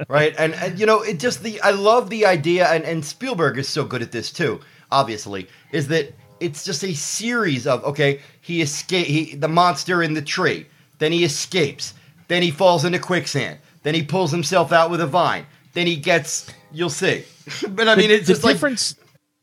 right, 0.09 0.35
and, 0.39 0.55
and 0.55 0.79
you 0.79 0.87
know, 0.87 1.03
it 1.03 1.19
just 1.19 1.43
the 1.43 1.61
I 1.61 1.71
love 1.71 2.09
the 2.11 2.25
idea, 2.27 2.67
and, 2.69 2.85
and 2.85 3.05
Spielberg 3.05 3.59
is 3.59 3.69
so 3.69 3.85
good 3.85 4.03
at 4.03 4.13
this 4.13 4.33
too. 4.33 4.61
Obviously, 4.91 5.49
is 5.71 5.89
that 5.89 6.15
it's 6.41 6.65
just 6.65 6.83
a 6.83 6.95
series 6.95 7.67
of 7.67 7.85
okay, 7.85 8.21
he 8.41 8.63
escape, 8.63 9.07
he 9.07 9.37
the 9.37 9.49
monster 9.49 10.03
in 10.03 10.15
the 10.15 10.23
tree, 10.23 10.67
then 10.99 11.13
he 11.13 11.25
escapes, 11.25 11.95
then 12.29 12.43
he 12.43 12.51
falls 12.51 12.85
into 12.85 12.99
quicksand, 12.99 13.59
then 13.83 13.95
he 13.95 14.03
pulls 14.03 14.31
himself 14.31 14.73
out 14.73 14.91
with 14.91 15.01
a 15.01 15.07
vine, 15.07 15.47
then 15.75 15.87
he 15.87 15.97
gets, 15.97 16.51
you'll 16.73 16.91
see. 16.91 17.25
but 17.69 17.89
I 17.89 17.97
mean, 17.97 18.11
it's 18.11 18.27
the 18.27 18.33
just 18.33 18.45
like 18.45 18.55
difference. 18.55 18.95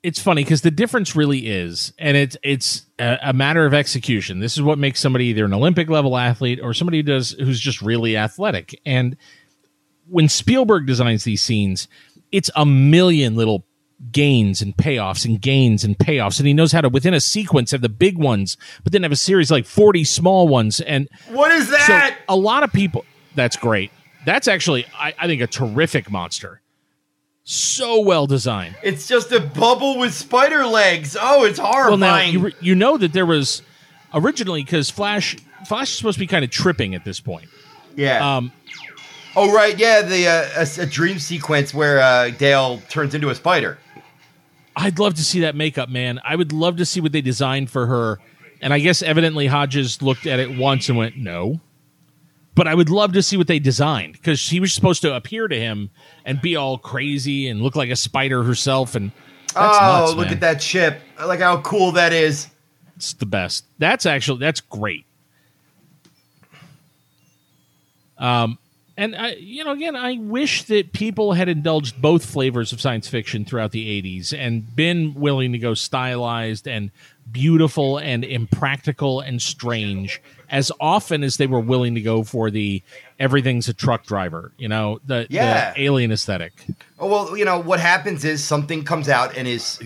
It's 0.02 0.20
funny 0.20 0.44
because 0.44 0.62
the 0.62 0.72
difference 0.72 1.16
really 1.16 1.48
is, 1.48 1.94
and 2.00 2.16
it's 2.16 2.38
it's 2.42 2.86
a, 3.00 3.18
a 3.24 3.34
matter 3.34 3.66
of 3.66 3.74
execution. 3.74 4.40
This 4.40 4.56
is 4.56 4.62
what 4.62 4.78
makes 4.78 5.00
somebody 5.00 5.26
either 5.26 5.46
an 5.46 5.54
Olympic 5.54 5.90
level 5.90 6.18
athlete 6.18 6.60
or 6.62 6.74
somebody 6.74 7.00
who 7.00 7.04
does 7.04 7.32
who's 7.32 7.60
just 7.60 7.82
really 7.82 8.16
athletic. 8.16 8.80
And 8.86 9.18
when 10.08 10.30
Spielberg 10.30 10.88
designs 10.88 11.24
these 11.24 11.42
scenes, 11.42 11.88
it's 12.32 12.50
a 12.56 12.66
million 12.66 13.36
little 13.36 13.66
gains 14.12 14.62
and 14.62 14.78
payoffs 14.78 15.26
and 15.26 15.42
gains 15.42 15.84
and 15.84 15.98
payoffs 15.98 16.40
and 16.40 16.48
he 16.48 16.54
knows 16.54 16.72
how 16.72 16.80
to 16.80 16.88
within 16.88 17.14
a 17.14 17.20
sequence 17.20 17.72
have 17.72 17.82
the 17.82 17.90
big 17.90 18.18
ones 18.18 18.56
but 18.82 18.94
then 18.94 19.04
have 19.04 19.12
a 19.12 19.18
series 19.18 19.52
like 19.52 19.66
40 19.66 20.06
small 20.06 20.48
ones 20.48 20.80
and 20.80 21.10
what 21.28 21.52
is 21.52 21.66
so 21.68 21.74
that? 21.74 22.18
a 22.30 22.36
lot 22.36 22.64
of 22.64 22.72
people 22.72 23.04
that's 23.36 23.58
great 23.58 23.92
that's 24.26 24.48
actually 24.48 24.86
I, 24.98 25.14
I 25.20 25.28
think 25.28 25.42
a 25.42 25.48
terrific 25.48 26.10
monster 26.10 26.62
so 27.52 28.00
well 28.00 28.28
designed 28.28 28.76
it's 28.84 29.08
just 29.08 29.32
a 29.32 29.40
bubble 29.40 29.98
with 29.98 30.14
spider 30.14 30.66
legs. 30.66 31.18
Oh, 31.20 31.46
it's 31.46 31.58
horrifying. 31.58 31.90
well 31.90 31.98
now 31.98 32.20
you, 32.22 32.40
re- 32.40 32.56
you 32.60 32.76
know 32.76 32.98
that 32.98 33.14
there 33.14 33.26
was 33.26 33.62
originally 34.14 34.64
because 34.64 34.90
flash 34.90 35.36
flash 35.68 35.90
is 35.90 35.98
supposed 35.98 36.16
to 36.16 36.20
be 36.20 36.28
kind 36.28 36.46
of 36.46 36.52
tripping 36.52 36.94
at 36.94 37.04
this 37.06 37.20
point 37.20 37.50
yeah. 37.96 38.38
um 38.38 38.52
Oh 39.36 39.54
right, 39.54 39.78
yeah, 39.78 40.02
the 40.02 40.28
uh, 40.28 40.66
a, 40.80 40.84
a 40.84 40.86
dream 40.88 41.20
sequence 41.20 41.72
where 41.72 42.00
uh, 42.00 42.32
Dale 42.32 42.82
turns 42.90 43.14
into 43.14 43.30
a 43.30 43.36
spider. 43.36 43.78
I'd 44.76 44.98
love 44.98 45.14
to 45.16 45.24
see 45.24 45.42
that 45.42 45.56
makeup, 45.56 45.88
man. 45.88 46.20
I 46.24 46.36
would 46.36 46.52
love 46.52 46.78
to 46.78 46.86
see 46.86 47.00
what 47.00 47.12
they 47.12 47.22
designed 47.22 47.70
for 47.70 47.86
her. 47.86 48.20
And 48.62 48.74
I 48.74 48.80
guess 48.80 49.02
evidently 49.02 49.48
Hodges 49.48 50.02
looked 50.02 50.26
at 50.26 50.40
it 50.40 50.58
once 50.58 50.90
and 50.90 50.98
went, 50.98 51.16
no. 51.16 51.62
But 52.60 52.68
I 52.68 52.76
would 52.76 52.90
love 52.90 53.14
to 53.14 53.24
see 53.24 53.38
what 53.38 53.48
they 53.48 53.60
designed 53.60 54.12
because 54.12 54.38
she 54.38 54.60
was 54.60 54.74
supposed 54.74 55.02
to 55.04 55.16
appear 55.16 55.48
to 55.48 55.58
him 55.58 55.92
and 56.26 56.42
be 56.42 56.58
all 56.58 56.78
crazy 56.78 57.48
and 57.48 57.62
look 57.62 57.78
like 57.78 57.90
a 57.90 57.96
spider 57.96 58.44
herself. 58.44 58.96
And 58.96 59.14
oh, 59.56 59.62
nuts, 59.62 60.14
look 60.18 60.26
man. 60.26 60.34
at 60.34 60.40
that 60.42 60.62
ship! 60.62 61.00
I 61.18 61.24
like 61.24 61.40
how 61.40 61.62
cool 61.62 61.94
that 61.94 62.12
is. 62.12 62.50
It's 62.98 63.14
the 63.14 63.26
best. 63.26 63.64
That's 63.78 64.06
actually 64.06 64.40
that's 64.40 64.60
great. 64.60 65.06
Um, 68.18 68.58
and 68.98 69.16
I, 69.16 69.36
you 69.36 69.64
know, 69.64 69.72
again, 69.72 69.96
I 69.96 70.18
wish 70.18 70.64
that 70.64 70.92
people 70.92 71.32
had 71.32 71.48
indulged 71.48 72.02
both 72.02 72.26
flavors 72.26 72.74
of 72.74 72.82
science 72.82 73.08
fiction 73.08 73.46
throughout 73.46 73.72
the 73.72 74.02
'80s 74.02 74.38
and 74.38 74.76
been 74.76 75.14
willing 75.14 75.54
to 75.54 75.60
go 75.60 75.76
stylized 75.76 76.68
and 76.68 76.92
beautiful 77.32 78.00
and 78.00 78.26
impractical 78.26 79.22
and 79.22 79.42
strange 79.42 80.22
as 80.50 80.72
often 80.80 81.24
as 81.24 81.38
they 81.38 81.48
were 81.48 81.60
willing 81.60 81.96
to 81.96 82.02
go 82.02 82.24
for 82.24 82.50
the 82.52 82.82
everything's 83.20 83.68
a 83.70 83.74
truck 83.74 84.06
driver. 84.06 84.52
You 84.58 84.68
know, 84.68 85.00
the, 85.06 85.28
Yeah. 85.30 85.74
the 85.74 85.82
alien 85.84 86.12
aesthetic. 86.12 86.54
Oh, 87.00 87.08
well, 87.08 87.38
you 87.38 87.46
know 87.46 87.60
what 87.60 87.80
happens 87.80 88.26
is 88.26 88.44
something 88.44 88.84
comes 88.84 89.08
out 89.10 89.38
and 89.38 89.48
is 89.48 89.80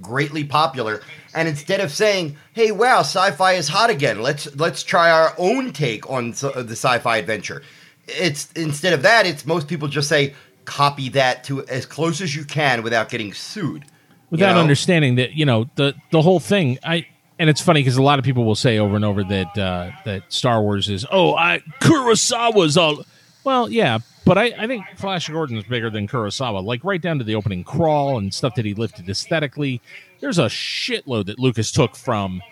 greatly 0.00 0.44
popular, 0.44 1.00
and 1.34 1.48
instead 1.48 1.80
of 1.80 1.90
saying, 1.92 2.36
"Hey, 2.52 2.70
wow, 2.72 3.00
sci-fi 3.00 3.52
is 3.52 3.68
hot 3.68 3.90
again. 3.90 4.20
Let's 4.22 4.54
let's 4.56 4.82
try 4.82 5.10
our 5.10 5.34
own 5.38 5.72
take 5.72 6.08
on 6.10 6.34
uh, 6.42 6.62
the 6.62 6.72
sci-fi 6.76 7.18
adventure," 7.18 7.62
it's 8.08 8.50
instead 8.52 8.92
of 8.92 9.02
that, 9.02 9.26
it's 9.26 9.46
most 9.46 9.68
people 9.68 9.86
just 9.88 10.08
say, 10.08 10.34
"Copy 10.64 11.08
that 11.10 11.44
to 11.44 11.64
as 11.66 11.86
close 11.86 12.20
as 12.20 12.34
you 12.34 12.44
can 12.44 12.82
without 12.82 13.08
getting 13.08 13.32
sued." 13.32 13.84
without 14.30 14.50
You 14.50 14.54
know? 14.54 14.60
understanding 14.60 15.16
that 15.16 15.32
you 15.34 15.44
know 15.44 15.68
the 15.74 15.92
the 16.12 16.22
whole 16.22 16.38
thing 16.38 16.78
i 16.84 17.04
and 17.40 17.48
it's 17.48 17.62
funny 17.62 17.80
because 17.80 17.96
a 17.96 18.02
lot 18.02 18.18
of 18.18 18.24
people 18.24 18.44
will 18.44 18.54
say 18.54 18.78
over 18.78 18.94
and 18.94 19.04
over 19.04 19.24
that 19.24 19.58
uh 19.58 19.90
that 20.04 20.22
star 20.28 20.62
wars 20.62 20.88
is 20.88 21.04
oh 21.10 21.34
i 21.34 21.60
kurosawa's 21.80 22.76
all 22.76 23.02
well 23.42 23.68
yeah 23.68 23.98
but 24.24 24.38
i 24.38 24.52
i 24.58 24.66
think 24.66 24.84
flash 24.96 25.28
gordon 25.28 25.56
is 25.56 25.64
bigger 25.64 25.90
than 25.90 26.06
kurosawa. 26.06 26.62
Like 26.62 26.84
right 26.84 27.00
down 27.00 27.18
to 27.18 27.24
the 27.24 27.34
opening 27.34 27.64
crawl 27.64 28.18
and 28.18 28.32
stuff 28.32 28.54
that 28.54 28.64
he 28.64 28.74
lifted 28.74 29.08
aesthetically 29.08 29.80
there's 30.20 30.38
a 30.38 30.46
shitload 30.46 31.26
that 31.26 31.38
lucas 31.38 31.72
took 31.72 31.96
from 31.96 32.42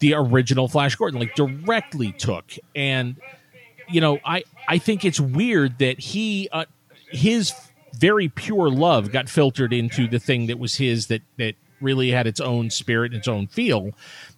the 0.00 0.14
original 0.14 0.66
flash 0.66 0.96
gordon 0.96 1.20
like 1.20 1.34
directly 1.36 2.10
took. 2.12 2.52
And 2.74 3.16
you 3.88 4.00
know 4.00 4.18
i 4.24 4.42
i 4.66 4.78
think 4.78 5.04
it's 5.04 5.20
weird 5.20 5.78
that 5.78 6.00
he 6.00 6.48
uh, 6.52 6.64
his 7.10 7.52
very 7.94 8.28
pure 8.28 8.70
love 8.70 9.12
got 9.12 9.28
filtered 9.28 9.74
into 9.74 10.08
the 10.08 10.18
thing 10.18 10.46
that 10.46 10.58
was 10.58 10.76
his 10.76 11.08
that 11.08 11.20
that 11.36 11.54
really 11.82 12.10
had 12.10 12.26
its 12.26 12.40
own 12.40 12.70
spirit 12.70 13.12
and 13.12 13.18
its 13.18 13.28
own 13.28 13.46
feel. 13.46 13.90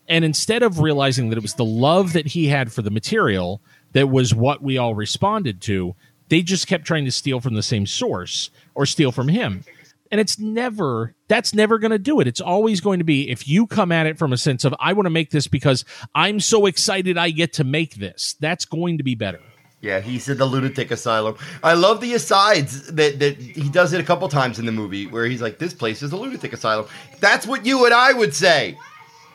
And 0.09 0.25
instead 0.25 0.63
of 0.63 0.81
realizing 0.81 1.31
that 1.31 1.39
it 1.39 1.43
was 1.43 1.55
the 1.55 1.65
love 1.65 2.13
that 2.13 2.27
he 2.29 2.49
had 2.49 2.73
for 2.73 2.83
the 2.83 2.91
material 2.91 3.61
that 3.93 4.11
was 4.11 4.35
what 4.35 4.63
we 4.63 4.77
all 4.77 4.95
responded 4.95 5.61
to 5.63 5.95
they 6.29 6.43
just 6.43 6.67
kept 6.67 6.85
trying 6.85 7.05
to 7.05 7.13
steal 7.13 7.41
from 7.41 7.55
the 7.55 7.63
same 7.63 7.87
source 7.87 8.51
or 8.75 8.87
steal 8.87 9.13
from 9.13 9.29
him. 9.29 9.65
And 10.11 10.21
it's 10.21 10.39
never 10.39 11.15
that's 11.29 11.55
never 11.55 11.79
going 11.79 11.91
to 11.91 11.99
do 11.99 12.21
it. 12.21 12.27
It's 12.27 12.41
always 12.41 12.81
going 12.81 12.99
to 12.99 13.05
be 13.05 13.31
if 13.31 13.49
you 13.49 13.67
come 13.67 13.91
at 13.91 14.07
it 14.07 14.19
from 14.19 14.33
a 14.33 14.37
sense 14.37 14.65
of 14.65 14.75
i 14.79 14.93
want 14.93 15.07
to 15.07 15.11
make 15.11 15.31
this 15.31 15.49
because 15.49 15.85
i'm 16.15 16.39
so 16.41 16.67
excited 16.67 17.19
i 17.19 17.31
get 17.31 17.55
to 17.55 17.65
make 17.65 17.97
this 17.97 18.37
that's 18.39 18.65
going 18.65 18.99
to 18.99 19.05
be 19.05 19.15
better 19.15 19.41
Yeah, 19.85 20.01
he 20.01 20.19
said 20.19 20.39
the 20.39 20.47
lunatic 20.47 20.91
asylum. 20.91 21.37
I 21.63 21.75
love 21.75 22.01
the 22.01 22.15
asides 22.15 22.87
that 22.93 23.19
that 23.19 23.37
he 23.37 23.69
does 23.69 23.93
it 23.93 24.01
a 24.01 24.05
couple 24.05 24.27
times 24.29 24.59
in 24.59 24.65
the 24.65 24.73
movie 24.73 25.07
where 25.07 25.27
he's 25.27 25.43
like, 25.43 25.59
"This 25.59 25.75
place 25.75 26.03
is 26.03 26.11
a 26.13 26.17
lunatic 26.17 26.55
asylum." 26.55 26.87
That's 27.21 27.47
what 27.47 27.67
you 27.67 27.85
and 27.85 27.93
I 27.93 28.13
would 28.15 28.35
say. 28.35 28.79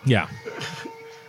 yeah 0.05 0.27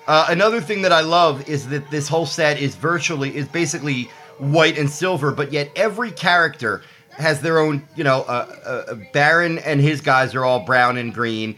Uh, 0.06 0.26
another 0.28 0.60
thing 0.60 0.82
that 0.82 0.92
I 0.92 1.02
love 1.02 1.48
is 1.48 1.68
that 1.68 1.88
this 1.90 2.08
whole 2.08 2.26
set 2.26 2.58
is 2.58 2.74
virtually 2.74 3.36
is 3.36 3.46
basically 3.46 4.04
white 4.38 4.76
and 4.78 4.90
silver, 4.90 5.30
but 5.30 5.52
yet 5.52 5.70
every 5.76 6.10
character 6.10 6.82
has 7.12 7.40
their 7.42 7.58
own. 7.60 7.86
You 7.94 8.04
know, 8.04 8.22
uh, 8.22 8.46
uh, 8.64 8.94
Barin 9.12 9.58
and 9.58 9.80
his 9.80 10.00
guys 10.00 10.34
are 10.34 10.44
all 10.44 10.60
brown 10.60 10.96
and 10.96 11.14
green. 11.14 11.56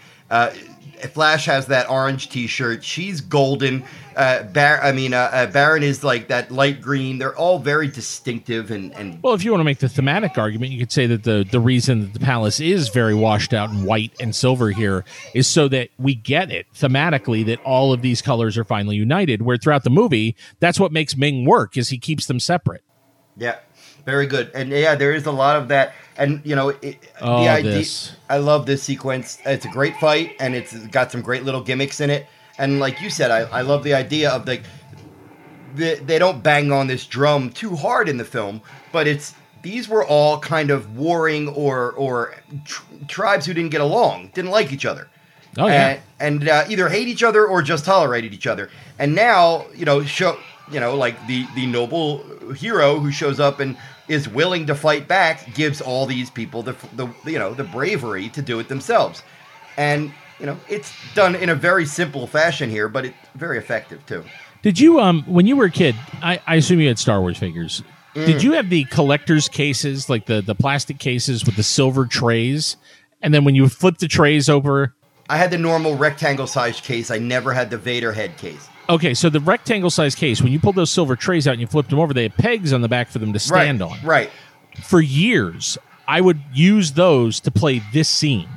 Flash 1.11 1.47
has 1.47 1.67
that 1.67 1.91
orange 1.91 2.29
T-shirt. 2.29 2.85
She's 2.85 3.21
golden. 3.21 3.85
Uh, 4.15 4.43
Bar- 4.43 4.83
I 4.83 4.93
mean, 4.93 5.15
uh, 5.15 5.31
uh, 5.33 5.47
Barin 5.47 5.83
is 5.83 6.05
like 6.05 6.29
that 6.29 6.51
light 6.51 6.81
green. 6.83 7.19
They're 7.19 7.35
all 7.35 7.59
very 7.59 7.89
distinctive 7.89 8.71
and 8.71 8.93
and 8.95 9.23
well 9.23 9.33
if 9.35 9.43
you 9.45 9.51
want 9.51 9.61
to 9.61 9.65
make 9.65 9.79
the 9.79 9.89
thematic 9.89 10.37
argument 10.37 10.71
you 10.73 10.79
could 10.79 10.93
say 10.93 11.07
that 11.07 11.25
the 11.25 11.47
the 11.51 11.61
reason 11.61 12.01
that 12.03 12.13
the 12.13 12.21
palace 12.21 12.61
is 12.61 12.89
very 12.91 13.15
washed 13.15 13.55
out 13.55 13.71
in 13.71 13.85
white 13.85 14.13
and 14.21 14.37
silver 14.37 14.71
here 14.71 15.05
is 15.35 15.47
so 15.47 15.67
that 15.69 15.89
we 15.99 16.15
get 16.15 16.51
it 16.51 16.67
thematically 16.75 17.45
that 17.47 17.59
all 17.65 17.93
of 17.93 18.03
these 18.03 18.21
colors 18.21 18.59
are 18.59 18.65
finally 18.65 18.97
united 18.97 19.41
where 19.43 19.57
throughout 19.57 19.83
the 19.85 19.91
movie 19.91 20.37
that's 20.61 20.79
what 20.79 20.93
makes 20.93 21.17
ming 21.17 21.45
work 21.47 21.77
is 21.79 21.89
he 21.89 21.97
keeps 21.99 22.27
them 22.27 22.39
separate 22.39 22.83
Yeah, 23.37 23.57
very 24.05 24.27
good. 24.27 24.51
And 24.55 24.69
yeah, 24.71 24.95
there 24.95 25.13
is 25.13 25.25
a 25.27 25.33
lot 25.33 25.57
of 25.57 25.69
that. 25.69 25.95
And 26.19 26.43
you 26.45 26.55
know, 26.55 26.69
it, 26.71 26.99
Oh, 27.21 27.43
the 27.43 27.49
idea. 27.49 27.73
this. 27.73 28.13
I 28.33 28.39
love 28.39 28.65
this 28.65 28.83
sequence. 28.83 29.39
It's 29.45 29.67
a 29.67 29.69
great 29.69 29.95
fight, 29.99 30.37
and 30.41 30.55
it's 30.55 30.73
got 30.87 31.13
some 31.13 31.21
great 31.21 31.45
little 31.45 31.61
gimmicks 31.61 32.01
in 32.01 32.09
it. 32.09 32.27
And 32.59 32.81
like 32.81 33.03
you 33.03 33.11
said, 33.11 33.31
I, 33.31 33.41
I 33.41 33.61
love 33.61 33.85
the 33.85 33.93
idea 33.93 34.31
of 34.31 34.47
like 34.47 34.63
the, 35.75 35.97
they 35.97 36.19
don't 36.19 36.43
bang 36.43 36.73
on 36.73 36.87
this 36.87 37.07
drum 37.07 37.51
too 37.51 37.77
hard 37.77 38.09
in 38.09 38.17
the 38.17 38.25
film, 38.25 38.63
but 38.91 39.07
it's 39.07 39.35
these 39.61 39.87
were 39.87 40.05
all 40.05 40.41
kind 40.41 40.71
of 40.71 40.97
warring 40.97 41.49
or 41.49 41.93
or 41.93 42.35
tr- 42.65 42.83
tribes 43.07 43.45
who 43.45 43.53
didn't 43.53 43.71
get 43.71 43.83
along, 43.83 44.31
didn't 44.35 44.51
like 44.51 44.73
each 44.73 44.87
other 44.87 45.09
oh 45.59 45.67
yeah 45.67 45.99
and, 46.19 46.41
and 46.41 46.49
uh, 46.49 46.65
either 46.69 46.89
hate 46.89 47.09
each 47.09 47.23
other 47.23 47.47
or 47.47 47.61
just 47.61 47.85
tolerated 47.85 48.33
each 48.33 48.47
other. 48.47 48.71
And 48.99 49.15
now, 49.15 49.67
you 49.75 49.85
know, 49.85 50.03
show 50.05 50.39
you 50.71 50.81
know, 50.81 50.97
like 50.97 51.27
the 51.27 51.47
the 51.55 51.67
noble 51.67 52.25
hero 52.55 52.99
who 52.99 53.13
shows 53.13 53.39
up 53.39 53.61
and 53.61 53.77
is 54.09 54.29
willing 54.29 54.67
to 54.67 54.75
fight 54.75 55.09
back 55.09 55.55
gives 55.55 55.81
all 55.81 56.07
these 56.07 56.31
people 56.31 56.63
the 56.63 56.77
the 56.95 57.09
you 57.25 57.39
know 57.39 57.55
the 57.55 57.65
bravery 57.65 58.29
to 58.31 58.43
do 58.43 58.59
it 58.59 58.69
themselves, 58.69 59.23
and 59.77 60.13
you 60.39 60.47
know 60.47 60.59
it's 60.69 60.93
done 61.15 61.35
in 61.35 61.49
a 61.49 61.55
very 61.55 61.87
simple 61.87 62.27
fashion 62.27 62.71
here, 62.71 62.89
but 62.89 63.05
it's 63.07 63.17
very 63.35 63.59
effective 63.59 64.05
too. 64.07 64.25
Did 64.63 64.79
you 64.79 65.01
um 65.01 65.23
when 65.25 65.47
you 65.47 65.57
were 65.57 65.67
a 65.67 65.71
kid? 65.71 65.95
I, 66.23 66.41
I 66.47 66.57
assume 66.57 66.81
you 66.81 66.89
had 66.89 66.99
Star 66.99 67.21
Wars 67.21 67.39
figures. 67.39 67.83
Mm. 68.15 68.27
Did 68.27 68.43
you 68.43 68.53
have 68.53 68.69
the 68.69 68.85
collector's 68.85 69.49
cases, 69.49 70.09
like 70.11 70.27
the 70.27 70.41
the 70.41 70.55
plastic 70.55 70.99
cases 70.99 71.45
with 71.45 71.57
the 71.57 71.63
silver 71.63 72.07
trays? 72.07 72.77
And 73.23 73.33
then 73.33 73.45
when 73.45 73.55
you 73.55 73.69
flip 73.69 73.99
the 73.99 74.09
trays 74.09 74.49
over, 74.49 74.95
I 75.29 75.37
had 75.37 75.51
the 75.51 75.59
normal 75.59 75.97
rectangle 75.97 76.47
sized 76.47 76.85
case. 76.85 77.11
I 77.11 77.19
never 77.19 77.53
had 77.53 77.71
the 77.71 77.79
Vader 77.79 78.13
head 78.13 78.37
case. 78.37 78.69
Okay, 78.89 79.15
so 79.15 79.29
the 79.29 79.41
rectangle 79.41 79.91
size 79.91 80.15
case, 80.15 80.43
when 80.43 80.53
you 80.53 80.61
pulled 80.61 80.77
those 80.77 80.91
silver 80.91 81.17
trays 81.17 81.47
out 81.47 81.53
and 81.53 81.61
you 81.61 81.67
flipped 81.67 81.91
them 81.91 81.99
over, 81.99 82.13
they 82.13 82.25
had 82.25 82.37
pegs 82.37 82.73
on 82.73 82.81
the 82.81 82.89
back 82.89 83.09
for 83.09 83.19
them 83.19 83.33
to 83.33 83.39
stand 83.39 83.81
right, 83.81 83.91
on. 83.91 84.07
Right. 84.07 84.31
For 84.83 85.01
years, 85.01 85.79
I 86.07 86.21
would 86.21 86.41
use 86.53 86.93
those 86.93 87.41
to 87.41 87.51
play 87.51 87.83
this 87.93 88.09
scene. 88.09 88.49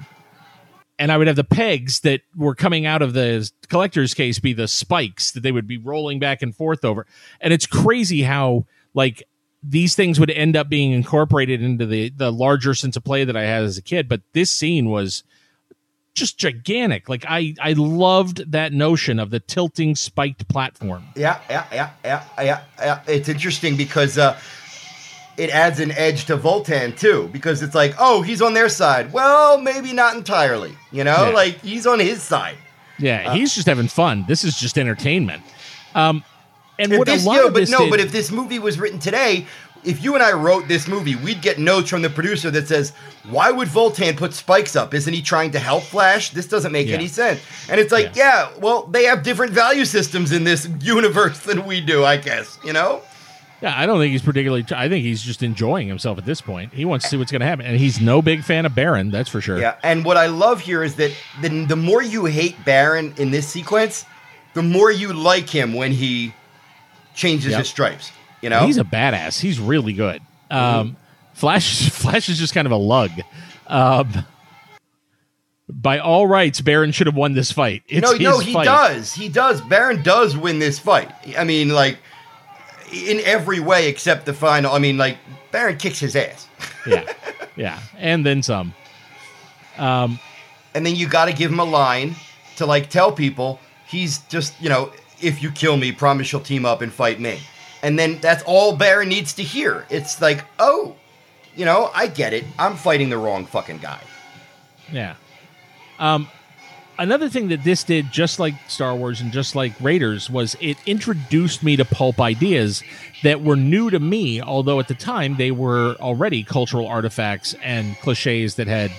And 0.97 1.11
I 1.11 1.17
would 1.17 1.27
have 1.27 1.35
the 1.35 1.43
pegs 1.43 1.99
that 2.01 2.21
were 2.37 2.55
coming 2.55 2.85
out 2.85 3.01
of 3.01 3.13
the 3.13 3.49
collector's 3.67 4.13
case 4.13 4.39
be 4.39 4.53
the 4.53 4.67
spikes 4.67 5.31
that 5.31 5.41
they 5.41 5.51
would 5.51 5.67
be 5.67 5.77
rolling 5.77 6.19
back 6.19 6.41
and 6.41 6.55
forth 6.55 6.85
over. 6.85 7.05
And 7.41 7.51
it's 7.51 7.65
crazy 7.65 8.23
how 8.23 8.65
like 8.93 9.23
these 9.61 9.93
things 9.93 10.19
would 10.19 10.31
end 10.31 10.55
up 10.55 10.69
being 10.69 10.93
incorporated 10.93 11.61
into 11.61 11.85
the 11.85 12.11
the 12.15 12.31
larger 12.31 12.73
sense 12.73 12.95
of 12.95 13.03
play 13.03 13.25
that 13.25 13.35
I 13.35 13.43
had 13.43 13.63
as 13.63 13.77
a 13.77 13.81
kid. 13.81 14.07
But 14.07 14.21
this 14.31 14.49
scene 14.49 14.89
was 14.89 15.23
just 16.15 16.37
gigantic. 16.39 17.07
Like 17.09 17.25
I 17.27 17.53
I 17.61 17.73
loved 17.73 18.51
that 18.51 18.73
notion 18.73 19.19
of 19.19 19.29
the 19.29 19.39
tilting 19.39 19.95
spiked 19.95 20.47
platform. 20.47 21.03
Yeah, 21.15 21.39
yeah, 21.49 21.65
yeah, 21.71 21.89
yeah, 22.03 22.23
yeah, 22.39 22.61
yeah. 22.79 23.01
It's 23.07 23.29
interesting 23.29 23.75
because 23.77 24.17
uh, 24.17 24.39
it 25.37 25.49
adds 25.51 25.79
an 25.79 25.91
edge 25.91 26.25
to 26.25 26.37
Vultan 26.37 26.97
too, 26.97 27.29
because 27.31 27.61
it's 27.61 27.75
like, 27.75 27.93
oh, 27.99 28.21
he's 28.21 28.41
on 28.41 28.53
their 28.53 28.69
side. 28.69 29.11
Well, 29.13 29.59
maybe 29.59 29.93
not 29.93 30.15
entirely. 30.15 30.75
You 30.91 31.03
know, 31.03 31.27
Yeah. 31.27 31.35
like 31.35 31.61
he's 31.61 31.85
on 31.85 31.99
his 31.99 32.23
side. 32.23 32.57
Yeah, 32.97 33.33
he's 33.33 33.53
just 33.53 33.67
having 33.67 33.89
fun. 33.89 34.23
This 34.27 34.43
is 34.45 34.57
just 34.57 34.77
entertainment. 34.77 35.43
Um, 35.93 36.23
and 36.79 36.97
what 36.97 37.07
this, 37.07 37.25
a 37.25 37.27
lot 37.27 37.35
yeah, 37.43 37.49
but 37.49 37.69
no, 37.69 37.79
did- 37.79 37.89
but 37.89 37.99
if 37.99 38.11
this 38.13 38.31
movie 38.31 38.59
was 38.59 38.79
written 38.79 38.99
today, 38.99 39.45
if 39.85 40.03
you 40.03 40.13
and 40.15 40.23
I 40.23 40.31
wrote 40.33 40.67
this 40.67 40.87
movie, 40.87 41.15
we'd 41.15 41.41
get 41.41 41.59
notes 41.59 41.89
from 41.89 42.01
the 42.01 42.09
producer 42.09 42.49
that 42.51 42.67
says, 42.67 42.91
"Why 43.29 43.51
would 43.51 43.67
Vultan 43.67 44.17
put 44.17 44.33
spikes 44.33 44.75
up? 44.75 44.93
Isn't 44.93 45.13
he 45.13 45.21
trying 45.21 45.51
to 45.51 45.59
help 45.59 45.83
Flash? 45.83 46.31
This 46.31 46.47
doesn't 46.47 46.71
make 46.71 46.87
Yeah. 46.87 46.95
any 46.95 47.07
sense." 47.07 47.39
And 47.69 47.79
it's 47.79 47.91
like, 47.91 48.15
yeah. 48.15 48.49
well, 48.59 48.83
they 48.87 49.03
have 49.05 49.23
different 49.23 49.53
value 49.53 49.85
systems 49.85 50.31
in 50.31 50.43
this 50.43 50.67
universe 50.81 51.39
than 51.39 51.65
we 51.65 51.81
do, 51.81 52.03
I 52.05 52.17
guess. 52.17 52.57
You 52.65 52.73
know? 52.73 53.01
yeah, 53.61 53.73
I 53.79 53.85
don't 53.85 53.99
think 53.99 54.11
he's 54.11 54.21
particularly. 54.21 54.65
I 54.75 54.89
think 54.89 55.03
he's 55.05 55.21
just 55.23 55.41
enjoying 55.41 55.87
himself 55.87 56.17
at 56.17 56.25
this 56.25 56.41
point. 56.41 56.73
He 56.73 56.83
wants 56.85 57.05
to 57.05 57.09
see 57.09 57.17
what's 57.17 57.31
going 57.31 57.39
to 57.41 57.45
happen, 57.47 57.65
and 57.65 57.77
he's 57.77 58.01
no 58.01 58.21
big 58.21 58.43
fan 58.43 58.65
of 58.65 58.75
Barin. 58.75 59.11
That's 59.11 59.29
for 59.29 59.41
sure. 59.41 59.59
Yeah, 59.59 59.75
and 59.83 60.03
what 60.05 60.17
I 60.17 60.27
love 60.27 60.59
here 60.61 60.83
is 60.83 60.95
that 60.95 61.11
the, 61.41 61.65
the 61.65 61.75
more 61.75 62.01
you 62.03 62.25
hate 62.25 62.55
Barin 62.65 63.13
in 63.17 63.31
this 63.31 63.47
sequence, 63.47 64.05
the 64.53 64.61
more 64.63 64.91
you 64.91 65.13
like 65.13 65.49
him 65.49 65.73
when 65.73 65.91
he 65.91 66.33
changes 67.15 67.51
Yep. 67.51 67.59
his 67.59 67.69
stripes. 67.69 68.11
You 68.41 68.49
know, 68.49 68.65
He's 68.65 68.77
a 68.77 68.83
badass. 68.83 69.39
He's 69.39 69.59
really 69.59 69.93
good. 69.93 70.21
Um, 70.51 70.97
Flash, 71.33 71.89
Flash 71.91 72.29
is 72.29 72.37
just 72.37 72.53
kind 72.53 72.65
of 72.65 72.71
a 72.71 72.77
lug. 72.77 73.11
Um, 73.67 74.25
by 75.67 75.97
all 75.99 76.27
rights, 76.27 76.61
Barin 76.61 76.91
should 76.91 77.07
have 77.07 77.15
won 77.15 77.33
this 77.33 77.51
fight. 77.51 77.83
It's 77.87 78.05
no, 78.09 78.15
no, 78.17 78.39
he 78.39 78.53
fight. 78.53 78.65
does. 78.65 79.13
He 79.13 79.29
does. 79.29 79.61
Barin 79.61 80.03
does 80.03 80.37
win 80.37 80.59
this 80.59 80.77
fight. 80.77 81.11
I 81.37 81.43
mean, 81.43 81.69
like 81.69 81.97
in 82.93 83.19
every 83.25 83.59
way 83.59 83.89
except 83.89 84.25
the 84.25 84.33
final. 84.33 84.71
I 84.73 84.79
mean, 84.79 84.97
like 84.97 85.17
Barin 85.51 85.77
kicks 85.77 85.99
his 85.99 86.15
ass, 86.15 86.47
Yeah, 86.87 87.11
yeah, 87.55 87.79
and 87.97 88.25
then 88.25 88.43
some. 88.43 88.73
and 89.77 90.19
then 90.73 90.95
you 90.95 91.07
got 91.07 91.25
to 91.25 91.33
give 91.33 91.51
him 91.51 91.59
a 91.59 91.65
line 91.65 92.15
to 92.57 92.65
like 92.65 92.89
tell 92.89 93.11
people 93.11 93.59
he's 93.87 94.19
just 94.29 94.59
you 94.61 94.69
know 94.69 94.91
if 95.21 95.41
you 95.41 95.51
kill 95.51 95.77
me, 95.77 95.91
promise 95.91 96.31
you'll 96.31 96.41
team 96.41 96.65
up 96.65 96.81
and 96.81 96.93
fight 96.93 97.19
me. 97.19 97.39
And 97.85 97.99
then 97.99 98.17
that's 98.19 98.41
all 98.47 98.75
Barin 98.75 99.09
needs 99.09 99.33
to 99.35 99.43
hear. 99.43 99.85
It's 99.91 100.19
like, 100.19 100.43
oh, 100.57 100.95
you 101.55 101.65
know, 101.65 101.91
I 101.93 102.07
get 102.07 102.33
it. 102.33 102.43
I'm 102.57 102.77
fighting 102.77 103.09
the 103.09 103.17
wrong 103.19 103.45
fucking 103.45 103.77
guy. 103.77 104.01
Yeah. 104.91 105.13
Um, 105.99 106.27
another 106.97 107.29
thing 107.29 107.49
that 107.49 107.63
this 107.63 107.83
did, 107.83 108.11
just 108.11 108.39
like 108.39 108.55
Star 108.67 108.95
Wars 108.95 109.21
and 109.21 109.31
just 109.31 109.55
like 109.55 109.71
Raiders, 109.79 110.31
was 110.31 110.57
it 110.59 110.77
introduced 110.87 111.61
me 111.61 111.75
to 111.75 111.85
pulp 111.85 112.19
ideas 112.19 112.81
that 113.21 113.43
were 113.43 113.55
new 113.55 113.91
to 113.91 113.99
me, 113.99 114.41
although 114.41 114.79
at 114.79 114.87
the 114.87 114.95
time 114.95 115.35
they 115.37 115.51
were 115.51 115.95
already 115.99 116.43
cultural 116.43 116.87
artifacts 116.87 117.53
and 117.61 117.95
cliches 117.99 118.55
that 118.55 118.65
had 118.65 118.89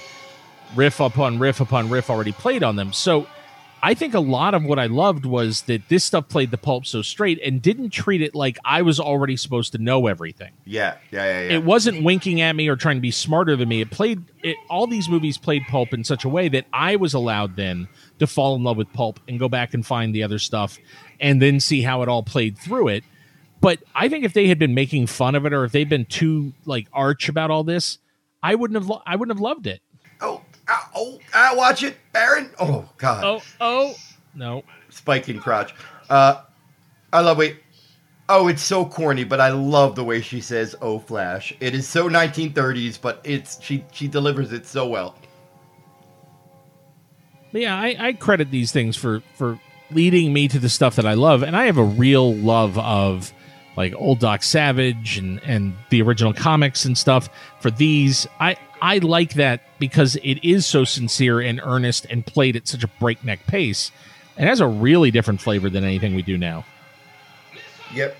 riff 0.77 1.01
upon 1.01 1.41
riff 1.41 1.61
upon 1.61 1.91
riff 1.91 2.09
already 2.09 2.31
played 2.31 2.63
on 2.63 2.77
them. 2.77 2.93
So 2.93 3.27
I 3.83 3.95
think 3.95 4.15
a 4.15 4.21
lot 4.21 4.55
of 4.55 4.65
what 4.65 4.79
I 4.79 4.87
loved 4.87 5.27
was 5.27 5.63
that 5.63 5.89
this 5.89 6.05
stuff 6.05 6.29
played 6.29 6.51
the 6.51 6.59
pulp 6.59 6.87
so 6.87 7.03
straight 7.03 7.41
and 7.45 7.61
didn't 7.61 7.91
treat 7.91 8.23
it 8.23 8.35
like 8.35 8.59
I 8.65 8.83
was 8.83 8.99
already 8.99 9.37
supposed 9.37 9.73
to 9.73 9.79
know 9.79 10.07
everything 10.07 10.53
Yeah, 10.65 10.97
yeah, 11.11 11.25
yeah, 11.25 11.41
yeah. 11.49 11.57
it 11.57 11.65
wasn't 11.65 12.03
winking 12.03 12.41
at 12.41 12.57
me 12.57 12.69
or 12.69 12.77
trying 12.77 12.97
to 12.97 13.01
be 13.01 13.11
smarter 13.11 13.55
than 13.55 13.69
me. 13.69 13.81
It 13.81 13.91
played 13.91 14.23
it, 14.43 14.57
all 14.71 14.87
these 14.87 15.09
movies 15.09 15.39
played 15.39 15.63
pulp 15.69 15.93
in 15.93 16.05
such 16.05 16.25
a 16.25 16.29
way 16.29 16.49
that 16.49 16.67
I 16.73 16.97
was 16.97 17.15
allowed 17.15 17.57
then 17.57 17.89
to 18.19 18.27
fall 18.27 18.57
in 18.57 18.65
love 18.65 18.77
with 18.77 18.93
pulp 18.93 19.21
and 19.29 19.39
go 19.39 19.49
back 19.49 19.75
and 19.75 19.85
find 19.85 20.15
the 20.15 20.23
other 20.23 20.39
stuff 20.39 20.79
and 21.21 21.41
then 21.41 21.61
see 21.61 21.83
how 21.83 22.03
it 22.03 22.09
all 22.09 22.23
played 22.23 22.59
through 22.59 22.89
it. 22.89 23.05
But 23.61 23.81
I 23.95 24.09
think 24.09 24.25
if 24.25 24.33
they 24.33 24.49
had 24.49 24.59
been 24.59 24.75
making 24.75 25.07
fun 25.07 25.35
of 25.35 25.47
it 25.47 25.53
or 25.53 25.65
if 25.65 25.73
they'd 25.73 25.89
been 25.89 26.05
too 26.05 26.53
like 26.65 26.89
arch 26.93 27.29
about 27.29 27.51
all 27.51 27.65
this, 27.65 27.99
I 28.43 28.55
wouldn't 28.55 28.77
have 28.77 28.89
lo- 28.89 29.03
I 29.07 29.17
wouldn't 29.17 29.37
have 29.37 29.43
loved 29.43 29.67
it. 29.67 29.81
Oh, 30.69 30.73
ah, 30.73 30.91
oh, 30.95 31.19
ah, 31.35 31.53
watch 31.55 31.83
it, 31.83 31.97
Barin. 32.13 32.51
Oh 32.59 32.89
God, 32.97 33.25
Oh, 33.25 33.43
oh, 33.61 33.95
no. 34.35 34.63
spiking 34.89 35.39
crotch. 35.39 35.75
Uh, 36.11 36.43
I 37.13 37.21
love 37.21 37.39
wait. 37.39 37.59
Oh, 38.29 38.49
it's 38.49 38.63
so 38.63 38.85
corny, 38.85 39.23
but 39.23 39.41
I 39.41 39.51
love 39.51 39.95
the 39.95 40.03
way 40.03 40.21
she 40.21 40.41
says 40.41 40.75
"Oh, 40.83 40.99
Flash." 40.99 41.55
It 41.61 41.75
is 41.75 41.87
so 41.87 42.09
1930s, 42.09 43.01
but 43.01 43.21
it's 43.23 43.63
she 43.63 43.85
she 43.93 44.09
delivers 44.09 44.53
it 44.53 44.67
so 44.67 44.89
well. 44.89 45.17
Yeah, 47.53 47.77
I, 47.79 47.97
I 47.99 48.13
credit 48.13 48.51
these 48.51 48.73
things 48.73 48.97
for 48.97 49.23
for 49.37 49.59
leading 49.93 50.33
me 50.33 50.49
to 50.49 50.59
the 50.59 50.69
stuff 50.69 50.97
that 50.97 51.07
I 51.07 51.15
love, 51.15 51.43
and 51.43 51.57
I 51.57 51.67
have 51.67 51.79
a 51.79 51.85
real 51.85 52.35
love 52.35 52.77
of 52.79 53.33
like 53.77 53.95
old 53.97 54.19
Doc 54.19 54.43
Savage 54.43 55.17
and 55.19 55.41
and 55.45 55.75
the 55.91 56.03
original 56.03 56.33
comics 56.35 56.85
and 56.85 56.99
stuff. 56.99 57.29
For 57.61 57.71
these, 57.71 58.27
I 58.41 58.57
I 58.87 58.99
like 58.99 59.35
that 59.35 59.63
because 59.81 60.15
it 60.23 60.39
is 60.45 60.65
so 60.65 60.85
sincere 60.85 61.41
and 61.41 61.61
earnest 61.61 62.07
and 62.09 62.25
played 62.25 62.55
at 62.55 62.69
such 62.69 62.85
a 62.85 62.89
breakneck 63.01 63.45
pace, 63.49 63.91
and 64.37 64.49
has 64.49 64.61
a 64.61 64.69
really 64.69 65.11
different 65.11 65.41
flavor 65.41 65.69
than 65.69 65.83
anything 65.83 66.15
we 66.15 66.23
do 66.23 66.39
now. 66.39 66.65
Yep. 67.93 68.17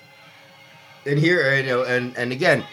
And 1.07 1.21
here, 1.21 1.57
you 1.57 1.63
know, 1.63 1.85
and 1.85 2.19
and 2.19 2.33
again, 2.33 2.65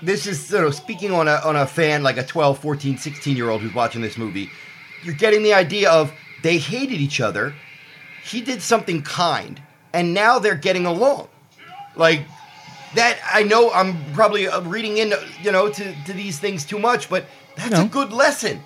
this 0.00 0.26
is 0.26 0.50
you 0.50 0.62
know 0.62 0.70
speaking 0.70 1.10
on 1.12 1.28
a 1.28 1.34
on 1.44 1.56
a 1.56 1.66
fan 1.66 2.02
like 2.02 2.16
a 2.16 2.24
12 2.24 2.58
14 2.58 2.96
16 2.96 3.36
year 3.36 3.50
old 3.50 3.60
who's 3.60 3.74
watching 3.74 4.00
this 4.00 4.18
movie 4.18 4.50
you're 5.04 5.14
getting 5.14 5.42
the 5.42 5.54
idea 5.54 5.90
of 5.90 6.12
they 6.42 6.58
hated 6.58 7.00
each 7.00 7.20
other 7.20 7.54
he 8.24 8.40
did 8.40 8.60
something 8.60 9.00
kind 9.02 9.62
and 9.92 10.12
now 10.12 10.38
they're 10.38 10.56
getting 10.56 10.86
along 10.86 11.28
like 11.94 12.26
that 12.94 13.18
i 13.32 13.42
know 13.42 13.70
i'm 13.72 13.96
probably 14.12 14.48
uh, 14.48 14.60
reading 14.62 14.98
in 14.98 15.12
you 15.42 15.50
know 15.52 15.68
to, 15.70 15.94
to 16.04 16.12
these 16.12 16.38
things 16.38 16.64
too 16.64 16.78
much 16.78 17.08
but 17.08 17.24
that's 17.56 17.70
No. 17.70 17.84
a 17.84 17.88
good 17.88 18.12
lesson 18.12 18.62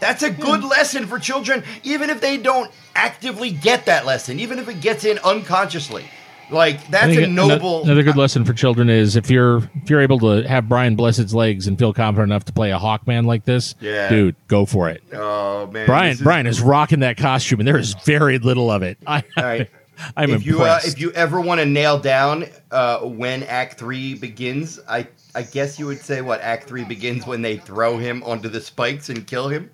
that's 0.00 0.22
a 0.22 0.30
good 0.30 0.62
lesson 0.62 1.06
for 1.06 1.18
children 1.18 1.64
even 1.82 2.08
if 2.10 2.20
they 2.20 2.36
don't 2.36 2.70
actively 2.94 3.50
get 3.50 3.86
that 3.86 4.06
lesson 4.06 4.38
even 4.40 4.58
if 4.58 4.68
it 4.68 4.80
gets 4.80 5.04
in 5.04 5.18
unconsciously 5.18 6.04
like 6.50 6.86
that's 6.88 7.14
a 7.14 7.26
noble 7.26 7.82
Another 7.82 8.02
good 8.02 8.16
lesson 8.16 8.42
for 8.46 8.54
children 8.54 8.88
is 8.88 9.16
if 9.16 9.30
you're 9.30 9.58
if 9.82 9.90
you're 9.90 10.00
able 10.00 10.18
to 10.20 10.48
have 10.48 10.66
Brian 10.66 10.96
Blessed's 10.96 11.34
legs 11.34 11.66
and 11.66 11.78
feel 11.78 11.92
confident 11.92 12.30
enough 12.30 12.46
to 12.46 12.54
play 12.54 12.72
a 12.72 12.78
Hawkman 12.78 13.26
like 13.26 13.44
this, 13.44 13.74
Yeah. 13.82 14.08
dude, 14.08 14.34
go 14.46 14.64
for 14.64 14.88
it. 14.88 15.02
oh 15.12 15.66
man 15.66 15.84
Brian 15.84 16.12
is- 16.12 16.22
Brian 16.22 16.46
is 16.46 16.62
rocking 16.62 17.00
that 17.00 17.18
costume, 17.18 17.60
and 17.60 17.68
there 17.68 17.76
is 17.76 17.92
very 18.06 18.38
little 18.38 18.70
of 18.70 18.82
it. 18.82 18.96
I, 19.06 19.24
All 19.36 19.44
right. 19.44 19.70
I'm 20.16 20.30
if 20.30 20.46
you 20.46 20.62
uh, 20.62 20.80
if 20.84 21.00
you 21.00 21.10
ever 21.12 21.40
want 21.40 21.60
to 21.60 21.66
nail 21.66 21.98
down 21.98 22.46
uh, 22.70 23.00
when 23.00 23.42
Act 23.44 23.78
Three 23.78 24.14
begins, 24.14 24.78
I 24.88 25.06
I 25.34 25.42
guess 25.42 25.78
you 25.78 25.86
would 25.86 26.00
say 26.00 26.20
what 26.20 26.40
Act 26.40 26.68
Three 26.68 26.84
begins 26.84 27.26
when 27.26 27.42
they 27.42 27.56
throw 27.56 27.98
him 27.98 28.22
onto 28.22 28.48
the 28.48 28.60
spikes 28.60 29.08
and 29.08 29.26
kill 29.26 29.48
him. 29.48 29.70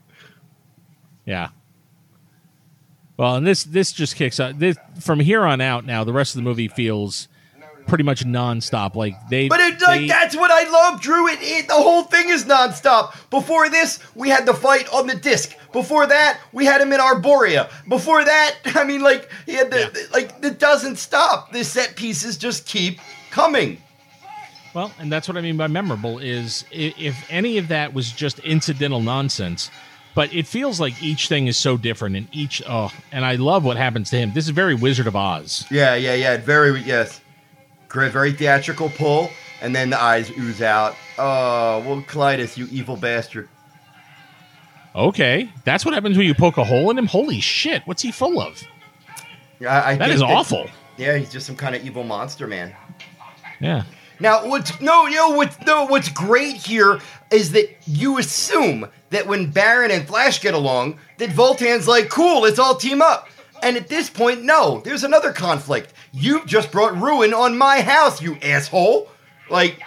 yeah. 1.24 1.48
Well, 3.16 3.36
and 3.36 3.46
this 3.46 3.64
this 3.64 3.92
just 3.92 4.16
kicks 4.16 4.40
out. 4.40 4.58
This 4.58 4.76
from 5.00 5.20
here 5.20 5.44
on 5.44 5.60
out. 5.60 5.84
Now 5.86 6.04
the 6.04 6.12
rest 6.12 6.34
of 6.34 6.38
the 6.38 6.42
movie 6.42 6.68
feels 6.68 7.28
pretty 7.86 8.04
much 8.04 8.24
nonstop. 8.24 8.94
Like 8.94 9.14
they, 9.28 9.48
But 9.48 9.60
it, 9.60 9.80
like 9.82 10.00
they- 10.02 10.06
that's 10.08 10.36
what 10.36 10.50
I 10.50 10.68
love, 10.70 11.00
Drew. 11.00 11.28
It, 11.28 11.38
it 11.42 11.68
the 11.68 11.74
whole 11.74 12.02
thing 12.04 12.28
is 12.28 12.44
nonstop. 12.44 13.14
Before 13.30 13.68
this, 13.68 13.98
we 14.14 14.28
had 14.28 14.46
the 14.46 14.54
fight 14.54 14.92
on 14.92 15.06
the 15.06 15.14
disc. 15.14 15.54
Before 15.72 16.06
that, 16.06 16.38
we 16.52 16.64
had 16.64 16.80
him 16.80 16.92
in 16.92 17.00
Arboria. 17.00 17.70
Before 17.88 18.24
that, 18.24 18.54
I 18.74 18.84
mean, 18.84 19.00
like 19.02 19.28
he 19.46 19.52
had 19.54 19.70
the, 19.70 19.78
Yeah. 19.80 19.88
the- 19.90 20.08
like 20.12 20.32
it 20.42 20.58
doesn't 20.58 20.96
stop. 20.96 21.52
The 21.52 21.64
set 21.64 21.96
pieces 21.96 22.36
just 22.36 22.66
keep 22.66 23.00
coming. 23.30 23.78
Well, 24.74 24.90
and 24.98 25.10
that's 25.12 25.28
what 25.28 25.36
I 25.36 25.40
mean 25.40 25.56
by 25.56 25.68
memorable 25.68 26.18
is 26.18 26.64
if 26.72 27.16
any 27.30 27.58
of 27.58 27.68
that 27.68 27.94
was 27.94 28.10
just 28.10 28.40
incidental 28.40 29.00
nonsense, 29.00 29.70
but 30.16 30.34
it 30.34 30.48
feels 30.48 30.80
like 30.80 31.00
each 31.00 31.28
thing 31.28 31.46
is 31.46 31.56
so 31.56 31.76
different 31.76 32.16
and 32.16 32.26
each 32.32 32.60
oh, 32.68 32.90
and 33.12 33.24
I 33.24 33.36
love 33.36 33.64
what 33.64 33.76
happens 33.76 34.10
to 34.10 34.16
him. 34.16 34.32
This 34.34 34.44
is 34.46 34.50
very 34.50 34.74
Wizard 34.74 35.06
of 35.06 35.14
Oz. 35.14 35.64
Yeah, 35.70 35.94
yeah, 35.94 36.14
yeah. 36.14 36.38
Very 36.38 36.80
yes. 36.80 37.20
Great, 37.94 38.10
very 38.10 38.32
theatrical 38.32 38.88
pull, 38.88 39.30
and 39.62 39.72
then 39.72 39.88
the 39.88 40.02
eyes 40.02 40.28
ooze 40.36 40.60
out. 40.60 40.96
Oh, 41.16 41.78
well, 41.86 42.02
Klytus, 42.02 42.56
you 42.56 42.66
evil 42.72 42.96
bastard. 42.96 43.48
Okay, 44.96 45.48
that's 45.64 45.84
what 45.84 45.94
happens 45.94 46.18
when 46.18 46.26
you 46.26 46.34
poke 46.34 46.56
a 46.56 46.64
hole 46.64 46.90
in 46.90 46.98
him. 46.98 47.06
Holy 47.06 47.38
shit, 47.38 47.82
what's 47.84 48.02
he 48.02 48.10
full 48.10 48.40
of? 48.40 48.60
I, 49.60 49.92
I 49.92 49.96
That 49.96 50.10
awful. 50.22 50.68
Yeah, 50.96 51.16
he's 51.16 51.30
just 51.30 51.46
some 51.46 51.54
kind 51.54 51.76
of 51.76 51.86
evil 51.86 52.02
monster, 52.02 52.48
man. 52.48 52.74
Yeah. 53.60 53.84
Now, 54.18 54.44
what's 54.48 54.80
no, 54.80 55.06
you 55.06 55.14
know 55.14 55.30
what's 55.30 55.60
no, 55.64 55.84
what's 55.84 56.08
great 56.08 56.56
here 56.56 56.98
is 57.30 57.52
that 57.52 57.76
you 57.86 58.18
assume 58.18 58.88
that 59.10 59.28
when 59.28 59.52
Barin 59.52 59.92
and 59.92 60.04
Flash 60.04 60.40
get 60.40 60.54
along, 60.54 60.98
that 61.18 61.30
Vultan's 61.30 61.86
like, 61.86 62.08
cool, 62.08 62.42
let's 62.42 62.58
all 62.58 62.74
team 62.74 63.00
up. 63.00 63.28
And 63.64 63.76
at 63.78 63.88
this 63.88 64.10
point, 64.10 64.42
no, 64.44 64.80
there's 64.84 65.04
another 65.04 65.32
conflict. 65.32 65.92
You 66.12 66.44
just 66.44 66.70
brought 66.70 66.94
ruin 66.96 67.32
on 67.32 67.56
my 67.56 67.80
house, 67.80 68.20
you 68.20 68.36
asshole. 68.42 69.08
Like, 69.48 69.80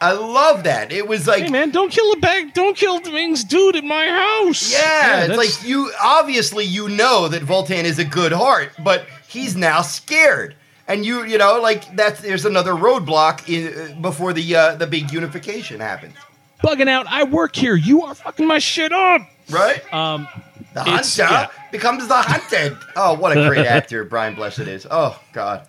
I 0.00 0.10
love 0.12 0.64
that. 0.64 0.90
It 0.90 1.06
was 1.06 1.28
like, 1.28 1.44
Hey 1.44 1.48
man, 1.48 1.70
don't 1.70 1.92
kill 1.92 2.12
a 2.12 2.16
bag. 2.16 2.52
Don't 2.52 2.76
kill 2.76 2.98
the 2.98 3.12
Ming's 3.12 3.44
dude 3.44 3.76
at 3.76 3.84
my 3.84 4.08
house. 4.08 4.72
yeah, 4.72 5.26
it's 5.26 5.36
like 5.36 5.68
you 5.68 5.92
obviously 6.02 6.64
you 6.64 6.88
know 6.88 7.28
that 7.28 7.42
Vultan 7.42 7.84
is 7.84 8.00
a 8.00 8.04
good 8.04 8.32
heart, 8.32 8.72
but 8.82 9.06
he's 9.28 9.56
now 9.56 9.80
scared. 9.82 10.56
And 10.88 11.06
you, 11.06 11.22
you 11.24 11.38
know, 11.38 11.60
like 11.60 11.94
that's 11.94 12.20
there's 12.20 12.44
another 12.44 12.72
roadblock 12.72 13.48
in, 13.48 13.92
uh, 13.96 14.00
before 14.00 14.32
the 14.32 14.56
uh, 14.56 14.74
the 14.74 14.88
big 14.88 15.12
unification 15.12 15.78
happens, 15.78 16.16
bugging 16.64 16.88
out. 16.88 17.06
I 17.06 17.22
work 17.22 17.54
here. 17.54 17.76
You 17.76 18.02
are 18.02 18.16
fucking 18.16 18.48
my 18.48 18.58
shit 18.58 18.92
up. 18.92 19.22
right? 19.50 19.94
Um, 19.94 20.26
The 20.74 20.82
hunter 20.82 21.22
yeah. 21.22 21.48
becomes 21.70 22.08
the 22.08 22.16
hunted. 22.16 22.76
Oh, 22.96 23.14
what 23.14 23.36
a 23.36 23.48
great 23.48 23.66
actor 23.66 24.04
Brian 24.04 24.34
Blessed 24.34 24.60
is. 24.60 24.86
Oh 24.90 25.20
God. 25.32 25.68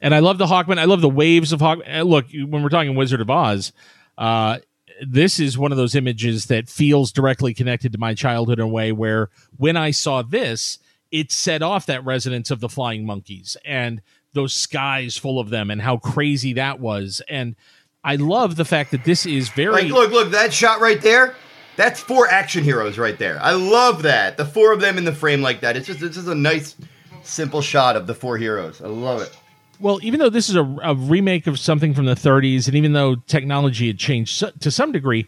and 0.00 0.14
I 0.14 0.18
love 0.18 0.38
the 0.38 0.46
Hawkman. 0.46 0.78
I 0.78 0.84
love 0.84 1.00
the 1.00 1.08
waves 1.08 1.52
of 1.52 1.60
Hawkman. 1.60 2.00
Uh, 2.00 2.02
Look, 2.02 2.26
when 2.32 2.62
we're 2.62 2.68
talking 2.68 2.94
Wizard 2.94 3.20
of 3.20 3.30
Oz, 3.30 3.72
uh, 4.18 4.58
this 5.06 5.40
is 5.40 5.58
one 5.58 5.72
of 5.72 5.78
those 5.78 5.94
images 5.94 6.46
that 6.46 6.68
feels 6.68 7.12
directly 7.12 7.54
connected 7.54 7.92
to 7.92 7.98
my 7.98 8.14
childhood 8.14 8.58
in 8.58 8.64
a 8.64 8.68
way 8.68 8.92
where 8.92 9.30
when 9.56 9.76
I 9.76 9.90
saw 9.90 10.22
this, 10.22 10.78
it 11.10 11.30
set 11.32 11.62
off 11.62 11.86
that 11.86 12.04
resonance 12.04 12.50
of 12.50 12.60
the 12.60 12.68
flying 12.68 13.06
monkeys 13.06 13.56
and 13.64 14.02
those 14.32 14.54
skies 14.54 15.16
full 15.16 15.38
of 15.38 15.50
them 15.50 15.70
and 15.70 15.80
how 15.80 15.96
crazy 15.96 16.52
that 16.54 16.80
was. 16.80 17.22
And 17.28 17.56
I 18.04 18.16
love 18.16 18.56
the 18.56 18.64
fact 18.64 18.90
that 18.90 19.04
this 19.04 19.26
is 19.26 19.48
very 19.48 19.72
Like, 19.72 19.92
look, 19.92 20.10
look, 20.12 20.30
that 20.32 20.52
shot 20.52 20.80
right 20.80 21.00
there. 21.00 21.34
That's 21.76 22.00
four 22.00 22.28
action 22.28 22.64
heroes 22.64 22.98
right 22.98 23.18
there. 23.18 23.38
I 23.40 23.52
love 23.52 24.02
that. 24.02 24.36
The 24.36 24.46
four 24.46 24.72
of 24.72 24.80
them 24.80 24.98
in 24.98 25.04
the 25.04 25.12
frame 25.14 25.42
like 25.42 25.60
that. 25.60 25.76
It's 25.76 25.86
just 25.86 26.02
it's 26.02 26.16
just 26.16 26.28
a 26.28 26.34
nice, 26.34 26.74
simple 27.22 27.60
shot 27.60 27.96
of 27.96 28.06
the 28.06 28.14
four 28.14 28.38
heroes. 28.38 28.80
I 28.80 28.88
love 28.88 29.20
it. 29.20 29.36
Well, 29.78 29.98
even 30.02 30.20
though 30.20 30.30
this 30.30 30.48
is 30.48 30.56
a, 30.56 30.64
a 30.82 30.94
remake 30.94 31.46
of 31.46 31.58
something 31.58 31.92
from 31.92 32.06
the 32.06 32.14
30s, 32.14 32.66
and 32.66 32.76
even 32.76 32.94
though 32.94 33.16
technology 33.16 33.88
had 33.88 33.98
changed 33.98 34.34
so, 34.34 34.50
to 34.60 34.70
some 34.70 34.90
degree, 34.90 35.26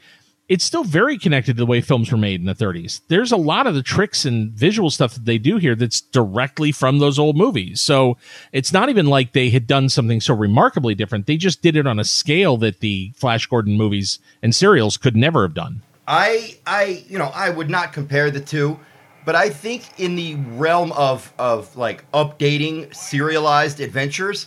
it's 0.48 0.64
still 0.64 0.84
very 0.84 1.18
connected 1.18 1.56
to 1.56 1.58
the 1.58 1.66
way 1.66 1.82
films 1.82 2.10
were 2.10 2.16
made 2.16 2.40
in 2.40 2.46
the 2.46 2.54
30s. 2.54 3.02
There's 3.08 3.32
a 3.32 3.36
lot 3.36 3.66
of 3.66 3.74
the 3.74 3.82
tricks 3.82 4.24
and 4.24 4.50
visual 4.50 4.88
stuff 4.88 5.12
that 5.12 5.26
they 5.26 5.36
do 5.36 5.58
here 5.58 5.74
that's 5.74 6.00
directly 6.00 6.72
from 6.72 6.98
those 6.98 7.18
old 7.18 7.36
movies. 7.36 7.82
So 7.82 8.16
it's 8.52 8.72
not 8.72 8.88
even 8.88 9.06
like 9.06 9.32
they 9.32 9.50
had 9.50 9.66
done 9.66 9.90
something 9.90 10.22
so 10.22 10.34
remarkably 10.34 10.94
different. 10.94 11.26
They 11.26 11.36
just 11.36 11.60
did 11.60 11.76
it 11.76 11.86
on 11.86 11.98
a 11.98 12.04
scale 12.04 12.56
that 12.58 12.80
the 12.80 13.12
Flash 13.16 13.46
Gordon 13.46 13.76
movies 13.76 14.18
and 14.42 14.54
serials 14.54 14.96
could 14.96 15.14
never 15.14 15.42
have 15.42 15.52
done. 15.52 15.82
I 16.08 16.56
I 16.66 17.04
you 17.06 17.18
know 17.18 17.30
I 17.34 17.50
would 17.50 17.68
not 17.68 17.92
compare 17.92 18.30
the 18.30 18.40
two, 18.40 18.80
but 19.26 19.36
I 19.36 19.50
think 19.50 20.00
in 20.00 20.16
the 20.16 20.36
realm 20.36 20.90
of 20.92 21.32
of 21.38 21.76
like 21.76 22.10
updating 22.12 22.92
serialized 22.96 23.78
adventures, 23.78 24.46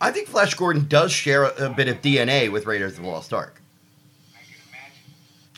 I 0.00 0.12
think 0.12 0.28
Flash 0.28 0.54
Gordon 0.54 0.86
does 0.86 1.10
share 1.10 1.42
a, 1.42 1.66
a 1.66 1.70
bit 1.70 1.88
of 1.88 2.00
DNA 2.00 2.50
with 2.50 2.66
Raiders 2.66 2.96
of 2.96 3.04
the 3.04 3.10
Lost 3.10 3.32
Ark. 3.32 3.60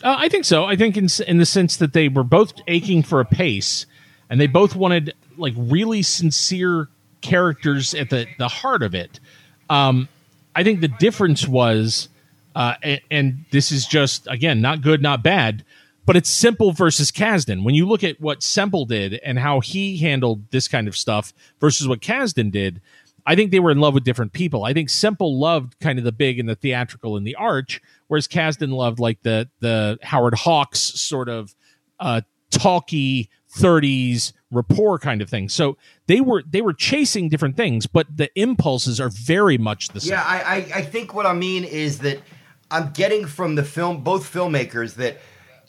Uh, 0.02 0.16
I 0.18 0.30
think 0.30 0.46
so. 0.46 0.64
I 0.64 0.76
think 0.76 0.96
in 0.96 1.09
in 1.26 1.36
the 1.36 1.46
sense 1.46 1.76
that 1.76 1.92
they 1.92 2.09
were 2.09 2.24
both 2.24 2.55
aching 2.66 3.02
for 3.02 3.20
a 3.20 3.26
pace, 3.26 3.84
and 4.30 4.40
they 4.40 4.46
both 4.46 4.74
wanted 4.74 5.12
like 5.36 5.52
really 5.56 6.02
sincere 6.02 6.88
characters 7.20 7.92
at 7.92 8.09
the 8.09 8.26
the 8.38 8.48
heart 8.48 8.82
of 8.82 8.94
it. 8.94 9.20
Um, 9.68 10.09
I 10.56 10.64
think 10.64 10.80
the 10.80 10.88
difference 10.88 11.46
was, 11.46 12.09
uh, 12.59 12.74
and, 12.82 13.01
and 13.09 13.44
this 13.52 13.70
is 13.70 13.86
just 13.86 14.26
again 14.26 14.60
not 14.60 14.82
good, 14.82 15.01
not 15.01 15.22
bad, 15.22 15.64
but 16.05 16.16
it's 16.16 16.28
Semple 16.28 16.72
versus 16.72 17.12
Kasdan. 17.12 17.62
When 17.62 17.76
you 17.76 17.86
look 17.86 18.02
at 18.02 18.20
what 18.20 18.43
Semple 18.43 18.85
did 18.85 19.14
and 19.24 19.39
how 19.39 19.60
he 19.60 19.98
handled 19.98 20.51
this 20.51 20.66
kind 20.66 20.89
of 20.89 20.97
stuff 20.97 21.32
versus 21.60 21.86
what 21.86 22.01
Kasdan 22.01 22.51
did, 22.51 22.80
I 23.24 23.36
think 23.36 23.52
they 23.52 23.60
were 23.60 23.70
in 23.70 23.78
love 23.78 23.94
with 23.94 24.02
different 24.02 24.32
people. 24.32 24.64
I 24.64 24.72
think 24.72 24.90
Semple 24.90 25.39
loved 25.39 25.78
kind 25.78 26.01
of 26.01 26.05
the 26.05 26.10
big 26.10 26.40
and 26.40 26.48
the 26.48 26.56
theatrical 26.56 27.16
and 27.16 27.24
the 27.24 27.36
arch, 27.36 27.80
whereas 28.09 28.26
Kasdan 28.26 28.72
loved 28.72 28.98
like 28.98 29.22
the 29.22 29.48
the 29.60 29.97
Howard 30.02 30.35
Hawks 30.35 30.80
sort 30.80 31.28
of 31.28 31.55
uh, 32.01 32.22
talky 32.51 33.30
30s 33.56 34.32
rapport 34.51 34.98
kind 34.98 35.22
of 35.22 35.30
thing. 35.30 35.48
So 35.48 35.76
they 36.09 36.20
were 36.20 36.43
they 36.43 36.60
were 36.60 36.72
chasing 36.72 37.28
different 37.28 37.56
things, 37.56 37.86
but 37.86 38.09
the 38.12 38.30
impulses 38.35 39.01
are 39.01 39.10
very 39.10 39.59
much 39.59 39.90
the 39.90 40.01
same. 40.01 40.14
Yeah, 40.14 40.24
I, 40.26 40.39
I 40.39 40.56
I 40.78 40.82
think 40.82 41.14
what 41.14 41.24
I 41.24 41.35
mean 41.35 41.62
is 41.62 42.01
that 42.01 42.18
I'm 42.70 42.90
getting 42.93 43.27
from 43.27 43.55
the 43.55 43.65
film 43.65 44.03
both 44.03 44.31
filmmakers 44.32 44.95
that 44.95 45.20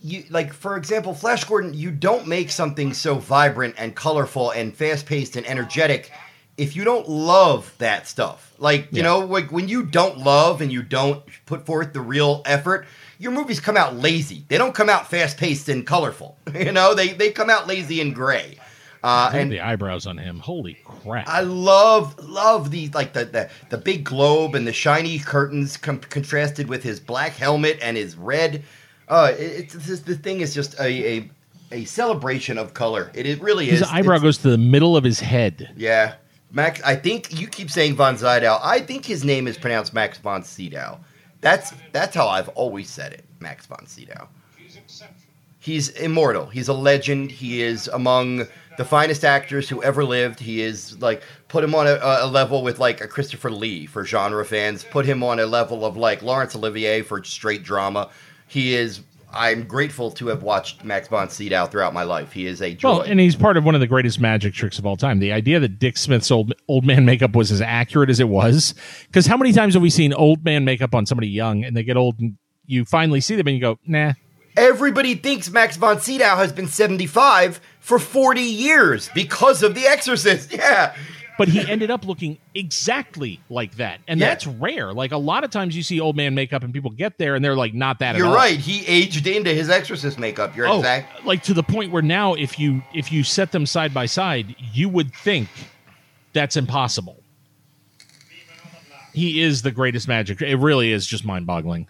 you 0.02 0.24
like 0.30 0.54
for 0.54 0.78
example 0.78 1.14
Flash 1.14 1.44
Gordon 1.44 1.74
you 1.74 1.92
don't 1.92 2.28
make 2.28 2.50
something 2.52 2.94
so 2.94 3.16
vibrant 3.16 3.76
and 3.78 3.96
colorful 3.96 4.52
and 4.52 4.76
fast 4.76 5.06
paced 5.06 5.36
and 5.36 5.46
energetic 5.46 6.12
if 6.58 6.76
you 6.76 6.84
don't 6.84 7.08
love 7.08 7.74
that 7.78 8.06
stuff. 8.06 8.54
Like, 8.58 8.90
you 8.92 8.98
Yeah. 8.98 9.04
know, 9.04 9.20
like 9.20 9.50
when 9.50 9.70
you 9.70 9.84
don't 9.84 10.18
love 10.18 10.60
and 10.60 10.70
you 10.70 10.84
don't 10.84 11.24
put 11.46 11.66
forth 11.66 11.94
the 11.94 12.02
real 12.02 12.42
effort, 12.46 12.86
your 13.18 13.32
movies 13.32 13.62
come 13.62 13.78
out 13.78 13.96
lazy. 13.96 14.44
They 14.50 14.58
don't 14.58 14.76
come 14.76 14.90
out 14.90 15.10
fast 15.10 15.38
paced 15.38 15.70
and 15.70 15.88
colorful. 15.88 16.38
You 16.54 16.74
know, 16.74 16.94
they 16.94 17.10
they 17.14 17.32
come 17.32 17.50
out 17.50 17.66
lazy 17.68 18.02
and 18.02 18.14
gray. 18.14 18.58
Uh, 19.02 19.32
and 19.34 19.52
the 19.52 19.62
eyebrows 19.62 20.06
on 20.06 20.18
him. 20.18 20.40
Holy 20.40 20.78
crap. 20.84 21.28
I 21.28 21.40
love 21.42 22.20
love 22.20 22.70
the 22.72 22.90
like 22.90 23.14
the, 23.14 23.26
the 23.26 23.50
the 23.70 23.78
big 23.78 24.04
globe 24.04 24.56
and 24.56 24.68
the 24.68 24.74
shiny 24.74 25.20
curtains 25.20 25.78
com- 25.78 26.00
contrasted 26.02 26.68
with 26.68 26.84
his 26.84 27.00
black 27.00 27.32
helmet 27.34 27.80
and 27.82 27.96
his 27.96 28.18
red. 28.18 28.64
Uh, 29.08 29.32
it, 29.38 29.74
it's 29.74 30.02
the 30.02 30.16
thing 30.16 30.42
is 30.42 30.54
just 30.54 30.78
a, 30.80 31.18
a 31.18 31.30
a 31.72 31.86
celebration 31.86 32.58
of 32.58 32.74
color. 32.74 33.10
It, 33.14 33.26
it 33.26 33.42
really 33.42 33.66
his 33.66 33.76
is. 33.76 33.80
His 33.88 33.90
eyebrow 33.90 34.16
It's- 34.16 34.24
goes 34.24 34.38
to 34.40 34.50
the 34.50 34.58
middle 34.58 34.98
of 34.98 35.04
his 35.06 35.20
head. 35.22 35.70
Yeah, 35.78 36.16
Max. 36.52 36.82
I 36.84 36.96
think 36.96 37.40
you 37.40 37.48
keep 37.48 37.72
saying 37.72 37.96
von 37.96 38.18
Sydow. 38.18 38.60
I 38.62 38.82
think 38.82 39.06
his 39.06 39.24
name 39.24 39.48
is 39.48 39.58
pronounced 39.58 39.94
Max 39.94 40.18
von 40.18 40.44
Sydow. 40.44 41.00
That's 41.42 41.72
that's 41.94 42.14
how 42.16 42.28
I've 42.28 42.50
always 42.50 42.90
said 42.90 43.14
it, 43.14 43.24
Max 43.40 43.66
von 43.66 43.86
Sydow. 43.86 44.28
He's 44.58 44.76
exceptional. 44.76 45.16
He's 45.62 45.90
immortal. 45.90 46.46
He's 46.48 46.68
a 46.68 46.74
legend. 46.74 47.32
He 47.32 47.62
is 47.62 47.88
among 47.90 48.48
the 48.80 48.86
finest 48.86 49.26
actors 49.26 49.68
who 49.68 49.84
ever 49.84 50.06
lived. 50.06 50.40
He 50.40 50.62
is 50.62 51.02
like 51.02 51.22
put 51.50 51.66
him 51.66 51.76
on 51.76 51.86
a, 51.86 52.00
a 52.02 52.28
level 52.28 52.64
with 52.64 52.80
like 52.80 53.02
a 53.02 53.10
Christopher 53.10 53.52
Lee 53.52 53.86
for 53.86 54.06
genre 54.06 54.46
fans. 54.46 54.86
Put 54.86 55.06
him 55.06 55.22
on 55.22 55.38
a 55.38 55.46
level 55.46 55.86
of 55.86 55.98
like 55.98 56.22
Laurence 56.22 56.56
Olivier 56.56 57.02
for 57.02 57.22
straight 57.26 57.62
drama. 57.62 58.10
He 58.48 58.74
is. 58.74 59.02
I'm 59.34 59.66
grateful 59.66 60.12
to 60.12 60.28
have 60.28 60.44
watched 60.44 60.86
Max 60.86 61.10
von 61.10 61.30
Sydow 61.30 61.66
throughout 61.66 61.94
my 61.94 62.04
life. 62.04 62.32
He 62.32 62.48
is 62.48 62.62
a 62.62 62.74
joy. 62.74 62.90
Well, 62.90 63.02
and 63.02 63.20
he's 63.20 63.36
part 63.36 63.58
of 63.58 63.66
one 63.66 63.76
of 63.76 63.82
the 63.82 63.86
greatest 63.86 64.20
magic 64.22 64.54
tricks 64.54 64.80
of 64.80 64.86
all 64.86 64.96
time. 64.96 65.20
The 65.20 65.34
idea 65.34 65.60
that 65.60 65.78
Dick 65.78 65.98
Smith's 65.98 66.32
old 66.32 66.54
old 66.70 66.86
man 66.86 67.04
makeup 67.04 67.36
was 67.36 67.52
as 67.52 67.60
accurate 67.60 68.10
as 68.10 68.22
it 68.22 68.30
was, 68.30 68.76
because 69.08 69.26
how 69.26 69.36
many 69.36 69.52
times 69.52 69.74
have 69.74 69.84
we 69.84 69.90
seen 69.90 70.14
old 70.14 70.46
man 70.46 70.64
makeup 70.64 70.96
on 70.96 71.06
somebody 71.06 71.28
young, 71.28 71.66
and 71.66 71.76
they 71.76 71.84
get 71.84 71.98
old, 71.98 72.18
and 72.22 72.38
you 72.66 72.86
finally 72.86 73.20
see 73.20 73.36
them, 73.36 73.46
and 73.46 73.58
you 73.58 73.62
go, 73.62 73.78
nah. 73.86 74.14
Everybody 74.56 75.16
thinks 75.16 75.50
Max 75.52 75.76
von 75.76 76.00
Sydow 76.00 76.38
has 76.38 76.54
been 76.54 76.68
75 76.68 77.60
for 77.80 78.00
40 78.00 78.42
years 78.42 79.10
because 79.16 79.64
of 79.64 79.76
The 79.76 79.86
Exorcist. 79.88 80.52
Yeah. 80.60 80.96
But 81.38 81.48
he 81.48 81.62
ended 81.72 81.90
up 81.90 82.06
looking 82.06 82.38
exactly 82.54 83.40
like 83.50 83.76
that, 83.78 84.02
and 84.10 84.20
Yeah. 84.20 84.28
that's 84.28 84.46
rare. 84.46 84.92
Like 84.92 85.14
a 85.14 85.18
lot 85.18 85.46
of 85.46 85.52
times, 85.52 85.74
you 85.74 85.84
see 85.84 85.98
old 86.02 86.18
man 86.18 86.36
makeup, 86.36 86.64
and 86.66 86.74
people 86.74 86.92
get 86.92 87.18
there, 87.18 87.34
and 87.36 87.46
they're 87.46 87.56
like, 87.56 87.74
not 87.74 88.00
that. 88.00 88.18
You're 88.18 88.26
at 88.26 88.30
all. 88.30 88.36
right. 88.36 88.60
He 88.60 88.86
aged 88.86 89.26
into 89.26 89.54
his 89.54 89.70
Exorcist 89.70 90.20
makeup. 90.20 90.54
You're 90.58 90.68
Oh, 90.68 90.80
exact. 90.80 91.24
like 91.26 91.42
to 91.44 91.54
the 91.54 91.64
point 91.64 91.94
where 91.94 92.02
now, 92.02 92.34
if 92.34 92.60
you 92.60 92.84
if 92.94 93.10
you 93.10 93.24
set 93.24 93.54
them 93.54 93.66
side 93.66 93.94
by 93.94 94.06
side, 94.06 94.54
you 94.74 94.90
would 94.90 95.14
think 95.16 95.48
that's 96.34 96.58
impossible. 96.58 97.24
He 99.14 99.42
is 99.42 99.62
the 99.62 99.72
greatest 99.72 100.08
magic. 100.10 100.42
It 100.42 100.58
really 100.58 100.92
is 100.92 101.06
just 101.08 101.24
mind 101.26 101.46
boggling. 101.48 101.88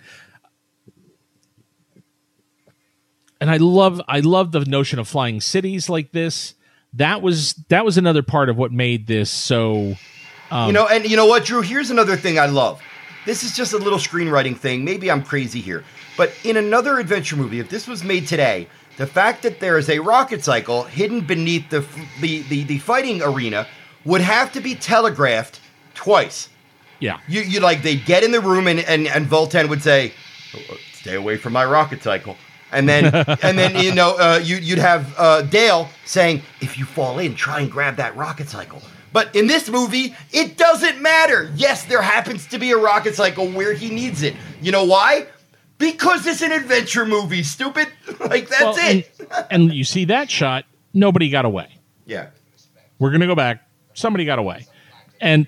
And 3.41 3.49
I 3.49 3.57
love 3.57 4.01
I 4.07 4.19
love 4.19 4.51
the 4.51 4.65
notion 4.65 4.99
of 4.99 5.07
flying 5.07 5.39
cities 5.41 5.89
like 5.89 6.11
this. 6.11 6.55
That 6.93 7.21
was 7.21 7.53
that 7.69 7.85
was 7.85 7.97
another 7.97 8.23
part 8.23 8.49
of 8.49 8.57
what 8.57 8.71
made 8.71 9.07
this 9.07 9.29
so 9.29 9.95
um, 10.51 10.67
you 10.67 10.73
know, 10.73 10.87
and 10.87 11.05
you 11.05 11.15
know 11.15 11.27
what, 11.27 11.45
Drew? 11.45 11.61
Here's 11.61 11.91
another 11.91 12.17
thing 12.17 12.39
I 12.39 12.47
love. 12.47 12.81
This 13.25 13.43
is 13.43 13.55
just 13.55 13.73
a 13.73 13.77
little 13.77 13.99
screenwriting 13.99 14.57
thing. 14.57 14.83
Maybe 14.83 15.11
I'm 15.11 15.23
crazy 15.23 15.61
here, 15.61 15.83
but 16.17 16.33
in 16.43 16.57
another 16.57 16.97
adventure 16.97 17.35
movie, 17.35 17.59
if 17.59 17.69
this 17.69 17.87
was 17.87 18.03
made 18.03 18.27
today, 18.27 18.67
the 18.97 19.05
fact 19.05 19.43
that 19.43 19.59
there 19.59 19.77
is 19.77 19.89
a 19.89 19.99
rocket 19.99 20.43
cycle 20.43 20.83
hidden 20.83 21.21
beneath 21.21 21.69
the 21.69 21.85
the 22.21 22.41
the, 22.43 22.63
the 22.63 22.79
fighting 22.79 23.21
arena 23.21 23.67
would 24.05 24.21
have 24.21 24.51
to 24.53 24.61
be 24.61 24.73
telegraphed 24.75 25.59
twice. 25.93 26.49
yeah. 26.99 27.19
You 27.27 27.41
you 27.41 27.59
like 27.59 27.83
they 27.83 27.95
get 27.95 28.23
in 28.23 28.31
the 28.31 28.41
room 28.41 28.67
and 28.67 28.79
and 28.79 29.07
and 29.07 29.27
Vultan 29.27 29.69
would 29.69 29.83
say, 29.83 30.13
oh, 30.55 30.59
oh, 30.71 30.77
"Stay 30.93 31.13
away 31.15 31.37
from 31.37 31.53
my 31.53 31.65
rocket 31.65 32.01
cycle." 32.01 32.37
And 32.71 32.87
then, 32.87 33.05
and 33.41 33.57
then 33.57 33.75
you 33.83 33.93
know, 33.93 34.15
uh, 34.17 34.39
you, 34.43 34.57
you'd 34.57 34.79
have 34.79 35.13
uh, 35.17 35.41
Dale 35.43 35.89
saying, 36.05 36.41
"If 36.61 36.77
you 36.77 36.85
fall 36.85 37.19
in, 37.19 37.35
try 37.35 37.61
and 37.61 37.71
grab 37.71 37.95
that 37.97 38.15
rocket 38.15 38.49
cycle." 38.49 38.81
But 39.11 39.35
in 39.35 39.47
this 39.47 39.69
movie, 39.69 40.15
it 40.31 40.55
doesn't 40.57 41.01
matter. 41.01 41.51
Yes, 41.55 41.85
there 41.85 42.01
happens 42.01 42.45
to 42.49 42.59
be 42.59 42.69
a 42.71 42.77
rocket 42.77 43.15
cycle 43.15 43.47
where 43.49 43.73
he 43.73 43.89
needs 43.89 44.21
it. 44.21 44.35
You 44.61 44.71
know 44.71 44.85
why? 44.85 45.25
Because 45.79 46.27
it's 46.27 46.41
an 46.43 46.51
adventure 46.51 47.05
movie. 47.07 47.41
Stupid. 47.41 47.87
like 48.19 48.49
that's 48.49 48.61
Well, 48.61 48.75
it. 48.77 49.09
and, 49.19 49.47
and 49.49 49.73
you 49.73 49.83
see 49.83 50.05
that 50.05 50.29
shot, 50.29 50.65
nobody 50.93 51.29
got 51.29 51.45
away. 51.45 51.69
yeah. 52.05 52.27
We're 52.99 53.09
going 53.11 53.21
to 53.21 53.27
go 53.27 53.35
back. 53.35 53.65
Somebody 53.93 54.25
got 54.25 54.39
away. 54.39 54.67
And 55.21 55.47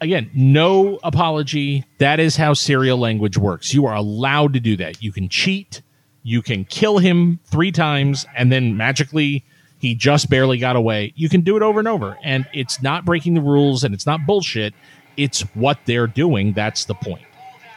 again, 0.00 0.30
no 0.34 0.98
apology. 1.04 1.84
That 1.98 2.18
is 2.18 2.34
how 2.34 2.54
serial 2.54 2.96
language 2.98 3.36
works. 3.36 3.74
You 3.74 3.84
are 3.86 3.94
allowed 3.94 4.54
to 4.54 4.60
do 4.60 4.76
that. 4.78 5.02
You 5.02 5.12
can 5.12 5.28
cheat. 5.28 5.82
You 6.22 6.42
can 6.42 6.64
kill 6.64 6.98
him 6.98 7.40
three 7.46 7.72
times 7.72 8.26
and 8.36 8.52
then 8.52 8.76
magically 8.76 9.44
he 9.80 9.94
just 9.94 10.30
barely 10.30 10.58
got 10.58 10.76
away. 10.76 11.12
You 11.16 11.28
can 11.28 11.40
do 11.40 11.56
it 11.56 11.62
over 11.62 11.78
and 11.80 11.88
over. 11.88 12.16
And 12.22 12.46
it's 12.54 12.80
not 12.82 13.04
breaking 13.04 13.34
the 13.34 13.40
rules 13.40 13.82
and 13.82 13.92
it's 13.94 14.06
not 14.06 14.24
bullshit. 14.26 14.74
It's 15.16 15.40
what 15.54 15.78
they're 15.84 16.06
doing. 16.06 16.52
That's 16.52 16.84
the 16.84 16.94
point. 16.94 17.22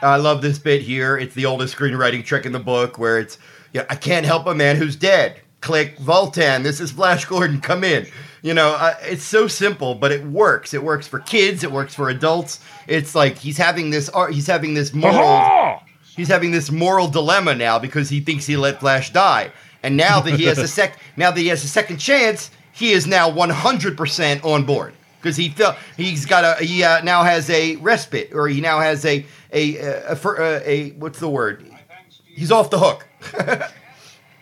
I 0.01 0.17
love 0.17 0.41
this 0.43 0.59
bit 0.59 0.83
here. 0.83 1.17
It's 1.17 1.33
the 1.33 1.45
oldest 1.47 1.75
screenwriting 1.75 2.23
trick 2.23 2.45
in 2.45 2.51
the 2.51 2.59
book 2.59 2.99
where 2.99 3.17
it's, 3.19 3.39
yeah, 3.73 3.85
I 3.89 3.95
can't 3.95 4.25
help 4.25 4.45
a 4.45 4.53
man 4.53 4.75
who's 4.75 4.95
dead. 4.95 5.41
Click 5.61 5.97
Vultan. 5.97 6.61
This 6.61 6.79
is 6.79 6.91
Flash 6.91 7.25
Gordon. 7.25 7.59
Come 7.59 7.83
in. 7.83 8.05
You 8.43 8.53
know, 8.53 8.75
uh, 8.77 8.93
it's 9.01 9.23
so 9.23 9.47
simple, 9.47 9.95
but 9.95 10.11
it 10.11 10.23
works. 10.25 10.75
It 10.75 10.83
works 10.83 11.07
for 11.07 11.17
kids. 11.19 11.63
It 11.63 11.71
works 11.71 11.95
for 11.95 12.09
adults. 12.09 12.59
It's 12.87 13.15
like 13.15 13.39
he's 13.39 13.57
having 13.57 13.89
this. 13.89 14.07
ar- 14.09 14.29
He's 14.29 14.45
having 14.45 14.75
this 14.75 14.93
moral. 14.93 15.79
He's 16.15 16.27
having 16.27 16.51
this 16.51 16.71
moral 16.71 17.07
dilemma 17.07 17.55
now 17.55 17.79
because 17.79 18.09
he 18.09 18.19
thinks 18.19 18.45
he 18.45 18.57
let 18.57 18.79
Flash 18.79 19.11
die, 19.11 19.51
and 19.83 19.97
now 19.97 20.21
that 20.21 20.35
he 20.35 20.45
has 20.45 20.57
a 20.57 20.67
sec. 20.77 20.97
Now 21.17 21.31
that 21.31 21.39
he 21.39 21.47
has 21.47 21.63
a 21.63 21.67
second 21.67 21.97
chance, 21.97 22.51
he 22.71 22.91
is 22.91 23.05
now 23.05 23.29
one 23.29 23.49
hundred 23.49 23.97
percent 23.97 24.43
on 24.43 24.65
board 24.65 24.93
because 25.21 25.35
he 25.37 25.49
felt 25.49 25.75
he's 25.97 26.25
got 26.25 26.61
a 26.61 26.63
he 26.63 26.83
uh, 26.83 27.01
now 27.03 27.23
has 27.23 27.49
a 27.49 27.75
respite 27.77 28.33
or 28.33 28.47
he 28.47 28.61
now 28.61 28.79
has 28.79 29.03
a 29.05 29.25
a 29.51 29.77
a, 29.77 30.13
a, 30.13 30.13
uh, 30.13 30.61
a 30.63 30.89
what's 30.91 31.19
the 31.19 31.29
word? 31.29 31.65
He's 32.23 32.51
off 32.51 32.69
the 32.69 32.79
hook. 32.79 33.07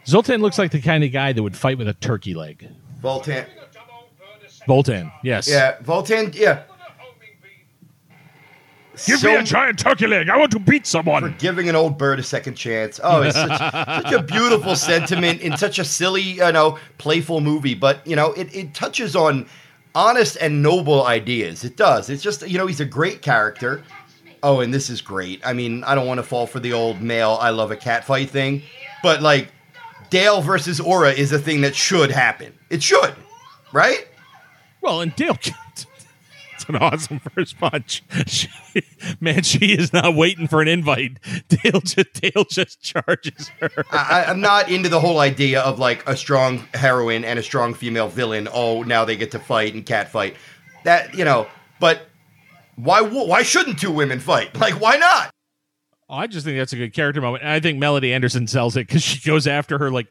Zoltan 0.06 0.42
looks 0.42 0.58
like 0.58 0.72
the 0.72 0.82
kind 0.82 1.04
of 1.04 1.12
guy 1.12 1.32
that 1.32 1.42
would 1.42 1.56
fight 1.56 1.78
with 1.78 1.88
a 1.88 1.94
turkey 1.94 2.34
leg. 2.34 2.68
Vultan, 3.02 3.46
Vultan, 4.68 5.12
yes. 5.24 5.48
yeah, 5.48 5.78
Vultan, 5.84 6.34
yeah. 6.36 6.64
Give 9.08 9.20
So- 9.20 9.28
me 9.30 9.36
a 9.36 9.44
giant 9.44 9.80
turkey 9.80 10.06
leg. 10.08 10.30
I 10.30 10.38
want 10.38 10.52
to 10.52 10.60
beat 10.60 10.86
someone. 10.86 11.24
For 11.24 11.30
giving 11.40 11.68
an 11.68 11.76
old 11.76 11.98
bird 11.98 12.20
a 12.20 12.24
second 12.24 12.56
chance. 12.56 13.00
Oh, 13.04 13.24
it's 13.24 13.36
such, 13.36 13.60
such 14.04 14.12
a 14.12 14.22
beautiful 14.22 14.76
sentiment 14.76 15.42
in 15.42 15.58
such 15.58 15.80
a 15.80 15.86
silly, 15.86 16.22
you 16.22 16.52
know, 16.52 16.78
playful 17.00 17.42
movie. 17.42 17.74
But 17.74 18.06
you 18.06 18.16
know, 18.16 18.34
it, 18.34 18.54
it 18.56 18.74
touches 18.76 19.16
on 19.16 19.48
honest 19.96 20.38
and 20.40 20.62
noble 20.62 21.06
ideas. 21.06 21.64
It 21.64 21.76
does. 21.76 22.10
It's 22.10 22.22
just 22.22 22.48
you 22.48 22.58
know, 22.58 22.68
he's 22.68 22.80
a 22.82 22.86
great 22.86 23.22
character. 23.24 23.84
Oh, 24.44 24.60
and 24.60 24.74
this 24.74 24.90
is 24.90 25.02
great. 25.02 25.42
I 25.46 25.54
mean, 25.54 25.84
I 25.86 25.96
don't 25.96 26.06
want 26.06 26.18
to 26.20 26.24
fall 26.24 26.46
for 26.46 26.60
the 26.60 26.74
old 26.74 27.02
male 27.02 27.38
"I 27.42 27.50
love 27.50 27.72
a 27.72 27.78
cat" 27.78 28.04
fight 28.06 28.30
thing, 28.30 28.62
but 29.02 29.22
like 29.24 29.48
Dale 30.12 30.42
versus 30.42 30.80
Aura 30.80 31.12
is 31.14 31.32
a 31.32 31.40
thing 31.40 31.62
that 31.62 31.76
should 31.76 32.12
happen. 32.12 32.54
It 32.70 32.84
should, 32.84 33.16
right? 33.72 34.08
Well, 34.82 35.02
and 35.02 35.16
Dale, 35.16 35.38
it's 36.64 36.70
an 36.70 36.76
awesome 36.82 37.20
first 37.20 37.58
punch. 37.60 38.04
She, 38.28 38.48
man, 39.20 39.44
she 39.44 39.74
is 39.74 39.94
not 39.94 40.16
waiting 40.16 40.48
for 40.48 40.62
an 40.62 40.68
invite. 40.68 41.20
Dale 41.48 41.82
just 41.82 42.14
Dale 42.14 42.46
just 42.46 42.82
charges 42.82 43.50
her. 43.60 43.70
I, 43.92 44.26
I'm 44.28 44.42
not 44.42 44.70
into 44.70 44.90
the 44.90 45.00
whole 45.00 45.20
idea 45.20 45.62
of 45.62 45.80
like 45.80 46.08
a 46.08 46.16
strong 46.16 46.68
heroine 46.74 47.26
and 47.26 47.40
a 47.40 47.44
strong 47.44 47.74
female 47.74 48.08
villain. 48.08 48.48
Oh, 48.52 48.84
now 48.84 49.06
they 49.06 49.16
get 49.16 49.32
to 49.32 49.40
fight 49.40 49.74
and 49.74 49.86
cat 49.86 50.12
fight. 50.12 50.36
That 50.84 51.14
you 51.16 51.26
know, 51.26 51.48
but 51.80 52.08
why? 52.76 53.02
Why 53.02 53.44
shouldn't 53.44 53.80
two 53.80 53.92
women 53.92 54.20
fight? 54.20 54.52
Like, 54.64 54.80
why 54.80 54.96
not? 54.96 55.30
I 56.10 56.28
just 56.28 56.46
think 56.46 56.58
that's 56.58 56.72
a 56.72 56.78
good 56.78 56.94
character 56.94 57.20
moment. 57.20 57.44
And 57.44 57.52
I 57.52 57.60
think 57.60 57.80
Melody 57.80 58.14
Anderson 58.14 58.48
sells 58.48 58.78
it 58.78 58.88
because 58.88 59.02
she 59.04 59.28
goes 59.28 59.46
after 59.48 59.78
her 59.78 59.92
like 59.92 60.08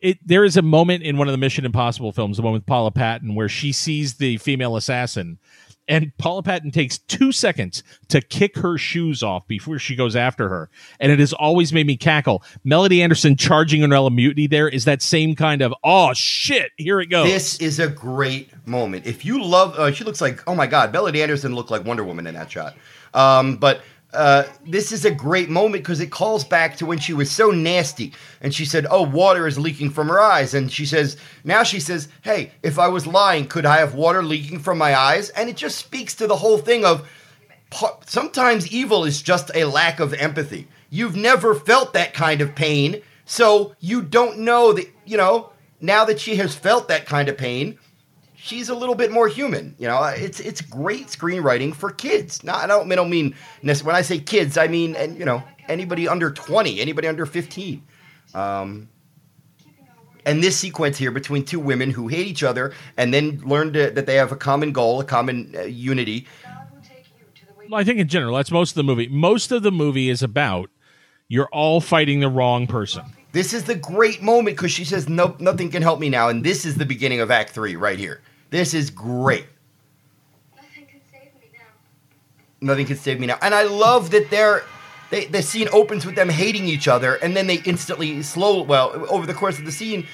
it. 0.00 0.18
There 0.24 0.44
is 0.44 0.56
a 0.56 0.62
moment 0.62 1.02
in 1.02 1.18
one 1.18 1.28
of 1.28 1.32
the 1.32 1.38
Mission 1.38 1.66
Impossible 1.66 2.12
films, 2.12 2.38
the 2.38 2.42
one 2.42 2.54
with 2.54 2.64
Paula 2.64 2.90
Patton, 2.90 3.34
where 3.34 3.48
she 3.48 3.72
sees 3.72 4.14
the 4.14 4.38
female 4.38 4.76
assassin, 4.76 5.38
and 5.88 6.16
Paula 6.18 6.42
Patton 6.42 6.70
takes 6.70 6.98
two 6.98 7.32
seconds 7.32 7.82
to 8.08 8.20
kick 8.20 8.56
her 8.58 8.78
shoes 8.78 9.22
off 9.22 9.46
before 9.46 9.78
she 9.78 9.96
goes 9.96 10.16
after 10.16 10.48
her, 10.48 10.68
and 11.00 11.12
it 11.12 11.18
has 11.18 11.32
always 11.32 11.72
made 11.72 11.86
me 11.86 11.96
cackle. 11.96 12.42
Melody 12.64 13.02
Anderson 13.02 13.36
charging 13.36 13.82
Ornella 13.82 14.14
Muti 14.14 14.46
there 14.46 14.68
is 14.68 14.84
that 14.84 15.02
same 15.02 15.34
kind 15.34 15.62
of 15.62 15.74
oh 15.84 16.12
shit, 16.14 16.72
here 16.76 17.00
it 17.00 17.06
goes. 17.06 17.26
This 17.28 17.58
is 17.60 17.78
a 17.78 17.88
great 17.88 18.50
moment. 18.66 19.06
If 19.06 19.24
you 19.24 19.42
love, 19.42 19.78
uh, 19.78 19.92
she 19.92 20.04
looks 20.04 20.20
like 20.20 20.42
oh 20.46 20.54
my 20.54 20.66
god, 20.66 20.92
Melody 20.92 21.22
Anderson 21.22 21.54
looked 21.54 21.70
like 21.70 21.84
Wonder 21.84 22.04
Woman 22.04 22.26
in 22.26 22.34
that 22.34 22.50
shot. 22.50 22.76
Um, 23.14 23.56
but 23.56 23.80
uh, 24.12 24.44
this 24.64 24.92
is 24.92 25.04
a 25.04 25.10
great 25.10 25.50
moment 25.50 25.82
because 25.84 26.00
it 26.00 26.10
calls 26.10 26.44
back 26.44 26.76
to 26.76 26.86
when 26.86 26.98
she 26.98 27.12
was 27.12 27.30
so 27.30 27.50
nasty 27.50 28.12
and 28.40 28.54
she 28.54 28.64
said, 28.64 28.86
"Oh, 28.88 29.02
water 29.02 29.46
is 29.46 29.58
leaking 29.58 29.90
from 29.90 30.08
her 30.08 30.20
eyes," 30.20 30.54
and 30.54 30.72
she 30.72 30.86
says, 30.86 31.16
now 31.44 31.62
she 31.62 31.80
says, 31.80 32.08
"Hey, 32.22 32.52
if 32.62 32.78
I 32.78 32.88
was 32.88 33.06
lying, 33.06 33.46
could 33.46 33.66
I 33.66 33.78
have 33.78 33.94
water 33.94 34.22
leaking 34.22 34.60
from 34.60 34.78
my 34.78 34.96
eyes?" 34.96 35.30
And 35.30 35.48
it 35.50 35.56
just 35.56 35.78
speaks 35.78 36.14
to 36.14 36.26
the 36.26 36.36
whole 36.36 36.58
thing 36.58 36.84
of 36.84 37.08
sometimes 38.06 38.72
evil 38.72 39.04
is 39.04 39.22
just 39.22 39.50
a 39.54 39.64
lack 39.64 40.00
of 40.00 40.14
empathy. 40.14 40.68
You've 40.88 41.16
never 41.16 41.54
felt 41.54 41.92
that 41.92 42.14
kind 42.14 42.40
of 42.40 42.54
pain, 42.54 43.02
so 43.24 43.74
you 43.80 44.02
don't 44.02 44.38
know 44.38 44.72
that, 44.72 44.88
you 45.04 45.16
know, 45.16 45.50
now 45.80 46.04
that 46.04 46.20
she 46.20 46.36
has 46.36 46.54
felt 46.54 46.88
that 46.88 47.06
kind 47.06 47.28
of 47.28 47.36
pain, 47.36 47.78
she's 48.46 48.68
a 48.68 48.74
little 48.74 48.94
bit 48.94 49.10
more 49.10 49.28
human. 49.28 49.74
You 49.78 49.88
know, 49.88 50.02
it's 50.04 50.40
it's 50.40 50.60
great 50.60 51.08
screenwriting 51.08 51.74
for 51.74 51.90
kids. 51.90 52.44
Now, 52.44 52.56
I 52.56 52.66
don't, 52.66 52.90
I 52.90 52.94
don't 52.94 53.10
mean 53.10 53.34
when 53.62 53.96
I 53.96 54.02
say 54.02 54.18
kids, 54.18 54.56
I 54.56 54.68
mean 54.68 54.94
and 54.94 55.18
you 55.18 55.24
know 55.24 55.42
anybody 55.68 56.08
under 56.08 56.30
twenty, 56.30 56.80
anybody 56.80 57.08
under 57.08 57.26
fifteen. 57.26 57.82
Um, 58.34 58.88
and 60.24 60.42
this 60.42 60.56
sequence 60.56 60.98
here 60.98 61.10
between 61.10 61.44
two 61.44 61.60
women 61.60 61.90
who 61.90 62.08
hate 62.08 62.26
each 62.26 62.42
other 62.42 62.72
and 62.96 63.14
then 63.14 63.40
learn 63.44 63.72
to, 63.74 63.90
that 63.90 64.06
they 64.06 64.16
have 64.16 64.32
a 64.32 64.36
common 64.36 64.72
goal, 64.72 65.00
a 65.00 65.04
common 65.04 65.54
uh, 65.56 65.62
unity. 65.62 66.26
Well, 67.70 67.80
I 67.80 67.84
think 67.84 68.00
in 68.00 68.08
general, 68.08 68.36
that's 68.36 68.50
most 68.50 68.70
of 68.70 68.74
the 68.76 68.84
movie. 68.84 69.08
Most 69.08 69.52
of 69.52 69.62
the 69.62 69.72
movie 69.72 70.08
is 70.08 70.22
about 70.22 70.70
you're 71.28 71.48
all 71.52 71.80
fighting 71.80 72.20
the 72.20 72.28
wrong 72.28 72.66
person. 72.66 73.04
This 73.32 73.52
is 73.52 73.64
the 73.64 73.74
great 73.74 74.22
moment 74.22 74.56
because 74.56 74.72
she 74.72 74.84
says, 74.84 75.08
"Nope, 75.08 75.40
nothing 75.40 75.70
can 75.70 75.82
help 75.82 76.00
me 76.00 76.08
now," 76.08 76.28
and 76.28 76.44
this 76.44 76.64
is 76.64 76.76
the 76.76 76.86
beginning 76.86 77.20
of 77.20 77.30
Act 77.30 77.50
Three 77.50 77.76
right 77.76 77.98
here. 77.98 78.22
This 78.50 78.74
is 78.74 78.90
great. 78.90 79.46
Nothing 80.54 80.86
can 80.86 81.00
save 81.10 81.34
me 81.34 81.50
now. 81.52 81.60
Nothing 82.60 82.86
can 82.86 82.96
save 82.96 83.20
me 83.20 83.26
now. 83.26 83.38
And 83.42 83.54
I 83.54 83.64
love 83.64 84.10
that 84.10 84.30
they're 84.30 84.62
they, 85.10 85.26
the 85.26 85.42
scene 85.42 85.68
opens 85.72 86.04
with 86.04 86.16
them 86.16 86.28
hating 86.28 86.64
each 86.64 86.88
other, 86.88 87.14
and 87.16 87.36
then 87.36 87.46
they 87.46 87.56
instantly 87.64 88.22
slow. 88.22 88.62
Well, 88.62 89.06
over 89.08 89.26
the 89.26 89.34
course 89.34 89.58
of 89.58 89.64
the 89.64 89.72
scene, 89.72 90.06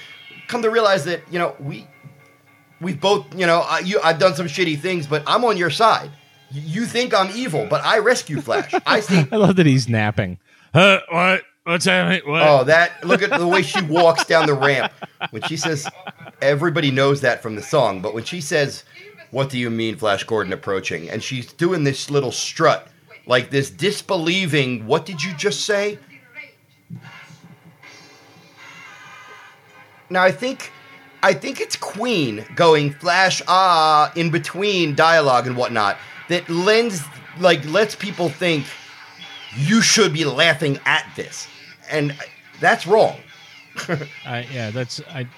come 0.49 0.63
to 0.63 0.71
realize 0.71 1.05
that 1.05 1.23
you 1.31 1.39
know 1.39 1.57
we 1.59 1.87
we've 2.81 3.01
both 3.01 3.27
you 3.39 3.47
know 3.47 3.61
I, 3.61 3.79
you 3.81 4.01
I've 4.03 4.19
done 4.19 4.35
some 4.35 4.47
shitty 4.47 4.79
things, 4.81 5.07
but 5.07 5.23
I'm 5.27 5.45
on 5.45 5.57
your 5.57 5.71
side. 5.71 6.11
You 6.51 6.85
think 6.85 7.15
I'm 7.15 7.35
evil, 7.35 7.67
but 7.71 7.83
I 7.83 7.99
rescue 7.99 8.41
Flash. 8.43 8.75
I 8.87 9.01
see. 9.01 9.25
I 9.33 9.37
love 9.37 9.57
that 9.57 9.65
he's 9.65 9.89
napping. 9.89 10.39
Uh, 10.75 10.99
what? 11.11 11.43
What's 11.65 11.85
happening? 11.85 12.23
What? 12.25 12.43
Oh, 12.43 12.65
that 12.65 13.05
look 13.05 13.23
at 13.23 13.31
the 13.39 13.47
way 13.47 13.63
she 13.63 13.81
walks 13.83 14.25
down 14.25 14.47
the 14.47 14.55
ramp 14.55 14.93
when 15.31 15.43
she 15.43 15.57
says. 15.57 15.87
Everybody 16.41 16.91
knows 16.91 17.21
that 17.21 17.41
from 17.41 17.55
the 17.55 17.63
song, 17.63 18.03
but 18.03 18.15
when 18.15 18.25
she 18.25 18.41
says, 18.41 18.83
"What 19.31 19.49
do 19.49 19.59
you 19.59 19.71
mean, 19.71 19.97
Flash 19.97 20.25
Gordon 20.25 20.53
approaching?" 20.53 21.09
and 21.09 21.23
she's 21.23 21.53
doing 21.53 21.85
this 21.85 22.11
little 22.11 22.33
strut, 22.33 22.89
like 23.27 23.51
this 23.51 23.71
disbelieving. 23.71 24.87
What 24.87 25.07
did 25.07 25.23
you 25.23 25.33
just 25.35 25.65
say? 25.65 25.99
Now 30.11 30.23
I 30.25 30.33
think 30.33 30.73
I 31.23 31.33
think 31.33 31.61
it's 31.61 31.77
Queen 31.77 32.45
going 32.57 32.93
flash 32.93 33.41
ah 33.47 34.13
in 34.17 34.31
between 34.31 34.97
dialogue 34.97 35.47
and 35.47 35.57
whatnot 35.57 35.97
that 36.29 36.49
lends 36.49 37.03
like 37.39 37.65
lets 37.67 37.95
people 37.95 38.29
think 38.29 38.67
you 39.57 39.81
should 39.81 40.13
be 40.13 40.25
laughing 40.25 40.81
at 40.85 41.07
this, 41.15 41.47
and 41.93 42.15
that's 42.61 42.87
wrong. 42.87 43.17
I, 44.27 44.47
yeah, 44.53 44.71
that's 44.71 45.01
I. 45.09 45.29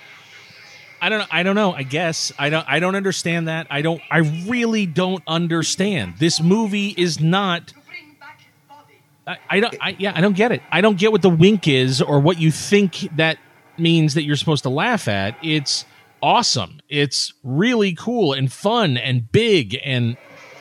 I 1.00 1.08
don't. 1.10 1.28
I 1.30 1.42
don't 1.42 1.54
know. 1.54 1.72
I 1.72 1.82
guess 1.82 2.32
I 2.38 2.48
don't. 2.48 2.66
I 2.68 2.80
don't 2.80 2.94
understand 2.94 3.48
that. 3.48 3.66
I 3.70 3.82
don't. 3.82 4.00
I 4.10 4.18
really 4.18 4.86
don't 4.86 5.22
understand. 5.26 6.14
This 6.18 6.40
movie 6.40 6.94
is 6.96 7.20
not. 7.20 7.68
To 7.68 7.74
bring 7.86 8.16
back 8.18 8.40
his 8.40 8.52
body. 8.68 8.94
I, 9.26 9.38
I 9.50 9.60
don't. 9.60 9.76
I, 9.80 9.96
yeah, 9.98 10.12
I 10.14 10.20
don't 10.20 10.36
get 10.36 10.52
it. 10.52 10.62
I 10.72 10.80
don't 10.80 10.98
get 10.98 11.12
what 11.12 11.22
the 11.22 11.30
wink 11.30 11.68
is 11.68 12.00
or 12.00 12.20
what 12.20 12.38
you 12.40 12.50
think 12.50 13.08
that 13.16 13.38
means 13.76 14.14
that 14.14 14.22
you're 14.22 14.36
supposed 14.36 14.62
to 14.62 14.70
laugh 14.70 15.08
at. 15.08 15.36
It's 15.42 15.84
awesome. 16.22 16.80
It's 16.88 17.34
really 17.42 17.94
cool 17.94 18.32
and 18.32 18.50
fun 18.50 18.96
and 18.96 19.30
big 19.30 19.78
and 19.84 20.16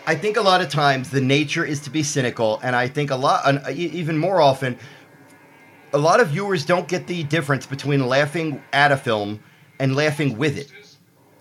I 0.05 0.15
think 0.15 0.35
a 0.35 0.41
lot 0.41 0.59
of 0.59 0.69
times 0.69 1.09
the 1.11 1.21
nature 1.21 1.63
is 1.63 1.79
to 1.81 1.89
be 1.89 2.03
cynical, 2.03 2.59
and 2.61 2.75
I 2.75 2.87
think 2.89 3.09
a 3.09 3.15
lot, 3.15 3.71
even 3.71 4.17
more 4.17 4.41
often, 4.41 4.77
a 5.93 5.97
lot 5.97 6.19
of 6.19 6.29
viewers 6.29 6.65
don't 6.65 6.87
get 6.87 7.07
the 7.07 7.23
difference 7.23 7.65
between 7.65 8.07
laughing 8.07 8.61
at 8.73 8.91
a 8.91 8.97
film 8.97 9.39
and 9.79 9.95
laughing 9.95 10.37
with 10.37 10.57
it. 10.57 10.71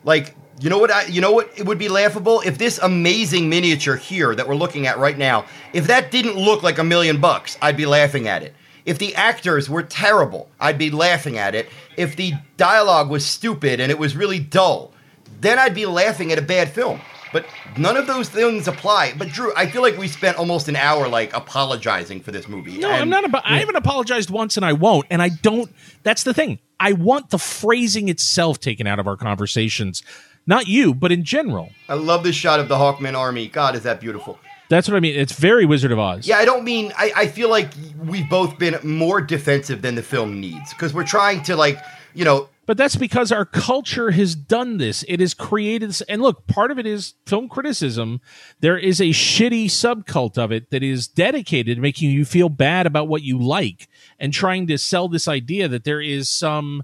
Like, 0.04 0.36
you 0.60 0.68
know 0.68 0.78
what? 0.78 0.90
I, 0.90 1.06
you 1.06 1.20
know 1.20 1.32
what? 1.32 1.50
It 1.56 1.66
would 1.66 1.78
be 1.78 1.88
laughable 1.88 2.42
if 2.42 2.58
this 2.58 2.78
amazing 2.78 3.48
miniature 3.48 3.96
here 3.96 4.34
that 4.34 4.46
we're 4.46 4.54
looking 4.54 4.86
at 4.86 4.98
right 4.98 5.16
now, 5.16 5.46
if 5.72 5.86
that 5.86 6.10
didn't 6.10 6.36
look 6.36 6.62
like 6.62 6.78
a 6.78 6.84
million 6.84 7.20
bucks, 7.20 7.56
I'd 7.62 7.76
be 7.76 7.86
laughing 7.86 8.28
at 8.28 8.42
it. 8.42 8.54
If 8.84 8.98
the 8.98 9.14
actors 9.14 9.70
were 9.70 9.82
terrible, 9.82 10.50
I'd 10.60 10.78
be 10.78 10.90
laughing 10.90 11.38
at 11.38 11.54
it. 11.54 11.68
If 11.96 12.16
the 12.16 12.34
dialogue 12.56 13.10
was 13.10 13.24
stupid 13.24 13.80
and 13.80 13.90
it 13.90 13.98
was 13.98 14.16
really 14.16 14.40
dull, 14.40 14.92
then 15.40 15.58
I'd 15.58 15.74
be 15.74 15.86
laughing 15.86 16.32
at 16.32 16.38
a 16.38 16.42
bad 16.42 16.68
film. 16.70 17.00
But 17.32 17.46
none 17.76 17.96
of 17.96 18.06
those 18.06 18.28
things 18.28 18.68
apply. 18.68 19.14
But 19.16 19.28
Drew, 19.28 19.52
I 19.56 19.66
feel 19.66 19.82
like 19.82 19.96
we 19.96 20.06
spent 20.09 20.36
almost 20.38 20.68
an 20.68 20.76
hour 20.76 21.09
like 21.09 21.34
apologizing 21.34 22.20
for 22.20 22.30
this 22.30 22.48
movie. 22.48 22.78
No, 22.78 22.90
And- 22.90 23.02
I'm 23.02 23.09
not 23.09 23.24
about. 23.24 23.42
I 23.46 23.59
haven't 23.59 23.76
apologized 23.76 24.30
once, 24.30 24.56
and 24.56 24.66
I 24.66 24.72
won't. 24.74 25.06
And 25.10 25.22
I 25.22 25.30
don't. 25.30 25.72
That's 26.02 26.22
the 26.24 26.34
thing. 26.34 26.59
I 26.78 26.92
want 26.92 27.30
the 27.30 27.38
phrasing 27.38 28.09
itself 28.09 28.60
taken 28.60 28.86
out 28.86 28.98
of 28.98 29.06
our 29.06 29.16
conversations. 29.16 30.02
Not 30.46 30.66
you, 30.66 30.92
but 30.94 31.12
in 31.12 31.22
general. 31.24 31.70
I 31.88 31.94
love 31.94 32.24
this 32.24 32.34
shot 32.34 32.59
of 32.59 32.68
the 32.68 32.74
Hawkman 32.76 33.16
army. 33.16 33.46
God, 33.46 33.76
is 33.76 33.84
that 33.84 34.00
beautiful. 34.00 34.38
That's 34.68 34.88
what 34.88 34.96
I 34.96 35.00
mean. 35.00 35.14
It's 35.14 35.32
very 35.32 35.66
Wizard 35.66 35.92
of 35.92 35.98
Oz. 35.98 36.26
Yeah, 36.26 36.38
I 36.38 36.44
don't 36.44 36.64
mean. 36.64 36.92
I, 36.96 37.12
I 37.14 37.26
feel 37.28 37.48
like 37.50 37.68
we've 38.04 38.28
both 38.28 38.59
been 38.59 38.76
more 38.82 39.20
defensive 39.20 39.82
than 39.82 39.94
the 39.94 40.02
film 40.02 40.40
needs 40.40 40.70
because 40.70 40.92
we're 40.94 41.04
trying 41.04 41.42
to 41.44 41.56
like, 41.56 41.78
you 42.14 42.24
know, 42.24 42.48
But 42.64 42.76
that's 42.76 42.94
because 42.94 43.32
our 43.32 43.44
culture 43.44 44.12
has 44.12 44.36
done 44.36 44.76
this. 44.78 45.05
It 45.09 45.18
has 45.18 45.34
created 45.34 45.89
this. 45.89 46.01
And 46.02 46.22
look, 46.22 46.47
part 46.47 46.70
of 46.70 46.78
it 46.78 46.86
is 46.86 47.14
film 47.26 47.48
criticism. 47.48 48.20
There 48.60 48.78
is 48.78 49.01
a 49.01 49.10
shitty 49.10 49.66
subcult 49.66 50.39
of 50.39 50.52
it 50.52 50.70
that 50.70 50.82
is 50.82 51.09
dedicated 51.09 51.76
to 51.76 51.82
making 51.82 52.10
you 52.10 52.24
feel 52.24 52.48
bad 52.48 52.86
about 52.86 53.09
what 53.09 53.22
you 53.22 53.39
like 53.39 53.89
and 54.18 54.32
trying 54.32 54.68
to 54.68 54.78
sell 54.78 55.09
this 55.09 55.26
idea 55.26 55.66
that 55.68 55.84
there 55.84 56.01
is 56.01 56.30
some 56.30 56.82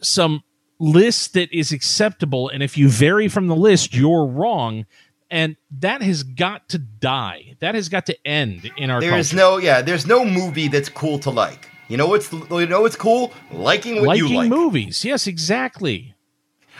some 0.00 0.42
list 0.78 1.34
that 1.34 1.52
is 1.52 1.72
acceptable 1.72 2.48
and 2.48 2.62
if 2.62 2.78
you 2.78 2.88
vary 2.88 3.28
from 3.28 3.48
the 3.48 3.54
list 3.54 3.94
you're 3.94 4.24
wrong 4.24 4.86
and 5.30 5.56
that 5.70 6.00
has 6.00 6.22
got 6.22 6.70
to 6.70 6.78
die 6.78 7.54
that 7.60 7.74
has 7.74 7.90
got 7.90 8.06
to 8.06 8.26
end 8.26 8.70
in 8.78 8.88
our 8.88 9.00
there 9.00 9.18
is 9.18 9.30
culture. 9.30 9.36
no, 9.36 9.58
yeah, 9.58 9.82
there's 9.82 10.06
no 10.06 10.24
movie 10.24 10.68
that's 10.68 10.88
cool 10.88 11.18
to 11.18 11.28
like. 11.28 11.69
You 11.90 11.96
know 11.98 12.06
what's 12.06 12.32
you 12.32 12.66
know 12.66 12.80
what's 12.82 12.96
cool? 12.96 13.32
Liking 13.52 13.96
what 13.96 14.06
liking 14.16 14.28
you 14.28 14.36
like. 14.36 14.48
movies 14.48 15.04
yes 15.04 15.26
exactly 15.26 16.14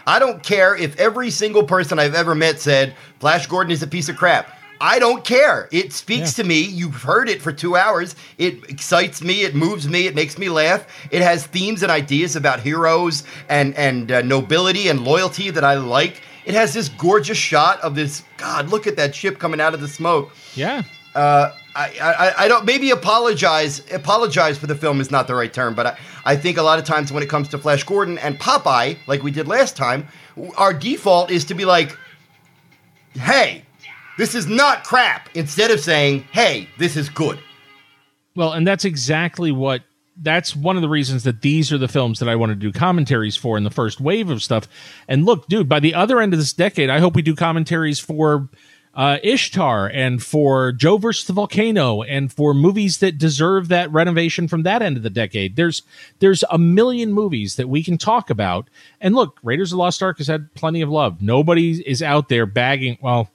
I 0.07 0.19
don't 0.19 0.43
care 0.43 0.75
if 0.75 0.99
every 0.99 1.31
single 1.31 1.65
person 1.65 1.99
I've 1.99 2.15
ever 2.15 2.35
met 2.35 2.59
said 2.61 2.95
Flash 3.19 3.47
Gordon 3.47 3.71
is 3.73 3.83
a 3.83 3.87
piece 3.87 4.09
of 4.09 4.17
crap. 4.17 4.57
I 4.81 4.99
don't 4.99 5.23
care. 5.25 5.69
It 5.73 5.93
speaks 5.93 6.39
Yeah. 6.39 6.43
to 6.43 6.49
me. 6.49 6.61
You've 6.63 7.03
heard 7.03 7.29
it 7.29 7.43
for 7.43 7.53
two 7.53 7.77
hours. 7.77 8.15
It 8.39 8.65
excites 8.71 9.21
me. 9.21 9.43
It 9.43 9.55
moves 9.55 9.87
me. 9.87 10.07
It 10.07 10.15
makes 10.15 10.39
me 10.39 10.49
laugh. 10.49 10.87
It 11.11 11.21
has 11.21 11.47
themes 11.47 11.83
and 11.83 11.93
ideas 11.93 12.35
about 12.35 12.61
heroes 12.61 13.25
and 13.51 13.75
and 13.75 14.11
uh, 14.11 14.23
nobility 14.23 14.89
and 14.89 15.05
loyalty 15.05 15.51
that 15.51 15.65
I 15.65 15.75
like. 15.75 16.23
It 16.47 16.55
has 16.55 16.73
this 16.73 16.89
gorgeous 16.89 17.37
shot 17.37 17.79
of 17.83 17.95
this. 17.95 18.23
God, 18.39 18.71
look 18.71 18.87
at 18.87 18.97
that 18.97 19.15
ship 19.15 19.39
coming 19.39 19.61
out 19.61 19.75
of 19.75 19.81
the 19.83 19.89
smoke. 19.89 20.35
yeah 20.55 20.83
Uh, 21.15 21.51
I, 21.75 21.93
I, 22.03 22.45
I 22.45 22.49
don't 22.49 22.65
maybe 22.65 22.91
apologize. 22.91 23.83
Apologize 23.93 24.59
for 24.59 24.67
the 24.67 24.75
film 24.75 25.01
is 25.01 25.11
not 25.11 25.27
the 25.27 25.35
right 25.35 25.53
term, 25.53 25.75
but 25.75 25.87
I, 25.87 25.99
I 26.25 26.37
think 26.37 26.59
a 26.59 26.63
lot 26.63 26.79
of 26.79 26.85
times 26.85 27.13
when 27.13 27.23
it 27.23 27.29
comes 27.29 27.49
to 27.49 27.59
Flash 27.59 27.85
Gordon 27.85 28.19
and 28.19 28.39
Popeye, 28.39 28.99
like 29.07 29.23
we 29.23 29.31
did 29.31 29.47
last 29.47 29.77
time, 29.77 30.09
our 30.57 30.73
default 30.73 31.31
is 31.31 31.45
to 31.47 31.55
be 31.55 31.65
like, 31.65 31.97
"Hey, 33.15 33.65
this 34.19 34.35
is 34.35 34.47
not 34.47 34.85
crap," 34.85 35.29
instead 35.35 35.71
of 35.71 35.81
saying, 35.81 36.25
"Hey, 36.33 36.69
this 36.79 36.97
is 36.97 37.09
good." 37.09 37.39
Well, 38.35 38.53
and 38.53 38.67
that's 38.67 38.85
exactly 38.85 39.53
what 39.53 39.83
that's 40.23 40.55
one 40.55 40.77
of 40.77 40.83
the 40.83 40.89
reasons 40.89 41.25
that 41.25 41.41
these 41.41 41.73
are 41.73 41.79
the 41.79 41.89
films 41.89 42.19
that 42.19 42.29
I 42.29 42.37
want 42.37 42.51
to 42.51 42.57
do 42.57 42.73
commentaries 42.73 43.37
for 43.37 43.57
in 43.57 43.65
the 43.65 43.71
first 43.71 44.01
wave 44.01 44.29
of 44.29 44.43
stuff. 44.43 44.69
And 45.09 45.25
look, 45.25 45.49
dude, 45.49 45.69
by 45.69 45.81
the 45.81 45.95
other 45.95 46.21
end 46.21 46.35
of 46.35 46.39
this 46.39 46.53
decade, 46.53 46.91
I 46.91 46.99
hope 46.99 47.15
we 47.15 47.23
do 47.23 47.35
commentaries 47.35 47.99
for 47.99 48.49
uh, 48.95 49.19
Ishtar 49.23 49.89
and 49.89 50.23
for 50.23 50.73
Joe 50.73 50.97
versus 50.97 51.27
the 51.27 51.33
Volcano 51.33 52.03
and 52.03 52.33
for 52.33 52.53
movies 52.53 52.99
that 52.99 53.19
deserve 53.19 53.69
that 53.69 53.91
renovation 53.93 54.49
from 54.49 54.65
that 54.65 54.83
end 54.83 54.97
of 54.97 55.03
the 55.03 55.11
decade. 55.11 55.57
There's 55.57 55.83
there's 56.19 56.43
a 56.51 56.59
million 56.59 57.13
movies 57.13 57.57
that 57.57 57.69
we 57.69 57.85
can 57.85 57.99
talk 57.99 58.31
about. 58.31 58.69
And 59.01 59.15
look, 59.15 59.39
Raiders 59.43 59.73
of 59.73 59.77
the 59.77 59.83
Lost 59.83 60.03
Ark 60.03 60.19
has 60.19 60.27
had 60.27 60.53
plenty 60.55 60.81
of 60.81 60.89
love. 60.89 61.23
Nobody 61.23 61.81
is 61.89 62.03
out 62.03 62.29
there 62.29 62.47
bagging. 62.47 62.99
Well, 63.01 63.31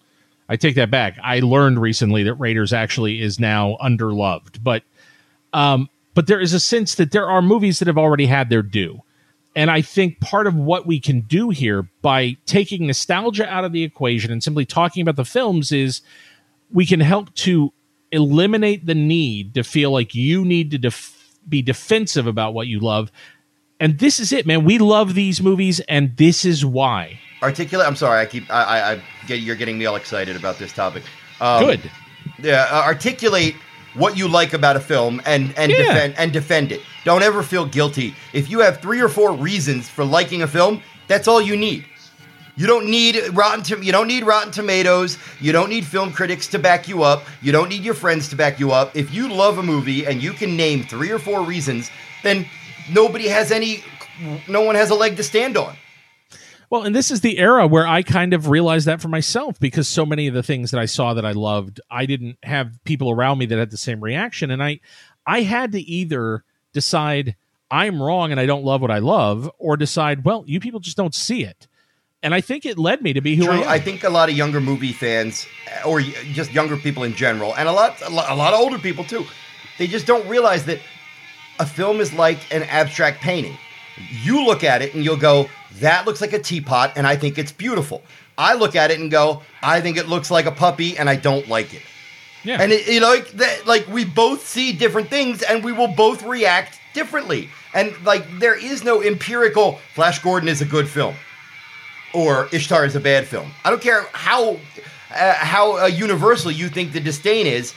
I 0.49 0.57
take 0.57 0.75
that 0.75 0.91
back. 0.91 1.17
I 1.23 1.39
learned 1.39 1.81
recently 1.81 2.23
that 2.23 2.35
Raiders 2.35 2.73
actually 2.73 3.21
is 3.21 3.39
now 3.39 3.77
underloved, 3.81 4.61
but 4.61 4.83
um, 5.53 5.89
but 6.13 6.27
there 6.27 6.41
is 6.41 6.53
a 6.53 6.59
sense 6.59 6.95
that 6.95 7.11
there 7.11 7.29
are 7.29 7.41
movies 7.41 7.79
that 7.79 7.87
have 7.87 7.97
already 7.97 8.25
had 8.25 8.49
their 8.49 8.61
due. 8.61 9.01
And 9.55 9.71
I 9.71 9.81
think 9.81 10.19
part 10.19 10.47
of 10.47 10.55
what 10.55 10.85
we 10.85 10.99
can 10.99 11.21
do 11.21 11.49
here 11.49 11.89
by 12.01 12.35
taking 12.45 12.87
nostalgia 12.87 13.47
out 13.49 13.63
of 13.63 13.71
the 13.71 13.83
equation 13.83 14.31
and 14.31 14.43
simply 14.43 14.65
talking 14.65 15.01
about 15.01 15.15
the 15.15 15.25
films 15.25 15.71
is 15.71 16.01
we 16.71 16.85
can 16.85 16.99
help 16.99 17.33
to 17.35 17.71
eliminate 18.11 18.85
the 18.85 18.95
need 18.95 19.53
to 19.53 19.63
feel 19.63 19.91
like 19.91 20.13
you 20.13 20.43
need 20.43 20.71
to 20.71 20.77
def- 20.77 21.37
be 21.47 21.61
defensive 21.61 22.27
about 22.27 22.53
what 22.53 22.67
you 22.67 22.79
love. 22.79 23.11
And 23.79 23.99
this 23.99 24.19
is 24.19 24.31
it, 24.31 24.45
man. 24.45 24.65
We 24.65 24.77
love 24.77 25.15
these 25.15 25.41
movies, 25.41 25.79
and 25.81 26.15
this 26.17 26.45
is 26.45 26.65
why. 26.65 27.19
Articulate. 27.41 27.85
I'm 27.85 27.95
sorry. 27.95 28.21
I 28.21 28.25
keep. 28.25 28.49
I. 28.49 28.63
I, 28.63 28.91
I 28.93 29.03
get. 29.27 29.39
You're 29.39 29.57
getting 29.57 29.77
me 29.77 29.85
all 29.85 29.97
excited 29.97 30.35
about 30.37 30.57
this 30.57 30.71
topic. 30.71 31.03
Um, 31.41 31.65
Good. 31.65 31.91
Yeah, 32.39 32.67
uh, 32.71 32.83
articulate 32.83 33.55
what 33.95 34.17
you 34.17 34.27
like 34.27 34.53
about 34.53 34.75
a 34.75 34.79
film 34.79 35.21
and 35.25 35.53
and 35.57 35.71
Yeah. 35.71 35.77
defend 35.79 36.15
and 36.17 36.31
defend 36.33 36.71
it. 36.71 36.81
Don't 37.03 37.23
ever 37.23 37.43
feel 37.43 37.65
guilty. 37.65 38.15
If 38.33 38.49
you 38.49 38.59
have 38.59 38.81
three 38.81 38.99
or 39.01 39.09
four 39.09 39.33
reasons 39.33 39.89
for 39.89 40.03
liking 40.03 40.41
a 40.41 40.47
film, 40.47 40.81
that's 41.07 41.27
all 41.27 41.41
you 41.41 41.55
need. 41.57 41.85
You 42.57 42.67
don't 42.67 42.85
need 42.89 43.17
rotten. 43.33 43.63
To, 43.63 43.83
you 43.83 43.91
don't 43.91 44.07
need 44.07 44.23
Rotten 44.25 44.49
Tomatoes. 44.51 45.17
You 45.41 45.51
don't 45.51 45.69
need 45.69 45.85
film 45.85 46.13
critics 46.13 46.47
to 46.47 46.59
back 46.59 46.87
you 46.87 47.03
up. 47.03 47.25
You 47.41 47.51
don't 47.51 47.67
need 47.67 47.83
your 47.83 47.93
friends 47.93 48.29
to 48.29 48.37
back 48.37 48.61
you 48.61 48.71
up. 48.71 48.95
If 48.95 49.13
you 49.13 49.27
love 49.27 49.57
a 49.57 49.63
movie 49.63 50.05
and 50.05 50.23
you 50.23 50.31
can 50.31 50.55
name 50.55 50.83
three 50.83 51.11
or 51.11 51.19
four 51.19 51.43
reasons, 51.43 51.91
then 52.23 52.45
nobody 52.89 53.27
has 53.27 53.51
any. 53.51 53.83
No 54.47 54.61
one 54.61 54.75
has 54.75 54.89
a 54.89 54.95
leg 54.95 55.17
to 55.17 55.23
stand 55.23 55.57
on. 55.57 55.75
Well, 56.69 56.83
and 56.83 56.95
this 56.95 57.11
is 57.11 57.21
the 57.21 57.37
era 57.37 57.67
where 57.67 57.87
I 57.87 58.01
kind 58.03 58.33
of 58.33 58.49
realized 58.49 58.87
that 58.87 59.01
for 59.01 59.07
myself 59.07 59.59
because 59.59 59.87
so 59.87 60.05
many 60.05 60.27
of 60.27 60.33
the 60.33 60.43
things 60.43 60.71
that 60.71 60.79
I 60.79 60.85
saw 60.85 61.13
that 61.13 61.25
I 61.25 61.31
loved, 61.31 61.79
I 61.89 62.05
didn't 62.05 62.37
have 62.43 62.83
people 62.83 63.11
around 63.11 63.37
me 63.37 63.45
that 63.47 63.57
had 63.57 63.71
the 63.71 63.77
same 63.77 64.01
reaction, 64.01 64.51
and 64.51 64.63
I, 64.63 64.79
I 65.25 65.41
had 65.41 65.71
to 65.73 65.79
either 65.79 66.43
decide 66.73 67.35
I'm 67.71 68.01
wrong 68.01 68.31
and 68.31 68.39
I 68.39 68.45
don't 68.45 68.63
love 68.63 68.81
what 68.81 68.91
I 68.91 68.99
love, 68.99 69.49
or 69.57 69.77
decide, 69.77 70.23
well, 70.23 70.43
you 70.47 70.59
people 70.59 70.79
just 70.79 70.97
don't 70.97 71.15
see 71.15 71.43
it, 71.43 71.67
and 72.21 72.33
I 72.33 72.41
think 72.41 72.65
it 72.65 72.77
led 72.77 73.01
me 73.01 73.13
to 73.13 73.21
be 73.21 73.35
who 73.35 73.49
I 73.49 73.57
am. 73.57 73.67
I 73.67 73.79
think 73.79 74.03
a 74.03 74.09
lot 74.09 74.29
of 74.29 74.35
younger 74.35 74.61
movie 74.61 74.93
fans, 74.93 75.45
uh, 75.83 75.87
or 75.87 76.01
just 76.01 76.51
younger 76.51 76.77
people 76.77 77.03
in 77.03 77.13
general, 77.13 77.55
and 77.55 77.67
a 77.67 77.71
lot, 77.71 78.01
a 78.01 78.09
lot, 78.09 78.29
a 78.31 78.35
lot 78.35 78.53
of 78.53 78.59
older 78.59 78.79
people 78.79 79.03
too, 79.03 79.25
they 79.77 79.87
just 79.87 80.05
don't 80.05 80.27
realize 80.27 80.65
that 80.65 80.79
a 81.59 81.65
film 81.65 81.99
is 81.99 82.13
like 82.13 82.39
an 82.53 82.63
abstract 82.63 83.21
painting. 83.21 83.57
You 84.23 84.45
look 84.45 84.63
at 84.63 84.81
it 84.81 84.93
and 84.93 85.05
you'll 85.05 85.15
go, 85.17 85.49
"That 85.79 86.05
looks 86.05 86.21
like 86.21 86.33
a 86.33 86.39
teapot," 86.39 86.93
and 86.95 87.05
I 87.07 87.15
think 87.15 87.37
it's 87.37 87.51
beautiful. 87.51 88.01
I 88.37 88.53
look 88.55 88.75
at 88.75 88.91
it 88.91 88.99
and 88.99 89.09
go, 89.09 89.43
"I 89.61 89.81
think 89.81 89.97
it 89.97 90.07
looks 90.07 90.29
like 90.29 90.45
a 90.45 90.51
puppy," 90.51 90.97
and 90.97 91.09
I 91.09 91.15
don't 91.15 91.47
like 91.47 91.73
it. 91.73 91.81
yeah, 92.43 92.61
And 92.61 92.71
it, 92.71 92.87
you 92.87 92.99
know, 92.99 93.09
like 93.09 93.29
that, 93.31 93.65
like 93.65 93.87
we 93.87 94.05
both 94.05 94.45
see 94.45 94.71
different 94.73 95.09
things, 95.09 95.41
and 95.41 95.63
we 95.63 95.71
will 95.71 95.87
both 95.87 96.21
react 96.23 96.79
differently. 96.93 97.49
And 97.73 97.93
like, 98.05 98.23
there 98.39 98.55
is 98.55 98.83
no 98.83 99.01
empirical. 99.03 99.79
Flash 99.93 100.19
Gordon 100.19 100.47
is 100.47 100.61
a 100.61 100.65
good 100.65 100.87
film, 100.87 101.15
or 102.13 102.47
Ishtar 102.51 102.85
is 102.85 102.95
a 102.95 102.99
bad 102.99 103.27
film. 103.27 103.51
I 103.63 103.69
don't 103.69 103.81
care 103.81 104.05
how 104.13 104.59
uh, 105.13 105.33
how 105.33 105.77
uh, 105.83 105.85
universal 105.87 106.51
you 106.51 106.69
think 106.69 106.93
the 106.93 106.99
disdain 106.99 107.47
is. 107.47 107.73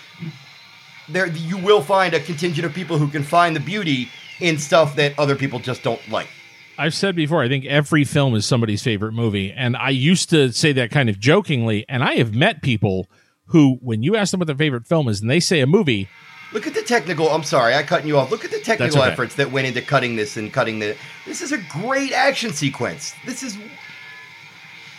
There, 1.09 1.27
you 1.27 1.57
will 1.57 1.81
find 1.81 2.13
a 2.13 2.21
contingent 2.21 2.67
of 2.67 2.75
people 2.75 2.99
who 2.99 3.09
can 3.09 3.23
find 3.23 3.57
the 3.57 3.61
beauty 3.61 4.11
in 4.41 4.59
stuff 4.59 4.97
that 4.97 5.19
other 5.19 5.37
people 5.37 5.59
just 5.59 5.83
don't 5.83 6.01
like. 6.11 6.29
I've 6.79 6.95
said 6.95 7.17
before, 7.17 7.43
I 7.43 7.49
think 7.49 7.65
every 7.65 8.05
film 8.05 8.35
is 8.35 8.47
somebody's 8.47 8.83
favorite 8.83 9.13
movie. 9.13 9.53
And 9.53 9.77
I 9.77 9.91
used 9.91 10.31
to 10.31 10.53
say 10.53 10.73
that 10.73 10.91
kind 10.91 11.09
of 11.09 11.19
jokingly. 11.19 11.85
And 11.89 12.03
I 12.05 12.15
have 12.15 12.35
met 12.35 12.63
people 12.63 13.09
who, 13.47 13.79
when 13.83 14.03
you 14.03 14.17
ask 14.17 14.31
them 14.31 14.41
what 14.41 14.47
their 14.47 14.57
favorite 14.57 14.87
film 14.87 15.09
is 15.09 15.21
and 15.21 15.29
they 15.31 15.41
say 15.41 15.61
a 15.61 15.67
movie, 15.67 16.09
Look 16.51 16.67
at 16.67 16.73
the 16.73 16.83
technical. 16.83 17.29
I'm 17.29 17.43
sorry, 17.43 17.75
I 17.75 17.83
cutting 17.83 18.09
you 18.09 18.17
off. 18.17 18.31
Look 18.31 18.43
at 18.43 18.51
the 18.51 18.61
technical 18.61 19.03
okay. 19.03 19.11
efforts 19.13 19.35
that 19.35 19.53
went 19.53 19.67
into 19.67 19.83
cutting 19.83 20.17
this 20.17 20.39
and 20.39 20.51
cutting 20.51 20.79
the. 20.79 20.97
This 21.27 21.43
is 21.43 21.53
a 21.53 21.59
great 21.59 22.13
action 22.13 22.55
sequence. 22.55 23.15
This 23.27 23.43
is 23.43 23.59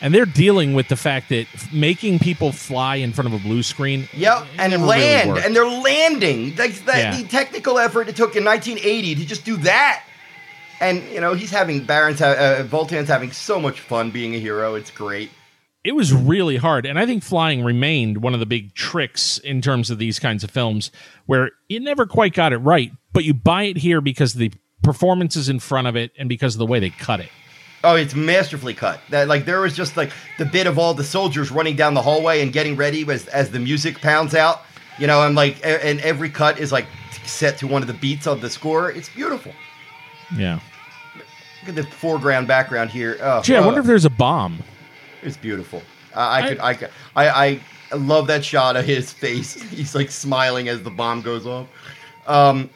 and 0.01 0.13
they're 0.13 0.25
dealing 0.25 0.73
with 0.73 0.87
the 0.87 0.95
fact 0.95 1.29
that 1.29 1.47
making 1.73 2.19
people 2.19 2.51
fly 2.51 2.95
in 2.95 3.11
front 3.11 3.33
of 3.33 3.33
a 3.33 3.43
blue 3.43 3.63
screen. 3.63 4.07
Yep, 4.13 4.45
and 4.57 4.71
never 4.71 4.83
really 4.83 4.99
land, 4.99 5.37
and 5.39 5.55
they're 5.55 5.65
landing. 5.65 6.55
Like 6.55 6.75
that, 6.85 6.97
Yeah. 6.97 7.21
the 7.21 7.27
technical 7.27 7.77
effort 7.79 8.07
it 8.07 8.15
took 8.15 8.35
in 8.35 8.45
1980 8.45 9.15
to 9.15 9.25
just 9.25 9.43
do 9.43 9.57
that. 9.57 10.03
And 10.79 11.03
you 11.11 11.19
know, 11.19 11.33
he's 11.33 11.51
having 11.51 11.83
Barin's, 11.85 12.19
ha- 12.19 12.25
uh, 12.37 12.63
Vultan's 12.63 13.09
having 13.09 13.31
so 13.31 13.59
much 13.59 13.79
fun 13.81 14.11
being 14.11 14.33
a 14.35 14.39
hero. 14.39 14.75
It's 14.75 14.91
great. 14.91 15.29
it 15.83 15.93
was 15.95 16.11
really 16.13 16.57
hard 16.57 16.85
and 16.85 16.99
i 16.99 17.05
think 17.05 17.23
flying 17.23 17.63
remained 17.63 18.17
one 18.21 18.33
of 18.33 18.41
the 18.41 18.45
big 18.45 18.73
tricks 18.75 19.37
in 19.37 19.61
terms 19.61 19.89
of 19.89 19.97
these 19.97 20.19
kinds 20.19 20.43
of 20.43 20.51
films 20.51 20.91
where 21.25 21.51
you 21.69 21.79
never 21.79 22.05
quite 22.05 22.33
got 22.33 22.51
it 22.51 22.57
right 22.57 22.91
but 23.13 23.23
you 23.23 23.33
buy 23.33 23.63
it 23.63 23.77
here 23.77 24.01
because 24.01 24.33
the 24.33 24.51
performances 24.83 25.47
in 25.47 25.57
front 25.57 25.87
of 25.87 25.95
it 25.95 26.11
and 26.19 26.27
because 26.27 26.53
of 26.55 26.59
the 26.59 26.65
way 26.65 26.79
they 26.79 26.89
cut 26.89 27.19
it 27.21 27.29
Oh, 27.81 27.95
it's 27.95 28.13
masterfully 28.13 28.73
cut. 28.73 28.99
That 29.09 29.29
like 29.29 29.45
there 29.45 29.61
was 29.61 29.73
just 29.73 29.95
like 29.95 30.11
the 30.37 30.43
bit 30.45 30.67
of 30.67 30.77
all 30.77 30.93
the 30.93 31.03
soldiers 31.05 31.49
running 31.49 31.77
down 31.77 31.93
the 31.93 32.01
hallway 32.01 32.41
and 32.41 32.51
getting 32.51 32.75
ready 32.75 33.09
as 33.09 33.25
as 33.27 33.51
the 33.51 33.59
music 33.59 34.01
pounds 34.01 34.35
out. 34.35 34.63
You 34.97 35.07
know, 35.07 35.25
and 35.25 35.33
like 35.33 35.61
and 35.65 36.01
every 36.01 36.29
cut 36.29 36.59
is 36.59 36.73
like 36.73 36.87
set 37.25 37.57
to 37.59 37.67
one 37.67 37.81
of 37.81 37.87
the 37.87 37.93
beats 37.93 38.27
of 38.27 38.41
the 38.41 38.49
score. 38.49 38.91
It's 38.91 39.07
beautiful. 39.07 39.53
yeah 40.35 40.59
Look 41.61 41.69
at 41.69 41.75
the 41.75 41.83
foreground 41.83 42.47
background 42.47 42.89
here. 42.89 43.17
Oh, 43.21 43.41
gee 43.41 43.55
i 43.55 43.59
oh, 43.59 43.65
wonder 43.65 43.81
if 43.81 43.85
there's 43.85 44.05
a 44.05 44.09
bomb 44.09 44.63
it's 45.21 45.37
beautiful. 45.37 45.81
I, 46.15 46.41
I 46.41 46.47
could 46.47 46.59
I 46.59 46.73
could 46.73 46.89
I 47.15 47.61
I 47.91 47.95
love 47.95 48.27
that 48.27 48.43
shot 48.43 48.75
of 48.75 48.85
his 48.85 49.11
face. 49.11 49.53
He's 49.71 49.95
like 49.95 50.11
smiling 50.11 50.67
as 50.69 50.83
the 50.83 50.91
bomb 50.91 51.21
goes 51.21 51.45
off. 51.45 51.67
Um, 52.27 52.69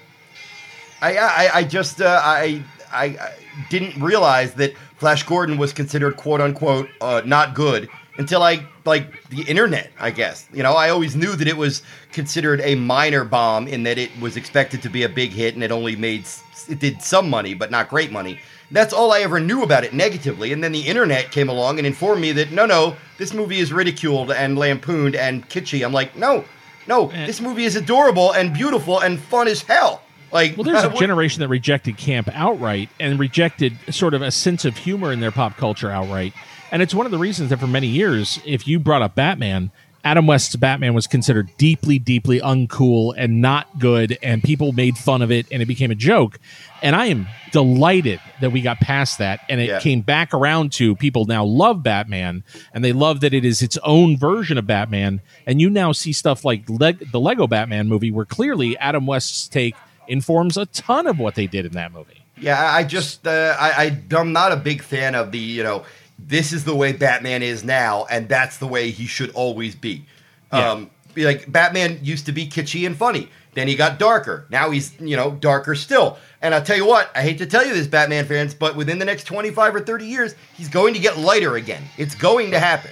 I 1.02 1.18
I, 1.18 1.50
I 1.56 1.64
just 1.64 2.02
uh, 2.02 2.22
I, 2.24 2.64
I 2.92 3.06
I 3.06 3.34
didn't 3.70 4.02
realize 4.02 4.54
that 4.56 4.76
Flash 4.98 5.24
Gordon 5.24 5.58
was 5.58 5.74
considered 5.74 6.18
quote 6.18 6.42
unquote 6.42 6.90
uh, 7.02 7.22
not 7.26 7.56
good 7.56 7.90
until 8.18 8.44
I 8.44 8.66
like 8.86 9.28
the 9.30 9.42
internet. 9.44 9.92
I 10.00 10.12
guess 10.12 10.48
you 10.54 10.64
know 10.64 10.74
I 10.74 10.90
always 10.90 11.16
knew 11.16 11.36
that 11.36 11.48
it 11.48 11.58
was 11.58 11.82
considered 12.12 12.62
a 12.62 12.76
minor 12.76 13.24
bomb 13.24 13.68
in 13.68 13.84
that 13.84 13.98
it 13.98 14.12
was 14.20 14.38
expected 14.38 14.82
to 14.84 14.90
be 14.90 15.04
a 15.04 15.10
big 15.10 15.32
hit 15.32 15.56
and 15.56 15.64
it 15.64 15.72
only 15.72 15.96
made 15.96 16.26
it 16.70 16.80
did 16.80 17.02
some 17.02 17.30
money 17.30 17.54
but 17.54 17.72
not 17.72 17.90
great 17.90 18.12
money. 18.12 18.40
That's 18.74 18.92
all 18.92 19.14
I 19.14 19.20
ever 19.22 19.40
knew 19.40 19.64
about 19.64 19.86
it 19.86 19.94
negatively. 19.94 20.52
And 20.52 20.62
then 20.64 20.72
the 20.74 20.82
internet 20.82 21.32
came 21.32 21.48
along 21.48 21.78
and 21.78 21.88
informed 21.88 22.22
me 22.22 22.32
that 22.34 22.52
no, 22.52 22.66
no, 22.66 22.98
this 23.18 23.34
movie 23.34 23.60
is 23.60 23.72
ridiculed 23.72 24.32
and 24.32 24.58
lampooned 24.58 25.16
and 25.16 25.48
kitschy. 25.48 25.86
I'm 25.86 25.94
like, 25.94 26.16
no, 26.18 26.44
no, 26.88 27.10
Eh. 27.12 27.26
this 27.28 27.40
movie 27.40 27.64
is 27.66 27.76
adorable 27.78 28.34
and 28.34 28.52
beautiful 28.54 29.00
and 29.00 29.20
fun 29.20 29.48
as 29.48 29.62
hell. 29.62 30.02
Like, 30.32 30.58
well 30.58 30.64
there's 30.64 30.84
a 30.92 30.94
generation 30.98 31.40
that 31.42 31.48
rejected 31.50 31.98
camp 31.98 32.28
outright 32.34 32.90
and 33.00 33.20
rejected 33.20 33.78
sort 33.92 34.16
of 34.16 34.22
a 34.24 34.32
sense 34.32 34.66
of 34.66 34.76
humor 34.76 35.14
in 35.14 35.20
their 35.20 35.32
pop 35.32 35.56
culture 35.56 35.92
outright 35.92 36.34
and 36.72 36.82
it's 36.82 36.96
one 36.96 37.06
of 37.06 37.12
the 37.12 37.20
reasons 37.20 37.52
that 37.52 37.60
for 37.60 37.68
many 37.68 37.86
years 37.86 38.40
if 38.44 38.68
you 38.68 38.80
brought 38.80 39.04
up 39.04 39.14
batman 39.14 39.70
Adam 40.06 40.28
West's 40.28 40.56
Batman 40.58 40.94
was 40.94 41.08
considered 41.08 41.50
deeply, 41.58 41.98
deeply 41.98 42.42
uncool 42.42 43.14
and 43.18 43.42
not 43.42 43.80
good, 43.80 44.18
and 44.22 44.44
people 44.44 44.74
made 44.74 44.98
fun 44.98 45.22
of 45.22 45.32
it, 45.32 45.46
and 45.50 45.62
it 45.62 45.66
became 45.66 45.92
a 45.92 45.96
joke. 45.96 46.40
And 46.82 46.94
I 46.96 47.06
am 47.06 47.28
delighted 47.54 48.20
that 48.42 48.52
we 48.52 48.62
got 48.62 48.80
past 48.82 49.20
that, 49.20 49.40
and 49.48 49.62
it 49.62 49.70
Yeah. 49.70 49.80
came 49.80 50.02
back 50.02 50.34
around 50.34 50.74
to 50.74 50.96
people 50.98 51.24
now 51.26 51.46
love 51.46 51.84
Batman, 51.84 52.44
and 52.74 52.84
they 52.84 52.92
love 52.92 53.22
that 53.22 53.34
it 53.34 53.46
is 53.46 53.62
its 53.62 53.78
own 53.84 54.18
version 54.18 54.58
of 54.58 54.68
Batman. 54.68 55.22
And 55.48 55.62
you 55.62 55.70
now 55.70 55.94
see 55.94 56.12
stuff 56.12 56.44
like 56.44 56.70
Leg- 56.70 57.12
the 57.12 57.20
Lego 57.20 57.48
Batman 57.48 57.88
movie, 57.88 58.12
where 58.12 58.26
clearly 58.26 58.78
Adam 58.80 59.06
West's 59.06 59.48
take 59.48 59.76
informs 60.10 60.58
a 60.58 60.66
ton 60.66 61.08
of 61.08 61.18
what 61.18 61.36
they 61.36 61.48
did 61.48 61.66
in 61.66 61.72
that 61.74 61.94
movie. 61.94 62.20
Yeah, 62.42 62.60
I 62.62 62.80
I 62.80 62.84
just 62.84 63.26
uh, 63.26 63.56
I, 63.58 63.70
I 64.12 64.18
I'm 64.18 64.34
not 64.34 64.52
a 64.52 64.58
big 64.58 64.82
fan 64.82 65.16
of 65.16 65.32
the 65.32 65.38
you 65.40 65.64
know 65.64 65.84
this 66.20 66.54
is 66.54 66.64
the 66.64 66.76
way 66.76 66.94
Batman 66.94 67.44
is 67.44 67.64
now 67.64 68.06
and 68.10 68.30
that's 68.30 68.58
the 68.58 68.68
way 68.68 68.92
he 68.92 69.06
should 69.06 69.32
always 69.32 69.76
be. 69.76 70.06
Yeah. 70.52 70.72
Um, 70.72 70.92
like 71.16 71.52
Batman 71.52 72.00
used 72.02 72.26
to 72.26 72.32
be 72.32 72.48
kitschy 72.48 72.86
and 72.86 72.96
funny. 72.98 73.30
Then 73.54 73.68
he 73.68 73.76
got 73.76 74.00
darker. 74.00 74.48
Now 74.50 74.72
he's 74.72 75.00
you 75.00 75.16
know 75.16 75.32
darker 75.32 75.76
still. 75.76 76.18
And 76.42 76.54
I'll 76.54 76.64
tell 76.64 76.76
you 76.76 76.86
what, 76.86 77.10
I 77.16 77.22
hate 77.22 77.38
to 77.38 77.46
tell 77.46 77.66
you 77.66 77.74
this, 77.74 77.88
Batman 77.88 78.26
fans, 78.26 78.54
but 78.54 78.76
within 78.76 79.00
the 79.00 79.06
next 79.06 79.24
25 79.26 79.76
or 79.76 79.80
30 79.80 80.06
years, 80.06 80.36
he's 80.56 80.68
going 80.68 80.94
to 80.94 81.00
get 81.00 81.18
lighter 81.18 81.56
again. 81.56 81.84
It's 81.98 82.16
going 82.16 82.52
to 82.52 82.60
happen. 82.60 82.92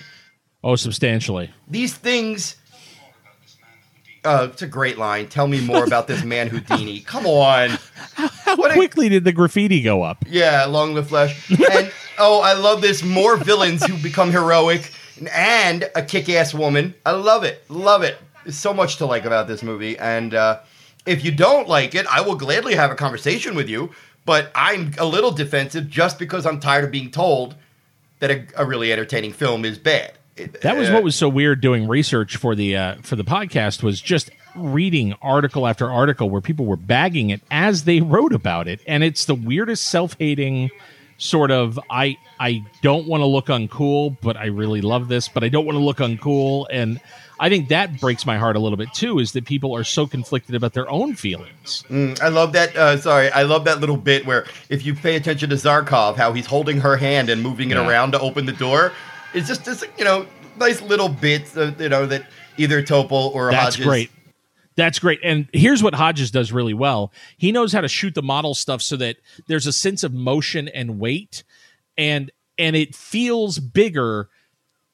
Oh, 0.64 0.76
substantially. 0.76 1.52
These 1.68 1.95
things. 1.95 2.56
Uh, 4.23 4.49
it's 4.52 4.61
a 4.61 4.68
great 4.68 4.98
line. 4.98 5.27
Tell 5.27 5.48
me 5.48 5.61
more 5.61 5.84
about 5.84 6.07
this 6.07 6.23
man 6.23 6.48
Houdini. 6.48 6.99
Come 7.06 7.26
on. 7.26 7.72
How 8.14 8.53
a- 8.56 8.73
quickly 8.73 9.10
did 9.10 9.23
the 9.23 9.31
graffiti 9.31 9.81
go 9.81 10.03
up? 10.03 10.23
Yeah, 10.30 10.65
long 10.65 10.93
live 10.93 11.07
flesh. 11.07 11.49
And 11.49 11.91
oh, 12.19 12.41
I 12.41 12.53
love 12.53 12.81
this. 12.81 13.03
More 13.03 13.38
villains 13.38 13.84
who 13.85 13.98
become 13.98 14.31
heroic 14.31 14.91
and 15.34 15.89
a 15.95 16.03
kick-ass 16.03 16.53
woman. 16.53 16.93
I 17.06 17.11
love 17.11 17.43
it. 17.43 17.64
Love 17.69 18.03
it. 18.03 18.18
There's 18.43 18.57
so 18.57 18.73
much 18.73 18.98
to 18.98 19.06
like 19.06 19.26
about 19.26 19.48
this 19.48 19.64
movie. 19.64 19.98
And 19.98 20.34
uh, 20.34 20.60
if 21.06 21.26
you 21.26 21.31
don't 21.31 21.68
like 21.68 21.95
it, 21.95 22.06
I 22.07 22.22
will 22.22 22.35
gladly 22.35 22.76
have 22.76 22.91
a 22.91 22.95
conversation 22.95 23.56
with 23.56 23.69
you. 23.69 23.91
But 24.26 24.52
I'm 24.53 24.93
a 24.99 25.06
little 25.06 25.31
defensive 25.31 25.89
just 25.89 26.19
because 26.19 26.45
I'm 26.45 26.60
tired 26.60 26.84
of 26.85 26.91
being 26.91 27.10
told 27.10 27.56
that 28.19 28.30
a, 28.30 28.45
a 28.56 28.65
really 28.65 28.93
entertaining 28.93 29.34
film 29.34 29.65
is 29.65 29.80
bad. 29.80 30.14
That 30.61 30.77
was 30.77 30.89
uh, 30.89 30.93
what 30.93 31.03
was 31.03 31.15
so 31.15 31.30
weird 31.30 31.61
doing 31.61 31.88
research 31.88 32.38
for 32.38 32.55
the 32.55 32.76
uh, 32.76 32.95
for 33.01 33.15
the 33.15 33.23
podcast 33.23 33.84
was 33.84 34.01
just 34.01 34.30
reading 34.55 35.13
article 35.22 35.65
after 35.68 35.89
article 35.89 36.30
where 36.30 36.41
people 36.41 36.65
were 36.65 36.76
bagging 36.77 37.30
it 37.30 37.41
as 37.51 37.84
they 37.85 38.01
wrote 38.01 38.34
about 38.34 38.68
it, 38.68 38.81
and 38.88 39.03
it's 39.03 39.26
the 39.26 39.35
weirdest 39.35 39.88
self 39.88 40.15
hating 40.19 40.69
sort 41.18 41.51
of 41.51 41.80
I 41.89 42.18
I 42.39 42.63
don't 42.81 43.07
want 43.07 43.22
to 43.22 43.27
look 43.27 43.47
uncool, 43.47 44.18
but 44.22 44.35
I 44.38 44.47
really 44.47 44.81
love 44.81 45.07
this, 45.07 45.27
but 45.27 45.43
I 45.43 45.49
don't 45.49 45.65
want 45.65 45.77
to 45.77 45.84
look 45.84 45.97
uncool, 45.97 46.65
and 46.72 46.99
I 47.39 47.49
think 47.49 47.69
that 47.69 47.99
breaks 47.99 48.26
my 48.26 48.38
heart 48.38 48.55
a 48.55 48.59
little 48.59 48.77
bit 48.77 48.93
too. 48.93 49.19
Is 49.19 49.31
that 49.34 49.45
people 49.45 49.76
are 49.76 49.84
so 49.84 50.05
conflicted 50.07 50.55
about 50.55 50.73
their 50.73 50.89
own 50.89 51.15
feelings. 51.15 51.84
I 52.22 52.30
love 52.30 52.53
that. 52.53 52.76
Uh, 52.76 52.97
sorry, 52.97 53.31
I 53.31 53.43
love 53.43 53.65
that 53.65 53.80
little 53.80 53.97
bit 53.97 54.26
where 54.26 54.45
if 54.69 54.85
you 54.85 54.93
pay 54.95 55.15
attention 55.15 55.49
to 55.51 55.55
Zarkov, 55.55 56.15
how 56.18 56.34
he's 56.34 56.45
holding 56.47 56.81
her 56.81 56.97
hand 56.97 57.30
and 57.30 57.41
moving 57.41 57.72
it 57.72 57.76
Yeah. 57.77 57.88
around 57.88 58.11
to 58.11 58.19
open 58.19 58.45
the 58.47 58.51
door. 58.53 58.91
It's 59.34 59.48
just, 59.48 59.66
just 59.66 59.86
you 59.98 60.06
know, 60.06 60.26
nice 60.58 60.82
little 60.82 61.10
bits, 61.10 61.56
of, 61.56 61.80
you 61.80 61.90
know, 61.90 62.06
that 62.06 62.26
either 62.58 62.82
Topol 62.84 63.34
or 63.34 63.52
Hodges. 63.52 63.52
That's 63.52 63.76
Hodges. 63.76 63.86
great. 63.86 64.12
That's 64.76 64.99
great. 64.99 65.20
And 65.24 65.48
here's 65.53 65.84
what 65.84 65.94
Hodges 65.94 66.32
does 66.32 66.52
really 66.52 66.74
well. 66.74 67.12
He 67.38 67.52
knows 67.52 67.74
how 67.74 67.82
to 67.82 67.88
shoot 67.88 68.16
the 68.16 68.22
model 68.22 68.56
stuff 68.56 68.82
so 68.82 68.95
that 68.98 69.18
there's 69.48 69.68
a 69.68 69.74
sense 69.74 70.03
of 70.03 70.14
motion 70.14 70.68
and 70.70 70.99
weight 70.99 71.44
and 71.98 72.32
and 72.58 72.76
it 72.76 72.95
feels 72.95 73.60
bigger. 73.60 74.30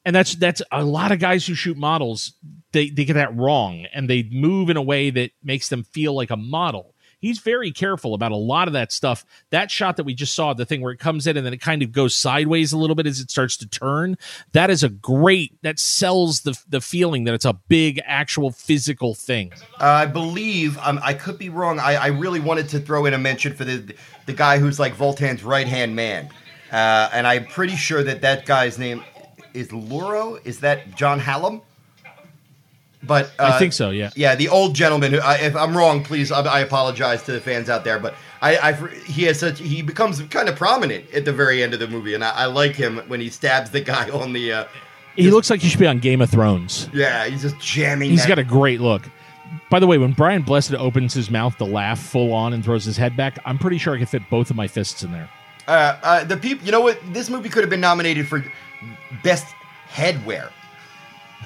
And 0.04 0.16
that's 0.16 0.36
that's 0.36 0.62
a 0.72 0.84
lot 0.84 1.12
of 1.12 1.20
guys 1.20 1.46
who 1.46 1.54
shoot 1.54 1.78
models, 1.78 2.34
they, 2.72 2.90
they 2.90 3.06
get 3.06 3.14
that 3.14 3.36
wrong 3.36 3.86
and 3.94 4.10
they 4.10 4.24
move 4.24 4.70
in 4.70 4.78
a 4.78 4.82
way 4.82 5.10
that 5.12 5.32
makes 5.44 5.70
them 5.70 5.84
feel 5.84 6.14
like 6.14 6.32
a 6.32 6.38
model. 6.38 6.96
He's 7.20 7.40
very 7.40 7.72
careful 7.72 8.14
about 8.14 8.32
a 8.32 8.38
lot 8.38 8.68
of 8.68 8.74
that 8.74 8.92
stuff. 8.92 9.26
That 9.50 9.72
shot 9.72 9.98
that 9.98 10.04
we 10.04 10.14
just 10.14 10.36
saw, 10.36 10.54
the 10.54 10.66
thing 10.66 10.82
where 10.82 10.92
it 10.92 11.00
comes 11.00 11.28
in 11.28 11.36
and 11.38 11.46
then 11.46 11.54
it 11.54 11.62
kind 11.62 11.82
of 11.82 11.92
goes 11.92 12.16
sideways 12.16 12.72
a 12.72 12.78
little 12.78 12.96
bit 12.96 13.08
as 13.08 13.20
it 13.20 13.32
starts 13.32 13.58
to 13.58 13.68
turn, 13.68 14.18
that 14.52 14.70
is 14.70 14.84
a 14.84 14.90
great 14.90 15.58
that 15.64 15.80
sells 15.80 16.42
the 16.42 16.58
the 16.70 16.82
feeling 16.82 17.24
that 17.24 17.34
it's 17.34 17.46
a 17.46 17.54
big 17.54 18.00
actual 18.06 18.52
physical 18.52 19.16
thing. 19.16 19.52
Uh, 19.80 19.86
I 19.86 20.06
believe 20.06 20.78
um, 20.80 21.00
I 21.04 21.14
could 21.14 21.38
be 21.38 21.50
wrong. 21.50 21.80
I, 21.80 21.96
I 21.96 22.08
really 22.08 22.40
wanted 22.40 22.70
to 22.70 22.80
throw 22.80 23.06
in 23.06 23.14
a 23.14 23.18
mention 23.18 23.54
for 23.54 23.66
the 23.66 23.94
the 24.26 24.34
guy 24.34 24.60
who's 24.60 24.80
like 24.80 24.96
Vultan's 24.96 25.44
right 25.44 25.68
hand 25.68 25.96
man, 25.96 26.30
uh, 26.72 27.10
and 27.14 27.26
I'm 27.26 27.46
pretty 27.46 27.76
sure 27.76 28.04
that 28.04 28.22
that 28.22 28.46
guy's 28.46 28.78
name 28.78 29.04
is 29.54 29.70
Luro. 29.70 30.46
Is 30.46 30.60
that 30.60 30.96
John 30.96 31.20
Hallam? 31.20 31.62
But 33.04 33.32
uh, 33.40 33.52
I 33.56 33.60
think 33.60 33.74
so, 33.74 33.92
yeah. 33.92 34.10
Yeah, 34.16 34.36
the 34.36 34.50
old 34.50 34.74
gentleman. 34.76 35.14
Who, 35.14 35.20
I, 35.20 35.36
if 35.38 35.56
I'm 35.56 35.78
wrong, 35.78 36.04
please, 36.04 36.32
I, 36.32 36.42
I 36.42 36.60
apologize 36.62 37.24
to 37.24 37.32
the 37.32 37.40
fans 37.40 37.70
out 37.70 37.84
there. 37.84 38.00
But 38.00 38.16
I, 38.42 38.58
I, 38.58 38.74
he 39.06 39.24
has 39.24 39.40
such 39.40 39.60
he 39.60 39.82
becomes 39.82 40.20
kind 40.24 40.50
of 40.50 40.56
prominent 40.56 41.10
at 41.14 41.24
the 41.26 41.32
very 41.34 41.62
end 41.62 41.74
of 41.74 41.80
the 41.80 41.88
movie, 41.88 42.16
and 42.16 42.24
I, 42.24 42.32
I 42.32 42.46
like 42.46 42.76
him 42.76 42.98
when 43.08 43.20
he 43.20 43.30
stabs 43.30 43.70
the 43.70 43.82
guy 43.94 44.10
on 44.10 44.34
the. 44.34 44.52
Uh, 44.52 44.66
He 45.16 45.30
looks 45.32 45.50
like 45.50 45.62
he 45.62 45.70
should 45.70 45.80
be 45.80 45.88
on 45.88 46.00
Game 46.00 46.22
of 46.22 46.30
Thrones. 46.30 46.90
yeah, 46.94 47.26
he's 47.26 47.44
just 47.44 47.60
jamming. 47.60 48.10
He's 48.10 48.22
that- 48.24 48.28
got 48.30 48.40
a 48.40 48.44
great 48.44 48.82
look. 48.82 49.04
By 49.70 49.80
the 49.80 49.88
way, 49.88 49.98
when 49.98 50.14
Brian 50.14 50.42
Blessed 50.42 50.74
opens 50.76 51.14
his 51.14 51.30
mouth 51.30 51.58
to 51.58 51.66
laugh 51.66 52.00
full 52.00 52.34
on 52.34 52.54
and 52.54 52.64
throws 52.64 52.84
his 52.86 52.98
head 52.98 53.16
back, 53.18 53.38
I'm 53.46 53.58
pretty 53.58 53.78
sure 53.78 53.96
I 53.96 54.00
could 54.00 54.10
fit 54.10 54.22
both 54.30 54.50
of 54.50 54.56
my 54.56 54.68
fists 54.68 55.04
in 55.04 55.12
there. 55.12 55.30
Uh, 55.68 55.98
uh, 56.04 56.24
the 56.24 56.38
people, 56.38 56.66
you 56.66 56.72
know 56.72 56.80
what? 56.82 57.00
This 57.14 57.30
movie 57.30 57.50
could 57.50 57.64
have 57.64 57.70
been 57.70 57.82
nominated 57.82 58.28
for 58.28 58.44
best 59.24 59.46
headwear. 59.90 60.52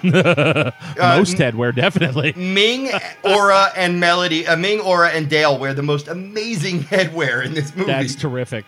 Uh, 0.03 1.17
Most 1.17 1.37
headwear, 1.37 1.73
definitely. 1.73 2.33
Ming, 2.33 2.91
Aura, 3.23 3.71
and 3.75 3.99
Melody. 3.99 4.45
Uh, 4.45 4.55
Ming, 4.57 4.79
Aura, 4.79 5.09
and 5.09 5.29
Dale 5.29 5.57
wear 5.57 5.73
the 5.73 5.83
most 5.83 6.07
amazing 6.07 6.79
headwear 6.83 7.45
in 7.45 7.53
this 7.53 7.75
movie. 7.75 7.91
That's 7.91 8.15
terrific. 8.15 8.65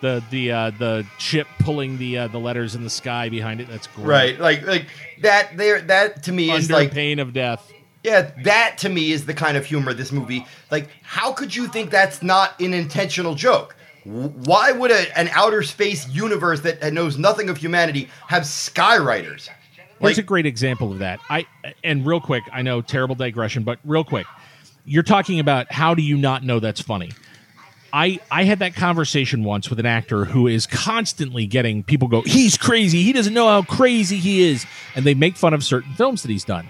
the 0.00 0.22
the 0.30 0.52
uh, 0.52 0.70
the 0.78 1.06
ship 1.18 1.46
pulling 1.58 1.98
the 1.98 2.18
uh, 2.18 2.28
the 2.28 2.38
letters 2.38 2.74
in 2.74 2.84
the 2.84 2.90
sky 2.90 3.28
behind 3.28 3.60
it. 3.60 3.68
That's 3.68 3.86
great. 3.88 4.06
Right, 4.06 4.40
like 4.40 4.66
like 4.66 4.86
that. 5.22 5.56
There, 5.56 5.80
that 5.82 6.22
to 6.24 6.32
me 6.32 6.50
is 6.50 6.70
like 6.70 6.92
pain 6.92 7.18
of 7.18 7.32
death. 7.32 7.72
Yeah, 8.02 8.30
that 8.44 8.78
to 8.78 8.88
me 8.88 9.10
is 9.10 9.26
the 9.26 9.34
kind 9.34 9.56
of 9.56 9.66
humor 9.66 9.92
this 9.92 10.12
movie. 10.12 10.46
Like, 10.70 10.88
how 11.02 11.32
could 11.32 11.56
you 11.56 11.66
think 11.66 11.90
that's 11.90 12.22
not 12.22 12.60
an 12.60 12.72
intentional 12.72 13.34
joke? 13.34 13.74
Why 14.04 14.70
would 14.70 14.92
a, 14.92 15.18
an 15.18 15.28
outer 15.32 15.64
space 15.64 16.08
universe 16.08 16.60
that 16.60 16.92
knows 16.92 17.18
nothing 17.18 17.48
of 17.48 17.56
humanity 17.56 18.08
have 18.28 18.44
skywriters? 18.44 19.48
Here's 20.00 20.16
Like- 20.16 20.24
a 20.24 20.26
great 20.26 20.46
example 20.46 20.92
of 20.92 20.98
that. 20.98 21.20
I 21.30 21.46
and 21.82 22.06
real 22.06 22.20
quick, 22.20 22.42
I 22.52 22.62
know 22.62 22.80
terrible 22.82 23.14
digression, 23.14 23.62
but 23.62 23.78
real 23.84 24.04
quick, 24.04 24.26
you're 24.84 25.02
talking 25.02 25.40
about 25.40 25.72
how 25.72 25.94
do 25.94 26.02
you 26.02 26.16
not 26.16 26.44
know 26.44 26.60
that's 26.60 26.80
funny? 26.80 27.10
I 27.92 28.18
I 28.30 28.44
had 28.44 28.58
that 28.58 28.74
conversation 28.74 29.42
once 29.44 29.70
with 29.70 29.78
an 29.80 29.86
actor 29.86 30.26
who 30.26 30.46
is 30.48 30.66
constantly 30.66 31.46
getting 31.46 31.82
people 31.82 32.08
go, 32.08 32.22
he's 32.22 32.56
crazy, 32.58 33.02
he 33.02 33.12
doesn't 33.12 33.32
know 33.32 33.48
how 33.48 33.62
crazy 33.62 34.18
he 34.18 34.42
is, 34.42 34.66
and 34.94 35.04
they 35.06 35.14
make 35.14 35.36
fun 35.36 35.54
of 35.54 35.64
certain 35.64 35.94
films 35.94 36.22
that 36.22 36.30
he's 36.30 36.44
done. 36.44 36.68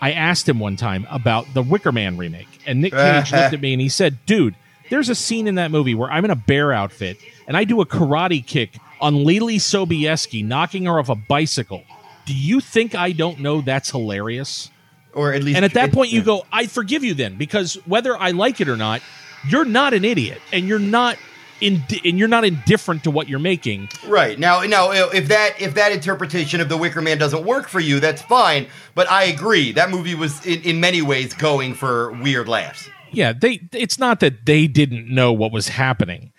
I 0.00 0.12
asked 0.12 0.48
him 0.48 0.60
one 0.60 0.76
time 0.76 1.06
about 1.10 1.52
the 1.54 1.62
Wicker 1.62 1.90
Man 1.90 2.16
remake, 2.16 2.46
and 2.66 2.80
Nick 2.80 2.92
Cage 2.92 3.32
looked 3.32 3.54
at 3.54 3.60
me 3.60 3.72
and 3.72 3.82
he 3.82 3.88
said, 3.88 4.18
"Dude, 4.26 4.54
there's 4.90 5.08
a 5.08 5.14
scene 5.16 5.48
in 5.48 5.56
that 5.56 5.72
movie 5.72 5.96
where 5.96 6.10
I'm 6.12 6.24
in 6.24 6.30
a 6.30 6.36
bear 6.36 6.72
outfit 6.72 7.16
and 7.48 7.56
I 7.56 7.64
do 7.64 7.80
a 7.80 7.86
karate 7.86 8.46
kick 8.46 8.78
on 9.00 9.24
Leelee 9.24 9.56
Sobieski, 9.56 10.44
knocking 10.44 10.84
her 10.84 10.98
off 11.00 11.08
a 11.08 11.14
bicycle. 11.16 11.82
Do 12.28 12.34
you 12.34 12.60
think 12.60 12.94
I 12.94 13.12
don't 13.12 13.40
know 13.40 13.62
that's 13.62 13.90
hilarious?" 13.90 14.70
Or 15.14 15.32
at 15.32 15.42
least, 15.42 15.56
And 15.56 15.64
at 15.64 15.72
that 15.72 15.92
point, 15.92 16.12
you 16.12 16.22
go, 16.22 16.44
"I 16.52 16.66
forgive 16.66 17.02
you 17.02 17.14
then, 17.14 17.36
because 17.36 17.76
whether 17.86 18.14
I 18.18 18.32
like 18.32 18.60
it 18.60 18.68
or 18.68 18.76
not, 18.76 19.00
you're 19.48 19.64
not 19.64 19.94
an 19.94 20.04
idiot, 20.04 20.42
and 20.52 20.68
you're 20.68 20.78
not 20.78 21.16
in, 21.62 21.82
and 22.04 22.18
you're 22.18 22.28
not 22.28 22.44
indifferent 22.44 23.04
to 23.04 23.10
what 23.10 23.30
you're 23.30 23.38
making." 23.38 23.88
right 24.06 24.38
now. 24.38 24.60
Now, 24.60 24.90
if 24.90 25.28
that 25.28 25.58
if 25.58 25.72
that 25.74 25.92
interpretation 25.92 26.60
of 26.60 26.68
the 26.68 26.76
Wicker 26.76 27.00
Man 27.00 27.16
doesn't 27.16 27.46
work 27.46 27.68
for 27.68 27.80
you, 27.80 27.98
that's 27.98 28.20
fine. 28.20 28.66
But 28.94 29.10
I 29.10 29.24
agree 29.24 29.72
that 29.72 29.88
movie 29.90 30.14
was 30.14 30.44
in, 30.44 30.60
in 30.60 30.80
many 30.80 31.00
ways 31.00 31.32
going 31.32 31.72
for 31.72 32.12
weird 32.12 32.46
laughs. 32.46 32.90
Yeah, 33.10 33.32
they. 33.32 33.66
It's 33.72 33.98
not 33.98 34.20
that 34.20 34.44
they 34.44 34.66
didn't 34.66 35.08
know 35.08 35.32
what 35.32 35.50
was 35.50 35.68
happening. 35.68 36.32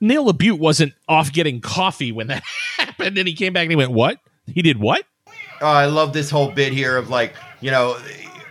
Neil 0.00 0.32
LaBute 0.32 0.60
wasn't 0.60 0.94
off 1.08 1.32
getting 1.32 1.60
coffee 1.60 2.12
when 2.12 2.28
that 2.28 2.44
happened, 2.78 3.18
and 3.18 3.26
he 3.26 3.34
came 3.34 3.52
back 3.52 3.62
and 3.62 3.72
he 3.72 3.76
went, 3.76 3.90
"What? 3.90 4.20
He 4.46 4.62
did 4.62 4.78
what?" 4.78 5.04
Oh, 5.62 5.66
I 5.66 5.86
love 5.86 6.12
this 6.12 6.28
whole 6.30 6.50
bit 6.50 6.72
here 6.72 6.96
of 6.96 7.08
like, 7.08 7.34
you 7.60 7.70
know, 7.70 7.96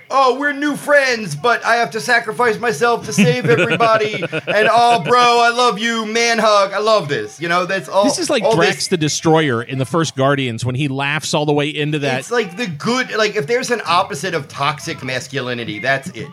oh, 0.10 0.38
we're 0.40 0.52
new 0.54 0.76
friends, 0.76 1.36
but 1.36 1.64
I 1.66 1.76
have 1.76 1.92
to 1.92 2.00
sacrifice 2.02 2.60
myself 2.60 3.06
to 3.06 3.14
save 3.14 3.46
everybody. 3.50 4.16
and 4.22 4.68
oh, 4.72 5.04
bro, 5.04 5.20
I 5.20 5.52
love 5.56 5.80
you, 5.80 6.06
man 6.06 6.38
hug. 6.40 6.74
I 6.74 6.80
love 6.80 7.08
this. 7.10 7.40
You 7.42 7.48
know, 7.50 7.66
that's 7.66 7.90
all. 7.90 8.04
This 8.04 8.20
is 8.20 8.30
like 8.30 8.44
Drax 8.52 8.76
this- 8.76 8.88
the 8.90 8.98
Destroyer 8.98 9.62
in 9.64 9.78
the 9.78 9.86
first 9.86 10.16
Guardians 10.16 10.66
when 10.66 10.76
he 10.76 10.88
laughs 10.88 11.34
all 11.34 11.46
the 11.46 11.54
way 11.54 11.70
into 11.70 12.00
that. 12.00 12.20
It's 12.20 12.32
like 12.32 12.58
the 12.58 12.68
good. 12.68 13.12
Like 13.16 13.36
if 13.36 13.48
there's 13.48 13.72
an 13.72 13.82
opposite 13.86 14.34
of 14.34 14.48
toxic 14.48 15.04
masculinity, 15.04 15.80
that's 15.80 16.10
it. 16.12 16.30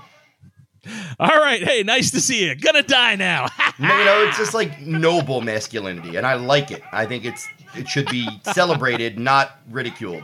all 1.20 1.28
right, 1.28 1.62
hey, 1.62 1.82
nice 1.82 2.10
to 2.12 2.20
see 2.20 2.46
you. 2.46 2.54
Gonna 2.54 2.82
die 2.82 3.16
now. 3.16 3.46
you 3.78 3.86
know, 3.88 4.24
it's 4.28 4.38
just 4.38 4.54
like 4.54 4.80
noble 4.80 5.40
masculinity, 5.40 6.16
and 6.16 6.26
I 6.26 6.34
like 6.34 6.70
it. 6.70 6.82
I 6.92 7.04
think 7.06 7.24
it's 7.24 7.46
it 7.76 7.88
should 7.88 8.08
be 8.10 8.26
celebrated, 8.52 9.18
not 9.18 9.58
ridiculed. 9.70 10.22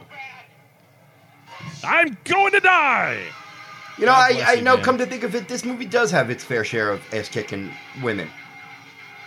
I'm 1.85 2.16
going 2.24 2.52
to 2.52 2.60
die. 2.60 3.22
You 3.98 4.06
know, 4.06 4.12
God 4.12 4.31
I, 4.31 4.32
bless 4.32 4.48
I 4.48 4.52
you, 4.55 4.62
know. 4.62 4.74
man. 4.76 4.85
Come 4.85 4.98
to 4.98 5.06
think 5.06 5.22
of 5.22 5.35
it, 5.35 5.48
this 5.48 5.64
movie 5.64 5.85
does 5.86 6.10
have 6.10 6.31
its 6.31 6.43
fair 6.43 6.64
share 6.64 6.90
of 6.90 7.02
ass 7.14 7.28
kicking 7.28 7.70
women. 8.02 8.28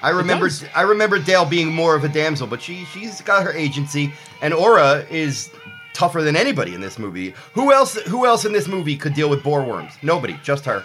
I 0.02 0.10
remember. 0.10 0.50
I 0.76 0.82
remember 0.82 1.18
Dale 1.18 1.46
being 1.46 1.74
more 1.74 1.96
of 1.96 2.04
a 2.04 2.10
damsel, 2.10 2.46
but 2.46 2.62
she 2.62 2.86
she's 2.86 3.22
got 3.22 3.44
her 3.44 3.52
agency, 3.52 4.14
and 4.42 4.54
Aura 4.54 5.06
is 5.10 5.50
tougher 5.94 6.22
than 6.22 6.36
anybody 6.36 6.76
in 6.76 6.82
this 6.82 7.00
movie. 7.00 7.34
Who 7.54 7.74
else? 7.74 7.96
Who 8.04 8.26
else 8.26 8.46
in 8.46 8.52
this 8.52 8.68
movie 8.68 8.96
could 8.96 9.16
deal 9.16 9.30
with 9.30 9.44
bore 9.44 9.64
worms? 9.64 9.94
Nobody, 10.04 10.40
just 10.44 10.66
her. 10.66 10.84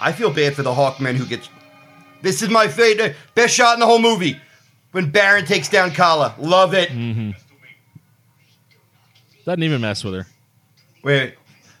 I 0.00 0.10
feel 0.12 0.32
bad 0.32 0.54
for 0.54 0.62
the 0.62 0.74
Hawkman 0.74 1.14
who 1.14 1.26
gets. 1.26 1.48
This 2.22 2.42
is 2.42 2.48
my 2.48 2.66
favorite, 2.66 3.14
best 3.34 3.54
shot 3.54 3.74
in 3.74 3.80
the 3.80 3.86
whole 3.86 4.00
movie. 4.00 4.40
When 4.92 5.10
Barin 5.10 5.44
takes 5.44 5.68
down 5.68 5.92
Kala, 5.92 6.34
love 6.38 6.74
it. 6.74 6.88
Mm-hmm. 6.88 7.30
Doesn't 9.44 9.62
even 9.62 9.80
mess 9.80 10.02
with 10.04 10.14
her. 10.14 10.26
Wait, 11.02 11.34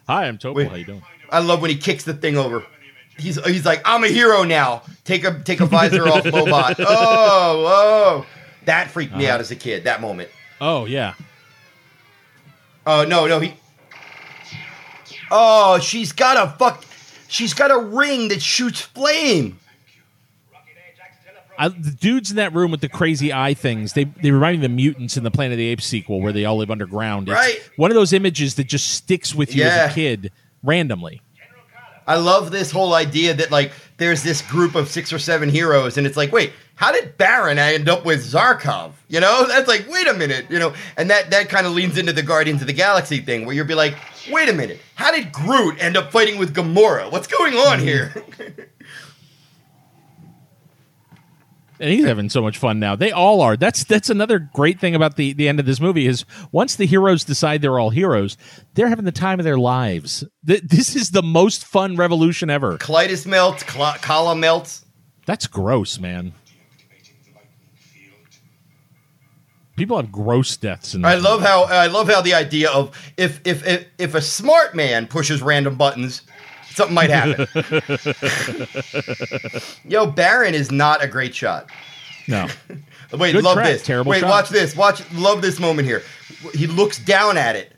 Hi, 0.06 0.26
I'm 0.26 0.36
Topol. 0.38 0.54
Wait. 0.56 0.68
How 0.68 0.74
you 0.74 0.84
doing? 0.84 1.02
I 1.30 1.38
love 1.38 1.62
when 1.62 1.70
he 1.70 1.76
kicks 1.78 2.04
the 2.04 2.12
thing 2.14 2.36
over. 2.36 2.64
He's 3.18 3.42
he's 3.46 3.64
like, 3.64 3.80
I'm 3.84 4.04
a 4.04 4.08
hero 4.08 4.42
now. 4.44 4.82
Take 5.04 5.24
a 5.24 5.40
take 5.44 5.60
a 5.60 5.66
visor 5.66 6.06
off 6.06 6.24
Lobot. 6.24 6.74
Oh, 6.80 6.84
oh. 7.66 8.26
That 8.66 8.90
freaked 8.90 9.14
me 9.16 9.24
Uh-huh. 9.24 9.34
out 9.34 9.40
as 9.40 9.50
a 9.50 9.56
kid, 9.56 9.84
that 9.84 10.00
moment. 10.00 10.28
Oh 10.60 10.84
yeah. 10.84 11.14
Oh 12.86 13.04
no, 13.04 13.26
no, 13.26 13.40
he 13.40 13.54
Oh, 15.30 15.78
she's 15.78 16.12
got 16.12 16.36
a 16.36 16.50
fuck 16.58 16.84
she's 17.28 17.54
got 17.54 17.70
a 17.70 17.78
ring 17.78 18.28
that 18.28 18.42
shoots 18.42 18.80
flame. 18.82 19.58
I, 21.58 21.68
the 21.68 21.90
dudes 21.90 22.30
in 22.30 22.36
that 22.36 22.52
room 22.52 22.70
with 22.70 22.80
the 22.80 22.88
crazy 22.88 23.32
eye 23.32 23.54
things, 23.54 23.92
they 23.92 24.04
they 24.04 24.30
remind 24.30 24.60
me 24.60 24.64
of 24.64 24.70
the 24.70 24.74
mutants 24.74 25.16
in 25.16 25.24
the 25.24 25.30
Planet 25.30 25.52
of 25.52 25.58
the 25.58 25.66
Apes 25.68 25.86
sequel 25.86 26.20
where 26.20 26.32
they 26.32 26.44
all 26.44 26.56
live 26.56 26.70
underground. 26.70 27.28
It's 27.28 27.34
Right. 27.34 27.70
One 27.76 27.90
of 27.90 27.94
those 27.94 28.12
images 28.12 28.56
that 28.56 28.64
just 28.64 28.88
sticks 28.88 29.34
with 29.34 29.54
you 29.54 29.62
Yeah. 29.62 29.68
as 29.68 29.92
a 29.92 29.94
kid 29.94 30.32
randomly. 30.62 31.20
I 32.06 32.16
love 32.16 32.50
this 32.50 32.70
whole 32.70 32.94
idea 32.94 33.34
that 33.34 33.50
like 33.50 33.72
there's 33.96 34.22
this 34.22 34.42
group 34.42 34.74
of 34.74 34.90
six 34.90 35.12
or 35.12 35.18
seven 35.18 35.48
heroes, 35.48 35.96
and 35.96 36.06
it's 36.06 36.16
like, 36.16 36.32
wait, 36.32 36.52
how 36.74 36.92
did 36.92 37.16
Barin 37.16 37.58
end 37.58 37.88
up 37.88 38.04
with 38.04 38.20
Zarkov? 38.20 38.92
You 39.08 39.20
know, 39.20 39.44
that's 39.48 39.68
like, 39.68 39.86
wait 39.88 40.06
a 40.08 40.14
minute, 40.14 40.46
you 40.50 40.58
know, 40.58 40.74
and 40.96 41.10
that 41.10 41.30
that 41.30 41.48
kind 41.48 41.66
of 41.66 41.72
leans 41.72 41.96
into 41.96 42.12
the 42.12 42.22
Guardians 42.22 42.60
of 42.60 42.66
the 42.66 42.72
Galaxy 42.72 43.20
thing, 43.20 43.46
where 43.46 43.54
you'll 43.54 43.66
be 43.66 43.74
like, 43.74 43.96
wait 44.30 44.48
a 44.48 44.52
minute, 44.52 44.80
how 44.94 45.12
did 45.12 45.32
Groot 45.32 45.82
end 45.82 45.96
up 45.96 46.10
fighting 46.10 46.38
with 46.38 46.54
Gamora? 46.54 47.10
What's 47.10 47.26
going 47.26 47.54
on 47.54 47.78
mm. 47.78 47.82
here? 47.82 48.24
And 51.80 51.90
he's 51.90 52.04
having 52.04 52.30
so 52.30 52.40
much 52.40 52.56
fun 52.56 52.78
now. 52.78 52.94
They 52.94 53.10
all 53.10 53.40
are. 53.40 53.56
That's 53.56 53.84
that's 53.84 54.08
another 54.08 54.38
great 54.38 54.78
thing 54.78 54.94
about 54.94 55.16
the 55.16 55.32
the 55.32 55.48
end 55.48 55.58
of 55.58 55.66
this 55.66 55.80
movie 55.80 56.06
is 56.06 56.24
once 56.52 56.76
the 56.76 56.86
heroes 56.86 57.24
decide 57.24 57.62
they're 57.62 57.78
all 57.78 57.90
heroes, 57.90 58.36
they're 58.74 58.88
having 58.88 59.04
the 59.04 59.12
time 59.12 59.40
of 59.40 59.44
their 59.44 59.58
lives. 59.58 60.24
Th- 60.46 60.62
this 60.62 60.94
is 60.94 61.10
the 61.10 61.22
most 61.22 61.64
fun 61.64 61.96
revolution 61.96 62.48
ever. 62.48 62.78
Klytus 62.78 63.26
melts, 63.26 63.64
Cla- 63.64 63.98
Kala 64.00 64.36
melts. 64.36 64.84
That's 65.26 65.46
gross, 65.46 65.98
man. 65.98 66.32
People 69.76 69.96
have 69.96 70.12
gross 70.12 70.56
deaths 70.56 70.94
in 70.94 71.04
I 71.04 71.16
love 71.16 71.40
how 71.40 71.64
I 71.64 71.88
love 71.88 72.08
how 72.08 72.20
the 72.20 72.34
idea 72.34 72.70
of 72.70 72.96
if 73.16 73.40
if 73.44 73.66
if, 73.66 73.86
if 73.98 74.14
a 74.14 74.20
smart 74.20 74.76
man 74.76 75.08
pushes 75.08 75.42
random 75.42 75.74
buttons, 75.74 76.22
something 76.74 76.94
might 76.94 77.10
happen. 77.10 77.46
Yo, 79.90 80.06
Barin 80.06 80.54
is 80.54 80.70
not 80.70 81.02
a 81.02 81.08
great 81.08 81.34
shot. 81.34 81.70
No. 82.28 82.48
Wait, 83.12 83.32
Good 83.32 83.44
love 83.44 83.54
track, 83.54 83.66
this. 83.66 83.82
terrible 83.82 84.10
Wait, 84.10 84.20
shot. 84.20 84.30
watch 84.30 84.48
this. 84.48 84.74
Watch, 84.74 85.02
love 85.12 85.40
this 85.42 85.60
moment 85.60 85.86
here. 85.86 86.02
He 86.54 86.66
looks 86.66 86.98
down 86.98 87.36
at 87.36 87.54
it. 87.54 87.72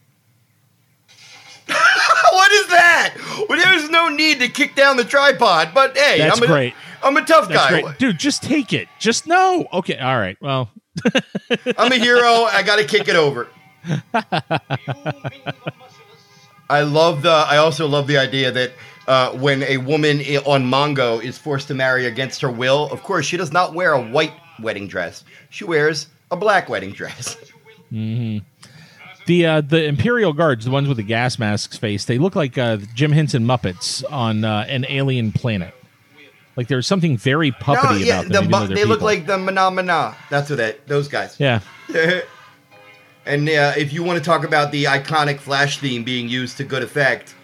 what 1.69 2.53
is 2.53 2.69
that? 2.69 3.15
Well, 3.49 3.59
there's 3.59 3.91
no 3.91 4.09
need 4.09 4.39
to 4.41 4.49
kick 4.49 4.75
down 4.77 4.97
the 4.97 5.05
tripod, 5.05 5.71
but 5.75 5.97
hey, 5.97 6.19
That's 6.19 6.39
I'm 6.39 6.45
a, 6.45 6.47
great. 6.47 6.75
I'm 7.03 7.17
a 7.17 7.25
tough 7.25 7.49
That's 7.49 7.71
guy. 7.71 7.83
great. 7.83 7.99
Dude, 7.99 8.19
just 8.19 8.43
take 8.43 8.73
it. 8.73 8.89
Just 8.99 9.27
no. 9.27 9.67
Okay. 9.73 9.99
All 9.99 10.19
right. 10.19 10.37
Well, 10.41 10.71
I'm 11.77 11.93
a 11.93 11.97
hero. 11.97 12.45
I 12.45 12.63
got 12.65 12.77
to 12.77 12.85
kick 12.85 13.09
it 13.09 13.17
over. 13.17 13.49
I 16.69 16.83
love 16.83 17.23
the. 17.23 17.31
I 17.31 17.59
also 17.59 17.87
love 17.87 18.07
the 18.07 18.19
idea 18.19 18.51
that 18.51 18.73
uh, 19.07 19.31
when 19.33 19.63
a 19.63 19.77
woman 19.79 20.21
i- 20.21 20.43
on 20.45 20.65
Mongo 20.65 21.23
is 21.23 21.39
forced 21.39 21.69
to 21.69 21.75
marry 21.75 22.07
against 22.07 22.41
her 22.41 22.51
will, 22.51 22.91
of 22.91 23.03
course 23.03 23.27
she 23.27 23.37
does 23.37 23.53
not 23.53 23.75
wear 23.75 23.93
a 23.93 24.03
white 24.03 24.33
wedding 24.61 24.89
dress. 24.89 25.25
She 25.51 25.65
wears 25.65 26.09
a 26.31 26.37
black 26.37 26.69
wedding 26.69 26.93
dress. 26.93 27.37
the 27.91 28.43
uh, 29.47 29.61
the 29.61 29.85
Imperial 29.85 30.33
Guards, 30.33 30.65
the 30.65 30.71
ones 30.71 30.89
with 30.89 30.97
the 30.97 31.03
gas 31.03 31.39
masks 31.39 31.77
face, 31.77 32.05
they 32.05 32.19
look 32.19 32.35
like 32.35 32.59
uh, 32.59 32.79
Jim 32.95 33.13
Henson 33.13 33.45
Muppets 33.45 34.03
on 34.11 34.45
uh, 34.45 34.67
an 34.69 34.85
alien 34.89 35.33
planet. 35.33 35.73
Like 36.57 36.69
there's 36.69 36.87
something 36.87 37.19
very 37.19 37.53
puppety 37.53 38.07
yeah, 38.07 38.23
about 38.23 38.33
them. 38.33 38.69
the 38.69 38.75
they 38.75 38.85
look 38.85 39.03
like 39.03 39.27
the 39.27 39.37
Mana. 39.37 40.17
That's 40.31 40.49
what 40.49 40.57
that. 40.57 40.87
Those 40.89 41.07
guys. 41.07 41.39
Yeah. 41.39 41.61
and 43.27 43.49
uh, 43.49 43.73
if 43.77 43.93
you 43.93 44.03
want 44.03 44.19
to 44.19 44.25
talk 44.25 44.45
about 44.45 44.71
the 44.73 44.85
iconic 44.85 45.39
Flash 45.39 45.79
theme 45.79 46.05
being 46.05 46.29
used 46.29 46.57
to 46.59 46.65
good 46.65 46.83
effect, 46.83 47.35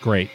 Great. 0.00 0.30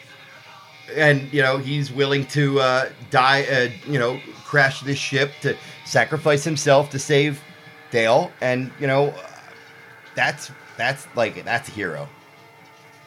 and 0.96 1.32
you 1.34 1.42
know 1.42 1.58
he's 1.58 1.92
willing 1.92 2.26
to 2.28 2.60
uh, 2.60 2.90
die, 3.10 3.44
uh, 3.44 3.70
you 3.90 3.98
know, 3.98 4.20
crash 4.44 4.82
this 4.82 5.00
ship 5.00 5.32
to 5.42 5.56
sacrifice 5.86 6.44
himself 6.44 6.90
to 6.92 7.00
save 7.00 7.42
Dale, 7.92 8.32
and 8.42 8.72
you 8.80 8.88
know, 8.88 9.14
that's 10.16 10.52
that's 10.78 11.08
like 11.16 11.44
that's 11.46 11.70
a 11.70 11.72
hero. 11.72 12.10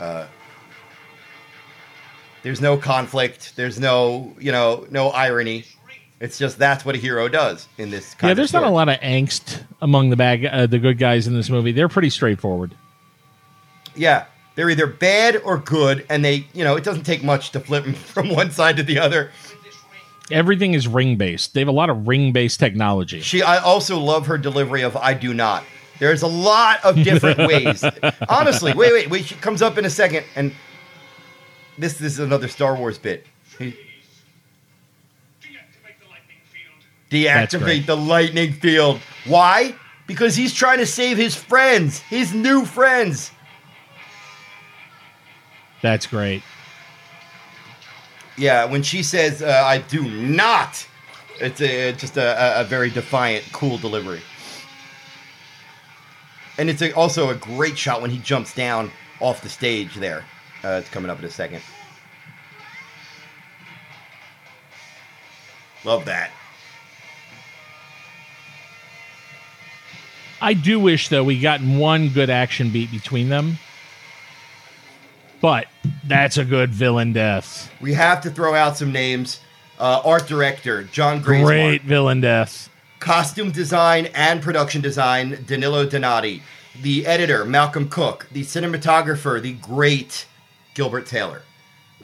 Uh, 0.01 0.27
There's 2.43 2.61
no 2.61 2.77
conflict. 2.77 3.57
There's 3.57 3.81
no, 3.81 4.35
you 4.39 4.53
know, 4.53 4.87
no 4.91 5.09
irony. 5.09 5.65
It's 6.19 6.39
just 6.39 6.59
that's 6.59 6.85
what 6.85 6.95
a 6.95 6.99
hero 6.99 7.29
does 7.29 7.69
in 7.77 7.91
this. 7.91 8.15
Kind 8.15 8.31
Yeah, 8.31 8.35
there's 8.35 8.53
not 8.53 8.63
a 8.63 8.71
lot 8.71 8.89
of 8.89 8.99
angst 9.01 9.63
among 9.83 10.11
the 10.11 10.17
bag, 10.17 10.47
uh, 10.47 10.67
the 10.67 10.79
good 10.79 10.99
guys 10.99 11.27
in 11.27 11.35
this 11.35 11.51
movie. 11.51 11.73
They're 11.73 11.89
pretty 11.89 12.11
straightforward. 12.11 12.75
Yeah, 13.95 14.25
they're 14.55 14.71
either 14.71 14.87
bad 14.87 15.37
or 15.45 15.59
good, 15.59 16.07
and 16.09 16.25
they, 16.25 16.47
you 16.55 16.65
know, 16.65 16.77
it 16.77 16.85
doesn't 16.85 17.05
take 17.05 17.23
much 17.23 17.51
to 17.53 17.61
flip 17.61 17.85
them 17.85 17.93
from 17.95 18.31
one 18.31 18.51
side 18.51 18.77
to 18.79 18.83
the 18.83 18.99
other. 18.99 19.31
Everything 20.31 20.75
is 20.75 20.89
ring 20.89 21.17
based. 21.17 21.55
They 21.55 21.61
have 21.61 21.69
a 21.69 21.73
lot 21.73 21.91
of 21.91 22.09
ring 22.09 22.33
based 22.33 22.59
technology. 22.59 23.21
She, 23.21 23.43
I 23.43 23.59
also 23.59 23.99
love 23.99 24.27
her 24.27 24.39
delivery 24.39 24.83
of 24.83 24.97
"I 24.97 25.15
do 25.15 25.33
not." 25.35 25.65
There's 25.99 26.23
a 26.23 26.27
lot 26.27 26.85
of 26.85 26.97
different 26.97 27.39
ways. 27.49 27.85
Honestly, 28.29 28.73
wait, 28.75 28.93
wait, 28.93 29.11
wait. 29.11 29.25
She 29.27 29.35
comes 29.37 29.63
up 29.63 29.79
in 29.79 29.85
a 29.85 29.91
second, 29.91 30.25
and 30.35 30.53
this, 31.79 31.95
this 31.95 32.13
is 32.15 32.19
another 32.19 32.49
Star 32.49 32.75
Wars 32.77 32.99
bit. 32.99 33.27
He- 33.59 33.67
Deactivate 35.41 35.99
the 36.01 36.09
lightning 36.11 36.39
field. 36.51 36.83
That's 36.83 37.06
great. 37.06 37.06
Deactivate 37.25 37.87
the 37.87 37.97
lightning 37.97 38.53
field. 38.53 39.01
Why? 39.27 39.75
Because 40.07 40.37
he's 40.37 40.53
trying 40.55 40.79
to 40.79 40.87
save 40.87 41.17
his 41.17 41.35
friends, 41.35 42.01
his 42.01 42.33
new 42.35 42.65
friends. 42.65 43.31
That's 45.83 46.07
great. 46.07 46.43
Yeah, 48.37 48.67
when 48.67 48.83
she 48.83 49.03
says, 49.03 49.43
uh, 49.43 49.63
"I 49.65 49.79
do 49.79 50.03
not," 50.03 50.87
it's 51.41 51.61
a, 51.61 51.93
just 51.93 52.17
a, 52.17 52.61
a, 52.61 52.65
very 52.65 52.91
defiant, 52.91 53.45
cool 53.53 53.79
delivery. 53.79 54.21
And 56.59 56.69
it's 56.69 56.83
a, 56.83 56.93
also 56.93 57.31
a 57.31 57.35
great 57.35 57.79
shot 57.79 58.03
when 58.03 58.11
he 58.11 58.19
jumps 58.19 58.55
down 58.55 58.91
off 59.21 59.43
the 59.43 59.49
stage. 59.49 59.95
There, 59.95 60.25
uh, 60.65 60.81
it's 60.83 60.91
coming 60.91 61.11
up 61.11 61.19
in 61.19 61.25
a 61.25 61.31
second. 61.31 61.63
Love 65.85 66.05
that. 66.07 66.31
I 70.41 70.55
do 70.55 70.79
wish 70.79 71.09
though 71.09 71.25
we 71.25 71.41
gotten 71.41 71.79
one 71.79 72.09
good 72.11 72.31
action 72.31 72.71
beat 72.71 72.91
between 72.91 73.29
them. 73.29 73.59
But 75.41 75.67
that's 76.05 76.39
a 76.39 76.45
good 76.45 76.71
villain 76.71 77.13
death. 77.13 77.71
We 77.81 77.93
have 77.95 78.21
to 78.23 78.31
throw 78.31 78.55
out 78.55 78.77
some 78.77 78.93
names. 78.93 79.41
Uh, 79.79 80.01
art 80.05 80.27
director 80.27 80.85
John 80.85 81.23
Graysmark. 81.23 81.45
Great 81.45 81.83
villain 81.83 82.21
death. 82.23 82.71
costume 82.99 83.51
design 83.51 84.07
and 84.15 84.41
production 84.43 84.81
design 84.81 85.45
Danilo 85.47 85.87
Donati, 85.87 86.43
the 86.83 87.07
editor 87.07 87.45
Malcolm 87.45 87.89
Cook, 87.91 88.27
the 88.33 88.43
cinematographer 88.43 89.41
the 89.41 89.53
great 89.53 90.27
Gilbert 90.75 91.07
Taylor. 91.07 91.43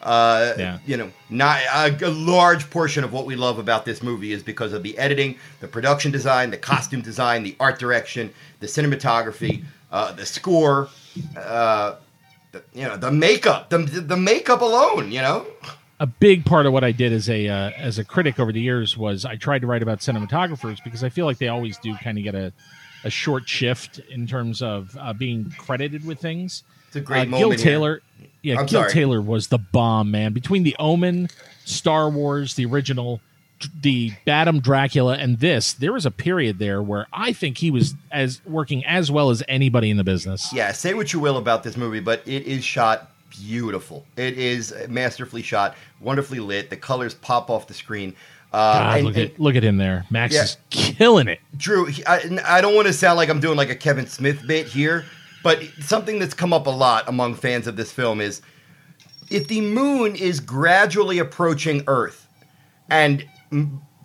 Uh, 0.02 0.54
Yeah. 0.58 0.78
You 0.86 0.96
know, 0.96 1.12
not 1.30 1.60
a, 1.62 2.06
a 2.06 2.10
large 2.10 2.68
portion 2.70 3.04
of 3.04 3.12
what 3.12 3.26
we 3.26 3.36
love 3.36 3.58
about 3.58 3.84
this 3.84 4.02
movie 4.02 4.32
is 4.32 4.42
because 4.42 4.72
of 4.72 4.82
the 4.82 4.96
editing, 4.98 5.36
the 5.60 5.68
production 5.68 6.10
design, 6.10 6.50
the 6.50 6.58
costume 6.58 7.02
design, 7.02 7.42
the 7.42 7.56
art 7.60 7.78
direction, 7.78 8.32
the 8.60 8.66
cinematography, 8.66 9.64
uh, 9.90 10.12
the 10.12 10.26
score, 10.26 10.88
uh, 11.36 11.96
the, 12.52 12.62
you 12.74 12.82
know, 12.82 12.96
the 12.96 13.10
makeup, 13.10 13.70
the, 13.70 13.78
the 13.78 14.16
makeup 14.16 14.60
alone. 14.60 15.12
You 15.12 15.22
know, 15.22 15.46
a 16.00 16.06
big 16.06 16.44
part 16.44 16.66
of 16.66 16.72
what 16.72 16.82
I 16.82 16.90
did 16.90 17.12
as 17.12 17.30
a 17.30 17.48
uh, 17.48 17.70
as 17.76 17.98
a 17.98 18.04
critic 18.04 18.40
over 18.40 18.52
the 18.52 18.60
years 18.60 18.96
was 18.96 19.24
I 19.24 19.36
tried 19.36 19.60
to 19.60 19.68
write 19.68 19.82
about 19.82 20.00
cinematographers 20.00 20.82
because 20.82 21.04
I 21.04 21.08
feel 21.08 21.26
like 21.26 21.38
they 21.38 21.48
always 21.48 21.78
do 21.78 21.96
kind 21.96 22.18
of 22.18 22.24
get 22.24 22.34
a, 22.34 22.52
a 23.04 23.10
short 23.10 23.48
shift 23.48 24.00
in 24.10 24.26
terms 24.26 24.62
of 24.62 24.96
uh, 24.98 25.12
being 25.12 25.52
credited 25.58 26.04
with 26.04 26.18
things. 26.18 26.64
it's 26.88 26.96
a 26.96 27.00
great 27.00 27.32
uh, 27.32 27.38
Gil 27.38 27.54
Taylor. 27.54 28.02
here. 28.18 28.28
Yeah, 28.42 28.60
I'm 28.60 28.66
Gil 28.66 28.80
sorry. 28.80 28.92
Taylor 28.92 29.20
was 29.22 29.48
the 29.48 29.58
bomb, 29.58 30.10
man. 30.10 30.32
Between 30.32 30.62
the 30.64 30.74
Omen, 30.78 31.28
Star 31.64 32.10
Wars, 32.10 32.54
the 32.54 32.66
original, 32.66 33.20
the 33.80 34.12
Badham 34.24 34.58
Dracula, 34.60 35.14
and 35.16 35.38
this, 35.38 35.72
there 35.72 35.92
was 35.92 36.04
a 36.04 36.10
period 36.10 36.58
there 36.58 36.82
where 36.82 37.06
I 37.12 37.32
think 37.32 37.58
he 37.58 37.70
was 37.70 37.94
as 38.10 38.40
working 38.44 38.84
as 38.84 39.10
well 39.10 39.30
as 39.30 39.42
anybody 39.48 39.90
in 39.90 39.96
the 39.96 40.04
business. 40.04 40.52
yeah, 40.52 40.72
say 40.72 40.94
what 40.94 41.12
you 41.12 41.20
will 41.20 41.36
about 41.36 41.62
this 41.62 41.76
movie, 41.76 42.00
but 42.00 42.22
it 42.26 42.44
is 42.46 42.64
shot 42.64 43.10
beautiful. 43.30 44.04
It 44.16 44.36
is 44.36 44.74
masterfully 44.88 45.42
shot, 45.42 45.76
wonderfully 46.00 46.40
lit. 46.40 46.68
The 46.70 46.76
colors 46.76 47.14
pop 47.14 47.48
off 47.50 47.66
the 47.68 47.74
screen. 47.74 48.14
Uh, 48.52 48.74
God, 48.78 48.96
and, 48.96 49.06
look 49.06 49.16
and 49.16 49.30
at 49.30 49.40
look 49.40 49.54
at 49.56 49.64
him 49.64 49.76
there. 49.78 50.04
Max 50.10 50.34
Yeah. 50.34 50.42
is 50.42 50.56
killing 50.68 51.28
it. 51.28 51.40
Drew, 51.56 51.88
I, 52.06 52.38
I 52.44 52.60
don't 52.60 52.74
want 52.74 52.86
to 52.88 52.92
sound 52.92 53.16
like 53.16 53.30
I'm 53.30 53.40
doing 53.40 53.56
like 53.56 53.70
a 53.70 53.74
Kevin 53.76 54.06
Smith 54.06 54.46
bit 54.46 54.66
here, 54.66 55.06
but 55.42 55.62
something 55.80 56.18
that's 56.18 56.34
come 56.34 56.52
up 56.52 56.66
a 56.66 56.70
lot 56.70 57.08
among 57.08 57.34
fans 57.34 57.66
of 57.66 57.76
this 57.76 57.92
film 57.92 58.20
is 58.20 58.42
if 59.30 59.48
the 59.48 59.60
moon 59.60 60.14
is 60.14 60.40
gradually 60.40 61.18
approaching 61.18 61.82
Earth 61.86 62.28
and 62.88 63.24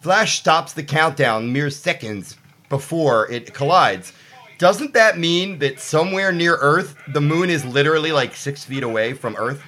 Flash 0.01 0.39
stops 0.39 0.73
the 0.73 0.83
countdown 0.83 1.51
mere 1.51 1.69
seconds 1.69 2.37
before 2.69 3.29
it 3.31 3.53
collides, 3.53 4.13
doesn't 4.57 4.93
that 4.93 5.17
mean 5.17 5.59
that 5.59 5.79
somewhere 5.79 6.31
near 6.31 6.55
Earth, 6.55 6.95
the 7.13 7.21
moon 7.21 7.49
is 7.49 7.65
literally 7.65 8.11
like 8.11 8.35
six 8.35 8.63
feet 8.63 8.83
away 8.83 9.13
from 9.13 9.35
Earth? 9.37 9.61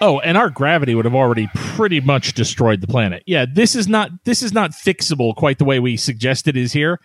Oh, 0.00 0.18
and 0.20 0.36
our 0.36 0.50
gravity 0.50 0.94
would 0.94 1.04
have 1.04 1.14
already 1.14 1.48
pretty 1.54 2.00
much 2.00 2.32
destroyed 2.32 2.80
the 2.80 2.86
planet. 2.86 3.22
Yeah, 3.26 3.46
this 3.50 3.76
is 3.76 3.86
not 3.86 4.10
this 4.24 4.42
is 4.42 4.52
not 4.52 4.72
fixable 4.72 5.34
quite 5.36 5.58
the 5.58 5.64
way 5.64 5.78
we 5.78 5.96
suggest 5.96 6.48
it 6.48 6.56
is 6.56 6.72
here. 6.72 6.98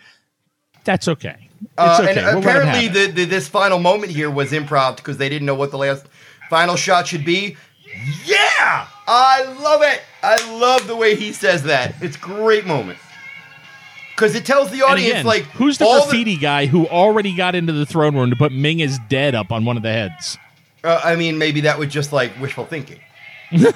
That's 0.88 1.08
okay. 1.10 1.50
It's 1.62 1.72
Uh, 1.78 1.98
okay. 2.02 2.18
And 2.18 2.26
We'll 2.26 2.38
apparently, 2.40 2.88
the, 2.88 3.12
the, 3.12 3.26
this 3.26 3.50
final 3.50 3.78
moment 3.78 4.14
here 4.14 4.32
was 4.32 4.52
improv 4.52 4.96
because 4.96 5.18
they 5.18 5.28
didn't 5.28 5.46
know 5.46 5.54
what 5.54 5.72
the 5.72 5.78
last 5.78 6.06
final 6.50 6.78
shot 6.78 7.08
should 7.08 7.26
be. 7.26 7.58
Yeah, 8.26 8.88
I 9.06 9.44
love 9.62 9.82
it. 9.82 10.02
I 10.24 10.58
love 10.60 10.88
the 10.88 10.96
way 10.96 11.16
he 11.16 11.34
says 11.34 11.64
that. 11.64 11.94
It's 12.02 12.16
a 12.16 12.20
great 12.20 12.66
moment 12.66 13.00
because 14.16 14.34
it 14.34 14.46
tells 14.46 14.72
the 14.72 14.82
audience 14.82 15.12
again, 15.12 15.26
like 15.26 15.44
who's 15.44 15.78
the 15.78 15.86
graffiti 15.86 16.38
guy 16.38 16.68
who 16.68 16.88
already 16.88 17.36
got 17.36 17.54
into 17.54 17.74
the 17.74 17.86
throne 17.86 18.16
room 18.16 18.30
to 18.30 18.36
put 18.38 18.54
Ming 18.54 18.80
is 18.80 18.98
dead 19.10 19.36
up 19.36 19.52
on 19.52 19.66
one 19.66 19.76
of 19.78 19.84
the 19.84 19.92
heads? 19.92 20.38
uh, 20.86 21.02
I 21.04 21.18
mean, 21.18 21.38
maybe 21.38 21.62
that 21.62 21.78
was 21.78 21.90
just 21.90 22.14
like 22.14 22.32
wishful 22.40 22.66
thinking. 22.66 23.00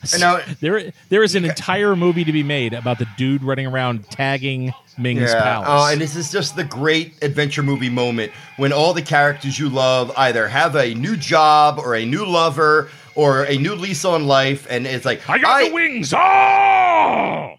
And 0.12 0.20
now, 0.20 0.40
There, 0.60 0.92
there 1.08 1.22
is 1.22 1.34
an 1.34 1.44
entire 1.52 1.96
movie 1.96 2.24
to 2.24 2.32
be 2.32 2.42
made 2.42 2.72
about 2.72 2.98
the 2.98 3.06
dude 3.16 3.42
running 3.42 3.66
around 3.66 4.08
tagging 4.10 4.72
Ming's 4.96 5.22
yeah. 5.22 5.42
palace. 5.42 5.68
Oh, 5.70 5.92
and 5.92 6.00
this 6.00 6.16
is 6.16 6.30
just 6.30 6.56
the 6.56 6.64
great 6.64 7.14
adventure 7.22 7.62
movie 7.62 7.90
moment 7.90 8.32
when 8.56 8.72
all 8.72 8.92
the 8.94 9.02
characters 9.02 9.58
you 9.58 9.68
love 9.68 10.12
either 10.16 10.48
have 10.48 10.74
a 10.76 10.94
new 10.94 11.16
job 11.16 11.78
or 11.78 11.94
a 11.94 12.04
new 12.04 12.24
lover 12.24 12.90
or 13.14 13.44
a 13.44 13.56
new 13.56 13.74
lease 13.74 14.04
on 14.04 14.26
life, 14.26 14.66
and 14.70 14.86
it's 14.86 15.04
like 15.04 15.28
I 15.28 15.38
got 15.38 15.64
the 15.66 15.72
wings. 15.72 16.12
Oh! 16.14 16.18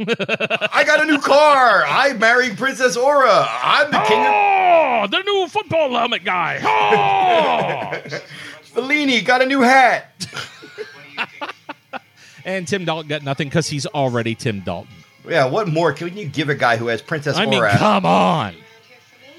I 0.00 0.84
got 0.84 1.00
a 1.02 1.06
new 1.06 1.18
car. 1.18 1.84
I 1.86 2.12
married 2.14 2.58
Princess 2.58 2.96
Aura. 2.96 3.46
I'm 3.48 3.90
the 3.90 4.00
king 4.00 4.20
of 4.20 4.32
Oh, 5.00 5.06
the 5.08 5.22
new 5.22 5.46
football 5.48 5.90
helmet 5.90 6.24
guy. 6.24 6.58
Oh! 6.62 8.18
Fellini. 8.74 9.24
Got 9.24 9.42
a 9.42 9.46
new 9.46 9.60
hat. 9.60 10.26
And 12.44 12.66
Tim 12.66 12.84
Dalton 12.84 13.08
got 13.08 13.22
nothing 13.22 13.48
because 13.48 13.68
he's 13.68 13.86
already 13.86 14.34
Tim 14.34 14.60
Dalton. 14.60 14.90
Yeah, 15.28 15.46
what 15.46 15.68
more 15.68 15.92
can 15.92 16.16
you 16.16 16.26
give 16.26 16.48
a 16.48 16.54
guy 16.54 16.76
who 16.76 16.86
has 16.86 17.02
Princess 17.02 17.36
I 17.36 17.44
mean, 17.46 17.58
Aura? 17.58 17.76
come 17.76 18.06
on. 18.06 18.54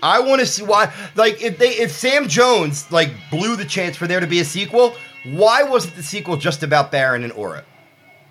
I 0.04 0.20
want 0.22 0.40
to 0.40 0.46
see 0.46 0.64
why. 0.64 0.94
Like, 1.16 1.42
if 1.42 1.58
they, 1.58 1.70
if 1.72 1.92
Sam 1.92 2.28
Jones 2.28 2.90
like 2.92 3.10
blew 3.32 3.56
the 3.56 3.66
chance 3.66 3.98
for 3.98 4.08
there 4.08 4.20
to 4.20 4.28
be 4.28 4.40
a 4.40 4.46
sequel, 4.46 4.96
why 5.26 5.64
wasn't 5.64 5.96
the 5.96 6.04
sequel 6.04 6.38
just 6.38 6.64
about 6.64 6.92
Barin 6.92 7.24
and 7.24 7.34
Aura? 7.34 7.64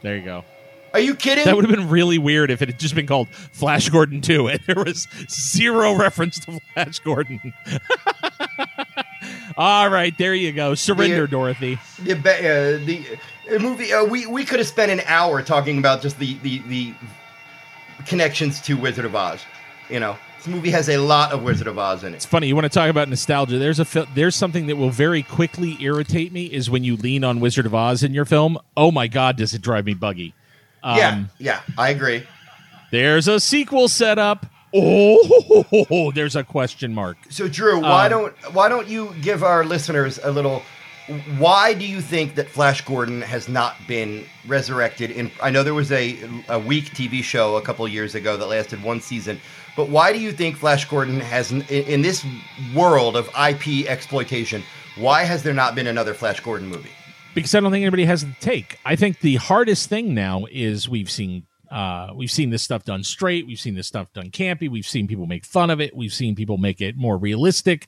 There 0.02 0.16
you 0.16 0.24
go. 0.24 0.44
Are 0.94 1.00
you 1.00 1.14
kidding? 1.14 1.44
That 1.44 1.54
would 1.56 1.68
have 1.68 1.74
been 1.76 1.90
really 1.90 2.16
weird 2.16 2.50
if 2.50 2.62
it 2.62 2.68
had 2.68 2.78
just 2.78 2.94
been 2.94 3.06
called 3.06 3.28
Flash 3.28 3.90
Gordon 3.90 4.22
2 4.22 4.48
and 4.48 4.60
there 4.66 4.82
was 4.82 5.06
zero 5.28 5.94
reference 5.94 6.38
to 6.46 6.58
Flash 6.72 7.00
Gordon. 7.00 7.52
All 9.56 9.90
right, 9.90 10.16
there 10.16 10.34
you 10.34 10.52
go. 10.52 10.74
Surrender, 10.74 11.22
The- 11.22 11.28
Dorothy. 11.28 11.78
the 11.98 12.14
uh, 12.16 12.84
the 12.86 13.04
uh, 13.54 13.58
movie 13.58 13.92
uh, 13.92 14.04
we 14.04 14.26
we 14.26 14.44
could 14.44 14.58
have 14.58 14.68
spent 14.68 14.90
an 14.92 15.00
hour 15.06 15.42
talking 15.42 15.78
about 15.78 16.02
just 16.02 16.18
the 16.18 16.34
the 16.38 16.58
the 16.68 16.94
connections 18.06 18.60
to 18.62 18.74
Wizard 18.76 19.04
of 19.04 19.14
Oz. 19.14 19.44
You 19.90 20.00
know, 20.00 20.16
this 20.36 20.46
movie 20.46 20.70
has 20.70 20.88
a 20.88 20.98
lot 20.98 21.32
of 21.32 21.42
Wizard 21.42 21.66
of 21.66 21.78
Oz 21.78 22.04
in 22.04 22.12
it. 22.12 22.16
It's 22.18 22.26
funny. 22.26 22.46
You 22.48 22.54
want 22.54 22.64
to 22.64 22.68
talk 22.70 22.90
about 22.90 23.08
nostalgia? 23.08 23.58
There's 23.58 23.78
a 23.80 23.84
fil- 23.84 24.06
there's 24.14 24.36
something 24.36 24.66
that 24.66 24.76
will 24.76 24.90
very 24.90 25.22
quickly 25.22 25.76
irritate 25.80 26.32
me 26.32 26.44
is 26.46 26.68
when 26.70 26.84
you 26.84 26.96
lean 26.96 27.24
on 27.24 27.40
Wizard 27.40 27.66
of 27.66 27.74
Oz 27.74 28.02
in 28.02 28.12
your 28.14 28.24
film. 28.24 28.58
Oh 28.76 28.90
my 28.90 29.06
God, 29.06 29.36
does 29.36 29.54
it 29.54 29.62
drive 29.62 29.86
me 29.86 29.94
buggy? 29.94 30.34
Um, 30.82 30.96
yeah, 30.98 31.24
yeah, 31.38 31.60
I 31.76 31.90
agree. 31.90 32.26
There's 32.90 33.28
a 33.28 33.40
sequel 33.40 33.88
set 33.88 34.18
up. 34.18 34.46
Oh, 34.74 36.12
there's 36.14 36.36
a 36.36 36.44
question 36.44 36.94
mark. 36.94 37.16
So 37.30 37.48
Drew, 37.48 37.80
why 37.80 38.04
Um, 38.06 38.10
don't 38.10 38.54
why 38.54 38.68
don't 38.68 38.86
you 38.88 39.14
give 39.22 39.42
our 39.42 39.64
listeners 39.64 40.18
a 40.22 40.30
little? 40.30 40.62
Why 41.38 41.74
do 41.74 41.86
you 41.86 42.00
think 42.00 42.34
that 42.34 42.48
Flash 42.48 42.82
Gordon 42.82 43.22
has 43.22 43.48
not 43.48 43.74
been 43.86 44.24
resurrected? 44.46 45.10
In 45.10 45.30
I 45.42 45.50
know 45.50 45.62
there 45.62 45.74
was 45.74 45.90
a 45.92 46.18
a 46.48 46.58
weak 46.58 46.86
TV 46.86 47.22
show 47.22 47.56
a 47.56 47.62
couple 47.62 47.86
years 47.88 48.14
ago 48.14 48.36
that 48.36 48.46
lasted 48.46 48.82
one 48.82 49.00
season, 49.00 49.40
but 49.76 49.88
why 49.88 50.12
do 50.12 50.18
you 50.18 50.32
think 50.32 50.56
Flash 50.56 50.84
Gordon 50.88 51.20
has 51.20 51.50
in, 51.50 51.62
in 51.62 52.02
this 52.02 52.24
world 52.74 53.16
of 53.16 53.28
IP 53.28 53.86
exploitation? 53.88 54.62
Why 54.96 55.24
has 55.24 55.42
there 55.42 55.54
not 55.54 55.74
been 55.74 55.86
another 55.86 56.14
Flash 56.14 56.40
Gordon 56.40 56.68
movie? 56.68 56.90
because 57.34 57.54
I 57.54 57.60
don't 57.60 57.70
think 57.70 57.82
anybody 57.82 58.04
has 58.04 58.24
the 58.24 58.34
take. 58.40 58.78
I 58.84 58.96
think 58.96 59.20
the 59.20 59.36
hardest 59.36 59.88
thing 59.88 60.14
now 60.14 60.46
is 60.50 60.88
we've 60.88 61.10
seen 61.10 61.46
uh, 61.70 62.12
we've 62.14 62.30
seen 62.30 62.50
this 62.50 62.62
stuff 62.62 62.84
done 62.84 63.04
straight. 63.04 63.46
We've 63.46 63.60
seen 63.60 63.74
this 63.74 63.86
stuff 63.86 64.12
done 64.12 64.30
campy. 64.30 64.68
We've 64.70 64.86
seen 64.86 65.06
people 65.06 65.26
make 65.26 65.44
fun 65.44 65.70
of 65.70 65.80
it. 65.80 65.94
We've 65.94 66.12
seen 66.12 66.34
people 66.34 66.56
make 66.56 66.80
it 66.80 66.96
more 66.96 67.18
realistic. 67.18 67.86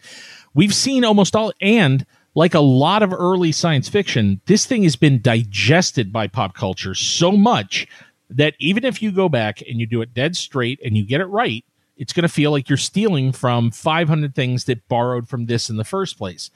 We've 0.54 0.74
seen 0.74 1.04
almost 1.04 1.34
all, 1.34 1.52
and 1.60 2.04
like 2.34 2.54
a 2.54 2.60
lot 2.60 3.02
of 3.02 3.12
early 3.12 3.52
science 3.52 3.88
fiction, 3.88 4.40
this 4.46 4.66
thing 4.66 4.82
has 4.84 4.96
been 4.96 5.20
digested 5.20 6.12
by 6.12 6.26
pop 6.26 6.54
culture 6.54 6.94
so 6.94 7.32
much 7.32 7.86
that 8.28 8.54
even 8.60 8.84
if 8.84 9.02
you 9.02 9.10
go 9.10 9.28
back 9.28 9.60
and 9.62 9.80
you 9.80 9.86
do 9.86 10.02
it 10.02 10.14
dead 10.14 10.36
straight 10.36 10.80
and 10.84 10.96
you 10.96 11.04
get 11.04 11.20
it 11.20 11.26
right, 11.26 11.64
it's 11.96 12.12
going 12.12 12.22
to 12.22 12.28
feel 12.28 12.50
like 12.50 12.68
you're 12.68 12.78
stealing 12.78 13.32
from 13.32 13.70
500 13.70 14.34
things 14.34 14.64
that 14.64 14.88
borrowed 14.88 15.28
from 15.28 15.46
this 15.46 15.68
in 15.68 15.76
the 15.76 15.84
first 15.84 16.16
place. 16.16 16.50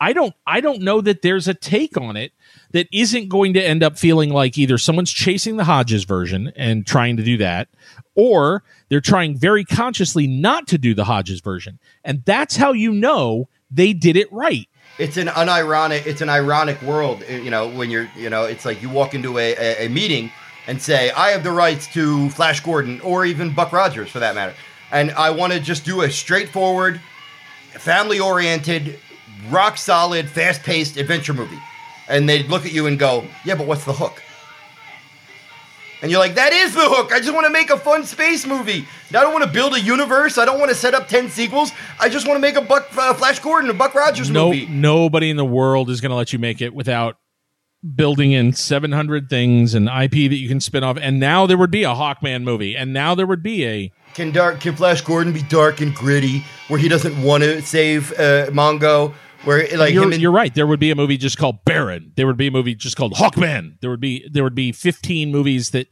I 0.00 0.12
don't 0.12 0.34
I 0.46 0.60
don't 0.60 0.82
know 0.82 1.00
that 1.00 1.22
there's 1.22 1.48
a 1.48 1.54
take 1.54 1.96
on 1.96 2.16
it 2.16 2.32
that 2.72 2.86
isn't 2.92 3.28
going 3.28 3.54
to 3.54 3.66
end 3.66 3.82
up 3.82 3.98
feeling 3.98 4.30
like 4.30 4.58
either 4.58 4.76
someone's 4.76 5.10
chasing 5.10 5.56
the 5.56 5.64
Hodges 5.64 6.04
version 6.04 6.52
and 6.54 6.86
trying 6.86 7.16
to 7.16 7.22
do 7.22 7.38
that 7.38 7.68
or 8.14 8.62
they're 8.88 9.00
trying 9.00 9.38
very 9.38 9.64
consciously 9.64 10.26
not 10.26 10.66
to 10.68 10.78
do 10.78 10.94
the 10.94 11.04
Hodges 11.04 11.40
version. 11.40 11.78
And 12.04 12.24
that's 12.24 12.56
how 12.56 12.72
you 12.72 12.92
know 12.92 13.48
they 13.70 13.92
did 13.92 14.16
it 14.16 14.30
right. 14.32 14.68
It's 14.98 15.16
an 15.16 15.28
unironic 15.28 16.06
it's 16.06 16.20
an 16.20 16.28
ironic 16.28 16.80
world, 16.82 17.22
uh, 17.28 17.32
you 17.32 17.50
know, 17.50 17.68
when 17.68 17.90
you're, 17.90 18.08
you 18.16 18.30
know, 18.30 18.44
it's 18.44 18.64
like 18.64 18.80
you 18.80 18.88
walk 18.88 19.14
into 19.14 19.38
a, 19.38 19.54
a, 19.56 19.86
a 19.86 19.88
meeting 19.88 20.30
and 20.66 20.80
say, 20.80 21.10
"I 21.10 21.30
have 21.30 21.44
the 21.44 21.52
rights 21.52 21.86
to 21.94 22.30
Flash 22.30 22.60
Gordon 22.60 23.00
or 23.02 23.24
even 23.24 23.52
Buck 23.52 23.72
Rogers 23.72 24.10
for 24.10 24.20
that 24.20 24.34
matter." 24.34 24.54
And 24.90 25.10
I 25.12 25.30
want 25.30 25.52
to 25.52 25.60
just 25.60 25.84
do 25.84 26.02
a 26.02 26.10
straightforward 26.10 27.00
family 27.78 28.20
oriented 28.20 28.98
rock 29.50 29.76
solid, 29.76 30.28
fast 30.28 30.62
paced 30.62 30.96
adventure 30.96 31.34
movie. 31.34 31.58
And 32.08 32.28
they'd 32.28 32.46
look 32.46 32.64
at 32.64 32.72
you 32.72 32.86
and 32.86 32.98
go, 32.98 33.24
Yeah, 33.44 33.56
but 33.56 33.66
what's 33.66 33.84
the 33.84 33.92
hook? 33.92 34.22
And 36.02 36.10
you're 36.10 36.20
like, 36.20 36.34
That 36.34 36.52
is 36.52 36.74
the 36.74 36.82
hook. 36.88 37.12
I 37.12 37.20
just 37.20 37.32
want 37.32 37.46
to 37.46 37.52
make 37.52 37.70
a 37.70 37.78
fun 37.78 38.04
space 38.04 38.46
movie. 38.46 38.86
I 39.10 39.12
don't 39.22 39.32
want 39.32 39.44
to 39.44 39.50
build 39.50 39.74
a 39.74 39.80
universe. 39.80 40.36
I 40.38 40.44
don't 40.44 40.58
want 40.58 40.68
to 40.70 40.74
set 40.74 40.94
up 40.94 41.08
10 41.08 41.30
sequels. 41.30 41.70
I 42.00 42.08
just 42.08 42.26
want 42.26 42.36
to 42.36 42.40
make 42.40 42.56
a 42.56 42.60
Buck 42.60 42.88
uh, 42.96 43.14
Flash 43.14 43.38
Gordon, 43.40 43.70
a 43.70 43.74
Buck 43.74 43.94
Rogers 43.94 44.28
No, 44.30 44.46
movie. 44.48 44.66
nobody 44.66 45.30
in 45.30 45.36
the 45.36 45.44
world 45.44 45.88
is 45.90 46.00
going 46.00 46.10
to 46.10 46.16
let 46.16 46.32
you 46.32 46.38
make 46.38 46.60
it 46.60 46.74
without 46.74 47.16
building 47.94 48.32
in 48.32 48.52
700 48.52 49.28
things 49.30 49.74
and 49.74 49.86
IP 49.86 50.12
that 50.30 50.36
you 50.36 50.48
can 50.48 50.60
spin 50.60 50.82
off. 50.82 50.98
And 51.00 51.20
now 51.20 51.46
there 51.46 51.56
would 51.58 51.70
be 51.70 51.84
a 51.84 51.90
Hawkman 51.94 52.42
movie, 52.42 52.76
and 52.76 52.92
now 52.92 53.14
there 53.14 53.26
would 53.26 53.42
be 53.42 53.64
a 53.64 53.92
Can 54.14 54.32
dark 54.32 54.60
can 54.60 54.74
Flash 54.74 55.02
Gordon 55.02 55.32
be 55.32 55.42
dark 55.42 55.80
and 55.80 55.94
gritty 55.94 56.44
where 56.68 56.80
he 56.80 56.88
doesn't 56.88 57.22
want 57.22 57.42
to 57.44 57.62
save 57.62 58.12
uh, 58.12 58.46
Mongo? 58.50 59.14
Where 59.46 59.66
like 59.76 59.94
you're, 59.94 60.12
and, 60.12 60.20
you're 60.20 60.32
right. 60.32 60.54
There 60.54 60.66
would 60.66 60.80
be 60.80 60.90
a 60.90 60.96
movie 60.96 61.16
just 61.16 61.38
called 61.38 61.64
Barin. 61.64 62.12
There 62.16 62.26
would 62.26 62.36
be 62.36 62.48
a 62.48 62.50
movie 62.50 62.74
just 62.74 62.96
called 62.96 63.14
Hawkman. 63.14 63.80
There 63.80 63.90
would 63.90 64.00
be 64.00 64.28
there 64.30 64.44
would 64.44 64.54
be 64.54 64.72
15 64.72 65.30
movies 65.30 65.70
that 65.70 65.88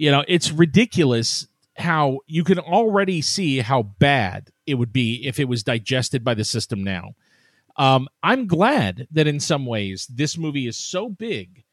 you 0.00 0.10
know, 0.10 0.24
it's 0.28 0.50
ridiculous 0.50 1.46
how 1.76 2.20
you 2.26 2.42
can 2.42 2.58
already 2.58 3.20
see 3.20 3.58
how 3.58 3.82
bad 3.82 4.50
it 4.66 4.74
would 4.74 4.94
be 4.94 5.26
if 5.26 5.38
it 5.38 5.46
was 5.46 5.62
digested 5.62 6.24
by 6.24 6.32
the 6.32 6.44
system 6.44 6.82
now. 6.82 7.14
Um, 7.76 8.08
I'm 8.22 8.46
glad 8.46 9.08
that 9.10 9.26
in 9.26 9.40
some 9.40 9.66
ways 9.66 10.06
this 10.06 10.38
movie 10.38 10.66
is 10.66 10.78
so 10.78 11.10
big 11.10 11.64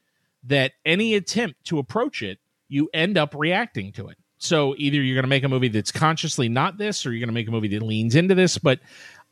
that 0.44 0.72
any 0.84 1.14
attempt 1.14 1.64
to 1.64 1.78
approach 1.78 2.22
it, 2.22 2.38
you 2.68 2.90
end 2.92 3.16
up 3.16 3.34
reacting 3.34 3.92
to 3.92 4.08
it. 4.08 4.18
So 4.36 4.74
either 4.76 5.00
you're 5.00 5.16
going 5.16 5.24
to 5.24 5.28
make 5.28 5.44
a 5.44 5.48
movie 5.48 5.68
that's 5.68 5.90
consciously 5.90 6.50
not 6.50 6.76
this, 6.76 7.06
or 7.06 7.12
you're 7.12 7.20
going 7.20 7.28
to 7.28 7.34
make 7.34 7.48
a 7.48 7.52
movie 7.52 7.68
that 7.68 7.82
leans 7.82 8.14
into 8.14 8.34
this. 8.34 8.58
But 8.58 8.80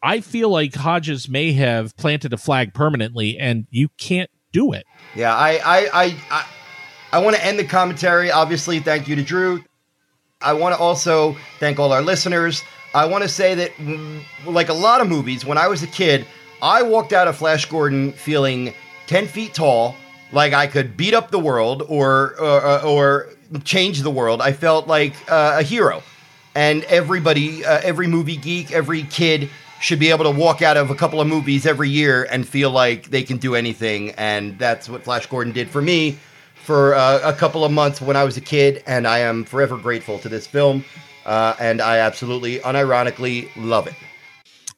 I 0.03 0.21
feel 0.21 0.51
like 0.51 0.75
Hodges 0.75 1.29
may 1.29 1.53
have 1.53 1.97
planted 1.97 2.33
a 2.33 2.37
flag 2.37 2.75
permanently, 2.75 3.39
and 3.39 3.67
you 3.71 3.89
can't 3.99 4.31
do 4.53 4.73
it. 4.73 4.85
Yeah, 5.15 5.35
I 5.35 5.57
I 5.65 5.89
I 5.93 6.17
I, 6.31 6.47
I 7.13 7.19
want 7.21 7.37
to 7.37 7.45
end 7.45 7.59
the 7.59 7.65
commentary. 7.65 8.31
Obviously, 8.31 8.79
thank 8.81 9.09
you 9.09 9.17
to 9.17 9.23
Drew. 9.23 9.65
I 10.41 10.53
want 10.53 10.75
to 10.75 10.81
also 10.81 11.37
thank 11.59 11.79
all 11.79 11.93
our 11.93 12.03
listeners. 12.03 12.63
I 12.95 13.07
want 13.07 13.23
to 13.25 13.29
say 13.29 13.55
that, 13.55 13.73
mm, 13.77 14.23
like 14.45 14.69
a 14.69 14.75
lot 14.75 15.01
of 15.01 15.09
movies, 15.09 15.45
when 15.45 15.59
I 15.59 15.69
was 15.69 15.83
a 15.83 15.87
kid, 15.87 16.27
I 16.63 16.83
walked 16.83 17.13
out 17.13 17.27
of 17.29 17.37
Flash 17.37 17.67
Gordon 17.67 18.13
feeling 18.13 18.75
ten 19.07 19.27
feet 19.27 19.55
tall, 19.55 19.95
like 20.33 20.53
I 20.53 20.67
could 20.67 20.97
beat 20.97 21.15
up 21.15 21.31
the 21.31 21.39
world 21.39 21.83
or 21.89 22.39
or, 22.39 22.83
or 22.83 23.29
change 23.65 24.03
the 24.03 24.11
world. 24.11 24.41
I 24.41 24.53
felt 24.53 24.87
like 24.87 25.15
uh, 25.31 25.57
a 25.59 25.63
hero, 25.63 26.03
and 26.55 26.85
everybody, 26.85 27.65
uh, 27.65 27.81
every 27.83 28.07
movie 28.07 28.37
geek, 28.37 28.73
every 28.73 29.03
kid 29.05 29.51
should 29.81 29.99
be 29.99 30.11
able 30.11 30.25
to 30.25 30.31
walk 30.31 30.63
out 30.63 30.77
of 30.77 30.91
a 30.91 30.95
couple 30.95 31.21
of 31.21 31.27
movies 31.27 31.67
every 31.67 31.91
year 31.91 32.25
and 32.25 32.47
feel 32.47 32.71
like 32.71 33.11
they 33.11 33.23
can 33.23 33.37
do 33.37 33.55
anything. 33.55 34.11
And 34.13 34.59
that's 34.59 34.89
what 34.89 35.05
Flash 35.05 35.27
Gordon 35.27 35.53
did 35.53 35.69
for 35.69 35.83
me 35.83 36.19
for 36.65 36.95
uh, 36.95 37.21
a 37.23 37.33
couple 37.33 37.65
of 37.65 37.73
months 37.73 38.01
when 38.01 38.17
I 38.17 38.25
was 38.25 38.37
a 38.37 38.41
kid. 38.41 38.83
And 38.87 39.07
I 39.07 39.19
am 39.21 39.45
forever 39.45 39.77
grateful 39.77 40.19
to 40.21 40.29
this 40.29 40.47
film. 40.47 40.85
Uh, 41.25 41.55
and 41.59 41.81
I 41.81 41.99
absolutely, 41.99 42.61
unironically 42.61 43.49
love 43.57 43.87
it. 43.87 43.95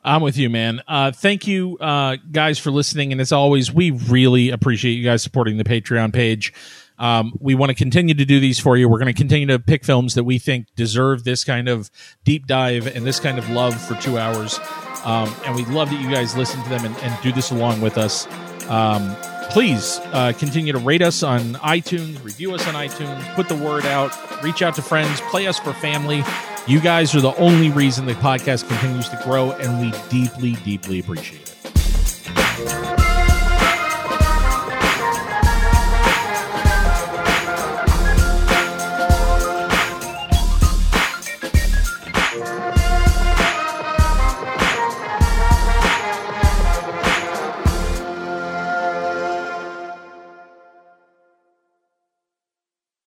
I'm 0.04 0.22
with 0.22 0.38
you, 0.38 0.48
man. 0.48 0.80
Uh, 0.88 1.12
thank 1.12 1.46
you, 1.46 1.76
uh, 1.78 2.16
guys, 2.32 2.58
for 2.58 2.70
listening. 2.70 3.12
And 3.12 3.20
as 3.20 3.32
always, 3.32 3.72
we 3.72 3.90
really 3.90 4.50
appreciate 4.50 4.92
you 4.92 5.04
guys 5.04 5.22
supporting 5.22 5.58
the 5.58 5.64
Patreon 5.64 6.12
page. 6.14 6.52
Um, 6.98 7.32
we 7.40 7.54
want 7.54 7.70
to 7.70 7.74
continue 7.74 8.14
to 8.14 8.24
do 8.24 8.40
these 8.40 8.58
for 8.58 8.76
you. 8.76 8.88
We're 8.88 8.98
going 8.98 9.12
to 9.12 9.18
continue 9.18 9.46
to 9.48 9.58
pick 9.58 9.84
films 9.84 10.14
that 10.14 10.24
we 10.24 10.38
think 10.38 10.66
deserve 10.74 11.24
this 11.24 11.44
kind 11.44 11.68
of 11.68 11.90
deep 12.24 12.46
dive 12.46 12.86
and 12.86 13.06
this 13.06 13.20
kind 13.20 13.38
of 13.38 13.48
love 13.50 13.80
for 13.80 13.94
two 13.96 14.18
hours. 14.18 14.58
Um, 15.04 15.34
and 15.44 15.54
we 15.54 15.64
love 15.66 15.90
that 15.90 16.00
you 16.00 16.10
guys 16.10 16.36
listen 16.36 16.62
to 16.62 16.68
them 16.68 16.84
and, 16.84 16.96
and 16.98 17.22
do 17.22 17.32
this 17.32 17.50
along 17.50 17.80
with 17.80 17.98
us. 17.98 18.26
Um, 18.68 19.16
please 19.50 19.98
uh, 20.06 20.32
continue 20.38 20.72
to 20.72 20.78
rate 20.78 21.02
us 21.02 21.22
on 21.22 21.54
iTunes, 21.54 22.22
review 22.22 22.54
us 22.54 22.66
on 22.66 22.74
iTunes, 22.74 23.34
put 23.34 23.48
the 23.48 23.56
word 23.56 23.86
out, 23.86 24.12
reach 24.42 24.62
out 24.62 24.74
to 24.74 24.82
friends, 24.82 25.20
play 25.22 25.46
us 25.46 25.58
for 25.58 25.72
family. 25.72 26.22
You 26.66 26.80
guys 26.80 27.14
are 27.14 27.20
the 27.20 27.34
only 27.36 27.70
reason 27.70 28.04
the 28.04 28.12
podcast 28.14 28.68
continues 28.68 29.08
to 29.08 29.18
grow, 29.24 29.52
and 29.52 29.80
we 29.80 29.98
deeply, 30.10 30.52
deeply 30.64 31.00
appreciate 31.00 31.42
it. 31.42 32.97